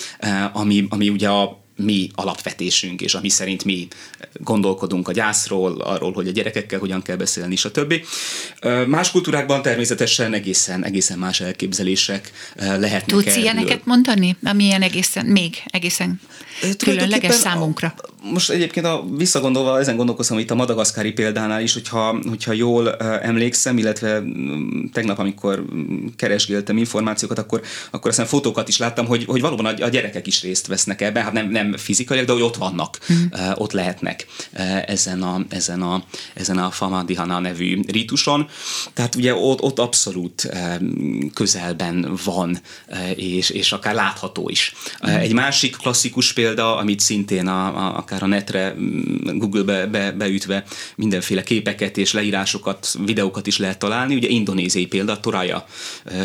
ami, 0.54 0.86
ami 0.90 1.10
ugye 1.10 1.30
a 1.30 1.63
mi 1.76 2.10
alapvetésünk, 2.14 3.02
és 3.02 3.14
ami 3.14 3.30
szerint 3.30 3.64
mi 3.64 3.88
gondolkodunk 4.34 5.08
a 5.08 5.12
gyászról, 5.12 5.82
arról, 5.82 6.12
hogy 6.12 6.28
a 6.28 6.32
gyerekekkel 6.32 6.80
hogyan 6.80 7.02
kell 7.02 7.16
beszélni, 7.16 7.56
stb. 7.56 7.94
Más 8.88 9.12
kultúrákban 9.12 9.62
természetesen 9.62 10.34
egészen, 10.34 10.86
egészen 10.86 11.20
más 11.20 11.40
elképzelések 11.40 12.32
lehetnek 12.56 13.06
Tudsz 13.06 13.36
ilyeneket 13.36 13.86
mondani, 13.86 14.36
ami 14.44 14.64
ilyen 14.64 14.82
egészen, 14.82 15.26
még 15.26 15.56
egészen 15.66 16.20
különleges 16.78 17.36
számunkra? 17.36 17.94
Most 18.32 18.50
egyébként 18.50 18.86
a, 18.86 19.06
visszagondolva 19.18 19.80
ezen 19.80 19.96
gondolkozom 19.96 20.38
itt 20.38 20.52
a 20.52 20.56
madagaszkári 20.56 21.12
példánál 21.12 21.62
is, 21.62 21.74
hogyha, 21.74 22.20
hogyha 22.30 22.52
jól 22.52 22.96
emlékszem, 22.98 23.78
illetve 23.78 24.20
mm, 24.20 24.86
tegnap, 24.94 25.20
amikor 25.20 25.66
keresgéltem 26.16 26.78
információkat, 26.78 27.38
akkor, 27.38 27.62
akkor 27.92 28.10
aztán 28.10 28.26
fotókat 28.26 28.68
is 28.68 28.78
láttam, 28.78 29.06
hogy, 29.06 29.26
hogy 29.26 29.42
valóban 29.42 29.66
a, 29.66 29.84
a 29.84 29.88
gyerekek 29.88 30.28
is 30.28 30.42
részt 30.42 30.68
vesznek 30.68 31.02
ebben, 31.02 31.24
hát 31.24 31.34
nem, 31.34 31.50
nem 31.50 31.78
fizikailag, 31.78 32.28
de 32.28 32.34
hogy 32.34 32.42
ott 32.42 32.56
vannak, 32.56 33.00
mm. 33.14 33.26
ott 33.56 33.72
lehetnek 33.72 34.26
ezen 34.86 35.22
a, 35.22 35.46
ezen 35.50 35.82
a, 35.82 36.04
ezen 36.34 36.58
a 36.58 36.72
Famadihana 36.72 37.40
nevű 37.40 37.80
rítuson. 37.88 38.48
Tehát 38.94 39.16
ugye 39.16 39.36
ott, 39.36 39.62
ott 39.62 39.80
abszolút 39.80 40.50
közelben 41.34 42.20
van, 42.26 42.60
és, 43.16 43.50
és 43.50 43.72
akár 43.72 43.94
látható 43.94 44.50
is. 44.50 44.74
Mm. 45.08 45.10
Egy 45.10 45.34
másik 45.34 45.76
klasszikus 45.76 46.34
példa, 46.34 46.53
amit 46.60 47.00
szintén 47.00 47.48
a, 47.48 47.66
a, 47.66 47.98
akár 47.98 48.24
a 48.24 48.28
netre, 48.28 48.76
mm, 48.78 49.38
Google-be 49.38 49.88
be, 49.88 50.12
beütve 50.12 50.64
mindenféle 50.96 51.44
képeket 51.44 51.98
és 51.98 52.14
leírásokat, 52.14 52.96
videókat 53.06 53.48
is 53.48 53.58
lehet 53.58 53.80
találni. 53.80 54.16
Ugye 54.16 54.28
indonéziai 54.28 54.86
példa, 54.86 55.20
Toraja 55.20 55.66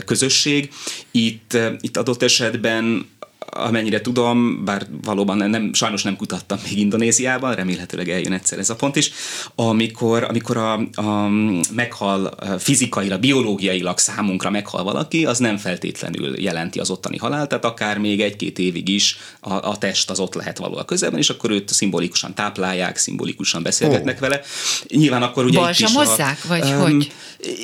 közösség. 0.05 0.71
Itt, 1.11 1.59
itt 1.81 1.97
adott 1.97 2.23
esetben 2.23 3.07
amennyire 3.39 4.01
tudom, 4.01 4.65
bár 4.65 4.87
valóban 5.03 5.51
nem, 5.51 5.75
sajnos 5.75 6.03
nem 6.03 6.17
kutattam 6.17 6.59
még 6.65 6.79
Indonéziában, 6.79 7.55
remélhetőleg 7.55 8.09
eljön 8.09 8.33
egyszer 8.33 8.59
ez 8.59 8.71
a 8.71 8.75
pont 8.75 8.97
is, 8.97 9.11
amikor, 9.55 10.23
amikor 10.23 10.57
a, 10.57 10.73
a 10.95 11.29
meghal 11.75 12.35
fizikailag, 12.59 13.21
biológiailag 13.21 13.99
számunkra 13.99 14.51
meghal 14.51 14.83
valaki, 14.83 15.27
az 15.27 15.39
nem 15.39 15.57
feltétlenül 15.57 16.41
jelenti 16.41 16.79
az 16.79 16.91
ottani 16.91 17.17
halált, 17.17 17.49
tehát 17.49 17.65
akár 17.65 17.99
még 17.99 18.21
egy-két 18.21 18.59
évig 18.59 18.89
is 18.89 19.19
a, 19.41 19.53
a 19.53 19.79
test 19.79 20.11
az 20.11 20.21
ott 20.21 20.35
lehet 20.35 20.59
való 20.59 20.77
a 20.77 20.85
közelben, 20.85 21.19
és 21.19 21.31
akkor 21.31 21.51
őt 21.51 21.73
szimbolikusan 21.73 22.35
táplálják, 22.35 22.97
szimbolikusan 22.97 23.63
beszélgetnek 23.63 24.15
oh. 24.15 24.21
vele. 24.21 24.41
Nyilván 24.89 25.23
akkor 25.23 25.45
ugye 25.45 25.59
Balsamozzák, 25.59 26.45
vagy 26.45 26.65
um, 26.65 26.81
hogy? 26.81 27.13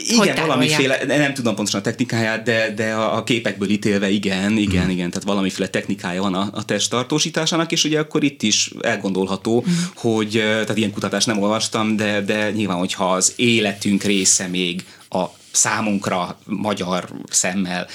Igen, 0.07 0.37
hogy 0.37 0.47
valamiféle, 0.47 1.05
nem 1.07 1.35
tudom 1.35 1.55
pontosan 1.55 1.81
a 1.81 1.83
technikáját, 1.83 2.43
de, 2.43 2.75
de 2.75 2.93
a, 2.93 3.17
a 3.17 3.25
képekből 3.25 3.69
ítélve 3.69 4.11
igen, 4.11 4.57
igen, 4.57 4.83
hmm. 4.83 4.91
igen, 4.91 5.11
tehát 5.11 5.27
valamiféle 5.27 5.64
technikája 5.71 6.23
van 6.23 6.35
a, 6.35 6.49
a 6.53 6.65
test 6.65 6.91
tartósításának, 6.91 7.73
és 7.73 7.85
ugye 7.85 7.99
akkor 7.99 8.23
itt 8.23 8.43
is 8.43 8.73
elgondolható, 8.81 9.65
hogy, 9.95 10.31
tehát 10.31 10.77
ilyen 10.77 10.93
kutatást 10.93 11.27
nem 11.27 11.43
olvastam, 11.43 11.97
de, 11.97 12.21
de 12.21 12.51
nyilván, 12.51 12.79
hogyha 12.79 13.13
az 13.13 13.33
életünk 13.37 14.03
része 14.03 14.47
még 14.47 14.85
a 15.09 15.25
számunkra 15.55 16.39
magyar 16.45 17.09
szemmel 17.31 17.87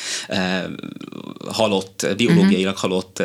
halott, 1.48 2.08
biológiailag 2.18 2.74
uh-huh. 2.74 2.90
halott 2.90 3.24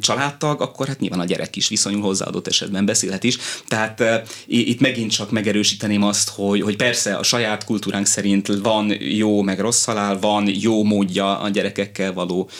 családtag, 0.00 0.60
akkor 0.60 0.86
hát 0.86 1.00
nyilván 1.00 1.20
a 1.20 1.24
gyerek 1.24 1.56
is 1.56 1.68
viszonyul 1.68 2.00
hozzá 2.00 2.26
adott 2.26 2.48
esetben 2.48 2.84
beszélhet 2.84 3.24
is. 3.24 3.38
Tehát 3.68 4.02
itt 4.46 4.80
megint 4.80 5.10
csak 5.10 5.30
megerősíteném 5.30 6.02
azt, 6.02 6.28
hogy, 6.28 6.60
hogy 6.60 6.76
persze 6.76 7.14
a 7.14 7.22
saját 7.22 7.64
kultúránk 7.64 8.06
szerint 8.06 8.46
van 8.46 8.96
jó 9.00 9.42
meg 9.42 9.60
rossz 9.60 9.84
halál, 9.84 10.18
van 10.18 10.48
jó 10.60 10.84
módja 10.84 11.40
a 11.40 11.48
gyerekekkel 11.48 12.12
való 12.12 12.50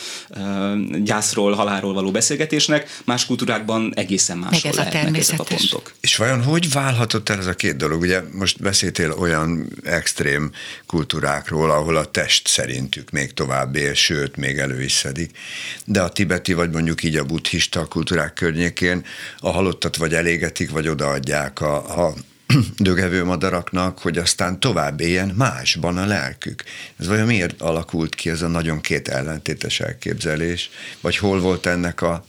gyászról, 1.03 1.53
halálról 1.53 1.93
való 1.93 2.11
beszélgetésnek, 2.11 2.99
más 3.05 3.25
kultúrákban 3.25 3.93
egészen 3.95 4.37
más 4.37 4.63
ez 4.63 4.75
lehetnek 4.75 5.17
ezek 5.17 5.39
a 5.39 5.43
pontok. 5.43 5.93
És 5.99 6.15
vajon 6.15 6.43
hogy 6.43 6.71
válhatott 6.71 7.29
el 7.29 7.39
ez 7.39 7.47
a 7.47 7.53
két 7.53 7.75
dolog? 7.75 8.01
Ugye 8.01 8.21
most 8.31 8.61
beszéltél 8.61 9.11
olyan 9.11 9.69
extrém 9.83 10.51
kultúrákról, 10.87 11.71
ahol 11.71 11.95
a 11.95 12.05
test 12.05 12.47
szerintük 12.47 13.09
még 13.09 13.33
tovább 13.33 13.75
él, 13.75 13.93
sőt, 13.93 14.35
még 14.35 14.57
elő 14.57 14.81
is 14.81 14.91
szedik. 14.91 15.37
De 15.85 16.01
a 16.01 16.09
tibeti, 16.09 16.53
vagy 16.53 16.71
mondjuk 16.71 17.03
így 17.03 17.15
a 17.15 17.25
buddhista 17.25 17.85
kultúrák 17.85 18.33
környékén 18.33 19.05
a 19.39 19.49
halottat 19.49 19.97
vagy 19.97 20.13
elégetik, 20.13 20.69
vagy 20.69 20.87
odaadják 20.87 21.61
a, 21.61 22.05
a 22.05 22.13
dögevő 22.77 23.23
madaraknak, 23.23 23.99
hogy 23.99 24.17
aztán 24.17 24.59
tovább 24.59 25.01
éljen 25.01 25.33
másban 25.37 25.97
a 25.97 26.05
lelkük. 26.05 26.63
Ez 26.99 27.07
vajon 27.07 27.25
miért 27.25 27.61
alakult 27.61 28.15
ki 28.15 28.29
ez 28.29 28.41
a 28.41 28.47
nagyon 28.47 28.81
két 28.81 29.07
ellentétes 29.07 29.79
elképzelés? 29.79 30.69
Vagy 31.01 31.17
hol 31.17 31.39
volt 31.39 31.65
ennek 31.65 32.01
a 32.01 32.25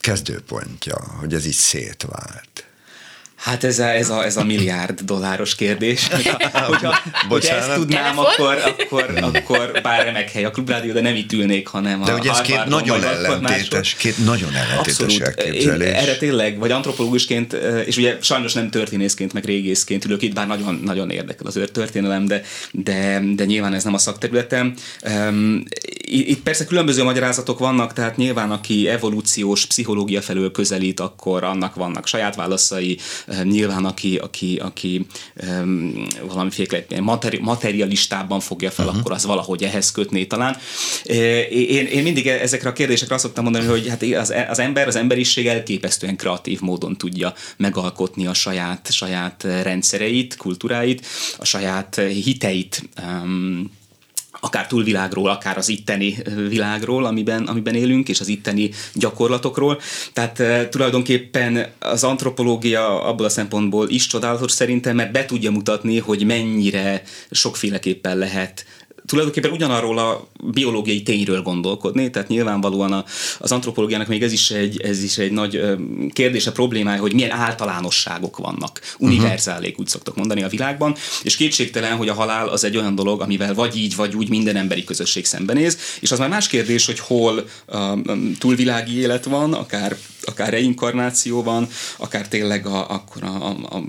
kezdőpontja, 0.00 0.96
hogy 1.18 1.34
ez 1.34 1.46
így 1.46 1.52
szétvált? 1.52 2.66
Hát 3.42 3.64
ez 3.64 3.78
a, 3.78 3.84
ez 3.84 4.10
a, 4.10 4.24
ez 4.24 4.36
a 4.36 4.44
milliárd 4.44 5.00
dolláros 5.00 5.54
kérdés. 5.54 6.08
Hogyha, 6.08 6.94
hogyha 7.28 7.56
ezt 7.56 7.74
tudnám, 7.74 8.18
akkor, 8.18 8.62
akkor, 8.78 9.14
akkor 9.22 9.80
bár 9.82 10.04
remek 10.04 10.30
hely 10.30 10.44
a 10.44 10.50
klubrádió, 10.50 10.92
de 10.92 11.00
nem 11.00 11.14
itt 11.14 11.32
ülnék, 11.32 11.66
hanem 11.66 12.02
de 12.02 12.10
a 12.10 12.14
De 12.14 12.20
ugye 12.20 12.30
ez 12.30 12.40
két 12.40 12.64
nagyon 12.64 13.04
ellentétes, 13.04 13.94
két 13.94 14.24
nagyon 14.24 14.54
ellentétes 14.54 15.18
elképzelés. 15.18 15.88
Én 15.88 15.94
erre 15.94 16.16
tényleg, 16.16 16.58
vagy 16.58 16.70
antropológusként, 16.70 17.52
és 17.84 17.96
ugye 17.96 18.16
sajnos 18.20 18.52
nem 18.52 18.70
történészként, 18.70 19.32
meg 19.32 19.44
régészként 19.44 20.04
ülök 20.04 20.22
itt, 20.22 20.34
bár 20.34 20.46
nagyon, 20.46 20.80
nagyon 20.84 21.10
érdekel 21.10 21.46
az 21.46 21.60
történelem, 21.72 22.26
de, 22.26 22.42
de, 22.70 23.22
de 23.34 23.44
nyilván 23.44 23.74
ez 23.74 23.84
nem 23.84 23.94
a 23.94 23.98
szakterületem. 23.98 24.74
Itt 26.04 26.42
persze 26.42 26.64
különböző 26.64 27.02
magyarázatok 27.02 27.58
vannak, 27.58 27.92
tehát 27.92 28.16
nyilván 28.16 28.50
aki 28.50 28.88
evolúciós 28.88 29.66
pszichológia 29.66 30.22
felől 30.22 30.50
közelít, 30.50 31.00
akkor 31.00 31.44
annak 31.44 31.74
vannak 31.74 32.06
saját 32.06 32.34
válaszai, 32.34 32.98
nyilván 33.42 33.84
aki, 33.84 34.16
aki, 34.16 34.56
aki 34.56 35.06
valamiféle 36.26 36.84
materi, 37.00 37.38
materialistában 37.38 38.40
fogja 38.40 38.70
fel, 38.70 38.86
uh-huh. 38.86 39.00
akkor 39.00 39.12
az 39.12 39.26
valahogy 39.26 39.62
ehhez 39.62 39.92
kötné 39.92 40.24
talán. 40.24 40.56
Én, 41.50 41.86
én 41.86 42.02
mindig 42.02 42.26
ezekre 42.26 42.68
a 42.68 42.72
kérdésekre 42.72 43.14
azt 43.14 43.24
szoktam 43.24 43.44
mondani, 43.44 43.66
hogy 43.66 43.88
hát 43.88 44.02
az, 44.02 44.34
az 44.48 44.58
ember, 44.58 44.86
az 44.86 44.96
emberiség 44.96 45.46
elképesztően 45.46 46.16
kreatív 46.16 46.60
módon 46.60 46.96
tudja 46.96 47.34
megalkotni 47.56 48.26
a 48.26 48.34
saját, 48.34 48.92
saját 48.92 49.42
rendszereit, 49.42 50.36
kultúráit, 50.36 51.06
a 51.38 51.44
saját 51.44 52.00
hiteit, 52.24 52.82
um, 53.02 53.80
akár 54.44 54.66
túlvilágról, 54.66 55.30
akár 55.30 55.56
az 55.56 55.68
itteni 55.68 56.16
világról, 56.48 57.04
amiben, 57.04 57.42
amiben 57.42 57.74
élünk, 57.74 58.08
és 58.08 58.20
az 58.20 58.28
itteni 58.28 58.70
gyakorlatokról. 58.94 59.80
Tehát 60.12 60.68
tulajdonképpen 60.70 61.66
az 61.78 62.04
antropológia 62.04 63.04
abból 63.04 63.26
a 63.26 63.28
szempontból 63.28 63.88
is 63.88 64.06
csodálatos 64.06 64.52
szerintem, 64.52 64.96
mert 64.96 65.12
be 65.12 65.24
tudja 65.24 65.50
mutatni, 65.50 65.98
hogy 65.98 66.24
mennyire 66.24 67.02
sokféleképpen 67.30 68.18
lehet 68.18 68.64
tulajdonképpen 69.06 69.50
ugyanarról 69.50 69.98
a 69.98 70.28
biológiai 70.44 71.02
tényről 71.02 71.42
gondolkodni, 71.42 72.10
tehát 72.10 72.28
nyilvánvalóan 72.28 72.92
a, 72.92 73.04
az 73.38 73.52
antropológiának 73.52 74.08
még 74.08 74.22
ez 74.22 74.32
is 74.32 74.50
egy, 74.50 74.80
ez 74.80 75.02
is 75.02 75.18
egy 75.18 75.32
nagy 75.32 75.60
kérdése, 76.12 76.52
problémája, 76.52 77.00
hogy 77.00 77.14
milyen 77.14 77.30
általánosságok 77.30 78.36
vannak, 78.36 78.80
univerzálék, 78.98 79.70
uh-huh. 79.70 79.80
úgy 79.80 79.88
szoktak 79.88 80.16
mondani 80.16 80.42
a 80.42 80.48
világban, 80.48 80.96
és 81.22 81.36
kétségtelen, 81.36 81.96
hogy 81.96 82.08
a 82.08 82.14
halál 82.14 82.48
az 82.48 82.64
egy 82.64 82.76
olyan 82.76 82.94
dolog, 82.94 83.20
amivel 83.20 83.54
vagy 83.54 83.76
így, 83.76 83.96
vagy 83.96 84.16
úgy 84.16 84.28
minden 84.28 84.56
emberi 84.56 84.84
közösség 84.84 85.24
szembenéz, 85.24 85.78
és 86.00 86.12
az 86.12 86.18
már 86.18 86.28
más 86.28 86.48
kérdés, 86.48 86.86
hogy 86.86 86.98
hol 86.98 87.44
um, 87.72 88.36
túlvilági 88.38 88.98
élet 88.98 89.24
van, 89.24 89.52
akár 89.52 89.96
akár 90.24 90.50
reinkarnáció 90.50 91.42
van, 91.42 91.68
akár 91.96 92.28
tényleg 92.28 92.66
a, 92.66 92.90
akkor 92.90 93.22
a, 93.22 93.46
a, 93.46 93.76
a 93.76 93.82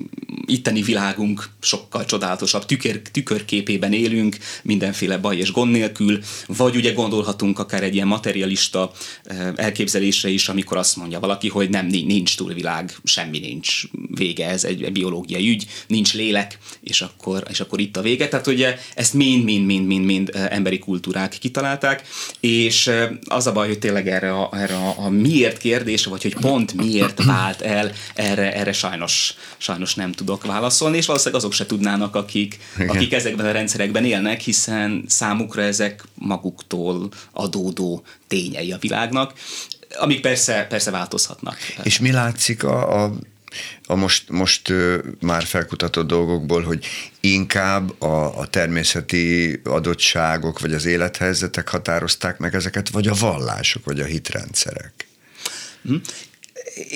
itteni 0.45 0.81
világunk 0.81 1.49
sokkal 1.61 2.05
csodálatosabb 2.05 2.65
tükör, 2.65 3.01
tükörképében 3.11 3.93
élünk, 3.93 4.37
mindenféle 4.63 5.02
baj 5.21 5.37
és 5.37 5.51
gond 5.51 5.71
nélkül, 5.71 6.19
vagy 6.47 6.75
ugye 6.75 6.91
gondolhatunk 6.91 7.59
akár 7.59 7.83
egy 7.83 7.93
ilyen 7.93 8.07
materialista 8.07 8.91
elképzelésre 9.55 10.29
is, 10.29 10.49
amikor 10.49 10.77
azt 10.77 10.95
mondja 10.95 11.19
valaki, 11.19 11.49
hogy 11.49 11.69
nem, 11.69 11.85
nincs 11.85 12.37
túlvilág, 12.37 12.95
semmi 13.03 13.39
nincs 13.39 13.81
vége, 14.15 14.47
ez 14.47 14.63
egy, 14.63 14.91
biológiai 14.91 15.49
ügy, 15.49 15.65
nincs 15.87 16.13
lélek, 16.13 16.57
és 16.81 17.01
akkor, 17.01 17.43
és 17.49 17.59
akkor 17.59 17.79
itt 17.79 17.97
a 17.97 18.01
vége. 18.01 18.27
Tehát 18.27 18.47
ugye 18.47 18.77
ezt 18.95 19.13
mind-mind-mind-mind 19.13 20.31
emberi 20.49 20.79
kultúrák 20.79 21.37
kitalálták, 21.39 22.07
és 22.39 22.91
az 23.25 23.47
a 23.47 23.51
baj, 23.51 23.67
hogy 23.67 23.79
tényleg 23.79 24.07
erre 24.07 24.33
a, 24.33 24.49
erre 24.53 24.75
a, 24.75 24.93
a 24.97 25.09
miért 25.09 25.57
kérdés, 25.57 26.05
vagy 26.05 26.21
hogy 26.21 26.35
pont 26.35 26.73
miért 26.73 27.23
vált 27.23 27.61
el, 27.61 27.91
erre, 28.13 28.53
erre 28.53 28.71
sajnos, 28.71 29.33
sajnos 29.57 29.95
nem 29.95 30.11
tudok 30.11 30.45
válaszolni, 30.45 30.97
és 30.97 31.05
valószínűleg 31.05 31.41
azok 31.41 31.53
se 31.53 31.65
tudnának, 31.65 32.15
akik, 32.15 32.59
akik 32.87 33.13
ezekben 33.13 33.45
a 33.45 33.51
rendszerekben 33.51 34.05
élnek, 34.05 34.41
hiszen 34.41 34.92
számukra 35.07 35.61
ezek 35.61 36.03
maguktól 36.13 37.09
adódó 37.31 38.03
tényei 38.27 38.71
a 38.71 38.77
világnak, 38.77 39.33
amik 39.97 40.21
persze, 40.21 40.65
persze 40.69 40.91
változhatnak. 40.91 41.57
És 41.83 41.99
mi 41.99 42.11
látszik 42.11 42.63
a, 42.63 43.03
a 43.03 43.13
a 43.85 43.95
most, 43.95 44.29
most 44.29 44.69
ö, 44.69 44.97
már 45.19 45.43
felkutatott 45.43 46.07
dolgokból, 46.07 46.61
hogy 46.63 46.85
inkább 47.19 48.01
a, 48.01 48.39
a 48.39 48.47
természeti 48.47 49.59
adottságok, 49.63 50.59
vagy 50.59 50.73
az 50.73 50.85
élethelyzetek 50.85 51.69
határozták 51.69 52.37
meg 52.37 52.55
ezeket, 52.55 52.89
vagy 52.89 53.07
a 53.07 53.13
vallások, 53.19 53.85
vagy 53.85 53.99
a 53.99 54.05
hitrendszerek? 54.05 55.07
Hm? 55.83 55.95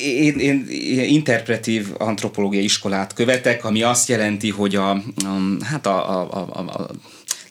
én, 0.03 0.39
én 0.39 0.65
interpretív 1.07 1.87
antropológiai 1.97 2.63
iskolát 2.63 3.13
követek, 3.13 3.65
ami 3.65 3.81
azt 3.81 4.09
jelenti, 4.09 4.49
hogy 4.49 4.75
a, 4.75 4.89
a 4.91 5.01
hát 5.61 5.85
a, 5.85 6.19
a, 6.19 6.49
a, 6.53 6.59
a 6.59 6.89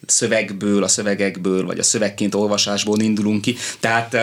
szövegből, 0.06 0.82
a 0.82 0.88
szövegekből, 0.88 1.66
vagy 1.66 1.78
a 1.78 1.82
szövegként 1.82 2.34
olvasásból 2.34 3.00
indulunk 3.00 3.40
ki. 3.40 3.56
Tehát 3.80 4.16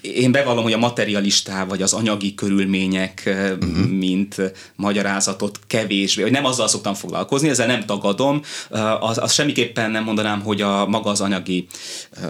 én 0.00 0.32
bevallom, 0.32 0.62
hogy 0.62 0.72
a 0.72 0.78
materialistá 0.78 1.64
vagy 1.64 1.82
az 1.82 1.92
anyagi 1.92 2.34
körülmények, 2.34 3.22
uh-huh. 3.26 3.86
mint 3.86 4.36
magyarázatot 4.76 5.60
kevésbé, 5.66 6.22
vagy 6.22 6.32
nem 6.32 6.44
azzal 6.44 6.68
szoktam 6.68 6.94
foglalkozni, 6.94 7.48
ezzel 7.48 7.66
nem 7.66 7.86
tagadom, 7.86 8.42
az, 9.00 9.18
az 9.18 9.32
semmiképpen 9.32 9.90
nem 9.90 10.04
mondanám, 10.04 10.40
hogy 10.40 10.60
a 10.60 10.86
maga 10.86 11.10
az 11.10 11.20
anyagi, 11.20 11.66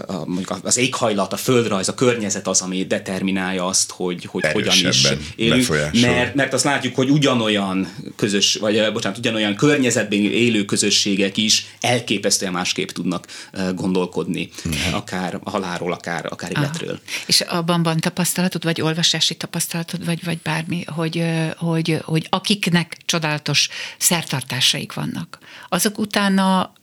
a, 0.07 0.25
mondjuk 0.25 0.57
az 0.63 0.77
éghajlat, 0.77 1.33
a 1.33 1.37
földrajz, 1.37 1.87
a 1.87 1.93
környezet 1.93 2.47
az, 2.47 2.61
ami 2.61 2.83
determinálja 2.83 3.65
azt, 3.65 3.91
hogy, 3.91 4.25
hogy 4.25 4.45
hogyan 4.51 4.75
is 4.89 5.07
élünk, 5.35 5.67
mert, 6.01 6.35
mert 6.35 6.53
azt 6.53 6.63
látjuk, 6.63 6.95
hogy 6.95 7.09
ugyanolyan 7.09 7.93
közös, 8.15 8.55
vagy 8.55 8.91
bocsánat, 8.93 9.17
ugyanolyan 9.17 9.55
környezetben 9.55 10.19
élő 10.19 10.65
közösségek 10.65 11.37
is 11.37 11.65
elképesztően 11.79 12.51
másképp 12.51 12.89
tudnak 12.89 13.27
gondolkodni, 13.75 14.49
uh-huh. 14.65 14.95
akár 14.95 15.39
a 15.43 15.49
halálról, 15.49 15.91
akár, 15.91 16.25
akár 16.29 16.51
életről. 16.51 16.99
És 17.25 17.41
a 17.41 17.58
abban 17.59 17.83
van 17.83 17.97
tapasztalatod, 17.97 18.63
vagy 18.63 18.81
olvasási 18.81 19.35
tapasztalatod, 19.35 20.05
vagy, 20.05 20.23
vagy 20.23 20.37
bármi, 20.37 20.83
hogy, 20.87 21.25
hogy, 21.57 21.99
hogy 22.03 22.27
akiknek 22.29 22.97
csodálatos 23.05 23.69
szertartásaik 23.97 24.93
vannak, 24.93 25.39
azok 25.69 25.97
utána 25.97 26.73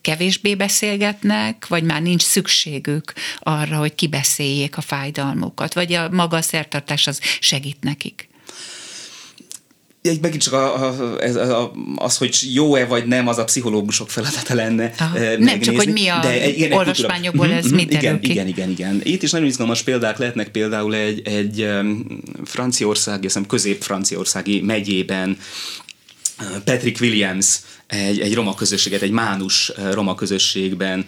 kevésbé 0.00 0.54
beszélgetnek, 0.54 1.66
vagy 1.66 1.82
már 1.82 2.02
nincs 2.02 2.22
szükségük 2.22 3.12
arra, 3.38 3.78
hogy 3.78 3.94
kibeszéljék 3.94 4.76
a 4.76 4.80
fájdalmukat, 4.80 5.74
vagy 5.74 5.92
a 5.92 6.08
maga 6.08 6.36
a 6.36 6.42
szertartás 6.42 7.06
az 7.06 7.20
segít 7.40 7.82
nekik? 7.82 8.28
Egy 10.08 10.20
megint 10.20 10.42
csak 10.42 10.52
a, 10.52 10.86
a, 10.86 11.62
a, 11.62 11.72
az, 11.96 12.16
hogy 12.16 12.38
jó-e 12.52 12.86
vagy 12.86 13.06
nem, 13.06 13.28
az 13.28 13.38
a 13.38 13.44
pszichológusok 13.44 14.10
feladata 14.10 14.54
lenne. 14.54 14.92
Aha. 14.98 15.18
Nem 15.38 15.60
csak, 15.60 15.76
hogy 15.76 15.92
mi 15.92 16.08
a 16.08 16.18
de, 16.22 16.48
igen, 16.48 16.72
olvasmányokból 16.72 17.46
kultúra. 17.46 17.58
ez 17.58 17.66
mm-hmm, 17.66 17.76
mit 17.76 17.92
igen, 17.92 18.20
ki? 18.20 18.30
Igen, 18.30 18.46
igen, 18.46 18.70
igen. 18.70 19.00
Itt 19.02 19.22
is 19.22 19.30
nagyon 19.30 19.46
izgalmas 19.46 19.82
példák 19.82 20.18
lehetnek 20.18 20.48
például 20.48 20.94
egy, 20.94 21.28
egy 21.28 21.68
Franciaország, 22.44 23.22
hiszem 23.22 23.46
közép-franciaországi 23.46 24.60
megyében 24.60 25.38
Patrick 26.64 27.00
Williams 27.00 27.58
egy, 27.88 28.20
egy 28.20 28.34
roma 28.34 28.54
közösséget, 28.54 29.02
egy 29.02 29.10
mánus 29.10 29.72
roma 29.92 30.14
közösségben 30.14 31.06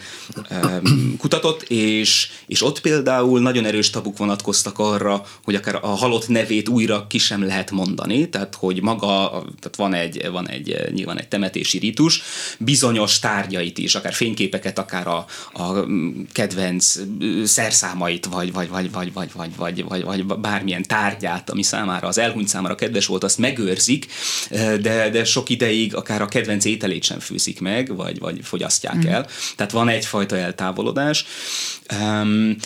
kutatott, 1.19 1.63
és, 1.63 2.31
és 2.47 2.63
ott 2.63 2.81
például 2.81 3.41
nagyon 3.41 3.65
erős 3.65 3.91
tabuk 3.91 4.19
vonatkoztak 4.19 4.79
arra, 4.79 5.25
hogy 5.45 5.55
akár 5.55 5.75
a 5.75 5.87
halott 5.87 6.29
nevét 6.29 6.69
újra 6.69 7.07
ki 7.07 7.19
sem 7.19 7.47
lehet 7.47 7.71
mondani, 7.71 8.29
tehát 8.29 8.55
hogy 8.55 8.83
maga, 8.83 9.29
tehát 9.61 9.77
van 9.77 9.95
egy, 9.95 10.29
van 10.31 10.49
egy 10.49 10.91
nyilván 10.93 11.19
egy 11.19 11.29
temetési 11.29 11.79
ritus, 11.79 12.23
bizonyos 12.59 13.19
tárgyait 13.19 13.79
is, 13.79 13.95
akár 13.95 14.13
fényképeket, 14.13 14.79
akár 14.79 15.07
a, 15.07 15.27
a 15.53 15.87
kedvenc 16.33 16.95
szerszámait, 17.45 18.27
vagy, 18.27 18.53
vagy, 18.53 18.69
vagy, 18.69 18.91
vagy, 18.93 19.13
vagy, 19.13 19.31
vagy, 19.35 19.51
vagy, 19.57 19.85
vagy, 19.85 20.05
vagy 20.05 20.25
bármilyen 20.25 20.83
tárgyát, 20.83 21.51
ami 21.51 21.63
számára, 21.63 22.09
az 22.09 22.19
elhunyt 22.19 22.49
számára 22.49 22.75
kedves 22.75 23.07
volt, 23.07 23.25
azt 23.25 23.39
megőrzik, 23.39 24.07
de, 24.81 25.11
de 25.11 25.25
sok 25.25 25.49
ideig 25.49 25.95
akár 25.95 26.23
a 26.23 26.27
kedvenc 26.27 26.65
ételét 26.71 27.03
sem 27.03 27.19
fűzik 27.19 27.61
meg, 27.61 27.97
vagy, 27.97 28.19
vagy 28.19 28.39
fogyasztják 28.43 28.97
mm. 28.97 29.09
el. 29.09 29.27
Tehát 29.57 29.73
van 29.73 29.89
egyfajta 29.89 30.37
eltávolodás. 30.37 31.25
Um, 32.01 32.57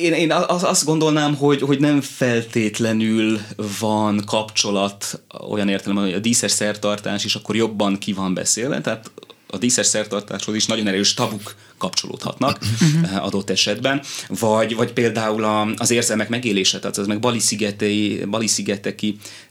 én, 0.00 0.12
én 0.12 0.32
azt 0.48 0.84
gondolnám, 0.84 1.34
hogy, 1.34 1.60
hogy 1.60 1.80
nem 1.80 2.00
feltétlenül 2.00 3.40
van 3.78 4.22
kapcsolat 4.26 5.22
olyan 5.48 5.68
értelemben, 5.68 6.04
hogy 6.04 6.14
a 6.14 6.18
díszes 6.18 6.50
szertartás 6.52 7.24
is 7.24 7.34
akkor 7.34 7.56
jobban 7.56 7.98
ki 7.98 8.12
van 8.12 8.34
beszélve, 8.34 8.80
tehát 8.80 9.10
a 9.52 9.58
díszes 9.58 9.86
szertartáshoz 9.86 10.54
is 10.54 10.66
nagyon 10.66 10.86
erős 10.86 11.14
tabuk 11.14 11.54
kapcsolódhatnak 11.78 12.58
uh-huh. 12.60 13.24
adott 13.24 13.50
esetben, 13.50 14.02
vagy, 14.28 14.74
vagy 14.74 14.92
például 14.92 15.44
a, 15.44 15.68
az 15.76 15.90
érzelmek 15.90 16.28
megélése, 16.28 16.78
tehát 16.78 16.98
az 16.98 17.06
meg 17.06 17.20
Bali, 17.20 17.38
szigetei, 17.38 18.24
Bali 18.30 18.48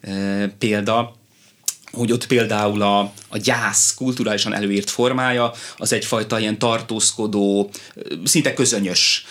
e, 0.02 0.48
példa, 0.48 1.16
hogy 1.92 2.12
ott 2.12 2.28
például 2.28 2.82
a, 2.82 3.00
a 3.28 3.38
gyász 3.38 3.94
kulturálisan 3.94 4.54
előírt 4.54 4.90
formája 4.90 5.54
az 5.78 5.94
egyfajta 5.94 6.40
ilyen 6.40 6.60
tartózkodó, 6.60 7.70
szinte 8.24 8.54
közönyös 8.54 9.26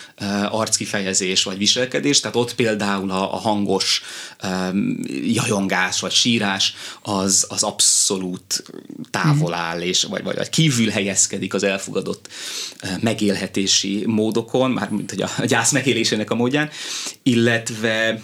arckifejezés 0.49 1.43
vagy 1.43 1.57
viselkedés, 1.57 2.19
tehát 2.19 2.35
ott 2.35 2.55
például 2.55 3.11
a, 3.11 3.33
a 3.33 3.37
hangos 3.37 4.01
um, 4.43 4.99
jajongás 5.23 5.99
vagy 5.99 6.11
sírás 6.11 6.73
az, 7.01 7.45
az 7.49 7.63
abszolút 7.63 8.63
távol 9.09 9.53
áll, 9.53 9.81
és, 9.81 10.03
vagy, 10.03 10.23
vagy, 10.23 10.35
vagy 10.35 10.49
kívül 10.49 10.89
helyezkedik 10.89 11.53
az 11.53 11.63
elfogadott 11.63 12.27
megélhetési 12.99 14.03
módokon, 14.05 14.71
már 14.71 14.89
mint 14.89 15.09
hogy 15.09 15.21
a 15.21 15.45
gyász 15.45 15.71
megélésének 15.71 16.31
a 16.31 16.35
módján, 16.35 16.69
illetve 17.23 18.21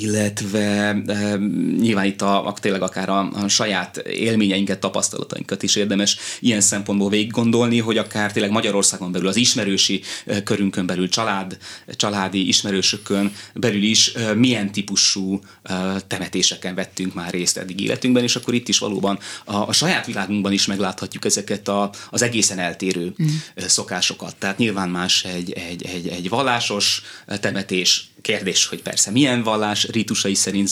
illetve 0.00 1.02
e, 1.06 1.36
nyilván 1.78 2.04
itt 2.04 2.22
a, 2.22 2.46
a, 2.46 2.52
tényleg 2.52 2.82
akár 2.82 3.08
a, 3.08 3.30
a 3.32 3.48
saját 3.48 3.96
élményeinket, 3.96 4.78
tapasztalatainkat 4.78 5.62
is 5.62 5.76
érdemes 5.76 6.16
ilyen 6.40 6.60
szempontból 6.60 7.08
végig 7.08 7.30
gondolni, 7.30 7.78
hogy 7.78 7.98
akár 7.98 8.32
tényleg 8.32 8.50
Magyarországon 8.50 9.12
belül 9.12 9.28
az 9.28 9.36
ismerősi 9.36 10.02
e, 10.26 10.42
körünkön 10.42 10.86
belül, 10.86 11.08
család, 11.08 11.58
családi 11.96 12.48
ismerősökön 12.48 13.34
belül 13.54 13.82
is 13.82 14.14
e, 14.14 14.34
milyen 14.34 14.72
típusú 14.72 15.40
e, 15.62 16.00
temetéseken 16.06 16.74
vettünk 16.74 17.14
már 17.14 17.30
részt 17.30 17.58
eddig 17.58 17.80
életünkben, 17.80 18.22
és 18.22 18.36
akkor 18.36 18.54
itt 18.54 18.68
is 18.68 18.78
valóban 18.78 19.18
a, 19.44 19.56
a 19.56 19.72
saját 19.72 20.06
világunkban 20.06 20.52
is 20.52 20.66
megláthatjuk 20.66 21.24
ezeket 21.24 21.68
a, 21.68 21.90
az 22.10 22.22
egészen 22.22 22.58
eltérő 22.58 23.14
mm. 23.22 23.26
szokásokat. 23.56 24.36
Tehát 24.36 24.58
nyilván 24.58 24.88
más 24.88 25.24
egy, 25.24 25.52
egy, 25.52 25.84
egy, 25.84 26.08
egy 26.08 26.28
vallásos 26.28 27.02
temetés, 27.40 28.10
Kérdés, 28.26 28.66
hogy 28.66 28.82
persze 28.82 29.10
milyen 29.10 29.42
vallás 29.42 29.85
ritusai 29.90 30.34
szerint 30.34 30.70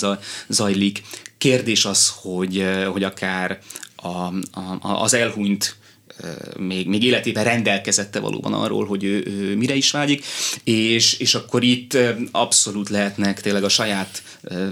zajlik. 0.48 1.02
Kérdés 1.38 1.84
az, 1.84 2.12
hogy, 2.16 2.66
hogy 2.92 3.02
akár 3.02 3.58
a, 3.96 4.08
a, 4.08 4.78
az 4.80 5.14
elhunyt 5.14 5.76
még, 6.58 6.88
még 6.88 7.02
életében 7.02 7.44
rendelkezette 7.44 8.20
valóban 8.20 8.52
arról, 8.52 8.86
hogy 8.86 9.04
ő, 9.04 9.24
ő 9.26 9.56
mire 9.56 9.74
is 9.74 9.90
vágyik, 9.90 10.24
és, 10.64 11.18
és 11.18 11.34
akkor 11.34 11.62
itt 11.62 11.98
abszolút 12.30 12.88
lehetnek 12.88 13.40
tényleg 13.40 13.64
a 13.64 13.68
saját 13.68 14.22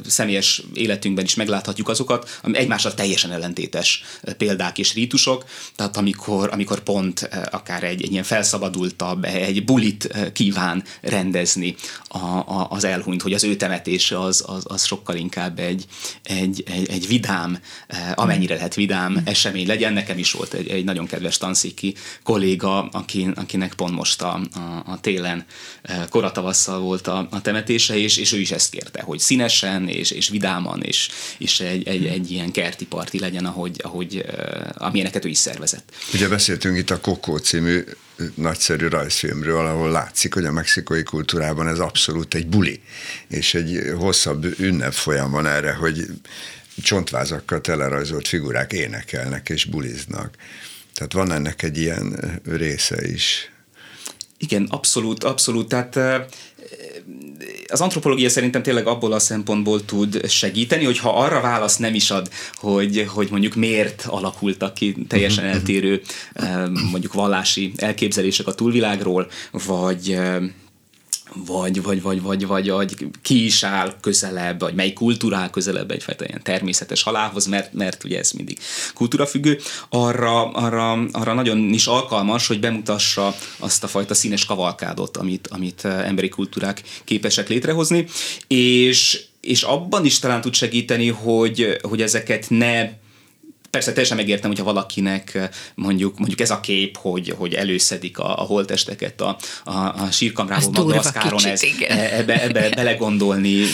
személyes 0.07 0.63
életünkben 0.75 1.25
is 1.25 1.35
megláthatjuk 1.35 1.89
azokat, 1.89 2.39
ami 2.43 2.57
egymással 2.57 2.95
teljesen 2.95 3.33
ellentétes 3.33 4.03
példák 4.37 4.79
és 4.79 4.95
rítusok, 4.95 5.45
tehát 5.77 5.97
amikor, 5.97 6.49
amikor 6.53 6.81
pont 6.81 7.29
akár 7.51 7.83
egy, 7.83 8.03
egy 8.03 8.13
ilyen 8.13 8.25
felszabadultabb, 8.25 9.25
egy 9.25 9.65
bulit 9.65 10.31
kíván 10.33 10.85
rendezni 11.01 11.75
a, 12.09 12.19
a, 12.27 12.67
az 12.71 12.85
elhunyt, 12.85 13.23
hogy 13.23 13.33
az 13.33 13.45
ő 13.45 13.57
temetése 13.57 14.21
az, 14.21 14.45
az, 14.47 14.65
az 14.67 14.85
sokkal 14.85 15.17
inkább 15.17 15.59
egy, 15.59 15.85
egy, 16.23 16.63
egy, 16.67 16.91
egy 16.91 17.07
vidám, 17.07 17.59
amennyire 18.15 18.55
lehet 18.55 18.75
vidám 18.75 19.23
esemény 19.25 19.67
legyen. 19.67 19.93
Nekem 19.93 20.19
is 20.19 20.33
volt 20.33 20.55
egy, 20.55 20.69
egy 20.69 20.85
nagyon 20.85 21.07
kedves 21.07 21.32
tanszéki 21.39 21.95
kolléga, 22.23 22.89
aki, 22.89 23.29
akinek 23.35 23.75
pont 23.75 23.95
most 23.95 24.23
a, 24.23 24.41
a, 24.53 24.83
a 24.87 25.01
télen 25.01 25.45
koratavasszal 26.09 26.81
volt 26.81 27.07
a, 27.07 27.29
a 27.31 27.41
temetése, 27.41 27.97
és, 27.97 28.17
és 28.17 28.33
ő 28.33 28.39
is 28.39 28.51
ezt 28.51 28.71
kérte, 28.71 29.03
hogy 29.03 29.19
színes 29.19 29.53
szívesen 29.53 29.89
és, 29.89 30.11
és 30.11 30.29
vidáman, 30.29 30.83
és, 30.83 31.09
és 31.39 31.61
egy, 31.61 31.89
egy, 31.89 32.07
egy 32.07 32.31
ilyen 32.31 32.51
kerti 32.51 32.87
parti 32.87 33.19
legyen, 33.19 33.45
ahogy, 33.45 33.81
ahogy 33.83 34.25
amilyeneket 34.75 35.25
ő 35.25 35.29
is 35.29 35.39
szervezett. 35.39 35.93
Ugye 36.15 36.29
beszéltünk 36.29 36.79
itt 36.79 36.91
a 36.91 37.01
Kokó 37.01 37.37
című 37.37 37.85
nagyszerű 38.35 38.89
rajzfilmről, 38.89 39.67
ahol 39.67 39.91
látszik, 39.91 40.35
hogy 40.35 40.45
a 40.45 40.53
mexikai 40.53 41.03
kultúrában 41.03 41.69
ez 41.69 41.79
abszolút 41.79 42.35
egy 42.35 42.47
buli, 42.47 42.81
és 43.29 43.55
egy 43.55 43.93
hosszabb 43.97 44.59
ünnep 44.59 44.93
folyam 44.93 45.31
van 45.31 45.47
erre, 45.47 45.73
hogy 45.73 46.07
csontvázakkal 46.83 47.61
telerajzolt 47.61 48.29
figurák 48.29 48.73
énekelnek 48.73 49.49
és 49.49 49.65
buliznak. 49.65 50.37
Tehát 50.95 51.13
van 51.13 51.33
ennek 51.33 51.63
egy 51.63 51.79
ilyen 51.79 52.41
része 52.45 53.09
is. 53.09 53.51
Igen, 54.39 54.67
abszolút, 54.71 55.25
abszolút. 55.25 55.69
Tehát 55.69 55.99
az 57.67 57.81
antropológia 57.81 58.29
szerintem 58.29 58.63
tényleg 58.63 58.87
abból 58.87 59.13
a 59.13 59.19
szempontból 59.19 59.85
tud 59.85 60.29
segíteni, 60.29 60.85
hogyha 60.85 61.19
arra 61.19 61.41
válasz 61.41 61.77
nem 61.77 61.95
is 61.95 62.11
ad, 62.11 62.31
hogy, 62.55 63.07
hogy 63.09 63.29
mondjuk 63.31 63.55
miért 63.55 64.05
alakultak 64.07 64.75
ki 64.75 64.97
teljesen 65.09 65.45
mhm, 65.45 65.53
mhm. 65.53 65.61
eltérő 65.61 66.03
mondjuk 66.91 67.13
vallási 67.13 67.73
elképzelések 67.77 68.47
a 68.47 68.55
túlvilágról, 68.55 69.31
vagy 69.51 70.19
vagy, 71.35 71.83
vagy, 71.83 72.03
vagy, 72.03 72.23
vagy, 72.23 72.47
vagy, 72.47 72.71
vagy 72.71 73.07
ki 73.23 73.45
is 73.45 73.63
áll 73.63 73.95
közelebb, 74.01 74.61
vagy 74.61 74.75
mely 74.75 74.93
kultúra 74.93 75.37
áll 75.37 75.51
közelebb 75.51 75.91
egyfajta 75.91 76.25
ilyen 76.25 76.43
természetes 76.43 77.03
halálhoz, 77.03 77.47
mert, 77.47 77.73
mert 77.73 78.05
ugye 78.05 78.19
ez 78.19 78.31
mindig 78.31 78.59
kultúrafüggő, 78.95 79.59
arra, 79.89 80.51
arra, 80.51 80.93
arra 80.93 81.33
nagyon 81.33 81.59
is 81.59 81.87
alkalmas, 81.87 82.47
hogy 82.47 82.61
bemutassa 82.61 83.35
azt 83.59 83.85
a 83.85 83.89
fajta 83.89 84.15
színes 84.15 84.45
kavalkádot, 84.45 85.17
amit, 85.17 85.49
amit 85.49 85.85
eh, 85.85 86.07
emberi 86.07 86.29
kultúrák 86.29 86.83
képesek 87.05 87.49
létrehozni, 87.49 88.07
és, 88.47 89.25
és 89.41 89.63
abban 89.63 90.05
is 90.05 90.19
talán 90.19 90.41
tud 90.41 90.55
segíteni, 90.55 91.09
hogy, 91.09 91.79
hogy 91.83 92.03
ezeket 92.03 92.47
ne 92.49 93.01
persze 93.73 93.93
teljesen 93.93 94.17
megértem, 94.17 94.51
hogyha 94.51 94.65
valakinek 94.65 95.39
mondjuk, 95.75 96.19
mondjuk 96.19 96.41
ez 96.41 96.51
a 96.51 96.61
kép, 96.61 96.97
hogy, 96.97 97.35
hogy 97.39 97.55
előszedik 97.55 98.19
a, 98.19 98.41
a 98.41 98.43
holtesteket 98.43 99.21
a, 99.21 99.37
a, 99.65 99.71
a 99.73 100.09
sírkamrából 100.11 100.71
Madagaszkáron, 100.73 101.45
ez, 101.45 101.63
ebbe, 101.89 102.43
ebbe 102.43 102.71
belegondolni 102.81 103.65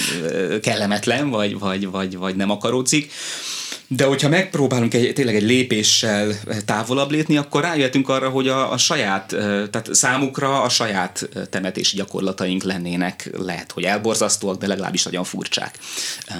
kellemetlen, 0.62 1.30
vagy, 1.30 1.58
vagy, 1.58 1.90
vagy, 1.90 2.16
vagy 2.16 2.36
nem 2.36 2.50
akaródzik. 2.50 3.12
De 3.90 4.04
hogyha 4.04 4.28
megpróbálunk 4.28 4.94
egy, 4.94 5.12
tényleg 5.12 5.34
egy 5.34 5.42
lépéssel 5.42 6.32
távolabb 6.64 7.10
lépni, 7.10 7.36
akkor 7.36 7.62
rájöhetünk 7.62 8.08
arra, 8.08 8.28
hogy 8.28 8.48
a, 8.48 8.72
a 8.72 8.76
saját, 8.76 9.26
tehát 9.70 9.88
számukra 9.90 10.62
a 10.62 10.68
saját 10.68 11.28
temetési 11.50 11.96
gyakorlataink 11.96 12.62
lennének, 12.62 13.30
lehet, 13.38 13.72
hogy 13.72 13.84
elborzasztóak, 13.84 14.58
de 14.58 14.66
legalábbis 14.66 15.02
nagyon 15.02 15.24
furcsák. 15.24 15.78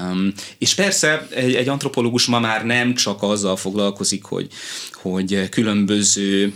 Um, 0.01 0.33
és 0.59 0.75
persze 0.75 1.27
egy, 1.31 1.55
egy 1.55 1.69
antropológus 1.69 2.27
ma 2.27 2.41
már 2.41 2.65
nem 2.65 2.95
csak 2.95 3.23
azzal 3.23 3.57
foglalkozik, 3.57 4.25
hogy, 4.25 4.49
hogy 4.93 5.49
különböző 5.49 6.53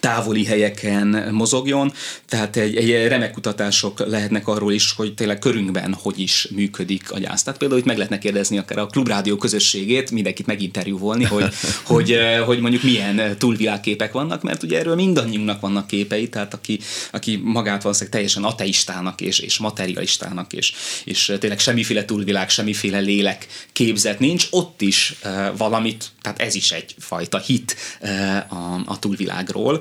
távoli 0.00 0.44
helyeken 0.44 1.28
mozogjon, 1.32 1.92
tehát 2.28 2.56
egy, 2.56 2.76
egy 2.76 3.08
remek 3.08 3.32
kutatások 3.32 4.06
lehetnek 4.06 4.48
arról 4.48 4.72
is, 4.72 4.92
hogy 4.92 5.14
tényleg 5.14 5.38
körünkben 5.38 5.94
hogy 5.94 6.20
is 6.20 6.48
működik 6.50 7.12
a 7.12 7.18
gyász. 7.18 7.42
Tehát 7.42 7.58
például 7.58 7.80
itt 7.80 7.86
meg 7.86 7.96
lehetne 7.96 8.18
kérdezni 8.18 8.58
akár 8.58 8.78
a 8.78 8.86
klubrádió 8.86 9.36
közösségét, 9.36 10.10
mindenkit 10.10 10.46
meginterjúvolni, 10.46 11.24
hogy, 11.24 11.48
hogy, 11.92 12.12
eh, 12.12 12.44
hogy 12.44 12.60
mondjuk 12.60 12.82
milyen 12.82 13.38
túlvilágképek 13.38 14.12
vannak, 14.12 14.42
mert 14.42 14.62
ugye 14.62 14.78
erről 14.78 14.94
mindannyiunknak 14.94 15.60
vannak 15.60 15.86
képei, 15.86 16.28
tehát 16.28 16.54
aki, 16.54 16.80
aki 17.10 17.40
magát 17.44 17.82
valószínűleg 17.82 18.14
teljesen 18.14 18.44
ateistának 18.44 19.20
és, 19.20 19.38
és 19.38 19.58
materialistának, 19.58 20.52
és, 20.52 20.72
és 21.04 21.32
tényleg 21.38 21.58
semmiféle 21.58 22.04
túlvilág, 22.04 22.50
semmiféle 22.50 22.98
lélek 22.98 23.46
képzet 23.72 24.18
nincs, 24.18 24.46
ott 24.50 24.82
is 24.82 25.14
uh, 25.24 25.56
valamit, 25.56 26.10
tehát 26.22 26.40
ez 26.40 26.54
is 26.54 26.72
egyfajta 26.72 27.38
hit 27.38 27.76
uh, 28.00 28.36
a, 28.48 28.82
a 28.86 28.98
túlvilágról, 28.98 29.75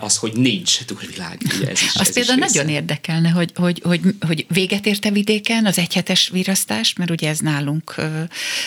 Az, 0.00 0.16
hogy 0.16 0.32
nincs 0.32 0.78
túlvilág. 0.84 1.40
Ugye 1.56 1.70
ez 1.70 1.82
is, 1.82 1.94
az 1.94 2.00
ez 2.00 2.12
például 2.12 2.38
is 2.38 2.52
nagyon 2.52 2.68
érdekelne, 2.68 3.28
hogy, 3.28 3.52
hogy, 3.54 3.80
hogy, 3.84 4.00
hogy 4.26 4.46
véget 4.48 4.86
érte 4.86 5.10
vidéken 5.10 5.66
az 5.66 5.78
egyhetes 5.78 6.28
virasztás, 6.28 6.94
mert 6.94 7.10
ugye 7.10 7.28
ez 7.28 7.38
nálunk, 7.38 7.94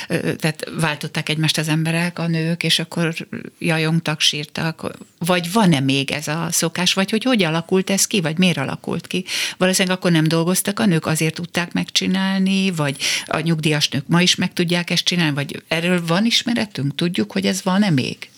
tehát 0.08 0.70
váltották 0.80 1.30
egymást 1.30 1.58
az 1.58 1.68
emberek, 1.68 2.20
a 2.20 2.28
nők, 2.28 2.64
és 2.64 2.80
akkor 2.80 3.14
jajongtak, 3.60 4.20
sírtak, 4.20 4.92
vagy 5.18 5.52
van-e 5.52 5.80
még 5.80 6.12
ez 6.12 6.28
a 6.28 6.48
szokás, 6.52 6.94
vagy 6.94 7.10
hogy 7.10 7.24
hogy 7.24 7.44
alakult 7.44 7.90
ez 7.90 8.08
ki, 8.08 8.22
vagy 8.22 8.38
miért 8.38 8.58
alakult 8.58 9.08
ki? 9.08 9.26
Valószínűleg 9.58 9.98
akkor 9.98 10.12
nem 10.12 10.28
dolgoztak 10.28 10.80
a 10.80 10.86
nők, 10.86 11.06
azért 11.06 11.34
tudták 11.34 11.74
megcsinálni, 11.74 12.72
vagy 12.72 12.98
a 13.26 13.40
nyugdíjas 13.40 13.90
nők 13.90 14.08
ma 14.08 14.22
is 14.22 14.36
meg 14.36 14.54
tudják 14.54 14.90
ezt 14.90 15.04
csinálni, 15.04 15.34
vagy 15.36 15.64
erről 15.68 16.06
van 16.06 16.26
ismeretünk? 16.26 16.96
Tudjuk, 16.96 17.32
hogy 17.32 17.46
ez 17.46 17.64
van-e 17.64 17.90
még? 17.90 18.30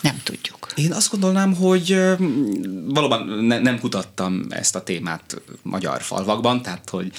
Nem 0.00 0.20
tudjuk. 0.22 0.65
Én 0.74 0.92
azt 0.92 1.10
gondolnám, 1.10 1.54
hogy 1.54 1.98
valóban 2.86 3.28
ne, 3.28 3.58
nem 3.58 3.78
kutattam 3.80 4.46
ezt 4.48 4.76
a 4.76 4.82
témát 4.82 5.40
magyar 5.62 6.02
falvakban, 6.02 6.62
tehát 6.62 6.90
hogy 6.90 7.10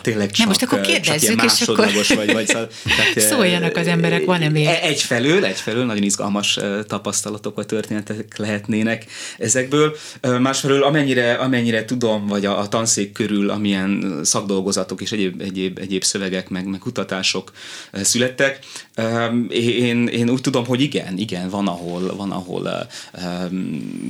tényleg 0.00 0.30
csak, 0.30 0.38
nem, 0.38 0.48
most 0.48 0.62
akkor 0.62 0.80
kérdezzük, 0.80 1.42
és 1.42 1.60
akkor 1.60 1.92
vagy, 2.14 2.32
vagy 2.32 2.46
szóval, 2.46 2.68
tehát, 2.96 3.20
szóljanak 3.20 3.76
az 3.76 3.86
emberek, 3.86 4.24
van-e 4.24 4.48
még? 4.48 4.66
E, 4.66 4.78
egyfelől, 4.82 5.44
egyfelől 5.44 5.84
nagyon 5.84 6.02
izgalmas 6.02 6.58
tapasztalatok 6.86 7.56
vagy 7.56 7.66
történetek 7.66 8.36
lehetnének 8.36 9.06
ezekből. 9.38 9.96
Másfelől 10.40 10.82
amennyire, 10.82 11.34
amennyire 11.34 11.84
tudom, 11.84 12.26
vagy 12.26 12.44
a, 12.44 12.58
a 12.58 12.68
tanszék 12.68 13.12
körül, 13.12 13.50
amilyen 13.50 14.20
szakdolgozatok 14.22 15.00
és 15.00 15.12
egyéb, 15.12 15.40
egyéb, 15.40 15.78
egyéb 15.78 16.04
szövegek, 16.04 16.48
meg, 16.48 16.66
meg 16.66 16.78
kutatások 16.78 17.52
születtek, 17.92 18.58
én, 19.48 20.06
én 20.06 20.30
úgy 20.30 20.40
tudom, 20.40 20.66
hogy 20.66 20.80
igen, 20.80 21.18
igen, 21.18 21.48
van 21.48 21.66
ahol, 21.66 22.16
van 22.16 22.30
ahol 22.30 22.87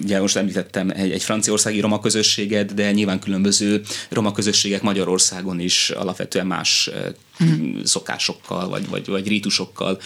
ugye 0.03 0.21
most 0.21 0.37
említettem 0.37 0.91
egy, 0.91 1.11
egy 1.11 1.23
franciaországi 1.23 1.81
roma 1.81 2.01
közösséget, 2.01 2.75
de 2.75 2.93
nyilván 2.93 3.21
különböző 3.21 3.83
roma 4.09 4.33
közösségek 4.33 4.83
Magyarországon 4.83 5.61
is 5.61 5.91
alapvetően 5.91 6.47
más 6.47 6.91
mm. 7.45 7.83
szokásokkal, 7.85 8.69
vagy, 8.69 8.89
vagy, 8.89 9.07
vagy 9.07 9.29
rítusokkal 9.29 10.01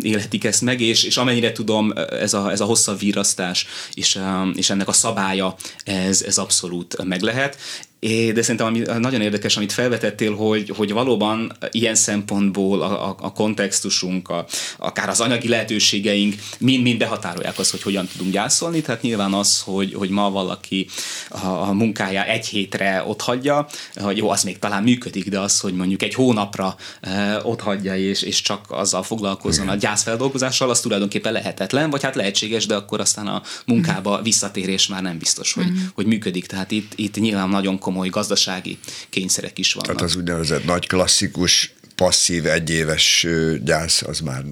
élhetik 0.00 0.44
ezt 0.44 0.62
meg, 0.62 0.80
és, 0.80 1.02
és 1.04 1.16
amennyire 1.16 1.52
tudom, 1.52 1.92
ez 2.10 2.34
a, 2.34 2.50
ez 2.50 2.60
a 2.60 2.64
hosszabb 2.64 2.98
virasztás 2.98 3.66
és, 3.94 4.18
és 4.54 4.70
ennek 4.70 4.88
a 4.88 4.92
szabálya, 4.92 5.56
ez, 5.84 6.22
ez 6.22 6.38
abszolút 6.38 7.04
meg 7.04 7.20
lehet. 7.20 7.56
É, 7.98 8.32
de 8.32 8.42
szerintem 8.42 8.66
ami 8.66 8.82
nagyon 8.98 9.20
érdekes, 9.20 9.56
amit 9.56 9.72
felvetettél, 9.72 10.34
hogy, 10.34 10.72
hogy 10.76 10.92
valóban 10.92 11.52
ilyen 11.70 11.94
szempontból 11.94 12.82
a, 12.82 13.08
a, 13.08 13.16
a 13.20 13.32
kontextusunk, 13.32 14.28
a, 14.28 14.46
akár 14.78 15.08
az 15.08 15.20
anyagi 15.20 15.48
lehetőségeink 15.48 16.34
mind-mind 16.58 16.98
behatárolják 16.98 17.58
azt, 17.58 17.70
hogy 17.70 17.82
hogyan 17.82 18.08
tudunk 18.12 18.32
gyászolni. 18.32 18.80
Tehát 18.80 19.02
nyilván 19.02 19.32
az, 19.32 19.60
hogy, 19.60 19.94
hogy 19.94 20.10
ma 20.10 20.30
valaki 20.30 20.86
a, 21.28 21.46
a 21.46 21.72
munkája 21.72 22.24
egy 22.24 22.46
hétre 22.46 23.04
ott 23.06 23.20
hagyja, 23.20 23.66
hogy 23.94 24.16
jó, 24.16 24.30
az 24.30 24.42
még 24.42 24.58
talán 24.58 24.82
működik, 24.82 25.28
de 25.28 25.40
az, 25.40 25.60
hogy 25.60 25.74
mondjuk 25.74 26.02
egy 26.02 26.14
hónapra 26.14 26.76
e, 27.00 27.40
ott 27.42 27.60
hagyja 27.60 27.96
és, 27.96 28.22
és 28.22 28.40
csak 28.40 28.64
azzal 28.68 29.02
foglalkozzon 29.02 29.68
a 29.68 29.74
gyászfeldolgozással, 29.74 30.70
az 30.70 30.80
tulajdonképpen 30.80 31.32
lehetetlen, 31.32 31.90
vagy 31.90 32.02
hát 32.02 32.14
lehetséges, 32.14 32.66
de 32.66 32.74
akkor 32.74 33.00
aztán 33.00 33.26
a 33.26 33.42
munkába 33.66 34.22
visszatérés 34.22 34.86
már 34.86 35.02
nem 35.02 35.18
biztos, 35.18 35.52
hogy, 35.52 35.70
mm. 35.70 35.76
hogy 35.94 36.06
működik. 36.06 36.46
Tehát 36.46 36.70
itt, 36.70 36.92
itt 36.96 37.16
nyilván 37.16 37.48
nagyon 37.48 37.78
komoly 37.86 38.08
gazdasági 38.08 38.78
kényszerek 39.08 39.58
is 39.58 39.72
vannak. 39.72 39.96
Tehát 39.96 40.10
az 40.10 40.16
úgynevezett 40.16 40.64
nagy 40.64 40.86
klasszikus 40.86 41.74
passzív 41.94 42.46
egyéves 42.46 43.26
gyász 43.64 44.02
az 44.02 44.20
már 44.20 44.44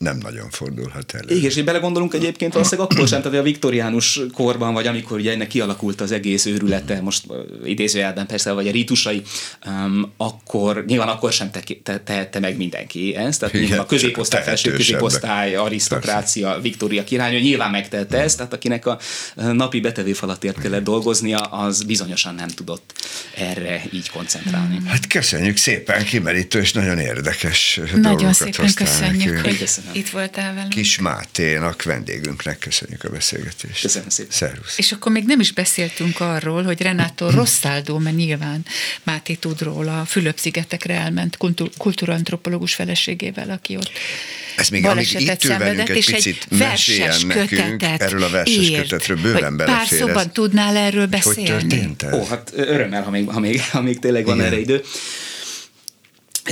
nem 0.00 0.18
nagyon 0.22 0.50
fordulhat 0.50 1.14
elő. 1.14 1.36
Igen, 1.36 1.50
és 1.50 1.56
így 1.56 1.64
belegondolunk 1.64 2.14
egyébként 2.14 2.52
valószínűleg 2.52 2.90
akkor 2.90 3.08
sem, 3.08 3.22
tehát 3.22 3.38
a 3.38 3.42
viktoriánus 3.42 4.20
korban, 4.32 4.72
vagy 4.72 4.86
amikor 4.86 5.18
ugye 5.18 5.32
ennek 5.32 5.48
kialakult 5.48 6.00
az 6.00 6.12
egész 6.12 6.46
őrülete, 6.46 7.00
most 7.00 7.24
idézőjelben 7.64 8.26
persze, 8.26 8.52
vagy 8.52 8.68
a 8.68 8.70
rítusai, 8.70 9.22
um, 9.66 10.12
akkor 10.16 10.84
nyilván 10.86 11.08
akkor 11.08 11.32
sem 11.32 11.50
tehette 11.50 11.98
te, 11.98 12.26
te 12.26 12.38
meg 12.38 12.56
mindenki 12.56 13.14
ezt, 13.16 13.40
tehát 13.40 13.54
Igen, 13.54 13.78
a 13.78 13.86
középosztály, 13.86 14.42
felső 14.42 14.72
középosztály, 14.72 15.54
arisztokrácia, 15.54 16.46
persze. 16.46 16.62
Viktória 16.62 17.04
király, 17.04 17.40
nyilván 17.40 17.70
megtette 17.70 18.18
ezt, 18.18 18.36
tehát 18.36 18.52
akinek 18.52 18.86
a 18.86 18.98
napi 19.34 19.80
betevőfalatért 19.80 20.60
kellett 20.60 20.84
dolgoznia, 20.84 21.38
az 21.38 21.82
bizonyosan 21.82 22.34
nem 22.34 22.48
tudott 22.48 22.92
erre 23.36 23.82
így 23.92 24.10
koncentrálni. 24.10 24.80
Hát 24.86 25.06
köszönjük 25.06 25.56
szépen, 25.56 26.04
kimerítő 26.04 26.60
és 26.60 26.72
nagyon 26.72 26.98
érdekes 26.98 27.80
Nagyon 27.94 28.32
szépen 28.32 28.74
köszönjük. 28.74 29.42
Köszönjük 29.42 29.89
itt 29.92 30.08
voltál 30.08 30.54
velünk. 30.54 30.72
Kis 30.72 30.98
Máténak, 30.98 31.82
vendégünknek 31.82 32.58
köszönjük 32.58 33.04
a 33.04 33.08
beszélgetést. 33.10 33.82
Köszönöm 33.82 34.08
szépen. 34.08 34.32
Szervusz. 34.32 34.78
És 34.78 34.92
akkor 34.92 35.12
még 35.12 35.24
nem 35.24 35.40
is 35.40 35.52
beszéltünk 35.52 36.20
arról, 36.20 36.62
hogy 36.62 36.82
Renato 36.82 37.30
Rossaldo, 37.40 37.98
mert 37.98 38.16
nyilván 38.16 38.64
Máté 39.02 39.34
tud 39.34 39.62
róla, 39.62 40.00
a 40.00 40.04
Fülöp-szigetekre 40.04 40.94
elment 40.94 41.36
kultúrantropológus 41.76 42.74
feleségével, 42.74 43.50
aki 43.50 43.76
ott 43.76 43.90
ez 44.56 44.68
még 44.68 44.86
amíg 44.86 45.20
itt 45.20 45.44
ül 45.44 45.58
velünk 45.58 45.88
egy 45.88 45.96
és 45.96 46.06
picit 46.06 46.46
egy 46.50 46.58
verses 46.58 47.22
nekünk, 47.22 47.82
erről 47.82 48.22
a 48.22 48.30
verses 48.30 48.56
írt, 48.56 48.80
kötetről 48.80 49.16
bőven 49.22 49.56
Pár 49.56 49.86
szóban 49.86 50.32
tudnál 50.32 50.76
erről 50.76 51.06
beszélni? 51.06 51.50
Hogy 51.50 51.66
történt 51.66 52.02
ez? 52.02 52.12
Ó, 52.12 52.24
hát 52.24 52.52
örömmel, 52.54 53.02
ha 53.02 53.10
még, 53.10 53.28
ha 53.28 53.40
még, 53.40 53.62
ha 53.62 53.82
még 53.82 53.98
tényleg 53.98 54.24
van 54.24 54.34
Igen. 54.34 54.46
erre 54.46 54.58
idő 54.58 54.82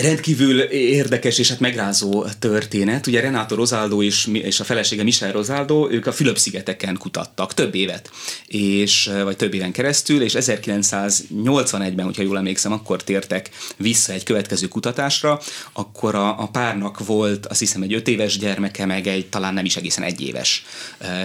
rendkívül 0.01 0.61
érdekes 0.71 1.39
és 1.39 1.49
hát 1.49 1.61
megrázó 1.61 2.25
történet. 2.39 3.07
Ugye 3.07 3.21
Renato 3.21 3.55
Rosaldo 3.55 4.03
és, 4.03 4.27
és 4.33 4.61
a 4.61 4.65
felesége 4.65 5.03
Michel 5.03 5.33
Rosaldo, 5.33 5.91
ők 5.91 6.07
a 6.07 6.13
Fülöp-szigeteken 6.13 6.97
kutattak 6.97 7.55
több 7.55 7.75
évet, 7.75 8.11
és, 8.47 9.11
vagy 9.23 9.37
több 9.37 9.55
éven 9.55 9.73
keresztül, 9.73 10.23
és 10.23 10.33
1981-ben, 10.39 12.05
hogyha 12.05 12.23
jól 12.23 12.37
emlékszem, 12.37 12.73
akkor 12.73 13.03
tértek 13.03 13.51
vissza 13.77 14.13
egy 14.13 14.23
következő 14.23 14.69
kutatásra, 14.69 15.41
akkor 15.73 16.15
a, 16.15 16.41
a 16.41 16.49
párnak 16.49 17.07
volt 17.07 17.47
azt 17.47 17.61
hiszem 17.61 17.83
egy 17.83 17.95
öt 17.95 18.09
éves 18.09 18.39
gyermeke, 18.39 18.87
meg 18.87 19.07
egy 19.07 19.27
talán 19.27 19.55
nem 19.55 19.65
is 19.65 19.77
egészen 19.77 20.05
egy 20.05 20.21
éves 20.21 20.65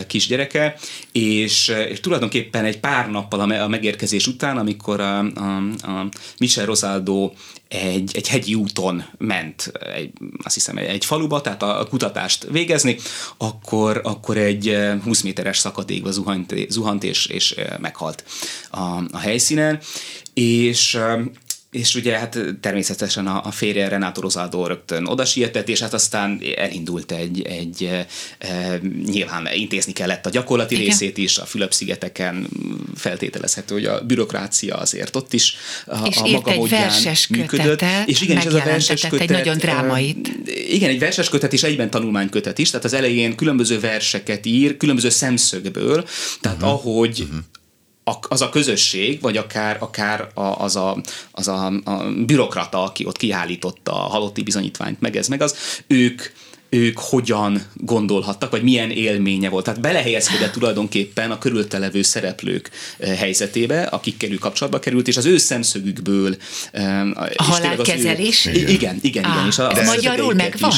kisgyereke, 0.07 0.75
és, 1.11 1.73
és 1.89 1.99
tulajdonképpen 1.99 2.65
egy 2.65 2.79
pár 2.79 3.09
nappal 3.09 3.39
a 3.39 3.67
megérkezés 3.67 4.27
után, 4.27 4.57
amikor 4.57 4.99
a, 4.99 5.19
a, 5.19 5.57
a 5.81 6.09
Michel 6.37 6.65
Rosaldo 6.65 7.31
egy, 7.73 8.11
egy 8.15 8.27
hegyi 8.27 8.53
úton 8.53 9.03
ment, 9.17 9.71
egy, 9.95 10.11
azt 10.43 10.53
hiszem 10.53 10.77
egy 10.77 11.05
faluba, 11.05 11.41
tehát 11.41 11.63
a 11.63 11.87
kutatást 11.89 12.47
végezni, 12.51 12.97
akkor, 13.37 14.01
akkor 14.03 14.37
egy 14.37 14.77
20 15.03 15.17
eh, 15.17 15.23
méteres 15.23 15.57
szakadékba 15.57 16.11
zuhant, 16.11 16.53
zuhant 16.69 17.03
és, 17.03 17.25
és 17.25 17.51
eh, 17.51 17.77
meghalt 17.79 18.23
a, 18.69 18.79
a 19.11 19.17
helyszínen, 19.17 19.79
és 20.33 20.95
eh, 20.95 21.19
és 21.73 21.95
ugye 21.95 22.17
hát 22.17 22.37
természetesen 22.61 23.27
a, 23.27 23.45
a 23.45 23.51
férje 23.51 23.87
Renato 23.87 24.21
Rosado 24.21 24.67
rögtön 24.67 25.05
oda 25.05 25.25
sietett, 25.25 25.69
és 25.69 25.79
hát 25.79 25.93
aztán 25.93 26.41
elindult 26.55 27.11
egy, 27.11 27.41
egy 27.41 27.83
e, 27.83 28.05
e, 28.47 28.79
nyilván 29.05 29.47
intézni 29.53 29.93
kellett 29.93 30.25
a 30.25 30.29
gyakorlati 30.29 30.73
Igen. 30.73 30.85
részét 30.85 31.17
is, 31.17 31.37
a 31.37 31.45
Fülöp-szigeteken 31.45 32.47
feltételezhető, 32.95 33.73
hogy 33.73 33.85
a 33.85 34.01
bürokrácia 34.01 34.75
azért 34.75 35.15
ott 35.15 35.33
is 35.33 35.55
a, 35.85 36.07
és 36.07 36.17
a 36.17 36.27
maga 36.27 36.51
egy 36.51 36.69
verses 36.69 37.27
működött. 37.27 37.83
És 38.05 38.21
igen, 38.21 38.37
és 38.37 38.45
ez 38.45 38.53
a 38.53 38.63
verses 38.63 39.01
kötet, 39.01 39.19
egy 39.19 39.29
nagyon 39.29 39.57
drámait. 39.57 40.31
Igen, 40.69 40.89
egy 40.89 40.99
verses 40.99 41.29
kötet 41.29 41.53
és 41.53 41.63
egyben 41.63 41.89
tanulmánykötet 41.89 42.57
is, 42.57 42.69
tehát 42.69 42.85
az 42.85 42.93
elején 42.93 43.35
különböző 43.35 43.79
verseket 43.79 44.45
ír, 44.45 44.77
különböző 44.77 45.09
szemszögből, 45.09 46.05
tehát 46.41 46.57
uh-huh. 46.57 46.73
ahogy 46.73 47.21
uh-huh 47.21 47.43
az 48.03 48.41
a 48.41 48.49
közösség, 48.49 49.21
vagy 49.21 49.38
akár, 49.38 49.77
akár 49.80 50.27
az, 50.57 50.75
a, 50.75 50.97
az 51.31 51.47
a, 51.47 51.65
a 51.84 52.03
bürokrata, 52.25 52.84
aki 52.84 53.05
ott 53.05 53.17
kiállította 53.17 53.91
a 53.91 54.09
halotti 54.09 54.43
bizonyítványt, 54.43 55.01
meg 55.01 55.15
ez, 55.15 55.27
meg 55.27 55.41
az, 55.41 55.55
ők, 55.88 56.21
ők 56.73 56.99
hogyan 56.99 57.61
gondolhattak, 57.73 58.51
vagy 58.51 58.63
milyen 58.63 58.91
élménye 58.91 59.49
volt. 59.49 59.65
Tehát 59.65 59.81
belehelyezkedett 59.81 60.51
tulajdonképpen 60.51 61.31
a 61.31 61.37
körültelevő 61.37 62.01
szereplők 62.01 62.69
eh, 62.97 63.17
helyzetébe, 63.17 63.81
akikkel 63.81 64.31
ő 64.31 64.35
kapcsolatba 64.35 64.79
került, 64.79 65.07
és 65.07 65.17
az 65.17 65.25
ő 65.25 65.37
szemszögükből. 65.37 66.35
Eh, 66.71 67.01
a 67.33 67.43
halálkezelés? 67.43 68.45
Ő, 68.45 68.51
igen, 68.51 68.69
igen, 68.69 68.99
igen. 69.01 69.23
igen 69.23 69.47
és 69.47 69.57
a, 69.57 69.83
magyarul 69.85 70.33
megvan? 70.33 70.73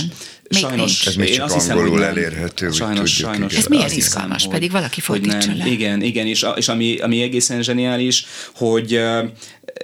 Még 0.50 0.62
sajnos, 0.62 0.78
nincs. 0.78 1.08
Ez 1.08 1.16
még 1.16 1.36
csak 1.36 1.54
hiszem, 1.54 1.78
angolul 1.78 2.00
nem. 2.00 2.10
elérhető. 2.10 2.72
Sajnos, 2.72 3.14
tudjuk, 3.14 3.32
sajnos. 3.32 3.56
Ez 3.56 3.66
milyen 3.66 3.92
izgalmas, 3.92 4.36
hiszem, 4.36 4.52
pedig 4.52 4.72
valaki 4.72 5.02
fordítsa 5.02 5.52
le. 5.58 5.68
Igen, 5.68 6.02
igen, 6.02 6.28
és, 6.28 6.46
és 6.56 6.68
ami, 6.68 6.98
ami 6.98 7.22
egészen 7.22 7.64
zseniális, 7.64 8.26
hogy 8.56 9.00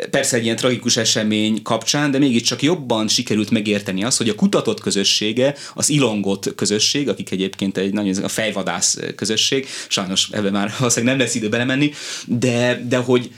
persze 0.09 0.37
egy 0.37 0.43
ilyen 0.43 0.55
tragikus 0.55 0.97
esemény 0.97 1.61
kapcsán, 1.61 2.11
de 2.11 2.17
mégiscsak 2.17 2.61
jobban 2.61 3.07
sikerült 3.07 3.49
megérteni 3.49 4.03
azt, 4.03 4.17
hogy 4.17 4.29
a 4.29 4.35
kutatott 4.35 4.79
közössége, 4.79 5.55
az 5.73 5.89
ilongot 5.89 6.53
közösség, 6.55 7.09
akik 7.09 7.31
egyébként 7.31 7.77
egy 7.77 7.93
nagyon 7.93 8.23
a 8.23 8.27
fejvadász 8.27 8.97
közösség, 9.15 9.67
sajnos 9.87 10.29
ebben 10.31 10.51
már 10.51 10.73
valószínűleg 10.77 11.15
nem 11.15 11.25
lesz 11.25 11.35
idő 11.35 11.49
belemenni, 11.49 11.91
de, 12.25 12.81
de 12.87 12.97
hogy 12.97 13.31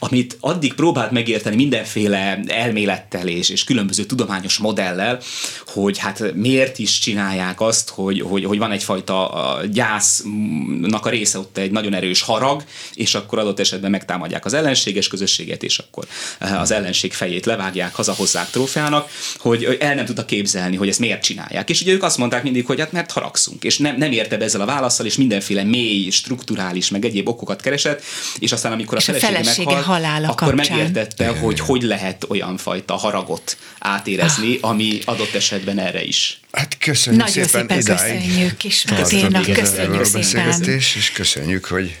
amit 0.00 0.36
addig 0.40 0.74
próbált 0.74 1.10
megérteni 1.10 1.56
mindenféle 1.56 2.40
elmélettel 2.46 3.28
és, 3.28 3.48
és 3.48 3.64
különböző 3.64 4.04
tudományos 4.04 4.58
modellel, 4.58 5.20
hogy 5.66 5.98
hát 5.98 6.34
miért 6.34 6.78
is 6.78 6.98
csinálják 6.98 7.60
azt, 7.60 7.88
hogy, 7.88 8.20
hogy, 8.20 8.44
hogy 8.44 8.58
van 8.58 8.72
egyfajta 8.72 9.58
gyásznak 9.72 11.06
a 11.06 11.08
része 11.08 11.38
ott 11.38 11.56
egy 11.58 11.70
nagyon 11.70 11.94
erős 11.94 12.22
harag, 12.22 12.64
és 12.94 13.14
akkor 13.14 13.38
adott 13.38 13.60
esetben 13.60 13.90
megtámadják 13.90 14.44
az 14.44 14.52
ellenséges 14.52 15.08
közösséget, 15.08 15.62
és 15.62 15.78
akkor 15.78 16.06
eh, 16.38 16.60
az 16.60 16.70
ellenség 16.70 17.12
fejét 17.12 17.46
levágják, 17.46 17.94
hazahozzák 17.94 18.50
trófeának, 18.50 19.08
hogy 19.38 19.76
el 19.80 19.94
nem 19.94 20.04
tudta 20.04 20.24
képzelni, 20.24 20.76
hogy 20.76 20.88
ezt 20.88 20.98
miért 20.98 21.22
csinálják. 21.22 21.70
És 21.70 21.80
ugye 21.80 21.92
ők 21.92 22.02
azt 22.02 22.18
mondták 22.18 22.42
mindig, 22.42 22.66
hogy 22.66 22.80
hát 22.80 22.92
mert 22.92 23.12
haragszunk, 23.12 23.64
és 23.64 23.78
nem, 23.78 23.96
nem 23.96 24.12
érte 24.12 24.36
be 24.36 24.44
ezzel 24.44 24.60
a 24.60 24.66
válaszsal, 24.66 25.06
és 25.06 25.16
mindenféle 25.16 25.62
mély, 25.62 26.10
strukturális, 26.10 26.90
meg 26.90 27.04
egyéb 27.04 27.28
okokat 27.28 27.60
keresett, 27.60 28.02
és 28.38 28.52
aztán 28.52 28.72
amikor 28.72 28.96
a, 28.96 29.00
és 29.00 29.04
felesége, 29.04 29.32
a 29.32 29.34
felesége 29.34 29.74
meghalt, 29.74 29.86
halála 29.90 30.28
akkor 30.28 30.54
kapcsán. 30.54 30.76
megértette, 30.76 31.28
hogy 31.28 31.60
hogy 31.60 31.82
lehet 31.82 32.24
olyan 32.28 32.56
fajta 32.56 32.94
haragot 32.94 33.56
átérezni, 33.78 34.58
ah. 34.60 34.70
ami 34.70 34.98
adott 35.04 35.34
esetben 35.34 35.78
erre 35.78 36.04
is. 36.04 36.40
Hát 36.52 36.78
köszönjük 36.78 37.22
Nagyon 37.22 37.44
szépen, 37.44 37.60
szépen 37.60 37.78
idáig. 37.78 38.20
köszönjük 38.20 38.64
is, 38.64 38.84
Marténak, 38.90 39.42
köszönjük 39.42 40.04
szépen. 40.04 40.62
És 40.62 41.10
köszönjük, 41.14 41.64
hogy 41.64 41.96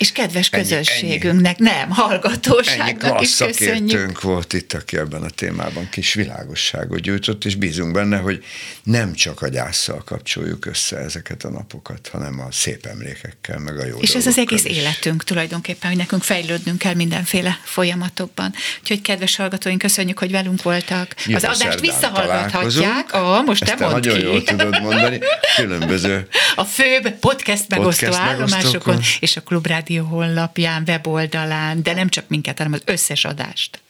és 0.00 0.12
kedves 0.12 0.48
ennyi, 0.50 0.62
közösségünknek, 0.62 1.56
ennyi, 1.58 1.70
nem, 1.70 1.90
hallgatóságnak 1.90 3.20
is 3.20 3.36
köszönjük. 3.36 4.20
volt 4.20 4.52
itt, 4.52 4.72
aki 4.72 4.96
ebben 4.96 5.22
a 5.22 5.30
témában 5.30 5.88
kis 5.90 6.14
világosságot 6.14 7.00
gyújtott, 7.00 7.44
és 7.44 7.54
bízunk 7.54 7.92
benne, 7.92 8.16
hogy 8.16 8.44
nem 8.82 9.12
csak 9.12 9.42
a 9.42 9.48
gyászsal 9.48 10.02
kapcsoljuk 10.04 10.66
össze 10.66 10.96
ezeket 10.96 11.44
a 11.44 11.50
napokat, 11.50 12.08
hanem 12.12 12.40
a 12.40 12.46
szép 12.50 12.86
emlékekkel, 12.86 13.58
meg 13.58 13.78
a 13.78 13.86
jó 13.86 13.98
És 14.00 14.14
ez 14.14 14.26
az 14.26 14.38
egész 14.38 14.64
is. 14.64 14.76
életünk 14.76 15.24
tulajdonképpen, 15.24 15.88
hogy 15.88 15.98
nekünk 15.98 16.22
fejlődnünk 16.22 16.78
kell 16.78 16.94
mindenféle 16.94 17.60
folyamatokban. 17.64 18.54
Úgyhogy 18.80 19.00
kedves 19.00 19.36
hallgatóink, 19.36 19.78
köszönjük, 19.78 20.18
hogy 20.18 20.30
velünk 20.30 20.62
voltak. 20.62 21.14
Jövő 21.26 21.46
az 21.46 21.60
adást 21.60 21.80
visszahallgathatják. 21.80 23.12
Ah, 23.12 23.44
most 23.44 23.64
te 23.64 23.76
mondd 23.78 23.92
nagyon 23.92 24.20
jól 24.20 24.42
tudod 24.42 24.80
mondani. 24.80 25.18
Különböző 25.56 26.28
a 26.54 26.64
főbb 26.64 27.18
podcast 27.18 27.68
megosztó 27.68 28.06
podcast 28.06 28.28
állomásokon 28.28 29.00
és 29.20 29.36
a 29.36 29.40
Klubrádió 29.40 29.88
Rádió 29.90 30.08
honlapján, 30.08 30.82
weboldalán, 30.86 31.82
de 31.82 31.94
nem 31.94 32.08
csak 32.08 32.28
minket, 32.28 32.58
hanem 32.58 32.72
az 32.72 32.82
összes 32.84 33.24
adást 33.24 33.82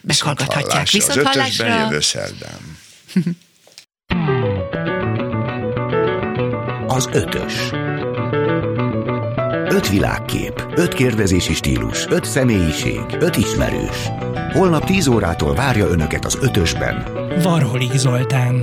meghallgathatják. 0.00 0.90
Viszont 0.90 1.26
Az 1.26 1.36
ötösben 1.36 1.78
jövő 1.78 2.00
szerdán. 2.00 2.78
Az 6.86 7.08
ötös. 7.12 7.52
Öt 9.74 9.88
világkép, 9.88 10.66
öt 10.74 10.94
kérdezési 10.94 11.54
stílus, 11.54 12.06
öt 12.06 12.24
személyiség, 12.24 13.00
öt 13.18 13.36
ismerős. 13.36 13.96
Holnap 14.52 14.84
10 14.84 15.06
órától 15.06 15.54
várja 15.54 15.86
Önöket 15.86 16.24
az 16.24 16.38
ötösben. 16.40 17.04
Varholik 17.42 17.92
Zoltán. 17.92 18.62